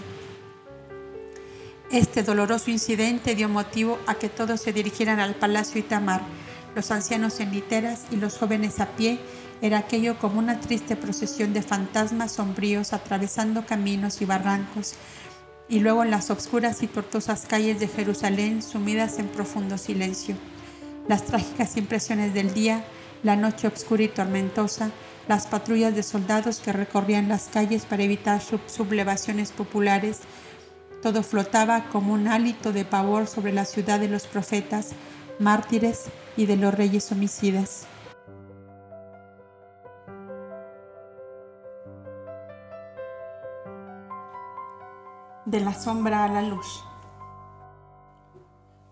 Este 1.94 2.24
doloroso 2.24 2.72
incidente 2.72 3.36
dio 3.36 3.48
motivo 3.48 4.00
a 4.08 4.16
que 4.16 4.28
todos 4.28 4.60
se 4.60 4.74
dirigieran 4.74 5.20
al 5.20 5.36
palacio 5.36 5.80
Itamar, 5.80 6.24
los 6.74 6.90
ancianos 6.90 7.40
en 7.40 7.52
literas 7.52 8.06
y 8.10 8.16
los 8.16 8.36
jóvenes 8.40 8.80
a 8.80 8.88
pie. 8.96 9.20
Era 9.62 9.78
aquello 9.78 10.18
como 10.18 10.40
una 10.40 10.60
triste 10.60 10.96
procesión 10.96 11.54
de 11.54 11.62
fantasmas 11.62 12.32
sombríos 12.32 12.94
atravesando 12.94 13.68
caminos 13.68 14.24
y 14.24 14.26
barrancos, 14.26 14.96
y 15.70 15.82
luego 15.82 16.04
en 16.04 16.10
las 16.10 16.32
obscuras 16.32 16.82
y 16.82 16.88
tortuosas 16.88 17.46
calles 17.46 17.80
de 17.80 17.88
Jerusalén 17.88 18.64
sumidas 18.64 19.20
en 19.20 19.28
profundo 19.28 19.78
silencio. 19.78 20.36
Las 21.08 21.26
trágicas 21.26 21.78
impresiones 21.78 22.34
del 22.34 22.56
día, 22.56 22.84
la 23.22 23.36
noche 23.36 23.68
oscura 23.68 24.02
y 24.02 24.08
tormentosa, 24.08 24.90
las 25.28 25.46
patrullas 25.46 25.94
de 25.94 26.02
soldados 26.02 26.60
que 26.60 26.74
recorrían 26.74 27.30
las 27.30 27.50
calles 27.50 27.86
para 27.86 28.02
evitar 28.02 28.42
sublevaciones 28.42 29.52
populares, 29.52 30.22
todo 31.04 31.22
flotaba 31.22 31.90
como 31.92 32.14
un 32.14 32.30
hálito 32.30 32.72
de 32.72 32.86
pavor 32.86 33.28
sobre 33.28 33.52
la 33.52 33.66
ciudad 33.66 34.00
de 34.00 34.08
los 34.08 34.26
profetas, 34.26 34.92
mártires 35.38 36.06
y 36.38 36.46
de 36.46 36.56
los 36.56 36.74
reyes 36.74 37.12
homicidas. 37.12 37.86
De 45.46 45.60
la 45.60 45.74
sombra 45.74 46.24
a 46.24 46.30
la 46.30 46.42
luz. 46.42 46.86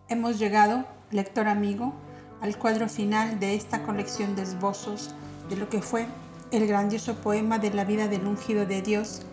Hemos 0.09 0.38
llegado, 0.38 0.83
lector 1.11 1.47
amigo, 1.47 1.93
al 2.41 2.57
cuadro 2.57 2.89
final 2.89 3.39
de 3.39 3.55
esta 3.55 3.83
colección 3.83 4.35
de 4.35 4.41
esbozos 4.41 5.15
de 5.49 5.55
lo 5.55 5.69
que 5.69 5.81
fue 5.81 6.07
el 6.51 6.67
grandioso 6.67 7.15
poema 7.21 7.57
de 7.57 7.73
la 7.73 7.85
vida 7.85 8.09
del 8.09 8.27
ungido 8.27 8.65
de 8.65 8.81
Dios 8.81 9.25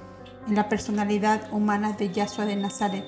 la 0.51 0.69
personalidad 0.69 1.53
humana 1.53 1.93
de 1.93 2.11
Yahshua 2.11 2.47
de 2.47 2.57
Nazaret. 2.57 3.07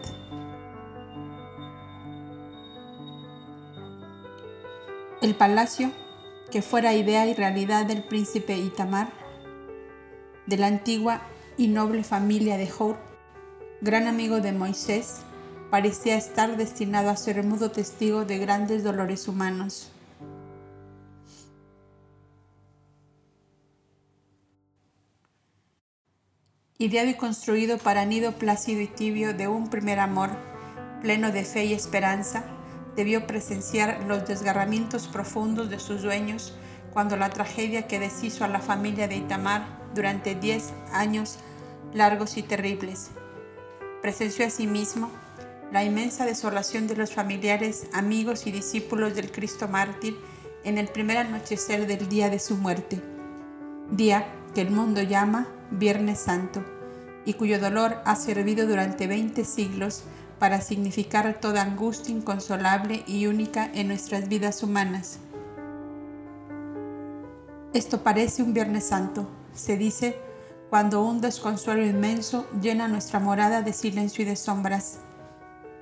El 5.22 5.34
palacio, 5.34 5.90
que 6.50 6.62
fuera 6.62 6.94
idea 6.94 7.26
y 7.26 7.34
realidad 7.34 7.86
del 7.86 8.02
príncipe 8.02 8.58
Itamar, 8.58 9.08
de 10.46 10.56
la 10.58 10.66
antigua 10.66 11.22
y 11.56 11.68
noble 11.68 12.04
familia 12.04 12.56
de 12.56 12.70
Hor, 12.78 12.96
gran 13.80 14.06
amigo 14.06 14.40
de 14.40 14.52
Moisés, 14.52 15.20
parecía 15.70 16.16
estar 16.16 16.56
destinado 16.56 17.08
a 17.08 17.16
ser 17.16 17.42
mudo 17.42 17.70
testigo 17.70 18.24
de 18.24 18.38
grandes 18.38 18.84
dolores 18.84 19.28
humanos. 19.28 19.90
Ideado 26.80 27.10
y 27.10 27.14
construido 27.14 27.76
para 27.76 28.06
nido 28.06 28.32
plácido 28.32 28.80
y 28.80 28.86
tibio 28.86 29.34
de 29.34 29.48
un 29.48 29.68
primer 29.68 30.00
amor, 30.00 30.30
pleno 31.02 31.30
de 31.30 31.44
fe 31.44 31.66
y 31.66 31.74
esperanza, 31.74 32.42
debió 32.96 33.26
presenciar 33.26 34.02
los 34.08 34.26
desgarramientos 34.26 35.06
profundos 35.06 35.68
de 35.68 35.78
sus 35.78 36.00
dueños 36.00 36.54
cuando 36.94 37.18
la 37.18 37.28
tragedia 37.28 37.86
que 37.86 38.00
deshizo 38.00 38.44
a 38.44 38.48
la 38.48 38.60
familia 38.60 39.08
de 39.08 39.16
Itamar 39.16 39.66
durante 39.94 40.34
diez 40.34 40.72
años 40.90 41.38
largos 41.92 42.38
y 42.38 42.42
terribles. 42.42 43.10
Presenció 44.00 44.46
asimismo 44.46 45.10
la 45.70 45.84
inmensa 45.84 46.24
desolación 46.24 46.86
de 46.86 46.96
los 46.96 47.12
familiares, 47.12 47.88
amigos 47.92 48.46
y 48.46 48.52
discípulos 48.52 49.14
del 49.14 49.30
Cristo 49.30 49.68
mártir 49.68 50.16
en 50.64 50.78
el 50.78 50.88
primer 50.88 51.18
anochecer 51.18 51.86
del 51.86 52.08
día 52.08 52.30
de 52.30 52.38
su 52.38 52.56
muerte, 52.56 53.02
día 53.90 54.32
que 54.54 54.62
el 54.62 54.70
mundo 54.70 55.02
llama 55.02 55.46
Viernes 55.70 56.18
Santo, 56.18 56.64
y 57.24 57.34
cuyo 57.34 57.60
dolor 57.60 57.98
ha 58.04 58.16
servido 58.16 58.66
durante 58.66 59.06
20 59.06 59.44
siglos 59.44 60.02
para 60.38 60.60
significar 60.60 61.38
toda 61.40 61.62
angustia 61.62 62.14
inconsolable 62.14 63.04
y 63.06 63.26
única 63.26 63.70
en 63.72 63.88
nuestras 63.88 64.28
vidas 64.28 64.62
humanas. 64.62 65.18
Esto 67.72 68.02
parece 68.02 68.42
un 68.42 68.52
Viernes 68.52 68.86
Santo, 68.86 69.28
se 69.54 69.76
dice, 69.76 70.18
cuando 70.70 71.04
un 71.04 71.20
desconsuelo 71.20 71.84
inmenso 71.84 72.48
llena 72.60 72.88
nuestra 72.88 73.20
morada 73.20 73.62
de 73.62 73.72
silencio 73.72 74.22
y 74.22 74.26
de 74.26 74.36
sombras. 74.36 74.98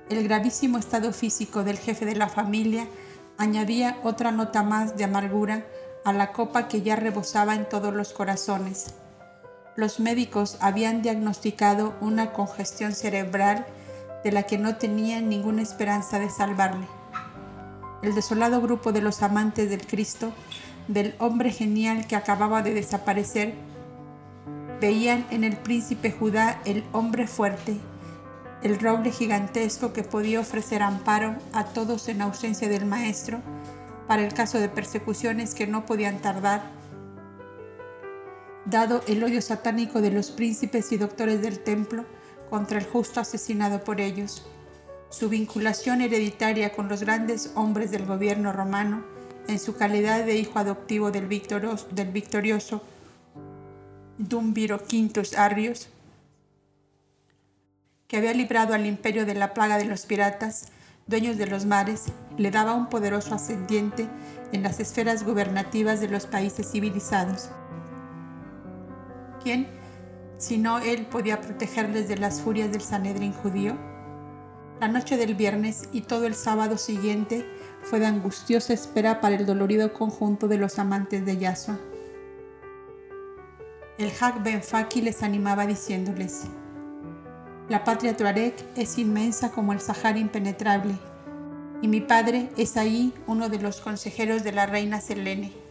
El 0.09 0.23
gravísimo 0.23 0.77
estado 0.77 1.13
físico 1.13 1.63
del 1.63 1.77
jefe 1.77 2.05
de 2.05 2.15
la 2.15 2.27
familia 2.27 2.87
añadía 3.37 3.97
otra 4.03 4.31
nota 4.31 4.61
más 4.61 4.97
de 4.97 5.05
amargura 5.05 5.65
a 6.05 6.13
la 6.13 6.31
copa 6.31 6.67
que 6.67 6.81
ya 6.81 6.95
rebosaba 6.95 7.55
en 7.55 7.67
todos 7.67 7.93
los 7.93 8.13
corazones 8.13 8.93
los 9.75 9.99
médicos 9.99 10.57
habían 10.59 11.01
diagnosticado 11.01 11.95
una 12.01 12.33
congestión 12.33 12.93
cerebral 12.93 13.65
de 14.23 14.31
la 14.31 14.43
que 14.43 14.57
no 14.57 14.75
tenían 14.75 15.29
ninguna 15.29 15.61
esperanza 15.61 16.19
de 16.19 16.29
salvarle. 16.29 16.87
El 18.01 18.15
desolado 18.15 18.61
grupo 18.61 18.91
de 18.91 19.01
los 19.01 19.21
amantes 19.21 19.69
del 19.69 19.85
Cristo, 19.85 20.31
del 20.87 21.15
hombre 21.19 21.51
genial 21.51 22.07
que 22.07 22.15
acababa 22.15 22.61
de 22.61 22.73
desaparecer, 22.73 23.53
veían 24.81 25.25
en 25.29 25.43
el 25.43 25.57
príncipe 25.57 26.11
Judá 26.11 26.61
el 26.65 26.83
hombre 26.91 27.27
fuerte, 27.27 27.77
el 28.63 28.79
roble 28.79 29.11
gigantesco 29.11 29.93
que 29.93 30.03
podía 30.03 30.39
ofrecer 30.39 30.81
amparo 30.81 31.35
a 31.53 31.65
todos 31.65 32.07
en 32.09 32.21
ausencia 32.21 32.67
del 32.67 32.85
Maestro 32.85 33.39
para 34.07 34.23
el 34.23 34.33
caso 34.33 34.59
de 34.59 34.69
persecuciones 34.69 35.53
que 35.53 35.67
no 35.67 35.85
podían 35.85 36.19
tardar 36.19 36.78
dado 38.65 39.01
el 39.07 39.23
odio 39.23 39.41
satánico 39.41 40.01
de 40.01 40.11
los 40.11 40.31
príncipes 40.31 40.91
y 40.91 40.97
doctores 40.97 41.41
del 41.41 41.59
templo 41.59 42.05
contra 42.49 42.77
el 42.79 42.85
justo 42.85 43.19
asesinado 43.19 43.83
por 43.83 44.01
ellos, 44.01 44.45
su 45.09 45.29
vinculación 45.29 46.01
hereditaria 46.01 46.73
con 46.73 46.87
los 46.87 47.01
grandes 47.01 47.51
hombres 47.55 47.91
del 47.91 48.05
gobierno 48.05 48.51
romano 48.51 49.03
en 49.47 49.59
su 49.59 49.75
calidad 49.75 50.25
de 50.25 50.37
hijo 50.37 50.59
adoptivo 50.59 51.11
del 51.11 51.27
victorioso, 51.27 51.87
del 51.91 52.11
victorioso 52.11 52.83
Dumbiro 54.17 54.83
Quintus 54.83 55.35
Arrius, 55.37 55.89
que 58.07 58.17
había 58.17 58.33
librado 58.33 58.73
al 58.73 58.85
imperio 58.85 59.25
de 59.25 59.33
la 59.33 59.53
plaga 59.53 59.77
de 59.77 59.85
los 59.85 60.05
piratas, 60.05 60.67
dueños 61.07 61.37
de 61.37 61.47
los 61.47 61.65
mares, 61.65 62.05
le 62.37 62.51
daba 62.51 62.73
un 62.73 62.89
poderoso 62.89 63.33
ascendiente 63.33 64.07
en 64.51 64.63
las 64.63 64.79
esferas 64.79 65.23
gubernativas 65.23 66.01
de 66.01 66.09
los 66.09 66.27
países 66.27 66.71
civilizados. 66.71 67.49
¿Quién, 69.41 69.67
si 70.37 70.57
no 70.57 70.79
él, 70.79 71.05
podía 71.05 71.39
protegerles 71.39 72.07
de 72.07 72.17
las 72.17 72.41
furias 72.41 72.71
del 72.71 72.81
Sanedrín 72.81 73.31
judío? 73.31 73.77
La 74.81 74.87
noche 74.87 75.17
del 75.17 75.35
viernes 75.35 75.89
y 75.91 76.01
todo 76.01 76.25
el 76.25 76.35
sábado 76.35 76.77
siguiente 76.77 77.45
fue 77.81 77.99
de 77.99 78.05
angustiosa 78.05 78.73
espera 78.73 79.21
para 79.21 79.35
el 79.35 79.45
dolorido 79.45 79.93
conjunto 79.93 80.47
de 80.47 80.57
los 80.57 80.79
amantes 80.79 81.25
de 81.25 81.37
Yasua. 81.37 81.77
El 83.97 84.11
Hag 84.19 84.43
Ben 84.43 84.63
Faki 84.63 85.01
les 85.01 85.23
animaba 85.23 85.65
diciéndoles, 85.65 86.45
La 87.67 87.83
patria 87.83 88.15
Tuareg 88.15 88.55
es 88.75 88.97
inmensa 88.97 89.51
como 89.51 89.73
el 89.73 89.81
Sahara 89.81 90.17
impenetrable, 90.17 90.95
y 91.81 91.87
mi 91.87 92.01
padre 92.01 92.49
es 92.57 92.77
ahí 92.77 93.13
uno 93.27 93.49
de 93.49 93.59
los 93.59 93.81
consejeros 93.81 94.43
de 94.43 94.53
la 94.53 94.65
reina 94.65 95.01
Selene. 95.01 95.68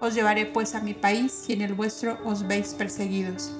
Os 0.00 0.14
llevaré 0.14 0.46
pues 0.46 0.74
a 0.74 0.80
mi 0.80 0.94
país 0.94 1.44
y 1.48 1.52
en 1.52 1.62
el 1.62 1.74
vuestro 1.74 2.18
os 2.24 2.46
veis 2.46 2.74
perseguidos. 2.74 3.54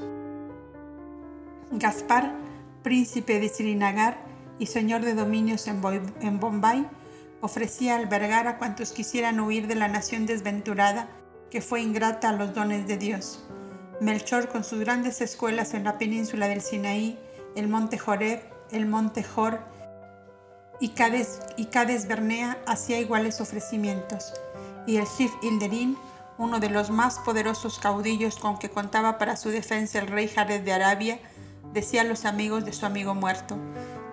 Gaspar, 1.70 2.34
príncipe 2.82 3.38
de 3.38 3.48
Srinagar, 3.48 4.30
y 4.60 4.66
señor 4.66 5.00
de 5.00 5.14
dominios 5.14 5.66
en, 5.66 5.80
Bombay, 6.40 6.86
ofrecía 7.40 7.96
albergar 7.96 8.46
a 8.46 8.58
cuantos 8.58 8.92
quisieran 8.92 9.40
huir 9.40 9.66
de 9.66 9.74
la 9.74 9.88
nación 9.88 10.26
desventurada 10.26 11.08
que 11.50 11.62
fue 11.62 11.80
ingrata 11.80 12.28
a 12.28 12.32
los 12.32 12.54
dones 12.54 12.86
de 12.86 12.98
Dios. 12.98 13.42
Melchor, 14.00 14.48
con 14.48 14.62
sus 14.62 14.80
grandes 14.80 15.20
escuelas 15.22 15.74
en 15.74 15.84
la 15.84 15.98
península 15.98 16.46
del 16.46 16.60
Sinaí, 16.60 17.18
el 17.56 17.68
monte 17.68 17.98
Joreb, 17.98 18.40
el 18.70 18.86
monte 18.86 19.24
Jor 19.24 19.60
y 20.78 20.90
Cades, 20.90 21.40
y 21.56 21.66
Cades 21.66 22.06
Bernea, 22.06 22.58
hacía 22.66 22.98
iguales 22.98 23.40
ofrecimientos. 23.40 24.32
Y 24.86 24.96
el 24.96 25.06
Shif 25.06 25.32
Ilderín, 25.42 25.96
uno 26.40 26.58
de 26.58 26.70
los 26.70 26.88
más 26.88 27.18
poderosos 27.18 27.78
caudillos 27.78 28.36
con 28.36 28.58
que 28.58 28.70
contaba 28.70 29.18
para 29.18 29.36
su 29.36 29.50
defensa 29.50 29.98
el 29.98 30.06
rey 30.06 30.26
Jared 30.26 30.62
de 30.62 30.72
Arabia, 30.72 31.18
decía 31.74 32.00
a 32.00 32.04
los 32.04 32.24
amigos 32.24 32.64
de 32.64 32.72
su 32.72 32.86
amigo 32.86 33.14
muerto, 33.14 33.58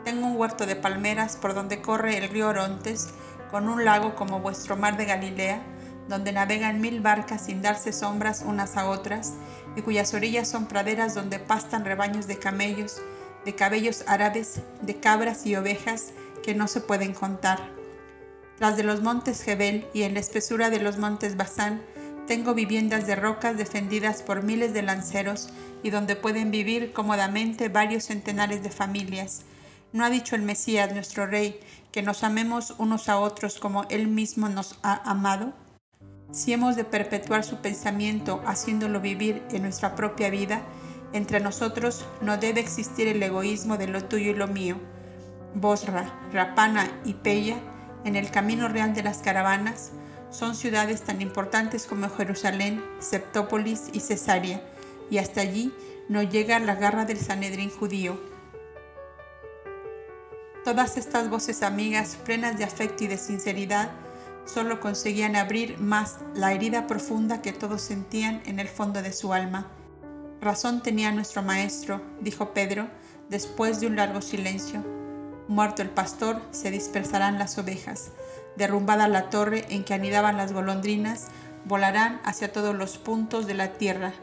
tengo 0.04 0.28
un 0.28 0.36
huerto 0.36 0.66
de 0.66 0.76
palmeras 0.76 1.38
por 1.38 1.54
donde 1.54 1.82
corre 1.82 2.18
el 2.18 2.30
río 2.30 2.50
Orontes, 2.50 3.14
con 3.50 3.70
un 3.70 3.86
lago 3.86 4.14
como 4.16 4.42
vuestro 4.42 4.76
mar 4.76 4.98
de 4.98 5.06
Galilea, 5.06 5.62
donde 6.10 6.34
navegan 6.34 6.82
mil 6.82 7.00
barcas 7.00 7.46
sin 7.46 7.62
darse 7.62 7.94
sombras 7.94 8.44
unas 8.46 8.76
a 8.76 8.90
otras, 8.90 9.36
y 9.78 9.82
cuyas 9.82 10.14
orillas 10.14 10.50
son 10.50 10.66
praderas 10.66 11.16
donde 11.16 11.40
pastan 11.40 11.86
rebaños 11.86 12.28
de 12.28 12.38
camellos, 12.38 13.02
de 13.46 13.56
cabellos 13.56 14.04
árabes, 14.06 14.60
de 14.82 15.00
cabras 15.00 15.46
y 15.46 15.56
ovejas 15.56 16.12
que 16.44 16.54
no 16.54 16.68
se 16.68 16.82
pueden 16.82 17.14
contar. 17.14 17.60
Tras 18.58 18.76
de 18.76 18.84
los 18.84 19.02
montes 19.02 19.44
Jebel 19.44 19.88
y 19.94 20.02
en 20.02 20.14
la 20.14 20.20
espesura 20.20 20.70
de 20.70 20.80
los 20.80 20.98
montes 20.98 21.38
Basán, 21.38 21.82
tengo 22.28 22.54
viviendas 22.54 23.08
de 23.08 23.16
rocas 23.16 23.58
defendidas 23.58 24.22
por 24.22 24.44
miles 24.44 24.74
de 24.74 24.84
lanceros 24.84 25.50
y 25.82 25.90
donde 25.90 26.16
pueden 26.16 26.52
vivir 26.52 26.94
cómodamente 26.94 27.70
varios 27.70 28.04
centenares 28.06 28.62
de 28.62 28.70
familias, 28.70 29.46
¿No 29.94 30.04
ha 30.04 30.10
dicho 30.10 30.36
el 30.36 30.42
Mesías, 30.42 30.94
nuestro 30.94 31.28
Rey, 31.28 31.60
que 31.92 32.02
nos 32.02 32.24
amemos 32.24 32.76
unos 32.78 33.08
a 33.08 33.20
otros 33.20 33.58
como 33.58 33.86
Él 33.90 34.08
mismo 34.08 34.50
nos 34.50 34.78
ha 34.84 35.10
amado? 35.10 35.54
Si 36.32 36.52
hemos 36.52 36.76
de 36.76 36.84
perpetuar 36.84 37.46
su 37.46 37.62
pensamiento 37.62 38.44
haciéndolo 38.46 39.00
vivir 39.00 39.42
en 39.50 39.62
nuestra 39.62 39.96
propia 39.96 40.30
vida, 40.30 40.62
entre 41.14 41.40
nosotros 41.40 42.06
no 42.22 42.38
debe 42.38 42.60
existir 42.60 43.08
el 43.08 43.24
egoísmo 43.24 43.78
de 43.78 43.88
lo 43.88 44.04
tuyo 44.04 44.32
y 44.32 44.36
lo 44.36 44.48
mío. 44.48 44.76
Bosra, 45.56 46.14
Rapana 46.34 46.92
y 47.06 47.14
Pella, 47.14 47.58
en 48.04 48.18
el 48.18 48.30
camino 48.30 48.68
real 48.68 48.94
de 48.94 49.04
las 49.04 49.20
caravanas, 49.20 49.94
son 50.30 50.56
ciudades 50.56 51.02
tan 51.02 51.22
importantes 51.22 51.86
como 51.86 52.10
Jerusalén, 52.10 52.84
Septópolis 53.00 53.90
y 53.94 54.00
Cesarea, 54.00 54.62
y 55.10 55.18
hasta 55.20 55.42
allí 55.42 55.74
no 56.10 56.24
llega 56.24 56.60
la 56.60 56.76
garra 56.76 57.06
del 57.06 57.20
Sanedrín 57.20 57.70
judío. 57.70 58.20
Todas 60.64 60.98
estas 60.98 61.30
voces 61.30 61.64
amigas, 61.64 62.18
plenas 62.26 62.58
de 62.58 62.66
afecto 62.66 63.06
y 63.06 63.08
de 63.08 63.18
sinceridad, 63.18 63.90
solo 64.46 64.80
conseguían 64.80 65.36
abrir 65.36 65.78
más 65.78 66.18
la 66.34 66.54
herida 66.54 66.88
profunda 66.88 67.42
que 67.42 67.54
todos 67.54 67.82
sentían 67.82 68.42
en 68.46 68.60
el 68.60 68.68
fondo 68.68 69.02
de 69.02 69.14
su 69.14 69.34
alma. 69.34 69.68
Razón 70.42 70.84
tenía 70.84 71.12
nuestro 71.12 71.42
maestro, 71.42 72.02
dijo 72.22 72.54
Pedro, 72.54 72.88
después 73.30 73.80
de 73.80 73.88
un 73.88 73.96
largo 73.96 74.22
silencio. 74.22 74.84
Muerto 75.48 75.82
el 75.82 75.90
pastor, 75.90 76.42
se 76.52 76.72
dispersarán 76.72 77.40
las 77.40 77.58
ovejas. 77.58 78.12
Derrumbada 78.58 79.08
la 79.08 79.30
torre 79.30 79.66
en 79.70 79.84
que 79.84 79.94
anidaban 79.94 80.38
las 80.38 80.52
golondrinas, 80.52 81.28
volarán 81.66 82.20
hacia 82.24 82.52
todos 82.52 82.76
los 82.76 82.98
puntos 82.98 83.48
de 83.48 83.54
la 83.54 83.74
tierra. 83.74 84.14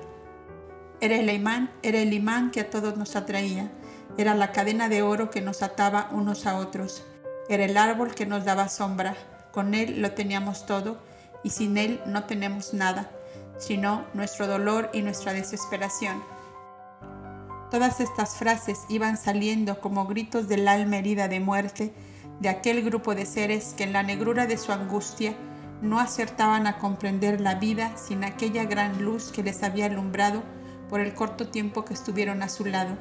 Era 1.00 1.16
el 1.16 1.30
imán, 1.30 1.70
era 1.82 1.98
el 1.98 2.12
imán 2.12 2.50
que 2.50 2.60
a 2.60 2.70
todos 2.70 2.96
nos 2.96 3.16
atraía 3.16 3.70
era 4.16 4.34
la 4.34 4.52
cadena 4.52 4.88
de 4.88 5.02
oro 5.02 5.30
que 5.30 5.40
nos 5.40 5.62
ataba 5.62 6.08
unos 6.12 6.46
a 6.46 6.56
otros. 6.56 7.02
Era 7.48 7.64
el 7.64 7.76
árbol 7.76 8.14
que 8.14 8.26
nos 8.26 8.44
daba 8.44 8.68
sombra. 8.68 9.16
Con 9.50 9.74
él 9.74 10.00
lo 10.00 10.12
teníamos 10.12 10.66
todo 10.66 10.98
y 11.42 11.50
sin 11.50 11.76
él 11.76 12.00
no 12.06 12.24
tenemos 12.24 12.74
nada, 12.74 13.10
sino 13.58 14.04
nuestro 14.14 14.46
dolor 14.46 14.88
y 14.92 15.02
nuestra 15.02 15.32
desesperación. 15.32 16.22
Todas 17.70 18.00
estas 18.00 18.36
frases 18.36 18.78
iban 18.88 19.16
saliendo 19.16 19.80
como 19.80 20.06
gritos 20.06 20.46
del 20.46 20.68
alma 20.68 20.98
herida 20.98 21.26
de 21.26 21.40
muerte 21.40 21.92
de 22.40 22.48
aquel 22.48 22.82
grupo 22.82 23.14
de 23.14 23.26
seres 23.26 23.74
que 23.76 23.84
en 23.84 23.92
la 23.92 24.02
negrura 24.02 24.46
de 24.46 24.58
su 24.58 24.72
angustia 24.72 25.34
no 25.82 26.00
acertaban 26.00 26.66
a 26.66 26.78
comprender 26.78 27.40
la 27.40 27.56
vida 27.56 27.96
sin 27.96 28.24
aquella 28.24 28.64
gran 28.64 29.04
luz 29.04 29.30
que 29.30 29.42
les 29.42 29.62
había 29.62 29.86
alumbrado 29.86 30.42
por 30.88 31.00
el 31.00 31.14
corto 31.14 31.48
tiempo 31.48 31.84
que 31.84 31.94
estuvieron 31.94 32.42
a 32.42 32.48
su 32.48 32.64
lado. 32.64 32.96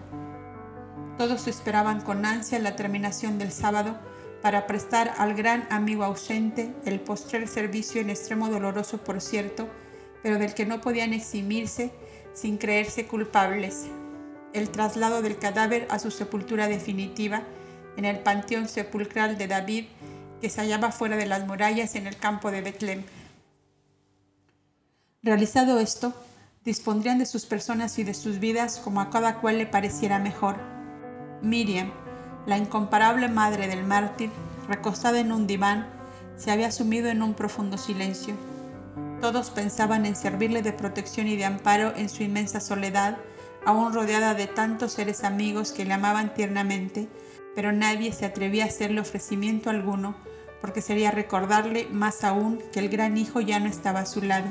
Todos 1.17 1.47
esperaban 1.47 2.01
con 2.01 2.25
ansia 2.25 2.59
la 2.59 2.75
terminación 2.75 3.37
del 3.37 3.51
sábado 3.51 3.97
para 4.41 4.67
prestar 4.67 5.13
al 5.17 5.33
gran 5.35 5.67
amigo 5.69 6.03
ausente 6.03 6.73
el 6.85 6.99
postrer 6.99 7.47
servicio 7.47 8.01
en 8.01 8.09
extremo 8.09 8.49
doloroso, 8.49 8.97
por 8.97 9.21
cierto, 9.21 9.67
pero 10.21 10.37
del 10.37 10.53
que 10.53 10.65
no 10.65 10.81
podían 10.81 11.13
eximirse 11.13 11.91
sin 12.33 12.57
creerse 12.57 13.05
culpables, 13.07 13.85
el 14.53 14.69
traslado 14.69 15.21
del 15.21 15.37
cadáver 15.37 15.87
a 15.89 15.99
su 15.99 16.11
sepultura 16.11 16.67
definitiva 16.67 17.43
en 17.97 18.05
el 18.05 18.19
panteón 18.19 18.67
sepulcral 18.67 19.37
de 19.37 19.47
David 19.47 19.85
que 20.41 20.49
se 20.49 20.61
hallaba 20.61 20.91
fuera 20.91 21.15
de 21.15 21.25
las 21.25 21.45
murallas 21.45 21.95
en 21.95 22.07
el 22.07 22.17
campo 22.17 22.51
de 22.51 22.61
Betlem. 22.61 23.03
Realizado 25.21 25.79
esto, 25.79 26.13
dispondrían 26.65 27.19
de 27.19 27.25
sus 27.25 27.45
personas 27.45 27.97
y 27.99 28.03
de 28.03 28.13
sus 28.13 28.39
vidas 28.39 28.77
como 28.77 29.01
a 29.01 29.09
cada 29.09 29.39
cual 29.39 29.57
le 29.57 29.65
pareciera 29.65 30.19
mejor 30.19 30.73
Miriam, 31.43 31.91
la 32.45 32.57
incomparable 32.57 33.27
madre 33.27 33.67
del 33.67 33.83
mártir, 33.83 34.29
recostada 34.69 35.19
en 35.19 35.33
un 35.33 35.45
diván, 35.45 35.87
se 36.37 36.51
había 36.51 36.71
sumido 36.71 37.09
en 37.09 37.21
un 37.21 37.33
profundo 37.33 37.77
silencio. 37.77 38.35
Todos 39.19 39.49
pensaban 39.49 40.05
en 40.05 40.15
servirle 40.15 40.61
de 40.61 40.71
protección 40.71 41.27
y 41.27 41.35
de 41.35 41.43
amparo 41.45 41.93
en 41.97 42.07
su 42.07 42.23
inmensa 42.23 42.61
soledad, 42.61 43.17
aún 43.65 43.93
rodeada 43.93 44.33
de 44.35 44.47
tantos 44.47 44.93
seres 44.93 45.25
amigos 45.25 45.73
que 45.73 45.83
le 45.83 45.93
amaban 45.93 46.33
tiernamente, 46.33 47.09
pero 47.55 47.71
nadie 47.71 48.11
se 48.11 48.25
atrevía 48.25 48.63
a 48.63 48.67
hacerle 48.67 49.01
ofrecimiento 49.01 49.69
alguno, 49.69 50.15
porque 50.61 50.81
sería 50.81 51.11
recordarle 51.11 51.87
más 51.91 52.23
aún 52.23 52.59
que 52.71 52.79
el 52.79 52.89
gran 52.89 53.17
hijo 53.17 53.41
ya 53.41 53.59
no 53.59 53.67
estaba 53.67 53.99
a 54.01 54.05
su 54.05 54.21
lado. 54.21 54.47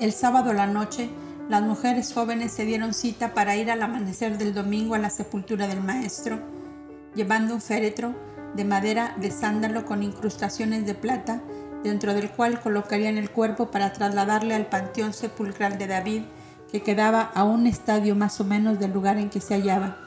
El 0.00 0.12
sábado 0.12 0.50
a 0.50 0.54
la 0.54 0.66
noche, 0.66 1.08
las 1.48 1.62
mujeres 1.62 2.12
jóvenes 2.12 2.52
se 2.52 2.64
dieron 2.64 2.92
cita 2.94 3.34
para 3.34 3.56
ir 3.56 3.70
al 3.70 3.82
amanecer 3.82 4.36
del 4.38 4.52
domingo 4.52 4.94
a 4.94 4.98
la 4.98 5.10
sepultura 5.10 5.68
del 5.68 5.80
maestro, 5.80 6.40
llevando 7.14 7.54
un 7.54 7.60
féretro 7.60 8.14
de 8.54 8.64
madera 8.64 9.14
de 9.18 9.30
sándalo 9.30 9.84
con 9.84 10.02
incrustaciones 10.02 10.86
de 10.86 10.94
plata, 10.94 11.40
dentro 11.84 12.14
del 12.14 12.30
cual 12.30 12.60
colocarían 12.60 13.16
el 13.16 13.30
cuerpo 13.30 13.70
para 13.70 13.92
trasladarle 13.92 14.54
al 14.54 14.66
panteón 14.66 15.12
sepulcral 15.12 15.78
de 15.78 15.86
David, 15.86 16.22
que 16.70 16.82
quedaba 16.82 17.22
a 17.22 17.44
un 17.44 17.66
estadio 17.66 18.16
más 18.16 18.40
o 18.40 18.44
menos 18.44 18.78
del 18.78 18.92
lugar 18.92 19.18
en 19.18 19.30
que 19.30 19.40
se 19.40 19.54
hallaba. 19.54 20.01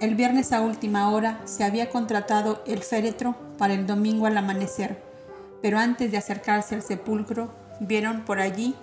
El 0.00 0.14
viernes 0.14 0.52
a 0.52 0.60
última 0.60 1.10
hora 1.10 1.40
se 1.44 1.64
había 1.64 1.90
contratado 1.90 2.62
el 2.68 2.84
féretro 2.84 3.34
para 3.58 3.74
el 3.74 3.84
domingo 3.84 4.26
al 4.26 4.38
amanecer, 4.38 5.02
pero 5.60 5.80
antes 5.80 6.12
de 6.12 6.18
acercarse 6.18 6.76
al 6.76 6.82
sepulcro, 6.82 7.52
vieron 7.80 8.24
por 8.24 8.38
allí 8.38 8.76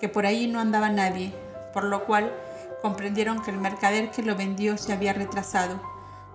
que 0.00 0.08
por 0.08 0.24
ahí 0.24 0.46
no 0.46 0.60
andaba 0.60 0.88
nadie, 0.88 1.32
por 1.72 1.82
lo 1.82 2.04
cual 2.04 2.32
comprendieron 2.80 3.42
que 3.42 3.50
el 3.50 3.58
mercader 3.58 4.12
que 4.12 4.22
lo 4.22 4.36
vendió 4.36 4.78
se 4.78 4.92
había 4.92 5.12
retrasado. 5.12 5.80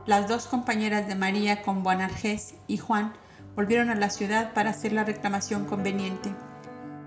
Las 0.06 0.28
dos 0.28 0.46
compañeras 0.46 1.08
de 1.08 1.16
María 1.16 1.62
con 1.62 1.82
Boanargés 1.82 2.56
y 2.68 2.80
Juan 2.80 3.14
volvieron 3.56 3.90
a 3.90 3.96
la 3.96 4.10
ciudad 4.10 4.54
para 4.54 4.72
hacer 4.72 4.92
la 4.92 5.06
reclamación 5.06 5.64
conveniente. 5.64 6.36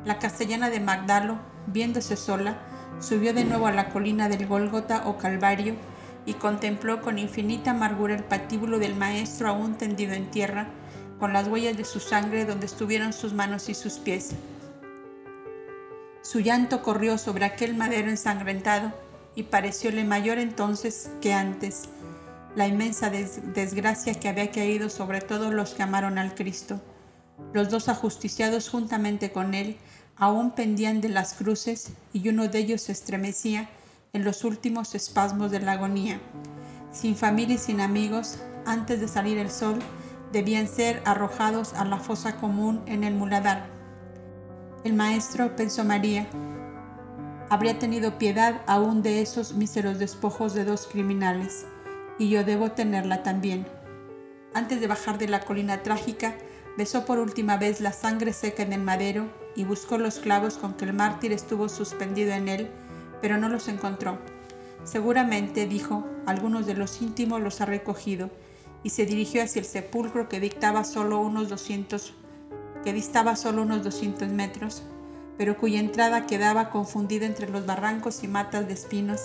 La 0.07 0.19
castellana 0.19 0.71
de 0.71 0.81
Magdalo, 0.81 1.37
viéndose 1.67 2.17
sola, 2.17 2.57
subió 2.99 3.35
de 3.35 3.45
nuevo 3.45 3.67
a 3.67 3.73
la 3.73 3.91
colina 3.91 4.31
del 4.31 4.47
Gólgota 4.47 5.07
o 5.07 5.19
Calvario 5.19 5.75
y 6.27 6.35
contempló 6.35 7.03
con 7.03 7.19
infinita 7.19 7.73
amargura 7.73 8.15
el 8.15 8.25
patíbulo 8.25 8.79
del 8.79 8.95
maestro 8.95 9.49
aún 9.49 9.77
tendido 9.77 10.15
en 10.15 10.31
tierra, 10.31 10.69
con 11.19 11.33
las 11.33 11.49
huellas 11.49 11.77
de 11.77 11.85
su 11.85 12.01
sangre 12.01 12.45
donde 12.45 12.67
estuvieron 12.67 13.13
sus 13.13 13.33
manos 13.33 13.69
y 13.69 13.75
sus 13.75 13.95
pies. 13.95 14.31
Su 16.23 16.41
llanto 16.41 16.83
corrió 16.83 17.19
sobre 17.19 17.45
aquel 17.45 17.75
madero 17.75 18.09
ensangrentado 18.09 18.93
y 19.35 19.45
parecióle 19.45 20.05
mayor 20.05 20.39
entonces 20.39 21.11
que 21.21 21.33
antes 21.33 21.89
la 22.57 22.67
inmensa 22.67 23.11
desgracia 23.11 24.15
que 24.15 24.29
había 24.29 24.51
caído 24.51 24.89
sobre 24.89 25.21
todos 25.21 25.53
los 25.53 25.75
que 25.75 25.83
amaron 25.83 26.19
al 26.19 26.35
Cristo. 26.35 26.81
Los 27.53 27.69
dos 27.69 27.89
ajusticiados 27.89 28.69
juntamente 28.69 29.33
con 29.33 29.55
él 29.55 29.77
aún 30.17 30.53
pendían 30.53 31.01
de 31.01 31.09
las 31.09 31.35
cruces 31.35 31.91
y 32.13 32.29
uno 32.29 32.49
de 32.49 32.59
ellos 32.59 32.83
se 32.83 32.93
estremecía 32.93 33.69
en 34.15 34.25
los 34.25 34.45
últimos 34.45 34.95
espasmos 34.95 35.51
de 35.51 35.61
la 35.61 35.73
agonía. 35.73 36.21
Sin 36.93 37.17
familia 37.17 37.57
y 37.57 37.59
sin 37.59 37.83
amigos, 37.83 38.39
antes 38.65 39.01
de 39.01 39.09
salir 39.09 39.37
el 39.37 39.51
sol, 39.51 39.81
debían 40.33 40.69
ser 40.69 41.03
arrojados 41.05 41.75
a 41.75 41.85
la 41.85 41.99
fosa 41.99 42.37
común 42.37 42.83
en 42.87 43.05
el 43.05 43.15
muladar. 43.15 43.67
El 44.85 44.95
maestro, 44.95 45.55
pensó 45.57 45.85
María, 45.85 46.27
habría 47.51 47.79
tenido 47.79 48.17
piedad 48.19 48.63
aún 48.67 49.03
de 49.03 49.21
esos 49.21 49.55
míseros 49.55 49.99
despojos 49.99 50.55
de 50.55 50.65
dos 50.65 50.87
criminales, 50.87 51.67
y 52.19 52.29
yo 52.31 52.45
debo 52.45 52.71
tenerla 52.71 53.23
también. 53.23 53.67
Antes 54.55 54.81
de 54.81 54.87
bajar 54.87 55.19
de 55.19 55.29
la 55.29 55.41
colina 55.41 55.83
trágica, 55.83 56.37
besó 56.77 57.05
por 57.05 57.19
última 57.19 57.57
vez 57.57 57.81
la 57.81 57.93
sangre 57.93 58.33
seca 58.33 58.63
en 58.63 58.73
el 58.73 58.83
madero 58.83 59.27
y 59.57 59.65
buscó 59.65 59.99
los 59.99 60.19
clavos 60.19 60.55
con 60.55 60.75
que 60.75 60.85
el 60.85 60.93
mártir 60.93 61.33
estuvo 61.33 61.69
suspendido 61.69 62.33
en 62.33 62.49
él, 62.49 62.71
pero 63.25 63.39
no 63.39 63.49
los 63.49 63.69
encontró. 63.69 64.19
Seguramente, 64.85 65.67
dijo, 65.67 66.05
algunos 66.27 66.67
de 66.67 66.75
los 66.75 67.01
íntimos 67.01 67.41
los 67.41 67.63
ha 67.63 67.65
recogido, 67.65 68.29
y 68.83 68.91
se 68.91 69.07
dirigió 69.07 69.43
hacia 69.43 69.61
el 69.61 69.65
sepulcro 69.65 70.29
que 70.29 70.41
dictaba 70.41 70.85
solo 70.85 71.21
unos 71.21 71.49
200, 71.49 72.13
que 72.85 72.93
distaba 72.93 73.35
solo 73.35 73.63
unos 73.63 73.83
200 73.83 74.29
metros, 74.29 74.83
pero 75.39 75.57
cuya 75.57 75.81
entrada 75.81 76.27
quedaba 76.27 76.69
confundida 76.69 77.25
entre 77.25 77.49
los 77.49 77.65
barrancos 77.65 78.23
y 78.25 78.29
matas 78.29 78.69
de 78.69 78.75
espinos, 78.75 79.23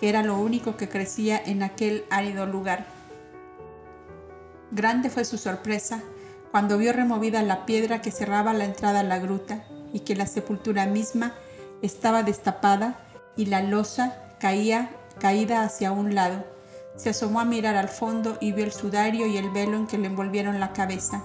que 0.00 0.08
era 0.08 0.22
lo 0.22 0.38
único 0.38 0.78
que 0.78 0.88
crecía 0.88 1.38
en 1.44 1.62
aquel 1.62 2.06
árido 2.08 2.46
lugar. 2.46 2.86
Grande 4.70 5.10
fue 5.10 5.26
su 5.26 5.36
sorpresa 5.36 6.00
cuando 6.52 6.78
vio 6.78 6.94
removida 6.94 7.42
la 7.42 7.66
piedra 7.66 8.00
que 8.00 8.12
cerraba 8.12 8.54
la 8.54 8.64
entrada 8.64 9.00
a 9.00 9.04
la 9.04 9.18
gruta 9.18 9.66
y 9.92 10.00
que 10.00 10.16
la 10.16 10.26
sepultura 10.26 10.86
misma 10.86 11.34
estaba 11.82 12.22
destapada 12.22 13.08
y 13.36 13.46
la 13.46 13.62
losa 13.62 14.16
caía 14.38 14.90
caída 15.18 15.62
hacia 15.62 15.92
un 15.92 16.14
lado. 16.14 16.44
Se 16.96 17.10
asomó 17.10 17.40
a 17.40 17.44
mirar 17.44 17.76
al 17.76 17.88
fondo 17.88 18.36
y 18.40 18.52
vio 18.52 18.64
el 18.64 18.72
sudario 18.72 19.26
y 19.26 19.36
el 19.36 19.50
velo 19.50 19.76
en 19.76 19.86
que 19.86 19.98
le 19.98 20.08
envolvieron 20.08 20.60
la 20.60 20.72
cabeza. 20.72 21.22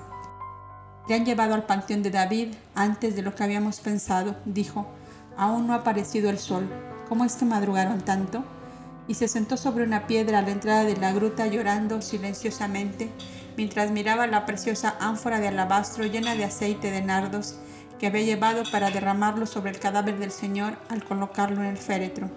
Le 1.08 1.16
han 1.16 1.26
llevado 1.26 1.54
al 1.54 1.66
panteón 1.66 2.04
de 2.04 2.12
David 2.12 2.54
antes 2.76 3.16
de 3.16 3.22
lo 3.22 3.34
que 3.34 3.44
habíamos 3.44 3.80
pensado, 3.80 4.36
dijo. 4.46 4.88
Aún 5.38 5.68
no 5.68 5.74
ha 5.74 5.78
aparecido 5.78 6.30
el 6.30 6.40
sol. 6.40 6.68
¿Cómo 7.08 7.24
es 7.26 7.36
que 7.36 7.46
madrugaron 7.46 8.02
tanto? 8.02 8.44
Y 9.08 9.14
se 9.14 9.28
sentó 9.28 9.56
sobre 9.56 9.84
una 9.84 10.08
piedra 10.08 10.40
a 10.40 10.42
la 10.42 10.52
entrada 10.52 10.84
de 10.84 10.98
la 10.98 11.14
gruta 11.14 11.48
llorando 11.48 12.02
silenciosamente 12.02 13.10
mientras 13.58 13.92
miraba 13.92 14.28
la 14.28 14.46
preciosa 14.46 14.96
ánfora 15.00 15.40
de 15.40 15.48
alabastro 15.48 16.06
llena 16.06 16.36
de 16.36 16.46
aceite 16.46 16.92
de 16.92 17.02
nardos 17.02 17.56
que 18.00 18.08
había 18.08 18.22
llevado 18.22 18.64
para 18.72 18.92
derramarlo 18.92 19.46
sobre 19.46 19.72
el 19.72 19.80
cadáver 19.80 20.20
del 20.20 20.32
Señor 20.32 20.78
al 20.90 21.04
colocarlo 21.04 21.62
en 21.62 21.68
el 21.68 21.78
féretro. 21.78 22.30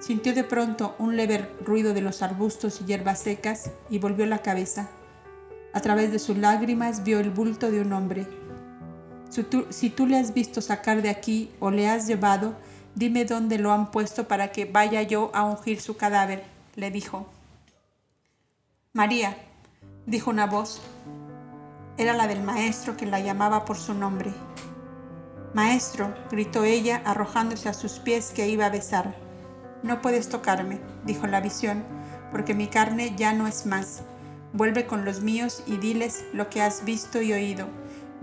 Sintió 0.00 0.34
de 0.34 0.44
pronto 0.44 0.94
un 0.98 1.16
leve 1.16 1.48
ruido 1.64 1.92
de 1.92 2.00
los 2.00 2.22
arbustos 2.22 2.80
y 2.80 2.84
hierbas 2.84 3.18
secas 3.18 3.70
y 3.90 3.98
volvió 3.98 4.24
la 4.26 4.38
cabeza. 4.38 4.88
A 5.72 5.80
través 5.80 6.10
de 6.10 6.18
sus 6.18 6.38
lágrimas 6.38 7.04
vio 7.04 7.20
el 7.20 7.30
bulto 7.30 7.70
de 7.70 7.80
un 7.80 7.92
hombre. 7.92 8.26
Si 9.28 9.90
tú, 9.90 10.06
le 10.06 10.18
has 10.18 10.34
visto 10.34 10.60
sacar 10.60 11.02
de 11.02 11.10
aquí 11.10 11.50
o 11.60 11.70
le 11.70 11.88
has 11.88 12.06
llevado, 12.06 12.54
dime 12.96 13.24
dónde 13.24 13.58
lo 13.58 13.72
han 13.72 13.92
puesto 13.92 14.26
para 14.26 14.50
que 14.50 14.64
vaya 14.64 15.02
yo 15.02 15.30
a 15.34 15.44
ungir 15.44 15.80
su 15.80 15.96
cadáver, 15.96 16.42
le 16.74 16.90
dijo. 16.90 17.26
María, 18.92 19.36
dijo 20.06 20.30
una 20.30 20.46
voz. 20.46 20.80
Era 22.00 22.14
la 22.14 22.26
del 22.26 22.42
maestro 22.42 22.96
que 22.96 23.04
la 23.04 23.20
llamaba 23.20 23.66
por 23.66 23.76
su 23.76 23.92
nombre. 23.92 24.32
Maestro, 25.52 26.14
gritó 26.30 26.64
ella, 26.64 27.02
arrojándose 27.04 27.68
a 27.68 27.74
sus 27.74 27.98
pies 27.98 28.32
que 28.34 28.48
iba 28.48 28.64
a 28.64 28.70
besar. 28.70 29.14
No 29.82 30.00
puedes 30.00 30.30
tocarme, 30.30 30.80
dijo 31.04 31.26
la 31.26 31.42
visión, 31.42 31.84
porque 32.32 32.54
mi 32.54 32.68
carne 32.68 33.12
ya 33.18 33.34
no 33.34 33.46
es 33.46 33.66
más. 33.66 34.00
Vuelve 34.54 34.86
con 34.86 35.04
los 35.04 35.20
míos 35.20 35.62
y 35.66 35.76
diles 35.76 36.24
lo 36.32 36.48
que 36.48 36.62
has 36.62 36.86
visto 36.86 37.20
y 37.20 37.34
oído. 37.34 37.66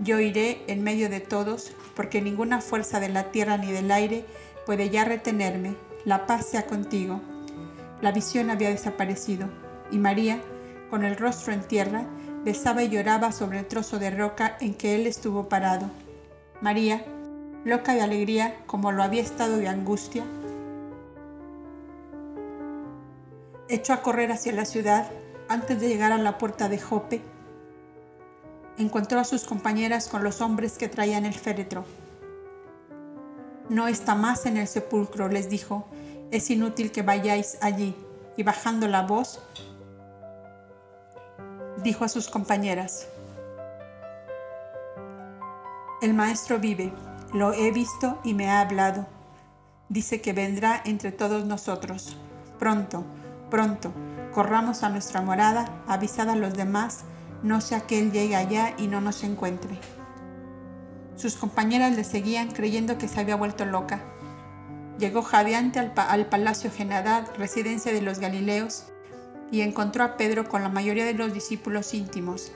Yo 0.00 0.18
iré 0.18 0.64
en 0.66 0.82
medio 0.82 1.08
de 1.08 1.20
todos, 1.20 1.70
porque 1.94 2.20
ninguna 2.20 2.60
fuerza 2.60 2.98
de 2.98 3.10
la 3.10 3.30
tierra 3.30 3.58
ni 3.58 3.70
del 3.70 3.92
aire 3.92 4.26
puede 4.66 4.90
ya 4.90 5.04
retenerme. 5.04 5.76
La 6.04 6.26
paz 6.26 6.46
sea 6.46 6.66
contigo. 6.66 7.20
La 8.00 8.10
visión 8.10 8.50
había 8.50 8.70
desaparecido, 8.70 9.48
y 9.92 9.98
María, 9.98 10.40
con 10.90 11.04
el 11.04 11.16
rostro 11.16 11.52
en 11.52 11.62
tierra, 11.62 12.08
besaba 12.44 12.82
y 12.82 12.88
lloraba 12.88 13.32
sobre 13.32 13.60
el 13.60 13.66
trozo 13.66 13.98
de 13.98 14.10
roca 14.10 14.56
en 14.60 14.74
que 14.74 14.94
él 14.94 15.06
estuvo 15.06 15.48
parado. 15.48 15.90
María, 16.60 17.04
loca 17.64 17.94
de 17.94 18.02
alegría 18.02 18.56
como 18.66 18.92
lo 18.92 19.02
había 19.02 19.22
estado 19.22 19.56
de 19.56 19.68
angustia, 19.68 20.24
echó 23.68 23.92
a 23.92 24.02
correr 24.02 24.32
hacia 24.32 24.52
la 24.52 24.64
ciudad 24.64 25.10
antes 25.48 25.80
de 25.80 25.88
llegar 25.88 26.12
a 26.12 26.18
la 26.18 26.38
puerta 26.38 26.68
de 26.68 26.78
Jope, 26.78 27.22
encontró 28.78 29.18
a 29.20 29.24
sus 29.24 29.44
compañeras 29.44 30.08
con 30.08 30.22
los 30.22 30.40
hombres 30.40 30.78
que 30.78 30.88
traían 30.88 31.26
el 31.26 31.34
féretro. 31.34 31.84
No 33.68 33.88
está 33.88 34.14
más 34.14 34.46
en 34.46 34.56
el 34.56 34.66
sepulcro, 34.66 35.28
les 35.28 35.50
dijo, 35.50 35.86
es 36.30 36.50
inútil 36.50 36.90
que 36.92 37.02
vayáis 37.02 37.58
allí. 37.60 37.94
Y 38.36 38.44
bajando 38.44 38.86
la 38.86 39.02
voz, 39.02 39.40
dijo 41.82 42.04
a 42.04 42.08
sus 42.08 42.28
compañeras, 42.28 43.08
El 46.00 46.14
maestro 46.14 46.58
vive, 46.58 46.92
lo 47.32 47.52
he 47.52 47.70
visto 47.72 48.18
y 48.24 48.34
me 48.34 48.50
ha 48.50 48.60
hablado. 48.60 49.06
Dice 49.88 50.20
que 50.20 50.32
vendrá 50.32 50.82
entre 50.84 51.12
todos 51.12 51.44
nosotros. 51.44 52.16
Pronto, 52.58 53.04
pronto, 53.50 53.92
corramos 54.32 54.82
a 54.82 54.88
nuestra 54.90 55.22
morada, 55.22 55.82
avisad 55.86 56.28
a 56.28 56.36
los 56.36 56.54
demás, 56.54 57.04
no 57.42 57.60
sea 57.60 57.80
que 57.80 57.98
él 57.98 58.12
llegue 58.12 58.36
allá 58.36 58.74
y 58.78 58.86
no 58.86 59.00
nos 59.00 59.22
encuentre. 59.24 59.78
Sus 61.16 61.36
compañeras 61.36 61.96
le 61.96 62.04
seguían 62.04 62.50
creyendo 62.50 62.98
que 62.98 63.08
se 63.08 63.20
había 63.20 63.36
vuelto 63.36 63.64
loca. 63.64 64.00
Llegó 64.98 65.22
jadeante 65.22 65.78
al, 65.78 66.26
palacio 66.26 66.70
Genadad, 66.70 67.26
residencia 67.36 67.92
de 67.92 68.02
los 68.02 68.18
Galileos, 68.18 68.86
y 69.50 69.62
encontró 69.62 70.04
a 70.04 70.16
Pedro 70.16 70.48
con 70.48 70.62
la 70.62 70.68
mayoría 70.68 71.04
de 71.04 71.14
los 71.14 71.32
discípulos 71.32 71.94
íntimos. 71.94 72.52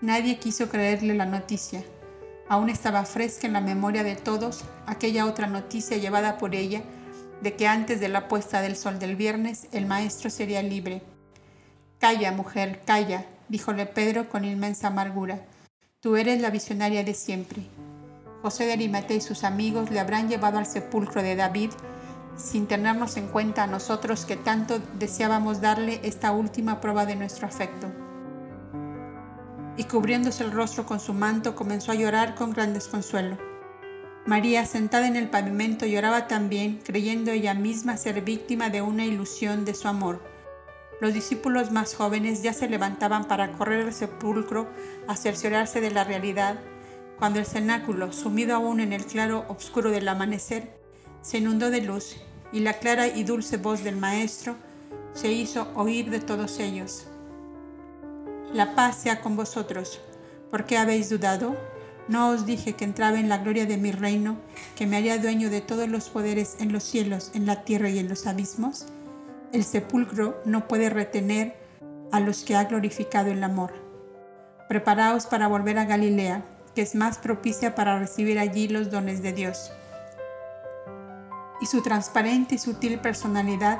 Nadie 0.00 0.38
quiso 0.38 0.68
creerle 0.68 1.14
la 1.14 1.26
noticia. 1.26 1.82
Aún 2.48 2.68
estaba 2.68 3.04
fresca 3.04 3.46
en 3.46 3.52
la 3.52 3.60
memoria 3.60 4.02
de 4.02 4.16
todos 4.16 4.64
aquella 4.86 5.26
otra 5.26 5.46
noticia 5.46 5.96
llevada 5.96 6.38
por 6.38 6.54
ella 6.54 6.82
de 7.40 7.54
que 7.54 7.66
antes 7.66 8.00
de 8.00 8.08
la 8.08 8.28
puesta 8.28 8.60
del 8.60 8.76
sol 8.76 8.98
del 8.98 9.16
viernes 9.16 9.66
el 9.72 9.86
maestro 9.86 10.30
sería 10.30 10.62
libre. 10.62 11.02
Calla, 11.98 12.32
mujer, 12.32 12.82
calla, 12.84 13.26
díjole 13.48 13.86
Pedro 13.86 14.28
con 14.28 14.44
inmensa 14.44 14.88
amargura. 14.88 15.40
Tú 16.00 16.16
eres 16.16 16.40
la 16.40 16.50
visionaria 16.50 17.04
de 17.04 17.14
siempre. 17.14 17.62
José 18.42 18.66
de 18.66 18.72
Arimatea 18.72 19.16
y 19.16 19.20
sus 19.20 19.44
amigos 19.44 19.90
le 19.90 20.00
habrán 20.00 20.28
llevado 20.28 20.58
al 20.58 20.66
sepulcro 20.66 21.22
de 21.22 21.36
David 21.36 21.70
sin 22.36 22.66
tenernos 22.66 23.16
en 23.16 23.28
cuenta 23.28 23.64
a 23.64 23.66
nosotros 23.66 24.24
que 24.24 24.36
tanto 24.36 24.78
deseábamos 24.98 25.60
darle 25.60 26.00
esta 26.02 26.32
última 26.32 26.80
prueba 26.80 27.06
de 27.06 27.16
nuestro 27.16 27.46
afecto. 27.46 27.88
Y 29.76 29.84
cubriéndose 29.84 30.44
el 30.44 30.52
rostro 30.52 30.84
con 30.84 31.00
su 31.00 31.14
manto 31.14 31.54
comenzó 31.54 31.92
a 31.92 31.94
llorar 31.94 32.34
con 32.34 32.52
gran 32.52 32.74
desconsuelo. 32.74 33.38
María, 34.26 34.66
sentada 34.66 35.08
en 35.08 35.16
el 35.16 35.30
pavimento, 35.30 35.84
lloraba 35.84 36.28
también, 36.28 36.80
creyendo 36.84 37.32
ella 37.32 37.54
misma 37.54 37.96
ser 37.96 38.22
víctima 38.22 38.68
de 38.68 38.80
una 38.80 39.04
ilusión 39.04 39.64
de 39.64 39.74
su 39.74 39.88
amor. 39.88 40.22
Los 41.00 41.12
discípulos 41.12 41.72
más 41.72 41.96
jóvenes 41.96 42.42
ya 42.42 42.52
se 42.52 42.68
levantaban 42.68 43.24
para 43.24 43.50
correr 43.52 43.86
al 43.86 43.92
sepulcro 43.92 44.68
a 45.08 45.16
cerciorarse 45.16 45.80
de 45.80 45.90
la 45.90 46.04
realidad, 46.04 46.60
cuando 47.18 47.40
el 47.40 47.46
cenáculo, 47.46 48.12
sumido 48.12 48.54
aún 48.54 48.78
en 48.78 48.92
el 48.92 49.04
claro 49.04 49.44
oscuro 49.48 49.90
del 49.90 50.06
amanecer, 50.06 50.81
se 51.22 51.38
inundó 51.38 51.70
de 51.70 51.80
luz 51.80 52.16
y 52.52 52.60
la 52.60 52.74
clara 52.74 53.06
y 53.06 53.24
dulce 53.24 53.56
voz 53.56 53.82
del 53.82 53.96
Maestro 53.96 54.56
se 55.14 55.32
hizo 55.32 55.68
oír 55.74 56.10
de 56.10 56.20
todos 56.20 56.58
ellos. 56.58 57.06
La 58.52 58.74
paz 58.74 58.96
sea 58.96 59.20
con 59.20 59.36
vosotros. 59.36 60.00
¿Por 60.50 60.66
qué 60.66 60.76
habéis 60.76 61.08
dudado? 61.08 61.56
¿No 62.08 62.30
os 62.30 62.44
dije 62.44 62.74
que 62.74 62.84
entraba 62.84 63.18
en 63.18 63.28
la 63.28 63.38
gloria 63.38 63.64
de 63.64 63.76
mi 63.76 63.92
reino, 63.92 64.36
que 64.76 64.86
me 64.86 64.96
haría 64.96 65.18
dueño 65.18 65.48
de 65.48 65.60
todos 65.60 65.88
los 65.88 66.10
poderes 66.10 66.56
en 66.58 66.72
los 66.72 66.82
cielos, 66.82 67.30
en 67.34 67.46
la 67.46 67.64
tierra 67.64 67.88
y 67.88 67.98
en 67.98 68.08
los 68.08 68.26
abismos? 68.26 68.86
El 69.52 69.64
sepulcro 69.64 70.40
no 70.44 70.66
puede 70.66 70.90
retener 70.90 71.56
a 72.10 72.20
los 72.20 72.42
que 72.42 72.56
ha 72.56 72.64
glorificado 72.64 73.30
el 73.30 73.44
amor. 73.44 73.72
Preparaos 74.68 75.26
para 75.26 75.46
volver 75.46 75.78
a 75.78 75.84
Galilea, 75.84 76.44
que 76.74 76.82
es 76.82 76.94
más 76.94 77.18
propicia 77.18 77.74
para 77.74 77.98
recibir 77.98 78.38
allí 78.38 78.68
los 78.68 78.90
dones 78.90 79.22
de 79.22 79.32
Dios. 79.32 79.70
Y 81.62 81.66
su 81.66 81.80
transparente 81.80 82.56
y 82.56 82.58
sutil 82.58 82.98
personalidad 82.98 83.78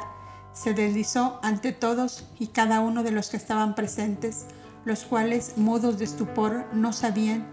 se 0.53 0.73
deslizó 0.73 1.41
ante 1.43 1.73
todos 1.73 2.25
y 2.39 2.47
cada 2.49 2.81
uno 2.81 3.03
de 3.03 3.11
los 3.11 3.29
que 3.29 3.37
estaban 3.37 3.75
presentes, 3.75 4.47
los 4.85 5.05
cuales, 5.05 5.55
mudos 5.57 5.99
de 5.99 6.05
estupor, 6.05 6.67
no 6.73 6.93
sabían 6.93 7.45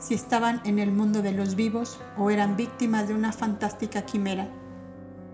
si 0.00 0.14
estaban 0.14 0.60
en 0.64 0.80
el 0.80 0.90
mundo 0.90 1.22
de 1.22 1.30
los 1.30 1.54
vivos 1.54 2.00
o 2.16 2.30
eran 2.30 2.56
víctimas 2.56 3.06
de 3.06 3.14
una 3.14 3.32
fantástica 3.32 4.02
quimera. 4.02 4.48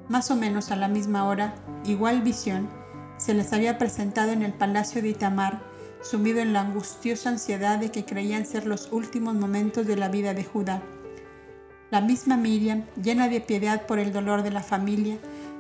Más 0.09 0.31
o 0.31 0.37
menos 0.37 0.71
a 0.71 0.77
la 0.77 0.89
misma 0.89 1.25
hora, 1.25 1.55
igual 1.85 2.21
visión 2.21 2.69
se 3.17 3.33
les 3.33 3.53
había 3.55 3.79
presentado 3.79 4.33
en 4.33 4.43
el 4.43 4.53
palacio 4.53 5.01
de 5.01 5.09
Itamar, 5.09 5.63
sumido 6.03 6.41
en 6.41 6.53
la 6.53 6.61
angustiosa 6.61 7.31
ansiedad 7.31 7.79
de 7.79 7.91
que 7.91 8.05
creían 8.05 8.45
ser 8.45 8.67
los 8.67 8.93
últimos 8.93 9.35
momentos 9.35 9.87
de 9.87 9.97
la 9.97 10.09
vida 10.09 10.35
de 10.35 10.45
Judá. 10.45 10.83
La 11.95 12.01
misma 12.01 12.37
Miriam, 12.37 12.83
llena 13.01 13.29
de 13.29 13.41
piedad 13.41 13.87
por 13.87 14.01
el 14.01 14.13
dolor 14.13 14.43
de 14.43 14.51
la 14.51 14.65
familia, 14.65 15.17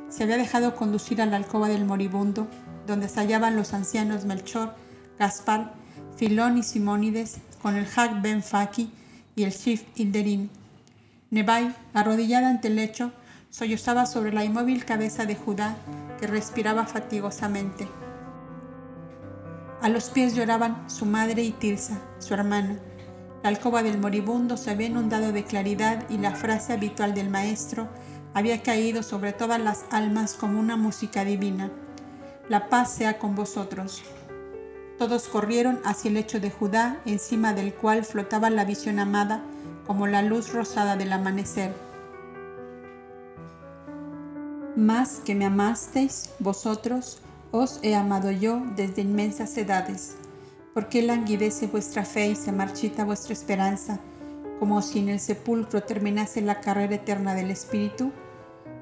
se 0.08 0.24
había 0.24 0.36
dejado 0.36 0.74
conducir 0.74 1.22
a 1.22 1.26
la 1.26 1.36
alcoba 1.36 1.68
del 1.68 1.84
moribundo, 1.84 2.48
donde 2.88 3.08
se 3.08 3.20
hallaban 3.20 3.54
los 3.54 3.72
ancianos 3.72 4.24
Melchor, 4.24 4.74
Gaspar, 5.16 5.74
Filón 6.16 6.58
y 6.58 6.64
Simónides, 6.64 7.36
con 7.62 7.76
el 7.76 7.86
Hag 7.94 8.20
Ben 8.20 8.42
Faki 8.42 8.90
y 9.36 9.44
el 9.44 9.52
Shif 9.52 9.84
Inderim. 9.94 10.48
Nebai, 11.30 11.72
arrodillada 11.92 12.48
ante 12.48 12.66
el 12.66 12.74
lecho, 12.74 13.12
sollozaba 13.50 14.04
sobre 14.04 14.32
la 14.32 14.44
inmóvil 14.44 14.84
cabeza 14.84 15.26
de 15.26 15.36
Judá, 15.36 15.76
que 16.18 16.26
respiraba 16.26 16.84
fatigosamente. 16.84 17.86
A 19.80 19.88
los 19.88 20.10
pies 20.10 20.34
lloraban 20.34 20.90
su 20.90 21.06
madre 21.06 21.44
y 21.44 21.52
Tirsa, 21.52 22.00
su 22.18 22.34
hermana. 22.34 22.80
La 23.44 23.50
alcoba 23.50 23.82
del 23.82 23.98
moribundo 23.98 24.56
se 24.56 24.70
había 24.70 24.86
inundado 24.86 25.30
de 25.30 25.44
claridad 25.44 26.08
y 26.08 26.16
la 26.16 26.34
frase 26.34 26.72
habitual 26.72 27.12
del 27.12 27.28
maestro 27.28 27.88
había 28.32 28.62
caído 28.62 29.02
sobre 29.02 29.34
todas 29.34 29.60
las 29.60 29.84
almas 29.90 30.32
como 30.32 30.58
una 30.58 30.78
música 30.78 31.26
divina. 31.26 31.70
La 32.48 32.70
paz 32.70 32.94
sea 32.94 33.18
con 33.18 33.34
vosotros. 33.34 34.02
Todos 34.96 35.28
corrieron 35.28 35.78
hacia 35.84 36.08
el 36.08 36.14
lecho 36.14 36.40
de 36.40 36.50
Judá, 36.50 37.02
encima 37.04 37.52
del 37.52 37.74
cual 37.74 38.06
flotaba 38.06 38.48
la 38.48 38.64
visión 38.64 38.98
amada 38.98 39.42
como 39.86 40.06
la 40.06 40.22
luz 40.22 40.50
rosada 40.54 40.96
del 40.96 41.12
amanecer. 41.12 41.74
Más 44.74 45.20
que 45.22 45.34
me 45.34 45.44
amasteis, 45.44 46.30
vosotros, 46.38 47.20
os 47.52 47.78
he 47.82 47.94
amado 47.94 48.30
yo 48.30 48.62
desde 48.74 49.02
inmensas 49.02 49.54
edades. 49.58 50.16
¿Por 50.74 50.88
qué 50.88 51.02
languidece 51.02 51.68
vuestra 51.68 52.04
fe 52.04 52.26
y 52.26 52.36
se 52.36 52.52
marchita 52.52 53.04
vuestra 53.04 53.32
esperanza, 53.32 54.00
como 54.58 54.82
si 54.82 54.98
en 54.98 55.08
el 55.08 55.20
sepulcro 55.20 55.84
terminase 55.84 56.40
la 56.40 56.60
carrera 56.60 56.96
eterna 56.96 57.34
del 57.34 57.50
Espíritu? 57.50 58.10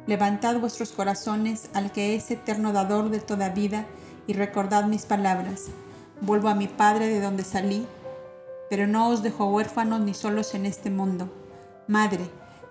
Levantad 0.06 0.58
vuestros 0.58 0.90
corazones 0.90 1.68
al 1.74 1.92
que 1.92 2.16
es 2.16 2.30
eterno 2.30 2.72
dador 2.72 3.10
de 3.10 3.20
toda 3.20 3.50
vida 3.50 3.86
y 4.26 4.32
recordad 4.32 4.86
mis 4.86 5.04
palabras 5.04 5.66
vuelvo 6.22 6.48
a 6.48 6.54
mi 6.54 6.68
Padre 6.68 7.08
de 7.08 7.20
donde 7.20 7.44
salí, 7.44 7.84
pero 8.70 8.86
no 8.86 9.08
os 9.08 9.22
dejo 9.22 9.46
huérfanos 9.46 10.00
ni 10.00 10.14
solos 10.14 10.54
en 10.54 10.66
este 10.66 10.88
mundo. 10.88 11.28
Madre, 11.88 12.24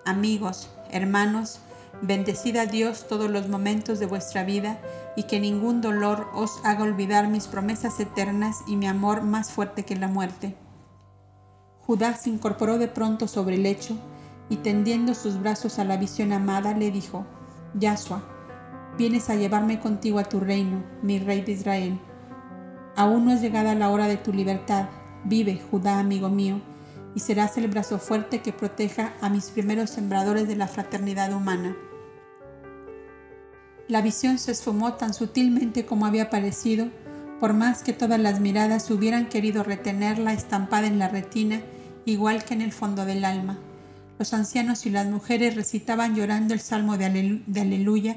amigos, 0.06 0.70
hermanos, 0.90 1.60
bendecid 2.02 2.56
a 2.58 2.66
Dios 2.66 3.08
todos 3.08 3.30
los 3.30 3.50
momentos 3.50 4.00
de 4.00 4.06
vuestra 4.06 4.44
vida 4.44 4.80
y 5.16 5.24
que 5.24 5.40
ningún 5.40 5.82
dolor 5.82 6.28
os 6.34 6.60
haga 6.64 6.84
olvidar 6.84 7.28
mis 7.28 7.48
promesas 7.48 8.00
eternas 8.00 8.64
y 8.68 8.76
mi 8.76 8.88
amor 8.88 9.24
más 9.24 9.52
fuerte 9.52 9.84
que 9.84 9.96
la 9.96 10.08
muerte. 10.08 10.56
Judá 11.80 12.16
se 12.16 12.30
incorporó 12.30 12.78
de 12.78 12.88
pronto 12.88 13.28
sobre 13.28 13.56
el 13.56 13.64
lecho 13.64 13.98
y 14.50 14.58
tendiendo 14.58 15.14
sus 15.14 15.40
brazos 15.40 15.80
a 15.80 15.84
la 15.84 15.98
visión 15.98 16.32
amada 16.32 16.74
le 16.74 16.92
dijo, 16.92 17.26
Yahshua, 17.74 18.24
vienes 18.98 19.30
a 19.30 19.36
llevarme 19.36 19.80
contigo 19.80 20.20
a 20.20 20.26
tu 20.26 20.40
reino, 20.40 20.84
mi 21.02 21.20
rey 21.20 21.42
de 21.42 21.54
Israel. 21.54 22.00
Aún 22.96 23.26
no 23.26 23.32
es 23.32 23.42
llegada 23.42 23.76
la 23.76 23.90
hora 23.90 24.08
de 24.08 24.18
tu 24.18 24.34
libertad. 24.34 24.90
Vive, 25.24 25.62
Judá, 25.70 26.00
amigo 26.00 26.30
mío, 26.30 26.62
y 27.16 27.20
serás 27.20 27.58
el 27.58 27.68
brazo 27.68 28.00
fuerte 28.00 28.42
que 28.42 28.54
proteja 28.54 29.14
a 29.22 29.30
mis 29.30 29.50
primeros 29.50 29.90
sembradores 29.90 30.48
de 30.48 30.56
la 30.56 30.68
fraternidad 30.68 31.34
humana. 31.34 31.76
La 33.92 34.02
visión 34.02 34.40
se 34.40 34.54
esfumó 34.54 34.94
tan 34.94 35.14
sutilmente 35.14 35.86
como 35.86 36.06
había 36.06 36.30
parecido, 36.30 36.88
por 37.42 37.54
más 37.54 37.84
que 37.84 37.92
todas 37.92 38.22
las 38.22 38.40
miradas 38.40 38.90
hubieran 38.90 39.28
querido 39.28 39.66
retenerla 39.66 40.32
estampada 40.32 40.88
en 40.88 40.98
la 40.98 41.10
retina, 41.10 41.60
igual 42.06 42.46
que 42.46 42.54
en 42.54 42.62
el 42.62 42.72
fondo 42.72 43.04
del 43.04 43.26
alma. 43.26 43.60
Los 44.18 44.34
ancianos 44.34 44.86
y 44.86 44.92
las 44.92 45.08
mujeres 45.08 45.58
recitaban 45.58 46.16
llorando 46.16 46.54
el 46.54 46.62
salmo 46.62 46.98
de, 46.98 47.42
de 47.46 47.60
aleluya, 47.60 48.16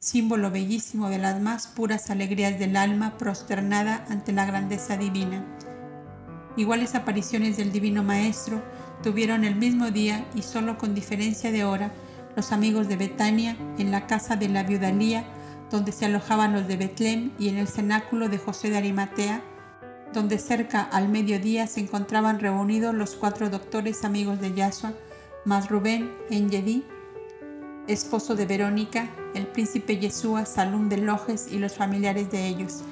símbolo 0.00 0.50
bellísimo 0.50 1.08
de 1.08 1.16
las 1.16 1.40
más 1.40 1.66
puras 1.66 2.10
alegrías 2.10 2.58
del 2.58 2.76
alma 2.76 3.16
prosternada 3.16 4.04
ante 4.10 4.32
la 4.32 4.44
grandeza 4.44 4.98
divina. 4.98 5.46
Iguales 6.58 6.94
apariciones 6.94 7.56
del 7.56 7.72
Divino 7.72 8.02
Maestro 8.02 8.62
tuvieron 9.02 9.44
el 9.44 9.56
mismo 9.56 9.90
día 9.90 10.26
y 10.34 10.42
solo 10.42 10.76
con 10.76 10.94
diferencia 10.94 11.50
de 11.52 11.64
hora 11.64 11.90
los 12.36 12.52
amigos 12.52 12.86
de 12.86 12.96
Betania 12.96 13.56
en 13.78 13.90
la 13.90 14.06
casa 14.06 14.36
de 14.36 14.48
la 14.48 14.62
viudalía 14.62 15.24
donde 15.70 15.92
se 15.92 16.04
alojaban 16.04 16.52
los 16.52 16.68
de 16.68 16.76
Betlem 16.76 17.32
y 17.38 17.48
en 17.48 17.56
el 17.56 17.66
cenáculo 17.66 18.28
de 18.28 18.38
José 18.38 18.70
de 18.70 18.76
Arimatea, 18.76 19.42
donde 20.12 20.38
cerca 20.38 20.82
al 20.82 21.08
mediodía 21.08 21.66
se 21.66 21.80
encontraban 21.80 22.38
reunidos 22.38 22.94
los 22.94 23.16
cuatro 23.16 23.50
doctores 23.50 24.04
amigos 24.04 24.40
de 24.40 24.54
Yahshua, 24.54 24.92
más 25.44 25.68
Rubén 25.68 26.12
en 26.30 26.84
esposo 27.88 28.34
de 28.34 28.46
Verónica, 28.46 29.08
el 29.34 29.46
príncipe 29.46 29.98
Yeshua, 29.98 30.44
Salum 30.44 30.88
de 30.88 30.98
Lojes 30.98 31.48
y 31.50 31.58
los 31.58 31.74
familiares 31.74 32.30
de 32.30 32.46
ellos. 32.46 32.82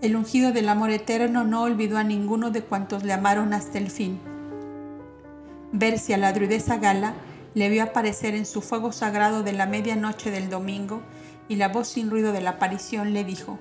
El 0.00 0.14
ungido 0.14 0.52
del 0.52 0.68
amor 0.68 0.90
eterno 0.90 1.42
no 1.42 1.62
olvidó 1.62 1.98
a 1.98 2.04
ninguno 2.04 2.50
de 2.50 2.62
cuantos 2.62 3.02
le 3.02 3.12
amaron 3.12 3.52
hasta 3.52 3.78
el 3.78 3.90
fin. 3.90 4.20
Versi 5.72 6.12
a 6.12 6.18
la 6.18 6.32
druidesa 6.32 6.78
Gala 6.78 7.14
le 7.54 7.68
vio 7.68 7.82
aparecer 7.82 8.34
en 8.34 8.46
su 8.46 8.62
fuego 8.62 8.92
sagrado 8.92 9.42
de 9.42 9.52
la 9.52 9.66
medianoche 9.66 10.30
del 10.30 10.48
domingo 10.48 11.02
y 11.48 11.56
la 11.56 11.68
voz 11.68 11.88
sin 11.88 12.10
ruido 12.10 12.32
de 12.32 12.40
la 12.40 12.50
aparición 12.50 13.12
le 13.12 13.24
dijo, 13.24 13.58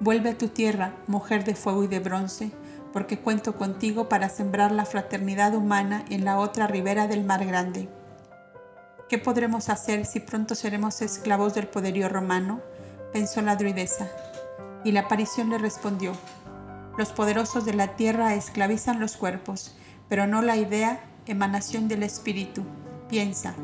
Vuelve 0.00 0.30
a 0.30 0.38
tu 0.38 0.48
tierra, 0.48 0.94
mujer 1.06 1.44
de 1.44 1.54
fuego 1.54 1.84
y 1.84 1.86
de 1.86 2.00
bronce, 2.00 2.50
porque 2.92 3.18
cuento 3.18 3.56
contigo 3.56 4.08
para 4.08 4.28
sembrar 4.28 4.72
la 4.72 4.84
fraternidad 4.84 5.54
humana 5.54 6.04
en 6.10 6.24
la 6.24 6.38
otra 6.38 6.66
ribera 6.66 7.06
del 7.06 7.24
mar 7.24 7.44
grande. 7.46 7.88
¿Qué 9.08 9.18
podremos 9.18 9.68
hacer 9.68 10.06
si 10.06 10.20
pronto 10.20 10.54
seremos 10.54 11.02
esclavos 11.02 11.54
del 11.54 11.68
poderío 11.68 12.08
romano? 12.08 12.60
pensó 13.12 13.42
la 13.42 13.56
druidesa. 13.56 14.08
Y 14.84 14.92
la 14.92 15.00
aparición 15.00 15.50
le 15.50 15.58
respondió, 15.58 16.12
los 16.98 17.10
poderosos 17.12 17.64
de 17.64 17.74
la 17.74 17.94
tierra 17.94 18.34
esclavizan 18.34 19.00
los 19.00 19.16
cuerpos, 19.16 19.76
pero 20.08 20.26
no 20.26 20.42
la 20.42 20.56
idea, 20.56 21.00
emanación 21.26 21.88
del 21.88 22.02
espíritu. 22.02 22.64
Piensa, 23.08 23.54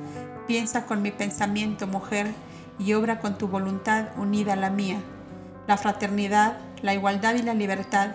piensa 0.46 0.86
con 0.86 1.02
mi 1.02 1.10
pensamiento, 1.10 1.86
mujer, 1.86 2.32
y 2.78 2.92
obra 2.92 3.18
con 3.18 3.38
tu 3.38 3.48
voluntad 3.48 4.08
unida 4.16 4.52
a 4.52 4.56
la 4.56 4.70
mía. 4.70 5.00
La 5.66 5.76
fraternidad, 5.76 6.58
la 6.82 6.94
igualdad 6.94 7.34
y 7.34 7.42
la 7.42 7.54
libertad 7.54 8.10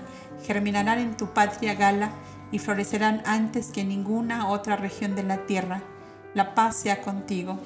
germinarán 0.46 1.00
en 1.00 1.18
tu 1.18 1.34
patria 1.34 1.76
gala 1.76 2.12
y 2.52 2.60
florecerán 2.60 3.22
antes 3.26 3.72
que 3.72 3.82
en 3.82 3.90
ninguna 3.90 4.48
otra 4.48 4.76
región 4.76 5.16
de 5.16 5.24
la 5.24 5.46
tierra. 5.46 5.82
La 6.34 6.56
paz 6.56 6.78
sea 6.78 7.02
contigo. 7.02 7.60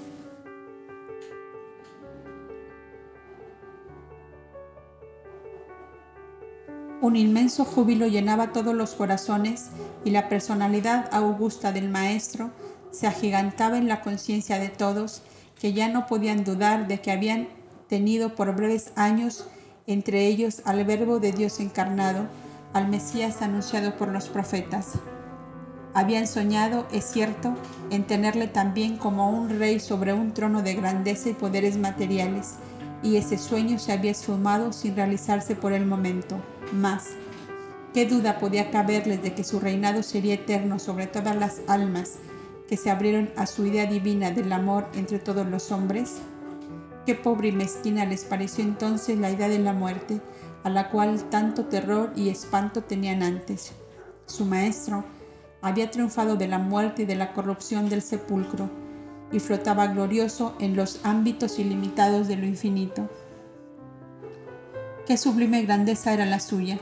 Un 6.99 7.15
inmenso 7.15 7.64
júbilo 7.64 8.07
llenaba 8.07 8.52
todos 8.52 8.74
los 8.74 8.95
corazones 8.95 9.68
y 10.03 10.10
la 10.10 10.30
personalidad 10.30 11.07
augusta 11.11 11.72
del 11.72 11.90
Maestro 11.90 12.49
se 12.91 13.06
agigantaba 13.06 13.78
en 13.78 13.88
la 13.88 14.02
conciencia 14.02 14.57
de 14.57 14.69
todos 14.69 15.22
que 15.60 15.74
ya 15.74 15.90
no 15.90 16.07
podían 16.07 16.44
dudar 16.44 16.88
de 16.88 16.99
que 16.99 17.11
habían 17.11 17.49
tenido 17.88 18.34
por 18.34 18.56
breves 18.56 18.91
años 18.95 19.48
entre 19.86 20.26
ellos 20.26 20.64
al 20.65 20.84
Verbo 20.86 21.19
de 21.19 21.32
Dios 21.32 21.60
encarnado, 21.60 22.26
al 22.74 22.88
Mesías 22.88 23.41
anunciado 23.44 23.95
por 23.95 24.10
los 24.10 24.28
profetas. 24.28 24.94
Habían 25.94 26.28
soñado, 26.28 26.88
es 26.91 27.06
cierto, 27.06 27.53
en 27.90 28.06
tenerle 28.06 28.48
también 28.48 28.98
como 28.98 29.30
un 29.30 29.49
rey 29.49 29.80
sobre 29.80 30.14
un 30.14 30.34
trono 30.34 30.61
de 30.61 30.74
grandeza 30.74 31.30
y 31.30 31.34
poderes 31.34 31.78
materiales, 31.78 32.56
y 33.03 33.18
ese 33.18 33.38
sueño 33.38 33.80
se 33.80 33.91
había 33.91 34.11
esfumado 34.11 34.74
sin 34.74 34.95
realizarse 34.95 35.56
por 35.56 35.74
el 35.74 35.86
momento. 35.86 36.38
Más, 36.74 37.10
¿qué 37.94 38.06
duda 38.06 38.40
podía 38.40 38.72
caberles 38.72 39.22
de 39.22 39.34
que 39.34 39.44
su 39.44 39.60
reinado 39.60 40.03
sería 40.03 40.36
eterno 40.36 40.80
sobre 40.80 41.07
todas 41.07 41.36
las 41.36 41.61
almas 41.68 42.15
que 42.68 42.78
se 42.78 42.90
abrieron 42.90 43.30
a 43.38 43.45
su 43.45 43.65
idea 43.65 43.86
divina 43.86 44.32
del 44.32 44.52
amor 44.52 44.88
entre 44.94 45.19
todos 45.19 45.48
los 45.48 45.72
hombres? 45.72 46.18
Qué 47.06 47.15
pobre 47.15 47.49
y 47.49 47.52
mezquina 47.53 48.06
les 48.06 48.26
pareció 48.26 48.64
entonces 48.64 49.18
la 49.18 49.32
idea 49.32 49.48
de 49.48 49.60
la 49.60 49.74
muerte, 49.74 50.19
a 50.64 50.69
la 50.69 50.90
cual 50.90 51.24
tanto 51.30 51.65
terror 51.65 52.11
y 52.15 52.30
espanto 52.30 52.84
tenían 52.84 53.24
antes. 53.24 53.72
Su 54.26 54.44
maestro, 54.44 55.06
había 55.61 55.90
triunfado 55.90 56.36
de 56.36 56.48
la 56.48 56.60
muerte 56.60 57.03
y 57.03 57.06
de 57.06 57.15
la 57.15 57.34
corrupción 57.34 57.90
del 57.90 58.02
sepulcro, 58.02 58.69
y 59.32 59.40
flotaba 59.40 59.88
glorioso 59.88 60.56
en 60.60 60.76
los 60.76 60.99
ámbitos 61.04 61.60
ilimitados 61.60 62.28
de 62.28 62.38
lo 62.38 62.45
infinito. 62.45 63.10
Qué 65.06 65.18
sublime 65.18 65.62
grandeza 65.64 66.14
era 66.14 66.26
la 66.26 66.40
suya, 66.40 66.80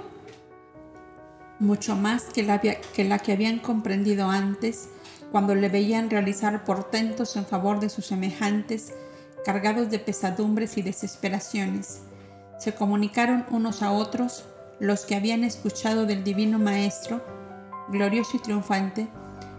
mucho 1.59 1.95
más 1.95 2.23
que 2.25 2.43
la, 2.43 2.59
que 2.59 3.31
habían 3.31 3.59
comprendido 3.59 4.29
antes 4.29 4.89
cuando 5.31 5.55
le 5.55 5.69
veían 5.69 6.09
realizar 6.09 6.63
portentos 6.63 7.35
en 7.35 7.45
favor 7.45 7.79
de 7.79 7.89
sus 7.89 8.05
semejantes, 8.05 8.93
cargados 9.43 9.89
de 9.89 9.99
pesadumbres 9.99 10.77
y 10.77 10.81
desesperaciones. 10.81 12.01
Se 12.59 12.73
comunicaron 12.73 13.45
unos 13.51 13.81
a 13.81 13.91
otros 13.91 14.45
los 14.79 15.05
que 15.05 15.15
habían 15.15 15.43
escuchado 15.43 16.05
del 16.05 16.23
Divino 16.23 16.57
Maestro, 16.59 17.23
glorioso 17.89 18.37
y 18.37 18.39
triunfante, 18.39 19.07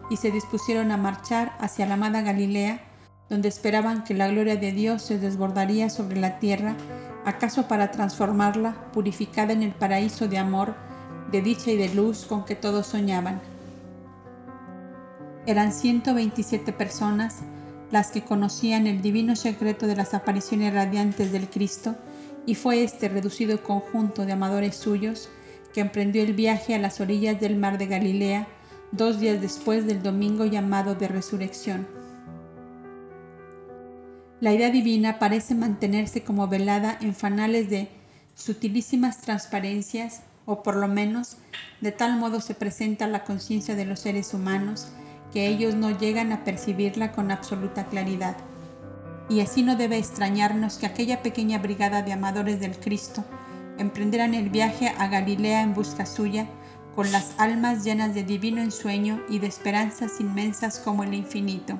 y 0.08 0.16
se 0.16 0.30
dispusieron 0.30 0.90
a 0.90 0.96
marchar 0.96 1.52
hacia 1.58 1.86
la 1.86 1.94
amada 1.94 2.22
Galilea, 2.22 2.80
donde 3.28 3.48
esperaban 3.48 4.04
que 4.04 4.14
la 4.14 4.28
gloria 4.28 4.56
de 4.56 4.72
Dios 4.72 5.02
se 5.02 5.18
desbordaría 5.18 5.90
sobre 5.90 6.20
la 6.20 6.38
tierra, 6.38 6.76
acaso 7.24 7.66
para 7.66 7.90
transformarla, 7.90 8.90
purificada 8.92 9.52
en 9.52 9.62
el 9.62 9.72
paraíso 9.72 10.28
de 10.28 10.38
amor, 10.38 10.74
de 11.32 11.42
dicha 11.42 11.72
y 11.72 11.76
de 11.76 11.92
luz 11.92 12.24
con 12.26 12.44
que 12.44 12.54
todos 12.54 12.86
soñaban. 12.86 13.40
Eran 15.44 15.72
127 15.72 16.72
personas 16.72 17.40
las 17.90 18.10
que 18.10 18.22
conocían 18.22 18.86
el 18.86 19.00
divino 19.00 19.36
secreto 19.36 19.86
de 19.86 19.96
las 19.96 20.14
apariciones 20.14 20.74
radiantes 20.74 21.32
del 21.32 21.48
Cristo, 21.48 21.96
y 22.46 22.54
fue 22.54 22.84
este 22.84 23.08
reducido 23.08 23.60
conjunto 23.62 24.24
de 24.24 24.32
amadores 24.32 24.76
suyos 24.76 25.28
que 25.74 25.80
emprendió 25.80 26.22
el 26.22 26.32
viaje 26.32 26.76
a 26.76 26.78
las 26.78 27.00
orillas 27.00 27.40
del 27.40 27.56
mar 27.56 27.76
de 27.76 27.86
Galilea 27.86 28.46
dos 28.92 29.20
días 29.20 29.40
después 29.40 29.86
del 29.86 30.02
domingo 30.02 30.44
llamado 30.44 30.94
de 30.94 31.08
resurrección. 31.08 31.86
La 34.40 34.52
idea 34.52 34.70
divina 34.70 35.18
parece 35.18 35.54
mantenerse 35.54 36.22
como 36.22 36.46
velada 36.46 36.98
en 37.00 37.14
fanales 37.14 37.70
de 37.70 37.88
sutilísimas 38.34 39.22
transparencias, 39.22 40.22
o 40.44 40.62
por 40.62 40.76
lo 40.76 40.88
menos 40.88 41.38
de 41.80 41.90
tal 41.90 42.18
modo 42.18 42.40
se 42.40 42.54
presenta 42.54 43.06
la 43.06 43.24
conciencia 43.24 43.74
de 43.74 43.86
los 43.86 44.00
seres 44.00 44.32
humanos 44.34 44.88
que 45.32 45.48
ellos 45.48 45.74
no 45.74 45.90
llegan 45.90 46.32
a 46.32 46.44
percibirla 46.44 47.12
con 47.12 47.30
absoluta 47.30 47.86
claridad. 47.86 48.36
Y 49.28 49.40
así 49.40 49.62
no 49.62 49.74
debe 49.74 49.98
extrañarnos 49.98 50.78
que 50.78 50.86
aquella 50.86 51.22
pequeña 51.22 51.58
brigada 51.58 52.02
de 52.02 52.12
amadores 52.12 52.60
del 52.60 52.78
Cristo 52.78 53.24
emprenderan 53.78 54.34
el 54.34 54.50
viaje 54.50 54.88
a 54.88 55.08
Galilea 55.08 55.62
en 55.62 55.74
busca 55.74 56.06
suya, 56.06 56.46
con 56.96 57.12
las 57.12 57.34
almas 57.38 57.84
llenas 57.84 58.14
de 58.14 58.22
divino 58.22 58.62
ensueño 58.62 59.22
y 59.28 59.38
de 59.38 59.46
esperanzas 59.46 60.18
inmensas 60.18 60.78
como 60.78 61.04
el 61.04 61.12
infinito. 61.12 61.78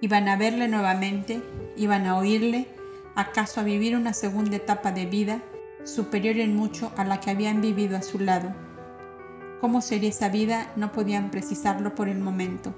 Iban 0.00 0.28
a 0.28 0.36
verle 0.36 0.66
nuevamente, 0.66 1.40
iban 1.76 2.06
a 2.06 2.18
oírle, 2.18 2.66
acaso 3.14 3.60
a 3.60 3.62
vivir 3.62 3.96
una 3.96 4.12
segunda 4.12 4.56
etapa 4.56 4.90
de 4.90 5.06
vida, 5.06 5.40
superior 5.84 6.38
en 6.38 6.56
mucho 6.56 6.90
a 6.96 7.04
la 7.04 7.20
que 7.20 7.30
habían 7.30 7.60
vivido 7.60 7.96
a 7.96 8.02
su 8.02 8.18
lado. 8.18 8.52
Cómo 9.60 9.80
sería 9.80 10.08
esa 10.08 10.28
vida 10.28 10.72
no 10.74 10.90
podían 10.90 11.30
precisarlo 11.30 11.94
por 11.94 12.08
el 12.08 12.18
momento. 12.18 12.74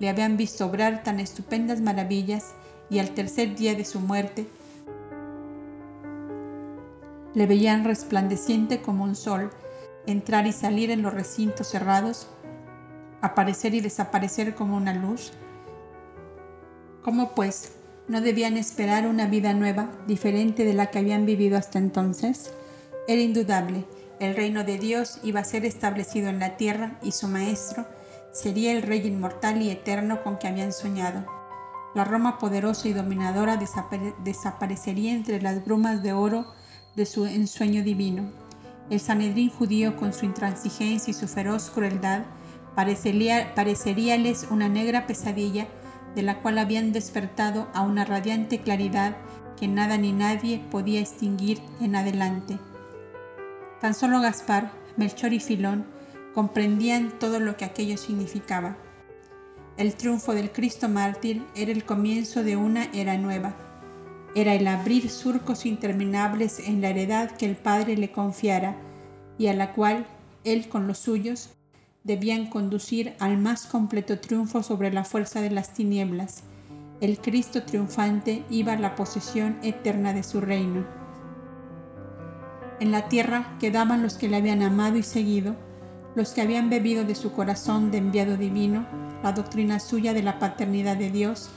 Le 0.00 0.08
habían 0.08 0.36
visto 0.36 0.66
obrar 0.66 1.04
tan 1.04 1.20
estupendas 1.20 1.80
maravillas 1.80 2.54
y 2.90 2.98
al 2.98 3.10
tercer 3.10 3.54
día 3.54 3.76
de 3.76 3.84
su 3.84 4.00
muerte 4.00 4.48
le 7.34 7.46
veían 7.46 7.84
resplandeciente 7.84 8.82
como 8.82 9.04
un 9.04 9.14
sol, 9.14 9.50
entrar 10.06 10.46
y 10.46 10.52
salir 10.52 10.90
en 10.90 11.02
los 11.02 11.14
recintos 11.14 11.68
cerrados, 11.68 12.28
aparecer 13.20 13.74
y 13.74 13.80
desaparecer 13.80 14.54
como 14.54 14.76
una 14.76 14.94
luz. 14.94 15.32
¿Cómo 17.02 17.34
pues 17.34 17.72
no 18.08 18.20
debían 18.20 18.56
esperar 18.56 19.06
una 19.06 19.26
vida 19.26 19.54
nueva, 19.54 19.90
diferente 20.06 20.64
de 20.64 20.74
la 20.74 20.86
que 20.86 20.98
habían 20.98 21.26
vivido 21.26 21.56
hasta 21.56 21.78
entonces? 21.78 22.52
Era 23.08 23.20
indudable, 23.20 23.84
el 24.20 24.36
reino 24.36 24.64
de 24.64 24.78
Dios 24.78 25.18
iba 25.22 25.40
a 25.40 25.44
ser 25.44 25.64
establecido 25.64 26.28
en 26.28 26.38
la 26.38 26.56
tierra 26.56 26.98
y 27.02 27.12
su 27.12 27.28
maestro 27.28 27.86
sería 28.32 28.72
el 28.72 28.82
rey 28.82 29.06
inmortal 29.06 29.60
y 29.60 29.70
eterno 29.70 30.22
con 30.22 30.38
que 30.38 30.48
habían 30.48 30.72
soñado. 30.72 31.24
La 31.94 32.04
Roma 32.04 32.38
poderosa 32.38 32.88
y 32.88 32.92
dominadora 32.92 33.56
desaparecería 34.24 35.12
entre 35.12 35.40
las 35.40 35.64
brumas 35.64 36.02
de 36.02 36.12
oro 36.12 36.46
de 36.96 37.06
su 37.06 37.26
ensueño 37.26 37.82
divino. 37.84 38.43
El 38.90 39.00
Sanedrín 39.00 39.50
judío, 39.50 39.96
con 39.96 40.12
su 40.12 40.26
intransigencia 40.26 41.10
y 41.10 41.14
su 41.14 41.26
feroz 41.26 41.70
crueldad, 41.70 42.22
parecería, 42.74 43.54
pareceríales 43.54 44.46
una 44.50 44.68
negra 44.68 45.06
pesadilla 45.06 45.66
de 46.14 46.22
la 46.22 46.40
cual 46.40 46.58
habían 46.58 46.92
despertado 46.92 47.68
a 47.72 47.82
una 47.82 48.04
radiante 48.04 48.60
claridad 48.60 49.16
que 49.58 49.68
nada 49.68 49.96
ni 49.96 50.12
nadie 50.12 50.62
podía 50.70 51.00
extinguir 51.00 51.60
en 51.80 51.96
adelante. 51.96 52.58
Tan 53.80 53.94
solo 53.94 54.20
Gaspar, 54.20 54.70
Melchor 54.96 55.32
y 55.32 55.40
Filón 55.40 55.86
comprendían 56.34 57.10
todo 57.18 57.40
lo 57.40 57.56
que 57.56 57.64
aquello 57.64 57.96
significaba. 57.96 58.76
El 59.76 59.94
triunfo 59.94 60.34
del 60.34 60.52
Cristo 60.52 60.88
mártir 60.88 61.44
era 61.54 61.72
el 61.72 61.84
comienzo 61.84 62.44
de 62.44 62.56
una 62.56 62.84
era 62.92 63.16
nueva 63.16 63.54
era 64.34 64.54
el 64.54 64.66
abrir 64.66 65.10
surcos 65.10 65.64
interminables 65.64 66.58
en 66.58 66.80
la 66.80 66.90
heredad 66.90 67.30
que 67.30 67.46
el 67.46 67.56
Padre 67.56 67.96
le 67.96 68.10
confiara 68.10 68.76
y 69.38 69.46
a 69.46 69.54
la 69.54 69.72
cual 69.72 70.06
él 70.42 70.68
con 70.68 70.88
los 70.88 70.98
suyos 70.98 71.50
debían 72.02 72.46
conducir 72.46 73.14
al 73.20 73.38
más 73.38 73.66
completo 73.66 74.18
triunfo 74.18 74.62
sobre 74.62 74.92
la 74.92 75.04
fuerza 75.04 75.40
de 75.40 75.50
las 75.50 75.72
tinieblas. 75.72 76.42
El 77.00 77.18
Cristo 77.18 77.62
triunfante 77.62 78.44
iba 78.50 78.72
a 78.72 78.78
la 78.78 78.96
posesión 78.96 79.56
eterna 79.62 80.12
de 80.12 80.22
su 80.22 80.40
reino. 80.40 80.84
En 82.80 82.90
la 82.90 83.08
tierra 83.08 83.56
quedaban 83.60 84.02
los 84.02 84.14
que 84.14 84.28
le 84.28 84.36
habían 84.36 84.62
amado 84.62 84.98
y 84.98 85.04
seguido, 85.04 85.54
los 86.16 86.30
que 86.30 86.42
habían 86.42 86.70
bebido 86.70 87.04
de 87.04 87.14
su 87.14 87.32
corazón 87.32 87.90
de 87.90 87.98
enviado 87.98 88.36
divino 88.36 88.86
la 89.22 89.32
doctrina 89.32 89.80
suya 89.80 90.12
de 90.12 90.22
la 90.22 90.38
paternidad 90.38 90.96
de 90.96 91.10
Dios 91.10 91.48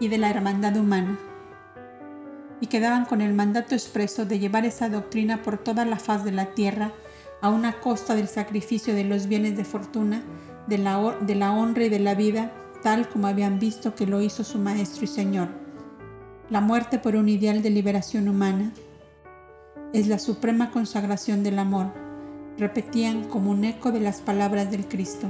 y 0.00 0.08
de 0.08 0.16
la 0.16 0.30
hermandad 0.30 0.74
humana 0.76 1.18
y 2.62 2.68
quedaban 2.68 3.06
con 3.06 3.20
el 3.20 3.34
mandato 3.34 3.74
expreso 3.74 4.24
de 4.24 4.38
llevar 4.38 4.64
esa 4.64 4.88
doctrina 4.88 5.42
por 5.42 5.58
toda 5.58 5.84
la 5.84 5.98
faz 5.98 6.24
de 6.24 6.30
la 6.30 6.54
tierra, 6.54 6.92
a 7.40 7.50
una 7.50 7.80
costa 7.80 8.14
del 8.14 8.28
sacrificio 8.28 8.94
de 8.94 9.02
los 9.02 9.26
bienes 9.26 9.56
de 9.56 9.64
fortuna, 9.64 10.22
de 10.68 10.78
la, 10.78 11.16
de 11.22 11.34
la 11.34 11.50
honra 11.50 11.86
y 11.86 11.88
de 11.88 11.98
la 11.98 12.14
vida, 12.14 12.52
tal 12.80 13.08
como 13.08 13.26
habían 13.26 13.58
visto 13.58 13.96
que 13.96 14.06
lo 14.06 14.20
hizo 14.20 14.44
su 14.44 14.60
Maestro 14.60 15.04
y 15.04 15.08
Señor. 15.08 15.48
La 16.50 16.60
muerte 16.60 17.00
por 17.00 17.16
un 17.16 17.28
ideal 17.28 17.62
de 17.62 17.70
liberación 17.70 18.28
humana 18.28 18.72
es 19.92 20.06
la 20.06 20.20
suprema 20.20 20.70
consagración 20.70 21.42
del 21.42 21.58
amor, 21.58 21.92
repetían 22.58 23.24
como 23.24 23.50
un 23.50 23.64
eco 23.64 23.90
de 23.90 23.98
las 23.98 24.20
palabras 24.20 24.70
del 24.70 24.86
Cristo. 24.86 25.26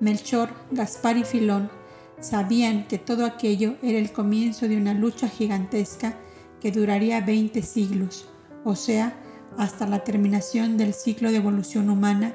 Melchor, 0.00 0.48
Gaspar 0.70 1.18
y 1.18 1.24
Filón 1.24 1.81
Sabían 2.22 2.86
que 2.86 2.98
todo 2.98 3.26
aquello 3.26 3.74
era 3.82 3.98
el 3.98 4.12
comienzo 4.12 4.68
de 4.68 4.76
una 4.76 4.94
lucha 4.94 5.28
gigantesca 5.28 6.14
que 6.60 6.70
duraría 6.70 7.20
20 7.20 7.60
siglos, 7.62 8.28
o 8.64 8.76
sea, 8.76 9.16
hasta 9.58 9.88
la 9.88 10.04
terminación 10.04 10.76
del 10.76 10.94
ciclo 10.94 11.32
de 11.32 11.38
evolución 11.38 11.90
humana 11.90 12.32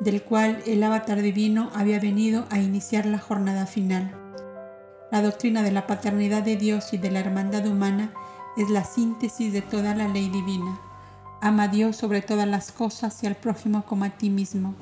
del 0.00 0.22
cual 0.22 0.62
el 0.66 0.82
avatar 0.82 1.20
divino 1.20 1.70
había 1.74 2.00
venido 2.00 2.46
a 2.48 2.58
iniciar 2.58 3.04
la 3.04 3.18
jornada 3.18 3.66
final. 3.66 4.14
La 5.12 5.20
doctrina 5.20 5.62
de 5.62 5.70
la 5.70 5.86
paternidad 5.86 6.42
de 6.42 6.56
Dios 6.56 6.94
y 6.94 6.98
de 6.98 7.10
la 7.10 7.20
hermandad 7.20 7.66
humana 7.66 8.14
es 8.56 8.70
la 8.70 8.84
síntesis 8.84 9.52
de 9.52 9.60
toda 9.60 9.94
la 9.94 10.08
ley 10.08 10.30
divina. 10.30 10.80
Ama 11.42 11.64
a 11.64 11.68
Dios 11.68 11.96
sobre 11.96 12.22
todas 12.22 12.48
las 12.48 12.72
cosas 12.72 13.22
y 13.22 13.26
al 13.26 13.36
prójimo 13.36 13.84
como 13.84 14.06
a 14.06 14.10
ti 14.10 14.30
mismo 14.30 14.74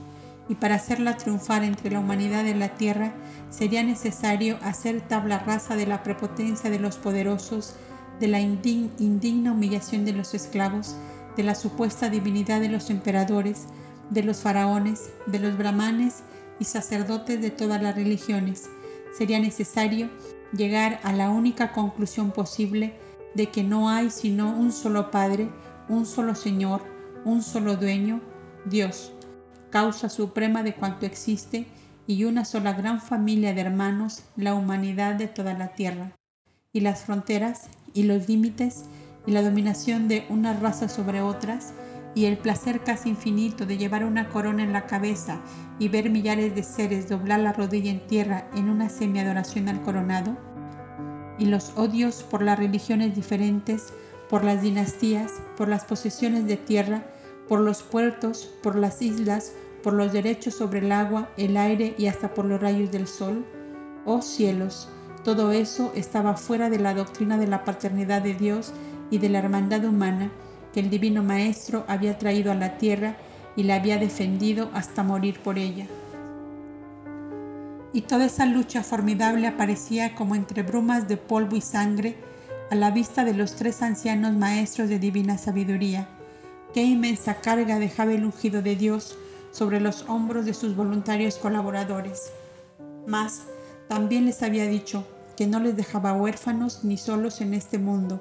y 0.49 0.57
para 0.57 0.75
hacerla 0.75 1.16
triunfar 1.16 1.65
entre 1.65 1.91
la 1.91 2.01
humanidad 2.01 2.45
de 2.45 2.55
la 2.55 2.71
tierra 2.77 3.15
sería 3.51 3.83
necesario 3.83 4.59
hacer 4.62 5.01
tabla 5.01 5.39
rasa 5.39 5.77
de 5.77 5.87
la 5.87 6.03
prepotencia 6.03 6.71
de 6.71 6.79
los 6.79 6.97
poderosos, 6.97 7.75
de 8.21 8.29
la 8.29 8.41
indigna 8.41 9.53
humillación 9.53 10.05
de 10.05 10.12
los 10.12 10.35
esclavos, 10.35 10.97
de 11.37 11.43
la 11.43 11.55
supuesta 11.55 12.11
divinidad 12.11 12.61
de 12.61 12.69
los 12.69 12.91
emperadores, 12.91 13.66
de 14.11 14.23
los 14.23 14.39
faraones, 14.39 15.11
de 15.27 15.39
los 15.39 15.57
brahmanes 15.57 16.23
y 16.61 16.65
sacerdotes 16.65 17.41
de 17.41 17.51
todas 17.51 17.83
las 17.83 17.97
religiones. 17.97 18.69
Sería 19.16 19.41
necesario 19.41 20.11
llegar 20.53 21.01
a 21.03 21.12
la 21.12 21.31
única 21.31 21.73
conclusión 21.73 22.31
posible 22.31 22.95
de 23.35 23.47
que 23.47 23.65
no 23.65 23.89
hay 23.89 24.11
sino 24.11 24.51
un 24.51 24.71
solo 24.73 25.11
Padre, 25.11 25.49
un 25.89 26.07
solo 26.07 26.35
Señor, 26.35 26.83
un 27.25 27.43
solo 27.43 27.77
dueño, 27.77 28.21
Dios 28.66 29.12
causa 29.74 30.09
suprema 30.09 30.62
de 30.62 30.72
cuanto 30.72 31.05
existe 31.05 31.66
y 32.06 32.26
una 32.26 32.44
sola 32.44 32.74
gran 32.74 33.01
familia 33.01 33.55
de 33.55 33.62
hermanos, 33.62 34.22
la 34.36 34.55
humanidad 34.55 35.16
de 35.16 35.26
toda 35.26 35.52
la 35.52 35.66
tierra. 35.74 36.12
Y 36.72 36.78
las 36.78 37.01
fronteras 37.01 37.66
y 37.92 38.05
los 38.05 38.28
límites 38.28 38.84
y 39.26 39.32
la 39.32 39.42
dominación 39.42 40.06
de 40.06 40.26
unas 40.28 40.60
razas 40.60 40.92
sobre 40.92 41.22
otras 41.22 41.74
y 42.14 42.26
el 42.26 42.38
placer 42.38 42.84
casi 42.84 43.09
infinito 43.09 43.66
de 43.66 43.76
llevar 43.76 44.05
una 44.05 44.28
corona 44.28 44.62
en 44.62 44.72
la 44.72 44.86
cabeza 44.86 45.40
y 45.80 45.88
ver 45.88 46.09
millares 46.09 46.55
de 46.55 46.62
seres 46.62 47.09
doblar 47.09 47.40
la 47.40 47.52
rodilla 47.52 47.90
en 47.90 48.06
tierra 48.06 48.48
en 48.55 48.70
una 48.70 48.88
semi-adoración 48.88 49.68
al 49.68 49.82
coronado, 49.82 50.36
y 51.36 51.46
los 51.46 51.72
odios 51.74 52.22
por 52.22 52.42
las 52.42 52.60
religiones 52.60 53.16
diferentes, 53.16 53.92
por 54.30 54.44
las 54.44 54.62
dinastías, 54.62 55.32
por 55.56 55.66
las 55.66 55.84
posesiones 55.84 56.46
de 56.46 56.59
tierra, 56.59 57.02
por 57.48 57.59
los 57.59 57.82
puertos, 57.82 58.48
por 58.62 58.76
las 58.76 59.02
islas, 59.02 59.52
por 59.85 59.93
los 59.93 60.12
derechos 60.12 60.55
sobre 60.55 60.78
el 60.78 60.90
agua, 60.90 61.28
el 61.36 61.59
aire 61.59 61.94
y 61.98 62.06
hasta 62.06 62.32
por 62.32 62.47
los 62.47 62.59
rayos 62.59 62.90
del 62.90 63.06
sol. 63.06 63.44
Oh 64.06 64.23
cielos, 64.23 64.89
todo 65.23 65.52
eso 65.52 65.93
estaba 65.94 66.39
fuera 66.39 66.70
de 66.70 66.78
la 66.78 66.94
doctrina 66.94 67.36
de 67.36 67.47
la 67.47 67.65
paternidad 67.65 68.23
de 68.23 68.32
Dios 68.32 68.73
y 69.11 69.19
de 69.19 69.28
la 69.28 69.40
hermandad 69.40 69.85
humana 69.85 70.31
que 70.73 70.81
el 70.81 70.89
Divino 70.89 71.23
Maestro 71.23 71.85
había 71.86 72.16
traído 72.19 72.51
a 72.51 72.55
la 72.55 72.78
tierra 72.78 73.16
y 73.56 73.65
la 73.65 73.74
había 73.77 73.98
defendido 73.98 74.70
hasta 74.73 75.02
morir 75.02 75.39
por 75.40 75.59
ella. 75.59 75.86
Y 77.93 78.01
toda 78.01 78.24
esa 78.24 78.47
lucha 78.47 78.82
formidable 78.82 79.47
aparecía 79.47 80.15
como 80.15 80.35
entre 80.35 80.62
brumas 80.62 81.09
de 81.09 81.19
polvo 81.19 81.56
y 81.56 81.61
sangre 81.61 82.16
a 82.70 82.74
la 82.74 82.90
vista 82.90 83.23
de 83.23 83.35
los 83.35 83.55
tres 83.55 83.82
ancianos 83.82 84.32
maestros 84.32 84.89
de 84.89 84.98
divina 84.98 85.36
sabiduría. 85.36 86.09
Qué 86.73 86.82
inmensa 86.82 87.36
carga 87.36 87.78
dejaba 87.78 88.15
el 88.15 88.24
ungido 88.24 88.62
de 88.62 88.77
Dios 88.77 89.16
sobre 89.55 89.81
los 89.81 90.05
hombros 90.09 90.44
de 90.47 90.52
sus 90.52 90.74
voluntarios 90.74 91.36
colaboradores. 91.36 92.32
Mas 93.06 93.44
también 93.89 94.26
les 94.26 94.43
había 94.43 94.66
dicho 94.66 95.06
que 95.36 95.47
no 95.47 95.60
les 95.60 95.76
dejaba 95.76 96.12
huérfanos 96.12 96.82
ni 96.82 96.97
solos 96.97 97.40
en 97.40 97.55
este 97.55 97.78
mundo, 97.78 98.20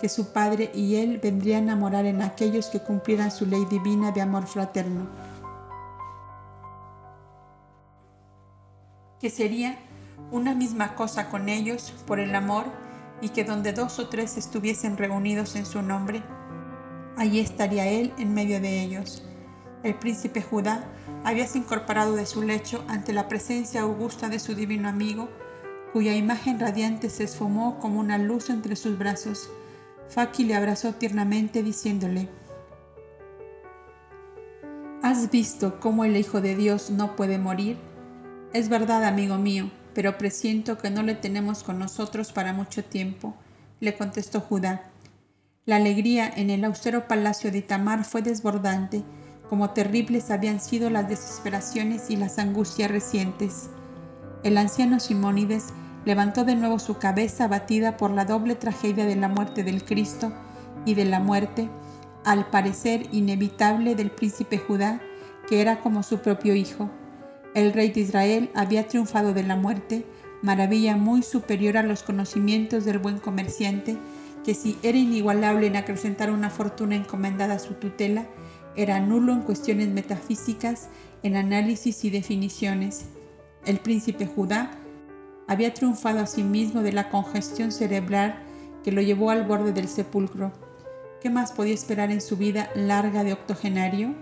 que 0.00 0.08
su 0.08 0.32
Padre 0.32 0.70
y 0.72 0.94
Él 0.94 1.18
vendrían 1.20 1.68
a 1.68 1.74
morar 1.74 2.06
en 2.06 2.22
aquellos 2.22 2.68
que 2.68 2.78
cumplieran 2.78 3.32
su 3.32 3.44
ley 3.44 3.64
divina 3.64 4.12
de 4.12 4.20
amor 4.20 4.46
fraterno. 4.46 5.08
Que 9.18 9.30
sería 9.30 9.78
una 10.30 10.54
misma 10.54 10.94
cosa 10.94 11.28
con 11.28 11.48
ellos 11.48 11.92
por 12.06 12.20
el 12.20 12.36
amor 12.36 12.66
y 13.20 13.30
que 13.30 13.42
donde 13.42 13.72
dos 13.72 13.98
o 13.98 14.08
tres 14.08 14.36
estuviesen 14.36 14.96
reunidos 14.96 15.56
en 15.56 15.66
su 15.66 15.82
nombre, 15.82 16.22
allí 17.16 17.40
estaría 17.40 17.88
Él 17.88 18.12
en 18.16 18.32
medio 18.32 18.60
de 18.60 18.80
ellos. 18.80 19.27
El 19.82 19.94
príncipe 19.94 20.42
Judá 20.42 20.84
habíase 21.24 21.58
incorporado 21.58 22.16
de 22.16 22.26
su 22.26 22.42
lecho 22.42 22.84
ante 22.88 23.12
la 23.12 23.28
presencia 23.28 23.82
augusta 23.82 24.28
de 24.28 24.38
su 24.38 24.54
divino 24.54 24.88
amigo, 24.88 25.28
cuya 25.92 26.14
imagen 26.14 26.60
radiante 26.60 27.10
se 27.10 27.24
esfumó 27.24 27.78
como 27.78 28.00
una 28.00 28.18
luz 28.18 28.50
entre 28.50 28.76
sus 28.76 28.98
brazos 28.98 29.50
Faki 30.08 30.44
le 30.44 30.54
abrazó 30.54 30.94
tiernamente 30.94 31.62
diciéndole, 31.62 32.28
¿Has 35.02 35.30
visto 35.30 35.78
cómo 35.80 36.04
el 36.04 36.16
Hijo 36.16 36.40
de 36.40 36.56
Dios 36.56 36.90
no 36.90 37.14
puede 37.14 37.38
morir? 37.38 37.76
Es 38.52 38.68
verdad, 38.68 39.04
amigo 39.04 39.36
mío, 39.36 39.70
pero 39.94 40.18
presiento 40.18 40.78
que 40.78 40.90
no 40.90 41.02
le 41.02 41.14
tenemos 41.14 41.62
con 41.62 41.78
nosotros 41.78 42.32
para 42.32 42.52
mucho 42.52 42.84
tiempo, 42.84 43.36
le 43.80 43.96
contestó 43.96 44.40
Judá. 44.40 44.90
La 45.66 45.76
alegría 45.76 46.28
en 46.34 46.48
el 46.50 46.64
austero 46.64 47.06
palacio 47.06 47.52
de 47.52 47.58
Itamar 47.58 48.04
fue 48.04 48.22
desbordante, 48.22 49.04
como 49.48 49.70
terribles 49.70 50.30
habían 50.30 50.60
sido 50.60 50.90
las 50.90 51.08
desesperaciones 51.08 52.10
y 52.10 52.16
las 52.16 52.38
angustias 52.38 52.90
recientes. 52.90 53.70
El 54.42 54.58
anciano 54.58 55.00
Simónides 55.00 55.66
levantó 56.04 56.44
de 56.44 56.54
nuevo 56.54 56.78
su 56.78 56.98
cabeza 56.98 57.44
abatida 57.44 57.96
por 57.96 58.10
la 58.10 58.24
doble 58.24 58.54
tragedia 58.54 59.04
de 59.04 59.16
la 59.16 59.28
muerte 59.28 59.64
del 59.64 59.84
Cristo 59.84 60.32
y 60.84 60.94
de 60.94 61.04
la 61.04 61.20
muerte, 61.20 61.68
al 62.24 62.48
parecer 62.50 63.06
inevitable, 63.12 63.94
del 63.94 64.10
príncipe 64.10 64.58
Judá, 64.58 65.00
que 65.48 65.60
era 65.60 65.80
como 65.80 66.02
su 66.02 66.18
propio 66.18 66.54
hijo. 66.54 66.90
El 67.54 67.72
rey 67.72 67.90
de 67.90 68.00
Israel 68.00 68.50
había 68.54 68.86
triunfado 68.86 69.32
de 69.32 69.42
la 69.42 69.56
muerte, 69.56 70.06
maravilla 70.42 70.96
muy 70.96 71.22
superior 71.22 71.76
a 71.76 71.82
los 71.82 72.02
conocimientos 72.02 72.84
del 72.84 72.98
buen 72.98 73.18
comerciante, 73.18 73.98
que 74.44 74.54
si 74.54 74.78
era 74.82 74.98
inigualable 74.98 75.66
en 75.66 75.76
acrecentar 75.76 76.30
una 76.30 76.50
fortuna 76.50 76.96
encomendada 76.96 77.54
a 77.54 77.58
su 77.58 77.74
tutela, 77.74 78.26
era 78.78 79.00
nulo 79.00 79.32
en 79.32 79.40
cuestiones 79.40 79.88
metafísicas, 79.88 80.88
en 81.24 81.34
análisis 81.34 82.04
y 82.04 82.10
definiciones. 82.10 83.06
El 83.66 83.80
príncipe 83.80 84.24
Judá 84.24 84.70
había 85.48 85.74
triunfado 85.74 86.20
a 86.20 86.26
sí 86.26 86.44
mismo 86.44 86.82
de 86.82 86.92
la 86.92 87.10
congestión 87.10 87.72
cerebral 87.72 88.38
que 88.84 88.92
lo 88.92 89.02
llevó 89.02 89.30
al 89.30 89.44
borde 89.44 89.72
del 89.72 89.88
sepulcro. 89.88 90.52
¿Qué 91.20 91.28
más 91.28 91.50
podía 91.50 91.74
esperar 91.74 92.12
en 92.12 92.20
su 92.20 92.36
vida 92.36 92.70
larga 92.76 93.24
de 93.24 93.32
octogenario? 93.32 94.14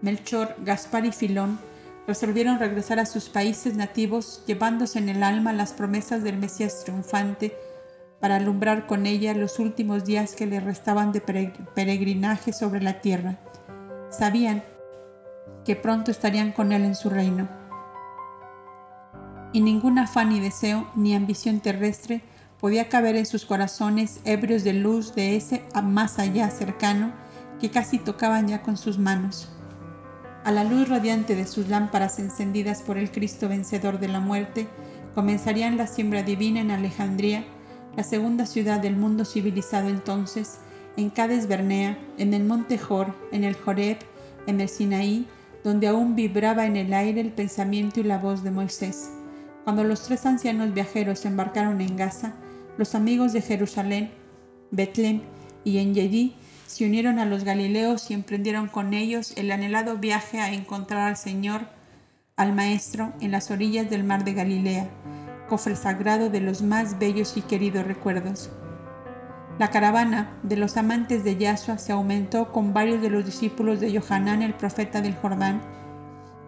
Melchor, 0.00 0.56
Gaspar 0.64 1.04
y 1.04 1.12
Filón 1.12 1.58
resolvieron 2.06 2.58
regresar 2.58 2.98
a 3.00 3.06
sus 3.06 3.28
países 3.28 3.76
nativos 3.76 4.42
llevándose 4.46 4.98
en 4.98 5.10
el 5.10 5.22
alma 5.22 5.52
las 5.52 5.74
promesas 5.74 6.24
del 6.24 6.38
Mesías 6.38 6.84
triunfante 6.84 7.54
para 8.18 8.36
alumbrar 8.36 8.86
con 8.86 9.04
ella 9.04 9.34
los 9.34 9.58
últimos 9.58 10.06
días 10.06 10.34
que 10.34 10.46
le 10.46 10.58
restaban 10.58 11.12
de 11.12 11.20
peregrinaje 11.20 12.54
sobre 12.54 12.80
la 12.80 13.02
tierra. 13.02 13.38
Sabían 14.10 14.62
que 15.64 15.76
pronto 15.76 16.10
estarían 16.10 16.52
con 16.52 16.72
él 16.72 16.84
en 16.84 16.94
su 16.94 17.10
reino 17.10 17.48
y 19.52 19.60
ningún 19.60 19.98
afán 19.98 20.30
ni 20.30 20.40
deseo 20.40 20.86
ni 20.94 21.14
ambición 21.14 21.60
terrestre 21.60 22.22
podía 22.60 22.88
caber 22.88 23.16
en 23.16 23.26
sus 23.26 23.44
corazones 23.44 24.20
ebrios 24.24 24.64
de 24.64 24.74
luz 24.74 25.14
de 25.14 25.36
ese 25.36 25.64
más 25.82 26.18
allá 26.18 26.50
cercano 26.50 27.12
que 27.60 27.70
casi 27.70 27.98
tocaban 27.98 28.48
ya 28.48 28.62
con 28.62 28.76
sus 28.76 28.98
manos. 28.98 29.48
A 30.44 30.52
la 30.52 30.64
luz 30.64 30.88
radiante 30.88 31.36
de 31.36 31.46
sus 31.46 31.68
lámparas 31.68 32.18
encendidas 32.18 32.82
por 32.82 32.96
el 32.96 33.10
Cristo 33.10 33.48
vencedor 33.48 33.98
de 33.98 34.08
la 34.08 34.20
muerte, 34.20 34.68
comenzarían 35.14 35.76
la 35.76 35.86
siembra 35.86 36.22
divina 36.22 36.60
en 36.60 36.70
Alejandría, 36.70 37.44
la 37.96 38.04
segunda 38.04 38.46
ciudad 38.46 38.80
del 38.80 38.96
mundo 38.96 39.24
civilizado 39.24 39.88
entonces, 39.88 40.60
en 40.96 41.10
Cades 41.10 41.46
Bernea, 41.46 41.96
en 42.18 42.34
el 42.34 42.44
monte 42.44 42.78
Jor, 42.78 43.14
en 43.32 43.44
el 43.44 43.54
Joreb, 43.54 43.98
en 44.46 44.60
el 44.60 44.68
Sinaí, 44.68 45.26
donde 45.64 45.88
aún 45.88 46.16
vibraba 46.16 46.66
en 46.66 46.76
el 46.76 46.92
aire 46.92 47.20
el 47.20 47.32
pensamiento 47.32 48.00
y 48.00 48.04
la 48.04 48.18
voz 48.18 48.42
de 48.42 48.50
Moisés. 48.50 49.10
Cuando 49.64 49.84
los 49.84 50.02
tres 50.02 50.26
ancianos 50.26 50.72
viajeros 50.74 51.24
embarcaron 51.24 51.80
en 51.80 51.96
Gaza, 51.96 52.34
los 52.78 52.94
amigos 52.94 53.32
de 53.32 53.42
Jerusalén, 53.42 54.10
Betlem 54.70 55.20
y 55.64 55.78
Engedi 55.78 56.34
se 56.66 56.86
unieron 56.86 57.18
a 57.18 57.26
los 57.26 57.44
galileos 57.44 58.10
y 58.10 58.14
emprendieron 58.14 58.68
con 58.68 58.94
ellos 58.94 59.32
el 59.36 59.50
anhelado 59.50 59.98
viaje 59.98 60.40
a 60.40 60.52
encontrar 60.52 61.08
al 61.08 61.16
Señor, 61.16 61.62
al 62.36 62.54
Maestro, 62.54 63.12
en 63.20 63.32
las 63.32 63.50
orillas 63.50 63.90
del 63.90 64.04
mar 64.04 64.24
de 64.24 64.34
Galilea, 64.34 64.88
cofre 65.48 65.76
sagrado 65.76 66.30
de 66.30 66.40
los 66.40 66.62
más 66.62 66.98
bellos 66.98 67.36
y 67.36 67.42
queridos 67.42 67.86
recuerdos. 67.86 68.50
La 69.60 69.68
caravana 69.68 70.30
de 70.42 70.56
los 70.56 70.78
amantes 70.78 71.22
de 71.22 71.36
Yahshua 71.36 71.76
se 71.76 71.92
aumentó 71.92 72.50
con 72.50 72.72
varios 72.72 73.02
de 73.02 73.10
los 73.10 73.26
discípulos 73.26 73.78
de 73.78 73.94
Johanán 73.94 74.40
el 74.40 74.54
profeta 74.54 75.02
del 75.02 75.14
Jordán, 75.14 75.60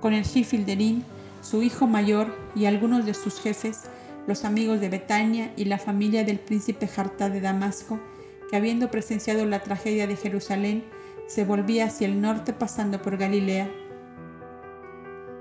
con 0.01 0.14
el 0.14 0.24
Shifilderín, 0.24 1.05
su 1.43 1.62
hijo 1.62 1.86
mayor 1.86 2.34
y 2.55 2.64
algunos 2.64 3.05
de 3.05 3.12
sus 3.12 3.39
jefes, 3.39 3.82
los 4.26 4.47
amigos 4.47 4.80
de 4.80 4.89
Betania 4.89 5.52
y 5.59 5.66
la 5.66 5.76
familia 5.76 6.24
del 6.24 6.39
príncipe 6.39 6.89
Jartá 6.89 7.28
de 7.28 7.43
Damasco, 7.43 8.01
que 8.48 8.56
habiendo 8.56 8.90
presenciado 8.90 9.44
la 9.44 9.60
tragedia 9.60 10.06
de 10.06 10.16
Jerusalén, 10.16 10.82
se 11.26 11.44
volvía 11.44 11.84
hacia 11.84 12.06
el 12.06 12.18
norte 12.18 12.55
pasando 12.55 13.02
por 13.02 13.18
Galilea. 13.18 13.70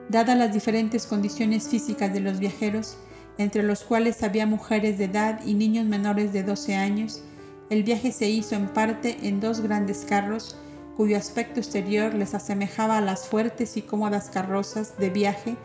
Dadas 0.09 0.37
las 0.37 0.53
diferentes 0.53 1.07
condiciones 1.07 1.69
físicas 1.69 2.13
de 2.13 2.19
los 2.19 2.37
viajeros, 2.37 2.97
entre 3.37 3.63
los 3.63 3.85
cuales 3.85 4.23
había 4.23 4.45
mujeres 4.45 4.97
de 4.97 5.05
edad 5.05 5.39
y 5.45 5.53
niños 5.53 5.85
menores 5.85 6.33
de 6.33 6.43
12 6.43 6.75
años, 6.75 7.23
el 7.71 7.83
viaje 7.83 8.11
se 8.11 8.27
hizo 8.27 8.55
en 8.55 8.67
parte 8.67 9.17
en 9.23 9.39
dos 9.39 9.61
grandes 9.61 10.03
carros, 10.03 10.57
cuyo 10.97 11.15
aspecto 11.15 11.61
exterior 11.61 12.13
les 12.13 12.33
asemejaba 12.33 12.97
a 12.97 13.01
las 13.01 13.27
fuertes 13.27 13.77
y 13.77 13.81
cómodas 13.81 14.29
carrozas 14.29 14.97
de 14.97 15.09
viaje 15.09 15.55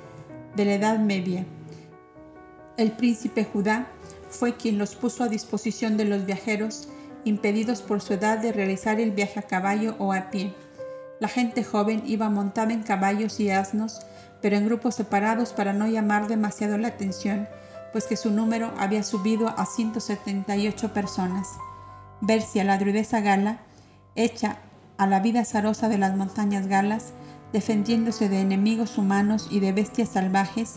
de 0.55 0.65
la 0.67 0.75
Edad 0.75 0.99
Media. 1.01 1.45
El 2.77 2.93
príncipe 2.93 3.45
Judá 3.45 3.89
fue 4.31 4.55
quien 4.55 4.79
los 4.79 4.95
puso 4.95 5.25
a 5.25 5.29
disposición 5.29 5.97
de 5.97 6.05
los 6.05 6.27
viajeros, 6.27 6.89
impedidos 7.25 7.83
por 7.83 8.01
su 8.01 8.13
edad 8.13 8.39
de 8.39 8.53
realizar 8.53 9.01
el 9.01 9.11
viaje 9.11 9.41
a 9.41 9.43
caballo 9.43 9.97
o 9.99 10.13
a 10.13 10.31
pie. 10.31 10.55
La 11.19 11.27
gente 11.27 11.65
joven 11.65 12.05
iba 12.07 12.31
montada 12.31 12.73
en 12.73 12.85
caballos 12.85 13.41
y 13.41 13.51
asnos, 13.51 13.99
pero 14.41 14.57
en 14.57 14.67
grupos 14.67 14.95
separados 14.95 15.53
para 15.53 15.73
no 15.73 15.89
llamar 15.89 16.29
demasiado 16.29 16.79
la 16.79 16.87
atención, 16.87 17.49
pues 17.91 18.05
que 18.05 18.17
su 18.17 18.31
número 18.31 18.73
había 18.79 19.03
subido 19.03 19.49
a 19.49 19.67
178 19.67 20.93
personas. 20.93 21.49
Bercia, 22.21 22.65
la 22.65 22.79
druidesa 22.79 23.21
gala, 23.21 23.59
hecha 24.15 24.59
a 24.99 25.07
la 25.07 25.21
vida 25.21 25.45
zarosa 25.45 25.89
de 25.89 25.99
las 25.99 26.17
montañas 26.17 26.67
galas, 26.67 27.13
defendiéndose 27.53 28.29
de 28.29 28.41
enemigos 28.41 28.99
humanos 28.99 29.49
y 29.51 29.61
de 29.61 29.73
bestias 29.73 30.11
salvajes, 30.11 30.77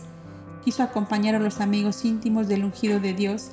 quiso 0.64 0.82
acompañar 0.82 1.34
a 1.34 1.40
los 1.40 1.60
amigos 1.60 2.04
íntimos 2.04 2.48
del 2.48 2.64
ungido 2.64 3.00
de 3.00 3.14
Dios 3.14 3.52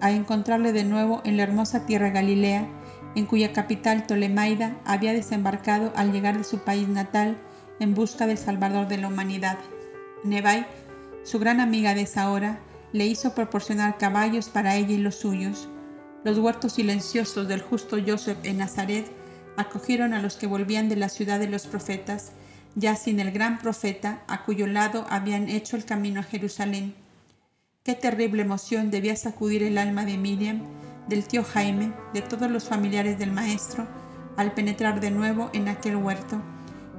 a 0.00 0.10
encontrarle 0.10 0.72
de 0.72 0.84
nuevo 0.84 1.22
en 1.24 1.36
la 1.36 1.44
hermosa 1.44 1.86
tierra 1.86 2.10
Galilea 2.10 2.68
en 3.14 3.26
cuya 3.26 3.52
capital 3.52 4.06
Tolemaida 4.06 4.76
había 4.84 5.12
desembarcado 5.12 5.92
al 5.96 6.12
llegar 6.12 6.36
de 6.36 6.44
su 6.44 6.58
país 6.58 6.88
natal 6.88 7.38
en 7.80 7.94
busca 7.94 8.26
del 8.26 8.38
Salvador 8.38 8.88
de 8.88 8.98
la 8.98 9.08
humanidad. 9.08 9.58
Nebai, 10.24 10.66
su 11.22 11.38
gran 11.38 11.60
amiga 11.60 11.94
de 11.94 12.02
esa 12.02 12.30
hora, 12.30 12.58
le 12.92 13.06
hizo 13.06 13.34
proporcionar 13.34 13.98
caballos 13.98 14.48
para 14.48 14.76
ella 14.76 14.92
y 14.92 14.98
los 14.98 15.16
suyos. 15.16 15.68
Los 16.24 16.38
huertos 16.38 16.72
silenciosos 16.72 17.46
del 17.48 17.60
justo 17.60 17.98
Joseph 18.04 18.38
en 18.44 18.56
Nazaret 18.56 19.06
acogieron 19.58 20.14
a 20.14 20.22
los 20.22 20.36
que 20.36 20.46
volvían 20.46 20.88
de 20.88 20.96
la 20.96 21.10
ciudad 21.10 21.38
de 21.38 21.48
los 21.48 21.66
profetas, 21.66 22.32
ya 22.74 22.96
sin 22.96 23.20
el 23.20 23.30
gran 23.30 23.58
profeta 23.58 24.22
a 24.26 24.42
cuyo 24.44 24.66
lado 24.66 25.06
habían 25.10 25.50
hecho 25.50 25.76
el 25.76 25.84
camino 25.84 26.20
a 26.20 26.24
Jerusalén. 26.24 26.94
Qué 27.82 27.92
terrible 27.94 28.42
emoción 28.42 28.90
debía 28.90 29.14
sacudir 29.16 29.62
el 29.62 29.76
alma 29.76 30.06
de 30.06 30.16
Miriam, 30.16 30.62
del 31.08 31.24
tío 31.28 31.44
Jaime, 31.44 31.92
de 32.14 32.22
todos 32.22 32.50
los 32.50 32.64
familiares 32.64 33.18
del 33.18 33.30
maestro, 33.30 33.86
al 34.38 34.54
penetrar 34.54 35.00
de 35.00 35.10
nuevo 35.10 35.50
en 35.52 35.68
aquel 35.68 35.96
huerto, 35.96 36.40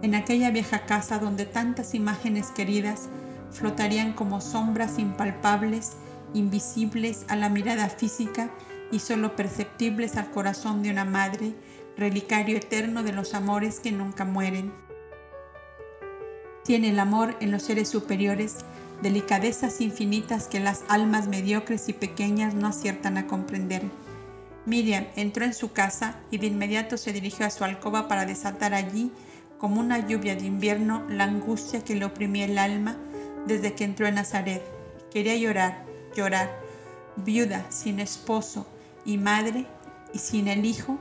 en 0.03 0.13
aquella 0.13 0.51
vieja 0.51 0.85
casa 0.85 1.17
donde 1.17 1.47
tantas 1.47 1.95
imágenes 1.95 2.51
queridas 2.51 3.09
flotarían 3.49 4.13
como 4.13 4.39
sombras 4.39 4.99
impalpables, 4.99 5.93
invisibles 6.35 7.25
a 7.27 7.35
la 7.35 7.49
mirada 7.49 7.89
física 7.89 8.51
y 8.91 8.99
solo 8.99 9.35
perceptibles 9.35 10.15
al 10.15 10.31
corazón 10.31 10.83
de 10.83 10.91
una 10.91 11.05
madre, 11.05 11.53
relicario 11.97 12.57
eterno 12.57 13.03
de 13.03 13.13
los 13.13 13.33
amores 13.33 13.79
que 13.79 13.91
nunca 13.91 14.25
mueren. 14.25 14.73
Tiene 16.63 16.89
el 16.89 16.99
amor 16.99 17.35
en 17.39 17.51
los 17.51 17.63
seres 17.63 17.89
superiores 17.89 18.65
delicadezas 19.01 19.81
infinitas 19.81 20.47
que 20.47 20.59
las 20.59 20.83
almas 20.87 21.27
mediocres 21.27 21.89
y 21.89 21.93
pequeñas 21.93 22.53
no 22.53 22.67
aciertan 22.67 23.17
a 23.17 23.27
comprender. 23.27 23.83
Miriam 24.65 25.05
entró 25.15 25.45
en 25.45 25.53
su 25.53 25.73
casa 25.73 26.15
y 26.31 26.39
de 26.39 26.47
inmediato 26.47 26.97
se 26.97 27.13
dirigió 27.13 27.45
a 27.45 27.51
su 27.51 27.63
alcoba 27.63 28.07
para 28.07 28.25
desatar 28.25 28.73
allí, 28.73 29.11
como 29.59 29.79
una 29.79 30.05
lluvia 30.07 30.35
de 30.35 30.45
invierno, 30.45 31.05
la 31.07 31.25
angustia 31.25 31.83
que 31.83 31.95
le 31.95 32.05
oprimía 32.05 32.45
el 32.45 32.57
alma 32.57 32.97
desde 33.45 33.73
que 33.73 33.83
entró 33.83 34.07
en 34.07 34.15
Nazaret. 34.15 34.63
Quería 35.11 35.35
llorar, 35.35 35.85
llorar, 36.15 36.49
viuda, 37.15 37.65
sin 37.69 37.99
esposo 37.99 38.67
y 39.05 39.17
madre 39.17 39.67
y 40.13 40.19
sin 40.19 40.47
el 40.47 40.65
hijo. 40.65 40.97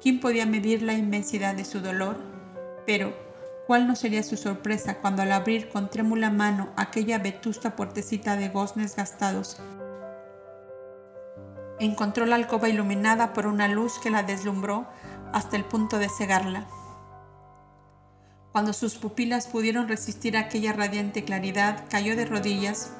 ¿Quién 0.00 0.20
podía 0.20 0.46
medir 0.46 0.82
la 0.82 0.94
inmensidad 0.94 1.54
de 1.54 1.64
su 1.64 1.80
dolor? 1.80 2.16
Pero, 2.86 3.12
¿cuál 3.66 3.86
no 3.86 3.96
sería 3.96 4.22
su 4.22 4.36
sorpresa 4.36 4.98
cuando 4.98 5.22
al 5.22 5.32
abrir 5.32 5.68
con 5.68 5.90
trémula 5.90 6.30
mano 6.30 6.70
aquella 6.76 7.18
vetusta 7.18 7.76
puertecita 7.76 8.36
de 8.36 8.48
goznes 8.48 8.96
gastados, 8.96 9.58
encontró 11.80 12.26
la 12.26 12.36
alcoba 12.36 12.68
iluminada 12.68 13.32
por 13.32 13.46
una 13.46 13.68
luz 13.68 13.98
que 13.98 14.10
la 14.10 14.22
deslumbró 14.22 14.86
hasta 15.32 15.56
el 15.56 15.64
punto 15.64 15.98
de 15.98 16.08
cegarla? 16.08 16.66
Cuando 18.52 18.72
sus 18.72 18.96
pupilas 18.96 19.46
pudieron 19.46 19.88
resistir 19.88 20.36
aquella 20.36 20.72
radiante 20.72 21.24
claridad, 21.24 21.84
cayó 21.90 22.16
de 22.16 22.24
rodillas 22.24 22.92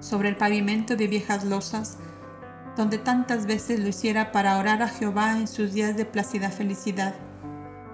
sobre 0.00 0.28
el 0.28 0.36
pavimento 0.36 0.96
de 0.96 1.06
viejas 1.06 1.44
losas, 1.44 1.98
donde 2.76 2.98
tantas 2.98 3.46
veces 3.46 3.80
lo 3.80 3.88
hiciera 3.88 4.32
para 4.32 4.58
orar 4.58 4.82
a 4.82 4.88
Jehová 4.88 5.38
en 5.38 5.48
sus 5.48 5.72
días 5.72 5.96
de 5.96 6.04
plácida 6.04 6.50
felicidad. 6.50 7.14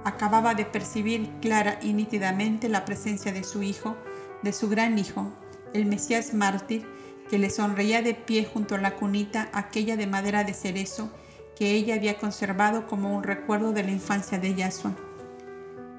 Acababa 0.05 0.55
de 0.55 0.65
percibir 0.65 1.31
clara 1.41 1.79
y 1.81 1.93
nítidamente 1.93 2.69
la 2.69 2.85
presencia 2.85 3.33
de 3.33 3.45
su 3.45 3.63
hijo, 3.63 3.97
de 4.43 4.53
su 4.53 4.69
gran 4.69 4.99
hijo, 4.99 5.33
el 5.73 5.87
Mesías 5.87 6.35
mártir, 6.35 6.85
que 7.31 7.39
le 7.39 7.49
sonreía 7.49 8.03
de 8.03 8.15
pie 8.15 8.45
junto 8.45 8.75
a 8.75 8.79
la 8.79 8.97
cunita 8.97 9.49
aquella 9.53 9.97
de 9.97 10.07
madera 10.07 10.45
de 10.45 10.53
cerezo 10.53 11.11
que 11.57 11.73
ella 11.73 11.95
había 11.95 12.19
conservado 12.19 12.87
como 12.87 13.15
un 13.17 13.23
recuerdo 13.23 13.73
de 13.73 13.85
la 13.85 13.93
infancia 13.93 14.39
de 14.39 14.55
Yahshua. 14.55 14.93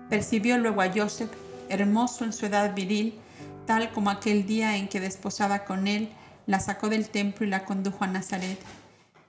Percibió 0.09 0.57
luego 0.57 0.81
a 0.81 0.91
Joseph, 0.93 1.31
hermoso 1.69 2.25
en 2.25 2.33
su 2.33 2.45
edad 2.45 2.75
viril, 2.75 3.19
tal 3.65 3.91
como 3.93 4.09
aquel 4.09 4.45
día 4.45 4.75
en 4.75 4.89
que 4.89 4.99
desposaba 4.99 5.63
con 5.63 5.87
él, 5.87 6.09
la 6.45 6.59
sacó 6.59 6.89
del 6.89 7.09
templo 7.09 7.45
y 7.45 7.49
la 7.49 7.65
condujo 7.65 8.03
a 8.03 8.07
Nazaret. 8.07 8.59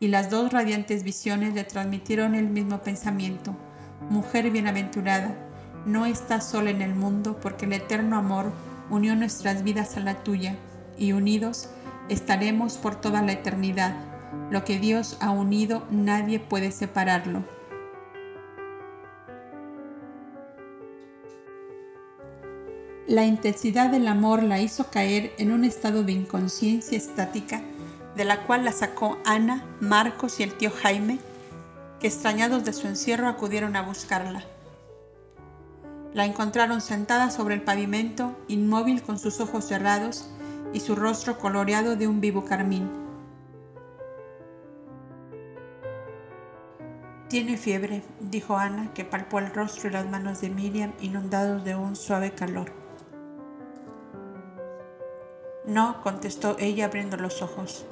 Y 0.01 0.09
las 0.09 0.31
dos 0.31 0.53
radiantes 0.53 1.03
visiones 1.03 1.55
le 1.55 1.65
transmitieron 1.65 2.35
el 2.35 2.49
mismo 2.49 2.83
pensamiento. 2.83 3.57
Mujer 4.11 4.51
bienaventurada, 4.51 5.35
no 5.87 6.07
estás 6.07 6.49
sola 6.49 6.71
en 6.71 6.83
el 6.83 6.95
mundo 6.95 7.39
porque 7.41 7.67
el 7.67 7.75
eterno 7.75 8.17
amor 8.17 8.53
unió 8.91 9.17
nuestras 9.17 9.63
vidas 9.63 9.97
a 9.97 10.01
la 10.01 10.23
tuya, 10.23 10.57
y 10.99 11.13
unidos 11.13 11.69
estaremos 12.09 12.77
por 12.77 13.01
toda 13.01 13.23
la 13.23 13.33
eternidad. 13.33 13.95
Lo 14.51 14.65
que 14.65 14.79
Dios 14.79 15.17
ha 15.21 15.31
unido 15.31 15.87
nadie 15.91 16.39
puede 16.39 16.71
separarlo. 16.71 17.45
La 23.07 23.27
intensidad 23.27 23.91
del 23.91 24.09
amor 24.09 24.43
la 24.43 24.63
hizo 24.63 24.91
caer 24.91 25.35
en 25.37 25.53
un 25.53 25.65
estado 25.65 26.05
de 26.05 26.13
inconsciencia 26.13 26.97
estática, 26.97 27.61
de 28.17 28.25
la 28.25 28.45
cual 28.47 28.65
la 28.65 28.73
sacó 28.73 29.19
Ana, 29.27 29.63
Marcos 29.79 30.41
y 30.41 30.43
el 30.43 30.55
tío 30.55 30.71
Jaime, 30.71 31.19
que 32.01 32.07
extrañados 32.07 32.65
de 32.65 32.73
su 32.73 32.87
encierro 32.87 33.29
acudieron 33.29 33.77
a 33.77 33.83
buscarla. 33.83 34.45
La 36.15 36.25
encontraron 36.25 36.81
sentada 36.81 37.31
sobre 37.31 37.57
el 37.57 37.61
pavimento, 37.61 38.35
inmóvil 38.49 39.03
con 39.03 39.19
sus 39.19 39.39
ojos 39.39 39.67
cerrados 39.67 40.31
y 40.73 40.81
su 40.81 40.95
rostro 40.97 41.39
coloreado 41.39 41.97
de 41.97 42.09
un 42.09 42.23
vivo 42.23 42.47
carmín. 42.47 42.89
Tiene 47.29 47.59
fiebre, 47.59 48.03
dijo 48.19 48.57
Ana, 48.57 48.95
que 48.95 49.05
palpó 49.05 49.41
el 49.41 49.53
rostro 49.53 49.91
y 49.91 49.93
las 49.93 50.09
manos 50.09 50.41
de 50.41 50.49
Miriam 50.49 50.95
inundados 51.03 51.65
de 51.65 51.75
un 51.75 51.97
suave 51.97 52.33
calor. 52.33 52.84
No, 55.67 56.03
contestó 56.03 56.57
ella 56.59 56.87
abriendo 56.87 57.17
los 57.17 57.41
ojos. 57.41 57.87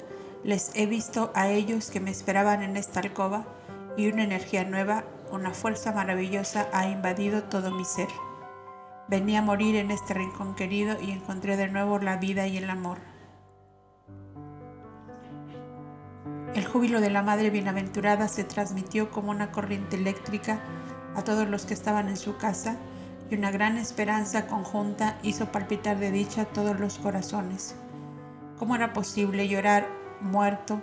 Les 0.45 0.73
he 0.75 0.87
visto 0.87 1.31
a 1.35 1.49
ellos 1.49 1.91
que 1.91 2.01
me 2.01 2.11
esperaban 2.11 2.63
en 2.63 2.77
esta 2.77 3.01
alcoba 3.01 3.45
y 3.97 4.09
una 4.09 4.25
energía 4.25 4.65
nueva, 4.65 5.05
una 5.31 5.55
fuerza 5.55 5.93
maravillosa 5.93 6.69
ha 6.73 6.89
invadido 6.89 7.45
todo 7.45 7.71
mi 7.71 7.85
ser. 7.85 8.09
Venía 9.09 9.39
a 9.39 9.43
morir 9.43 9.77
en 9.77 9.91
este 9.91 10.15
rincón 10.15 10.55
querido 10.55 10.97
y 11.01 11.13
encontré 11.13 11.57
de 11.57 11.69
nuevo 11.69 11.99
la 11.99 12.17
vida 12.17 12.47
y 12.47 12.59
el 12.59 12.69
amor. 12.69 12.99
El 16.55 16.67
júbilo 16.67 17.01
de 17.01 17.09
la 17.09 17.23
Madre 17.23 17.49
Bienaventurada 17.49 18.29
se 18.29 18.45
transmitió 18.45 19.11
como 19.11 19.31
una 19.31 19.51
corriente 19.51 19.97
eléctrica 19.97 20.61
a 21.15 21.25
todos 21.25 21.49
los 21.49 21.65
que 21.65 21.73
estaban 21.73 22.09
en 22.09 22.19
su 22.19 22.37
casa 22.37 22.77
y 23.33 23.35
una 23.35 23.51
gran 23.51 23.79
esperanza 23.79 24.47
conjunta 24.47 25.19
hizo 25.23 25.51
palpitar 25.51 25.99
de 25.99 26.11
dicha 26.11 26.45
todos 26.45 26.79
los 26.79 26.99
corazones. 26.99 27.75
¿Cómo 28.59 28.77
era 28.77 28.93
posible 28.93 29.49
llorar 29.49 29.89
muerto 30.21 30.83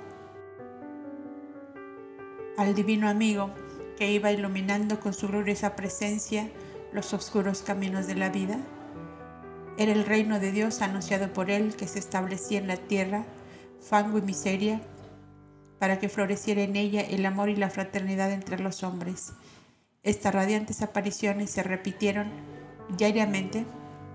al 2.57 2.73
divino 2.73 3.07
amigo 3.07 3.51
que 3.99 4.11
iba 4.11 4.31
iluminando 4.31 4.99
con 4.99 5.13
su 5.13 5.27
gloriosa 5.27 5.75
presencia 5.75 6.49
los 6.91 7.13
oscuros 7.13 7.61
caminos 7.61 8.07
de 8.07 8.15
la 8.15 8.29
vida? 8.29 8.57
Era 9.77 9.91
el 9.91 10.05
reino 10.05 10.39
de 10.39 10.51
Dios 10.51 10.81
anunciado 10.81 11.31
por 11.31 11.51
él 11.51 11.75
que 11.75 11.87
se 11.87 11.99
establecía 11.99 12.57
en 12.57 12.67
la 12.67 12.77
tierra, 12.77 13.25
fango 13.79 14.17
y 14.17 14.23
miseria, 14.23 14.81
para 15.77 15.99
que 15.99 16.09
floreciera 16.09 16.63
en 16.63 16.75
ella 16.75 17.01
el 17.01 17.27
amor 17.27 17.49
y 17.49 17.55
la 17.55 17.69
fraternidad 17.69 18.31
entre 18.31 18.57
los 18.57 18.81
hombres 18.81 19.33
estas 20.03 20.33
radiantes 20.33 20.81
apariciones 20.81 21.49
se 21.49 21.63
repitieron 21.63 22.29
diariamente, 22.97 23.65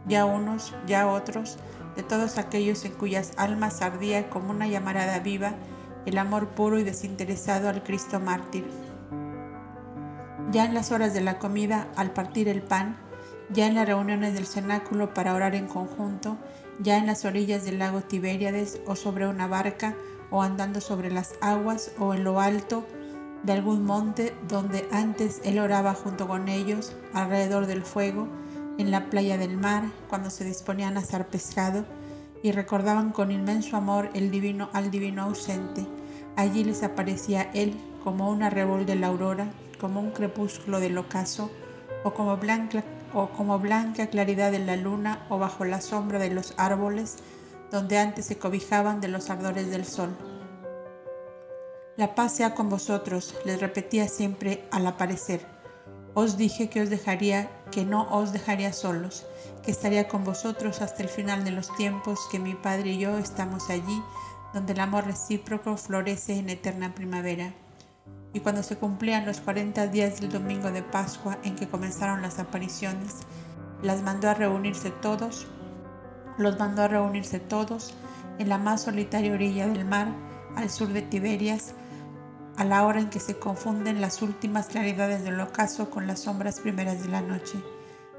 ya 0.07 0.25
unos, 0.25 0.75
ya 0.87 1.07
otros, 1.09 1.59
de 1.97 2.03
todos 2.03 2.39
aquellos 2.39 2.85
en 2.85 2.93
cuyas 2.93 3.33
almas 3.37 3.83
ardía 3.83 4.29
como 4.31 4.51
una 4.51 4.67
llamarada 4.67 5.19
viva 5.21 5.55
el 6.07 6.19
amor 6.19 6.49
puro 6.49 6.79
y 6.79 6.85
desinteresado 6.85 7.69
al 7.69 7.83
Cristo 7.83 8.21
mártir. 8.21 8.65
Ya 10.51 10.65
en 10.65 10.75
las 10.75 10.93
horas 10.93 11.15
de 11.15 11.21
la 11.21 11.39
comida, 11.39 11.89
al 11.97 12.13
partir 12.13 12.49
el 12.49 12.63
pan, 12.63 12.97
ya 13.51 13.67
en 13.67 13.75
las 13.75 13.87
reuniones 13.87 14.35
del 14.35 14.47
cenáculo 14.47 15.15
para 15.15 15.35
orar 15.35 15.55
en 15.55 15.67
conjunto, 15.67 16.37
ya 16.81 16.99
en 16.99 17.07
las 17.07 17.25
orillas 17.25 17.65
del 17.65 17.79
lago 17.79 18.03
Tiberíades 18.03 18.81
o 18.87 18.97
sobre 18.97 19.27
una 19.27 19.47
barca 19.47 19.95
o 20.31 20.43
andando 20.43 20.81
sobre 20.81 21.11
las 21.11 21.35
aguas 21.41 21.93
o 21.99 22.15
en 22.15 22.25
lo 22.25 22.41
alto 22.41 22.85
de 23.45 23.53
algún 23.53 23.85
monte 23.85 24.35
donde 24.49 24.89
antes 24.91 25.41
él 25.45 25.59
oraba 25.59 25.95
junto 25.95 26.27
con 26.27 26.49
ellos 26.49 26.97
alrededor 27.13 27.67
del 27.67 27.83
fuego, 27.83 28.27
en 28.79 28.91
la 28.91 29.11
playa 29.11 29.39
del 29.39 29.57
mar, 29.57 29.85
cuando 30.09 30.31
se 30.31 30.45
disponían 30.45 30.97
a 30.97 31.01
hacer 31.01 31.27
pescado, 31.27 31.85
y 32.43 32.53
recordaban 32.53 33.13
con 33.13 33.31
inmenso 33.31 33.77
amor 33.77 34.11
el 34.15 34.31
divino 34.31 34.69
al 34.73 34.91
divino 34.91 35.23
ausente. 35.23 35.87
Allí 36.37 36.65
les 36.65 36.83
aparecía 36.83 37.51
él 37.55 37.75
como 38.03 38.31
una 38.31 38.51
revol 38.51 38.85
de 38.87 38.97
la 38.97 39.07
aurora, 39.09 39.47
como 39.81 40.01
un 40.01 40.11
crepúsculo 40.11 40.81
del 40.81 40.99
ocaso, 40.99 41.51
o 42.03 42.13
como 42.13 42.37
blanca, 42.37 42.83
o 43.13 43.29
como 43.29 43.59
blanca 43.59 44.09
claridad 44.09 44.51
de 44.51 44.59
la 44.59 44.77
luna, 44.77 45.25
o 45.29 45.39
bajo 45.39 45.65
la 45.65 45.81
sombra 45.81 46.19
de 46.19 46.31
los 46.31 46.55
árboles, 46.57 47.17
donde 47.71 47.99
antes 47.99 48.27
se 48.27 48.39
cobijaban 48.39 49.01
de 49.01 49.09
los 49.09 49.31
ardores 49.31 49.71
del 49.71 49.85
sol. 49.85 50.11
La 51.97 52.17
paz 52.17 52.33
sea 52.35 52.57
con 52.57 52.69
vosotros, 52.69 53.37
les 53.45 53.61
repetía 53.61 54.09
siempre 54.09 54.67
al 54.73 54.85
aparecer. 54.89 55.47
Os 56.15 56.37
dije 56.37 56.69
que 56.69 56.83
os 56.83 56.91
dejaría, 56.91 57.49
que 57.71 57.85
no 57.85 58.09
os 58.11 58.33
dejaría 58.33 58.73
solos, 58.73 59.25
que 59.63 59.71
estaría 59.71 60.09
con 60.09 60.25
vosotros 60.25 60.83
hasta 60.83 61.05
el 61.05 61.09
final 61.09 61.45
de 61.45 61.53
los 61.53 61.73
tiempos, 61.77 62.19
que 62.33 62.41
mi 62.41 62.55
Padre 62.55 62.91
y 62.91 62.99
yo 62.99 63.17
estamos 63.19 63.71
allí, 63.71 64.03
donde 64.53 64.73
el 64.73 64.81
amor 64.81 65.05
recíproco 65.05 65.77
florece 65.77 66.37
en 66.37 66.51
eterna 66.51 66.97
primavera. 66.97 67.55
Y 68.33 68.41
cuando 68.41 68.65
se 68.65 68.77
cumplían 68.77 69.25
los 69.25 69.41
40 69.41 69.87
días 69.87 70.21
del 70.21 70.33
domingo 70.33 70.73
de 70.73 70.83
Pascua 70.83 71.39
en 71.45 71.55
que 71.55 71.69
comenzaron 71.69 72.23
las 72.23 72.41
apariciones, 72.41 73.19
las 73.83 74.03
mandó 74.03 74.29
a 74.29 74.35
reunirse 74.35 74.91
todos, 74.91 75.47
los 76.39 76.59
mandó 76.59 76.83
a 76.83 76.89
reunirse 76.89 77.39
todos 77.39 77.95
en 78.41 78.49
la 78.49 78.59
más 78.59 78.83
solitaria 78.83 79.33
orilla 79.33 79.69
del 79.69 79.85
mar, 79.85 80.09
al 80.57 80.71
sur 80.71 80.89
de 80.89 81.03
Tiberias, 81.03 81.75
a 82.57 82.65
la 82.65 82.85
hora 82.85 83.01
en 83.01 83.11
que 83.11 83.21
se 83.21 83.39
confunden 83.39 84.01
las 84.01 84.23
últimas 84.23 84.67
claridades 84.67 85.25
del 85.25 85.41
ocaso 85.41 85.91
con 85.91 86.07
las 86.07 86.21
sombras 86.21 86.61
primeras 86.61 87.03
de 87.03 87.09
la 87.09 87.21
noche. 87.21 87.59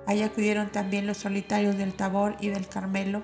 Allí 0.08 0.22
acudieron 0.24 0.72
también 0.72 1.08
los 1.08 1.18
solitarios 1.18 1.78
del 1.78 1.94
Tabor 1.94 2.36
y 2.40 2.50
del 2.50 2.68
Carmelo, 2.68 3.24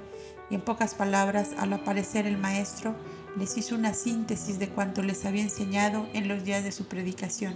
y 0.49 0.55
en 0.55 0.61
pocas 0.61 0.95
palabras, 0.95 1.51
al 1.57 1.73
aparecer 1.73 2.25
el 2.25 2.37
Maestro, 2.37 2.95
les 3.37 3.57
hizo 3.57 3.75
una 3.75 3.93
síntesis 3.93 4.59
de 4.59 4.69
cuanto 4.69 5.03
les 5.03 5.25
había 5.25 5.43
enseñado 5.43 6.07
en 6.13 6.27
los 6.27 6.43
días 6.43 6.63
de 6.63 6.71
su 6.71 6.87
predicación. 6.87 7.55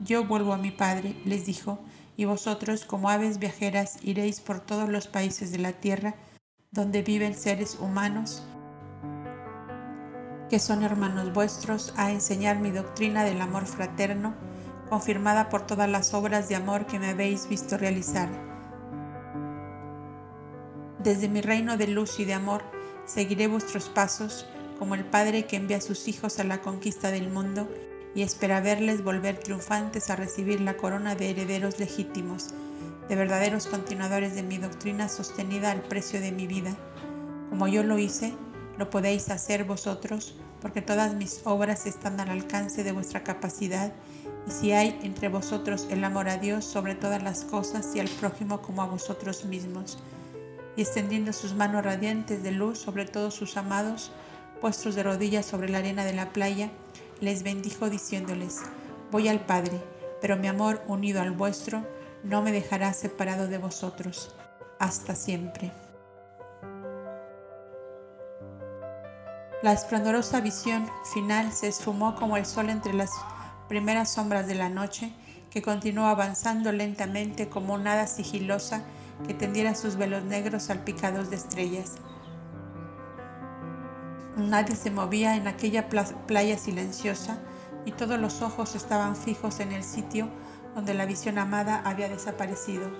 Yo 0.00 0.24
vuelvo 0.24 0.52
a 0.52 0.58
mi 0.58 0.70
Padre, 0.70 1.16
les 1.24 1.46
dijo, 1.46 1.78
y 2.16 2.24
vosotros, 2.24 2.84
como 2.84 3.10
aves 3.10 3.38
viajeras, 3.38 3.98
iréis 4.02 4.40
por 4.40 4.60
todos 4.60 4.88
los 4.88 5.06
países 5.06 5.52
de 5.52 5.58
la 5.58 5.72
tierra, 5.72 6.14
donde 6.70 7.02
viven 7.02 7.34
seres 7.34 7.78
humanos, 7.80 8.42
que 10.48 10.58
son 10.58 10.82
hermanos 10.82 11.32
vuestros, 11.32 11.92
a 11.96 12.10
enseñar 12.10 12.58
mi 12.58 12.70
doctrina 12.70 13.24
del 13.24 13.40
amor 13.40 13.66
fraterno, 13.66 14.34
confirmada 14.88 15.48
por 15.48 15.66
todas 15.66 15.88
las 15.88 16.14
obras 16.14 16.48
de 16.48 16.56
amor 16.56 16.86
que 16.86 16.98
me 16.98 17.08
habéis 17.08 17.48
visto 17.48 17.78
realizar. 17.78 18.28
Desde 21.02 21.28
mi 21.28 21.40
reino 21.40 21.76
de 21.76 21.86
luz 21.86 22.18
y 22.20 22.24
de 22.24 22.34
amor, 22.34 22.62
seguiré 23.04 23.46
vuestros 23.46 23.88
pasos, 23.88 24.46
como 24.78 24.94
el 24.94 25.04
Padre 25.04 25.46
que 25.46 25.56
envía 25.56 25.78
a 25.78 25.82
sus 25.82 26.08
hijos 26.08 26.38
a 26.38 26.44
la 26.44 26.60
conquista 26.60 27.10
del 27.10 27.30
mundo 27.30 27.68
y 28.14 28.22
espera 28.22 28.60
verles 28.60 29.02
volver 29.02 29.38
triunfantes 29.38 30.10
a 30.10 30.16
recibir 30.16 30.60
la 30.60 30.76
corona 30.76 31.14
de 31.14 31.30
herederos 31.30 31.78
legítimos, 31.78 32.50
de 33.08 33.16
verdaderos 33.16 33.66
continuadores 33.66 34.34
de 34.34 34.42
mi 34.42 34.58
doctrina 34.58 35.08
sostenida 35.08 35.70
al 35.70 35.82
precio 35.82 36.20
de 36.20 36.32
mi 36.32 36.46
vida. 36.46 36.76
Como 37.50 37.68
yo 37.68 37.82
lo 37.82 37.98
hice, 37.98 38.34
lo 38.78 38.90
podéis 38.90 39.30
hacer 39.30 39.64
vosotros, 39.64 40.34
porque 40.60 40.82
todas 40.82 41.14
mis 41.14 41.40
obras 41.44 41.86
están 41.86 42.20
al 42.20 42.30
alcance 42.30 42.82
de 42.82 42.92
vuestra 42.92 43.22
capacidad, 43.22 43.92
y 44.46 44.50
si 44.50 44.72
hay 44.72 44.98
entre 45.02 45.28
vosotros 45.28 45.86
el 45.90 46.02
amor 46.04 46.28
a 46.28 46.38
Dios 46.38 46.64
sobre 46.64 46.94
todas 46.94 47.22
las 47.22 47.44
cosas 47.44 47.94
y 47.94 48.00
al 48.00 48.08
prójimo 48.08 48.62
como 48.62 48.82
a 48.82 48.86
vosotros 48.86 49.44
mismos, 49.44 49.98
y 50.76 50.82
extendiendo 50.82 51.32
sus 51.32 51.54
manos 51.54 51.84
radiantes 51.84 52.42
de 52.42 52.50
luz 52.50 52.78
sobre 52.78 53.04
todos 53.04 53.34
sus 53.34 53.56
amados, 53.56 54.10
puestos 54.60 54.94
de 54.94 55.02
rodillas 55.02 55.46
sobre 55.46 55.68
la 55.68 55.78
arena 55.78 56.04
de 56.04 56.14
la 56.14 56.32
playa, 56.32 56.70
les 57.20 57.42
bendijo 57.42 57.90
diciéndoles, 57.90 58.60
voy 59.10 59.28
al 59.28 59.40
Padre, 59.40 59.80
pero 60.20 60.36
mi 60.36 60.48
amor 60.48 60.82
unido 60.88 61.20
al 61.20 61.32
vuestro 61.32 61.86
no 62.24 62.42
me 62.42 62.50
dejará 62.50 62.92
separado 62.92 63.46
de 63.46 63.58
vosotros, 63.58 64.34
hasta 64.78 65.14
siempre. 65.14 65.83
La 69.64 69.72
esplendorosa 69.72 70.42
visión 70.42 70.90
final 71.14 71.50
se 71.50 71.68
esfumó 71.68 72.16
como 72.16 72.36
el 72.36 72.44
sol 72.44 72.68
entre 72.68 72.92
las 72.92 73.12
primeras 73.66 74.12
sombras 74.12 74.46
de 74.46 74.54
la 74.54 74.68
noche, 74.68 75.14
que 75.48 75.62
continuó 75.62 76.04
avanzando 76.04 76.70
lentamente 76.70 77.48
como 77.48 77.72
una 77.72 77.94
hada 77.94 78.06
sigilosa 78.06 78.82
que 79.26 79.32
tendiera 79.32 79.74
sus 79.74 79.96
velos 79.96 80.22
negros 80.22 80.64
salpicados 80.64 81.30
de 81.30 81.36
estrellas. 81.36 81.92
Nadie 84.36 84.76
se 84.76 84.90
movía 84.90 85.34
en 85.34 85.48
aquella 85.48 85.88
playa 85.88 86.58
silenciosa 86.58 87.38
y 87.86 87.92
todos 87.92 88.20
los 88.20 88.42
ojos 88.42 88.74
estaban 88.74 89.16
fijos 89.16 89.60
en 89.60 89.72
el 89.72 89.82
sitio 89.82 90.28
donde 90.74 90.92
la 90.92 91.06
visión 91.06 91.38
amada 91.38 91.80
había 91.86 92.10
desaparecido. 92.10 92.90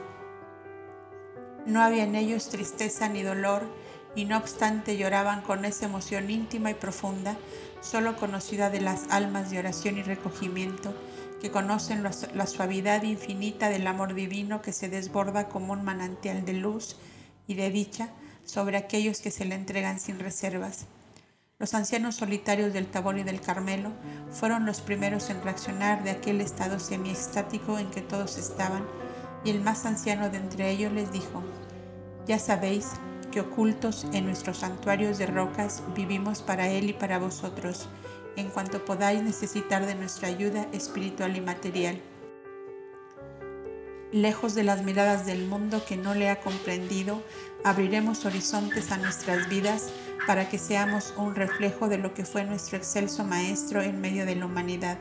No 1.67 1.83
había 1.83 2.05
en 2.05 2.15
ellos 2.15 2.49
tristeza 2.49 3.11
ni 3.11 3.23
dolor 3.23 3.84
y 4.15 4.25
no 4.25 4.37
obstante 4.37 4.97
lloraban 4.97 5.43
con 5.43 5.65
esa 5.65 5.87
emoción 5.87 6.31
íntima 6.31 6.71
y 6.71 6.75
profunda, 6.75 7.37
solo 7.81 8.17
conocida 8.17 8.71
de 8.71 8.81
las 8.81 9.11
almas 9.11 9.51
de 9.51 9.59
oración 9.59 9.99
y 9.99 10.03
recogimiento, 10.03 10.95
que 11.41 11.51
conocen 11.51 12.03
la 12.03 12.47
suavidad 12.47 13.03
infinita 13.03 13.69
del 13.69 13.87
amor 13.87 14.15
divino 14.15 14.63
que 14.63 14.73
se 14.73 14.89
desborda 14.89 15.49
como 15.49 15.73
un 15.75 15.85
manantial 15.85 16.45
de 16.45 16.55
luz 16.55 16.97
y 17.47 17.55
de 17.55 17.71
dicha 17.71 18.09
sobre 18.45 18.77
aquellos 18.77 19.21
que 19.21 19.31
se 19.31 19.45
le 19.45 19.55
entregan 19.55 20.01
sin 20.01 20.19
reservas. 20.19 20.87
Los 21.59 21.75
ancianos 21.75 22.17
solitarios 22.17 22.73
del 22.73 22.87
Tabor 22.87 23.19
y 23.19 23.23
del 23.23 23.41
Carmelo 23.41 23.93
fueron 24.31 24.67
los 24.67 24.81
primeros 24.81 25.31
en 25.31 25.43
reaccionar 25.43 26.03
de 26.03 26.11
aquel 26.11 26.41
estado 26.41 26.81
semiestático 26.81 27.79
en 27.79 27.91
que 27.91 28.01
todos 28.01 28.39
estaban, 28.39 28.85
y 29.45 29.51
el 29.51 29.61
más 29.61 29.85
anciano 29.87 30.31
de 30.31 30.39
entre 30.39 30.71
ellos 30.71 30.93
les 30.93 31.13
dijo, 31.13 31.43
Ya 32.27 32.39
sabéis 32.39 32.87
que 33.35 33.41
ocultos 33.41 34.07
en 34.13 34.27
nuestros 34.27 34.59
santuarios 34.59 35.19
de 35.19 35.27
rocas 35.27 35.83
vivimos 35.97 36.41
para 36.41 36.69
Él 36.69 36.91
y 36.91 36.93
para 36.93 37.19
vosotros, 37.19 37.89
en 38.37 38.49
cuanto 38.49 38.85
podáis 38.85 39.25
necesitar 39.25 39.87
de 39.87 39.97
nuestra 39.97 40.29
ayuda 40.29 40.69
espiritual 40.71 41.37
y 41.37 41.41
material. 41.41 42.01
Lejos 44.13 44.55
de 44.55 44.63
las 44.63 44.85
miradas 44.85 45.27
del 45.27 45.49
mundo 45.49 45.85
que 45.85 45.97
no 45.97 46.15
le 46.15 46.31
ha 46.31 46.41
comprendido, 46.43 47.25
abriremos 47.65 48.25
horizontes 48.25 48.93
a 48.93 48.99
nuestras 48.99 49.49
vidas 49.49 49.91
para 50.29 50.49
que 50.49 50.59
seamos 50.59 51.13
un 51.17 51.35
reflejo 51.35 51.89
de 51.89 51.99
lo 51.99 52.15
que 52.15 52.25
fue 52.25 52.45
nuestro 52.45 52.79
excelso 52.79 53.25
Maestro 53.25 53.83
en 53.83 54.01
medio 54.01 54.27
de 54.27 54.37
la 54.37 54.47
humanidad, 54.47 54.99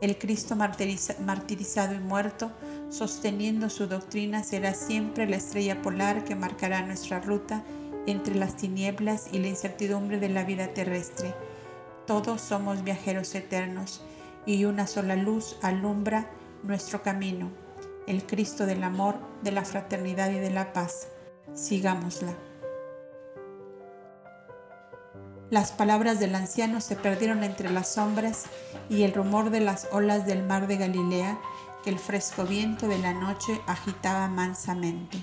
el 0.00 0.16
Cristo 0.18 0.56
martirizado 0.56 1.94
y 1.94 1.98
muerto, 1.98 2.50
sosteniendo 2.88 3.68
su 3.68 3.86
doctrina, 3.86 4.42
será 4.44 4.74
siempre 4.74 5.28
la 5.28 5.36
estrella 5.36 5.82
polar 5.82 6.24
que 6.24 6.34
marcará 6.34 6.82
nuestra 6.86 7.20
ruta 7.20 7.64
entre 8.06 8.34
las 8.34 8.56
tinieblas 8.56 9.28
y 9.32 9.38
la 9.38 9.48
incertidumbre 9.48 10.18
de 10.18 10.30
la 10.30 10.44
vida 10.44 10.68
terrestre. 10.68 11.34
Todos 12.06 12.40
somos 12.40 12.82
viajeros 12.82 13.34
eternos 13.34 14.02
y 14.46 14.64
una 14.64 14.86
sola 14.86 15.16
luz 15.16 15.58
alumbra 15.62 16.30
nuestro 16.62 17.02
camino, 17.02 17.50
el 18.06 18.24
Cristo 18.24 18.66
del 18.66 18.82
amor, 18.82 19.16
de 19.42 19.52
la 19.52 19.64
fraternidad 19.64 20.30
y 20.30 20.38
de 20.38 20.50
la 20.50 20.72
paz. 20.72 21.08
Sigámosla. 21.54 22.49
Las 25.50 25.72
palabras 25.72 26.20
del 26.20 26.36
anciano 26.36 26.80
se 26.80 26.94
perdieron 26.94 27.42
entre 27.42 27.70
las 27.70 27.94
sombras 27.94 28.44
y 28.88 29.02
el 29.02 29.12
rumor 29.12 29.50
de 29.50 29.58
las 29.58 29.88
olas 29.90 30.24
del 30.24 30.44
mar 30.44 30.68
de 30.68 30.76
Galilea 30.76 31.40
que 31.82 31.90
el 31.90 31.98
fresco 31.98 32.44
viento 32.44 32.86
de 32.86 32.98
la 32.98 33.12
noche 33.14 33.60
agitaba 33.66 34.28
mansamente. 34.28 35.18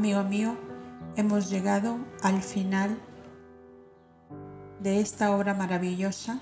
Amigo 0.00 0.24
mío, 0.24 0.56
hemos 1.14 1.50
llegado 1.50 1.98
al 2.22 2.40
final 2.40 2.98
de 4.80 4.98
esta 4.98 5.36
obra 5.36 5.52
maravillosa 5.52 6.40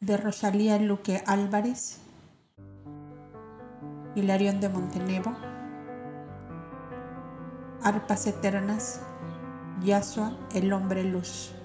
de 0.00 0.16
Rosalía 0.16 0.78
Luque 0.78 1.22
Álvarez, 1.26 1.98
Hilarión 4.14 4.62
de 4.62 4.70
Montenegro, 4.70 5.36
Arpas 7.82 8.26
Eternas, 8.26 9.02
Yasua, 9.84 10.38
el 10.54 10.72
hombre 10.72 11.04
luz. 11.04 11.55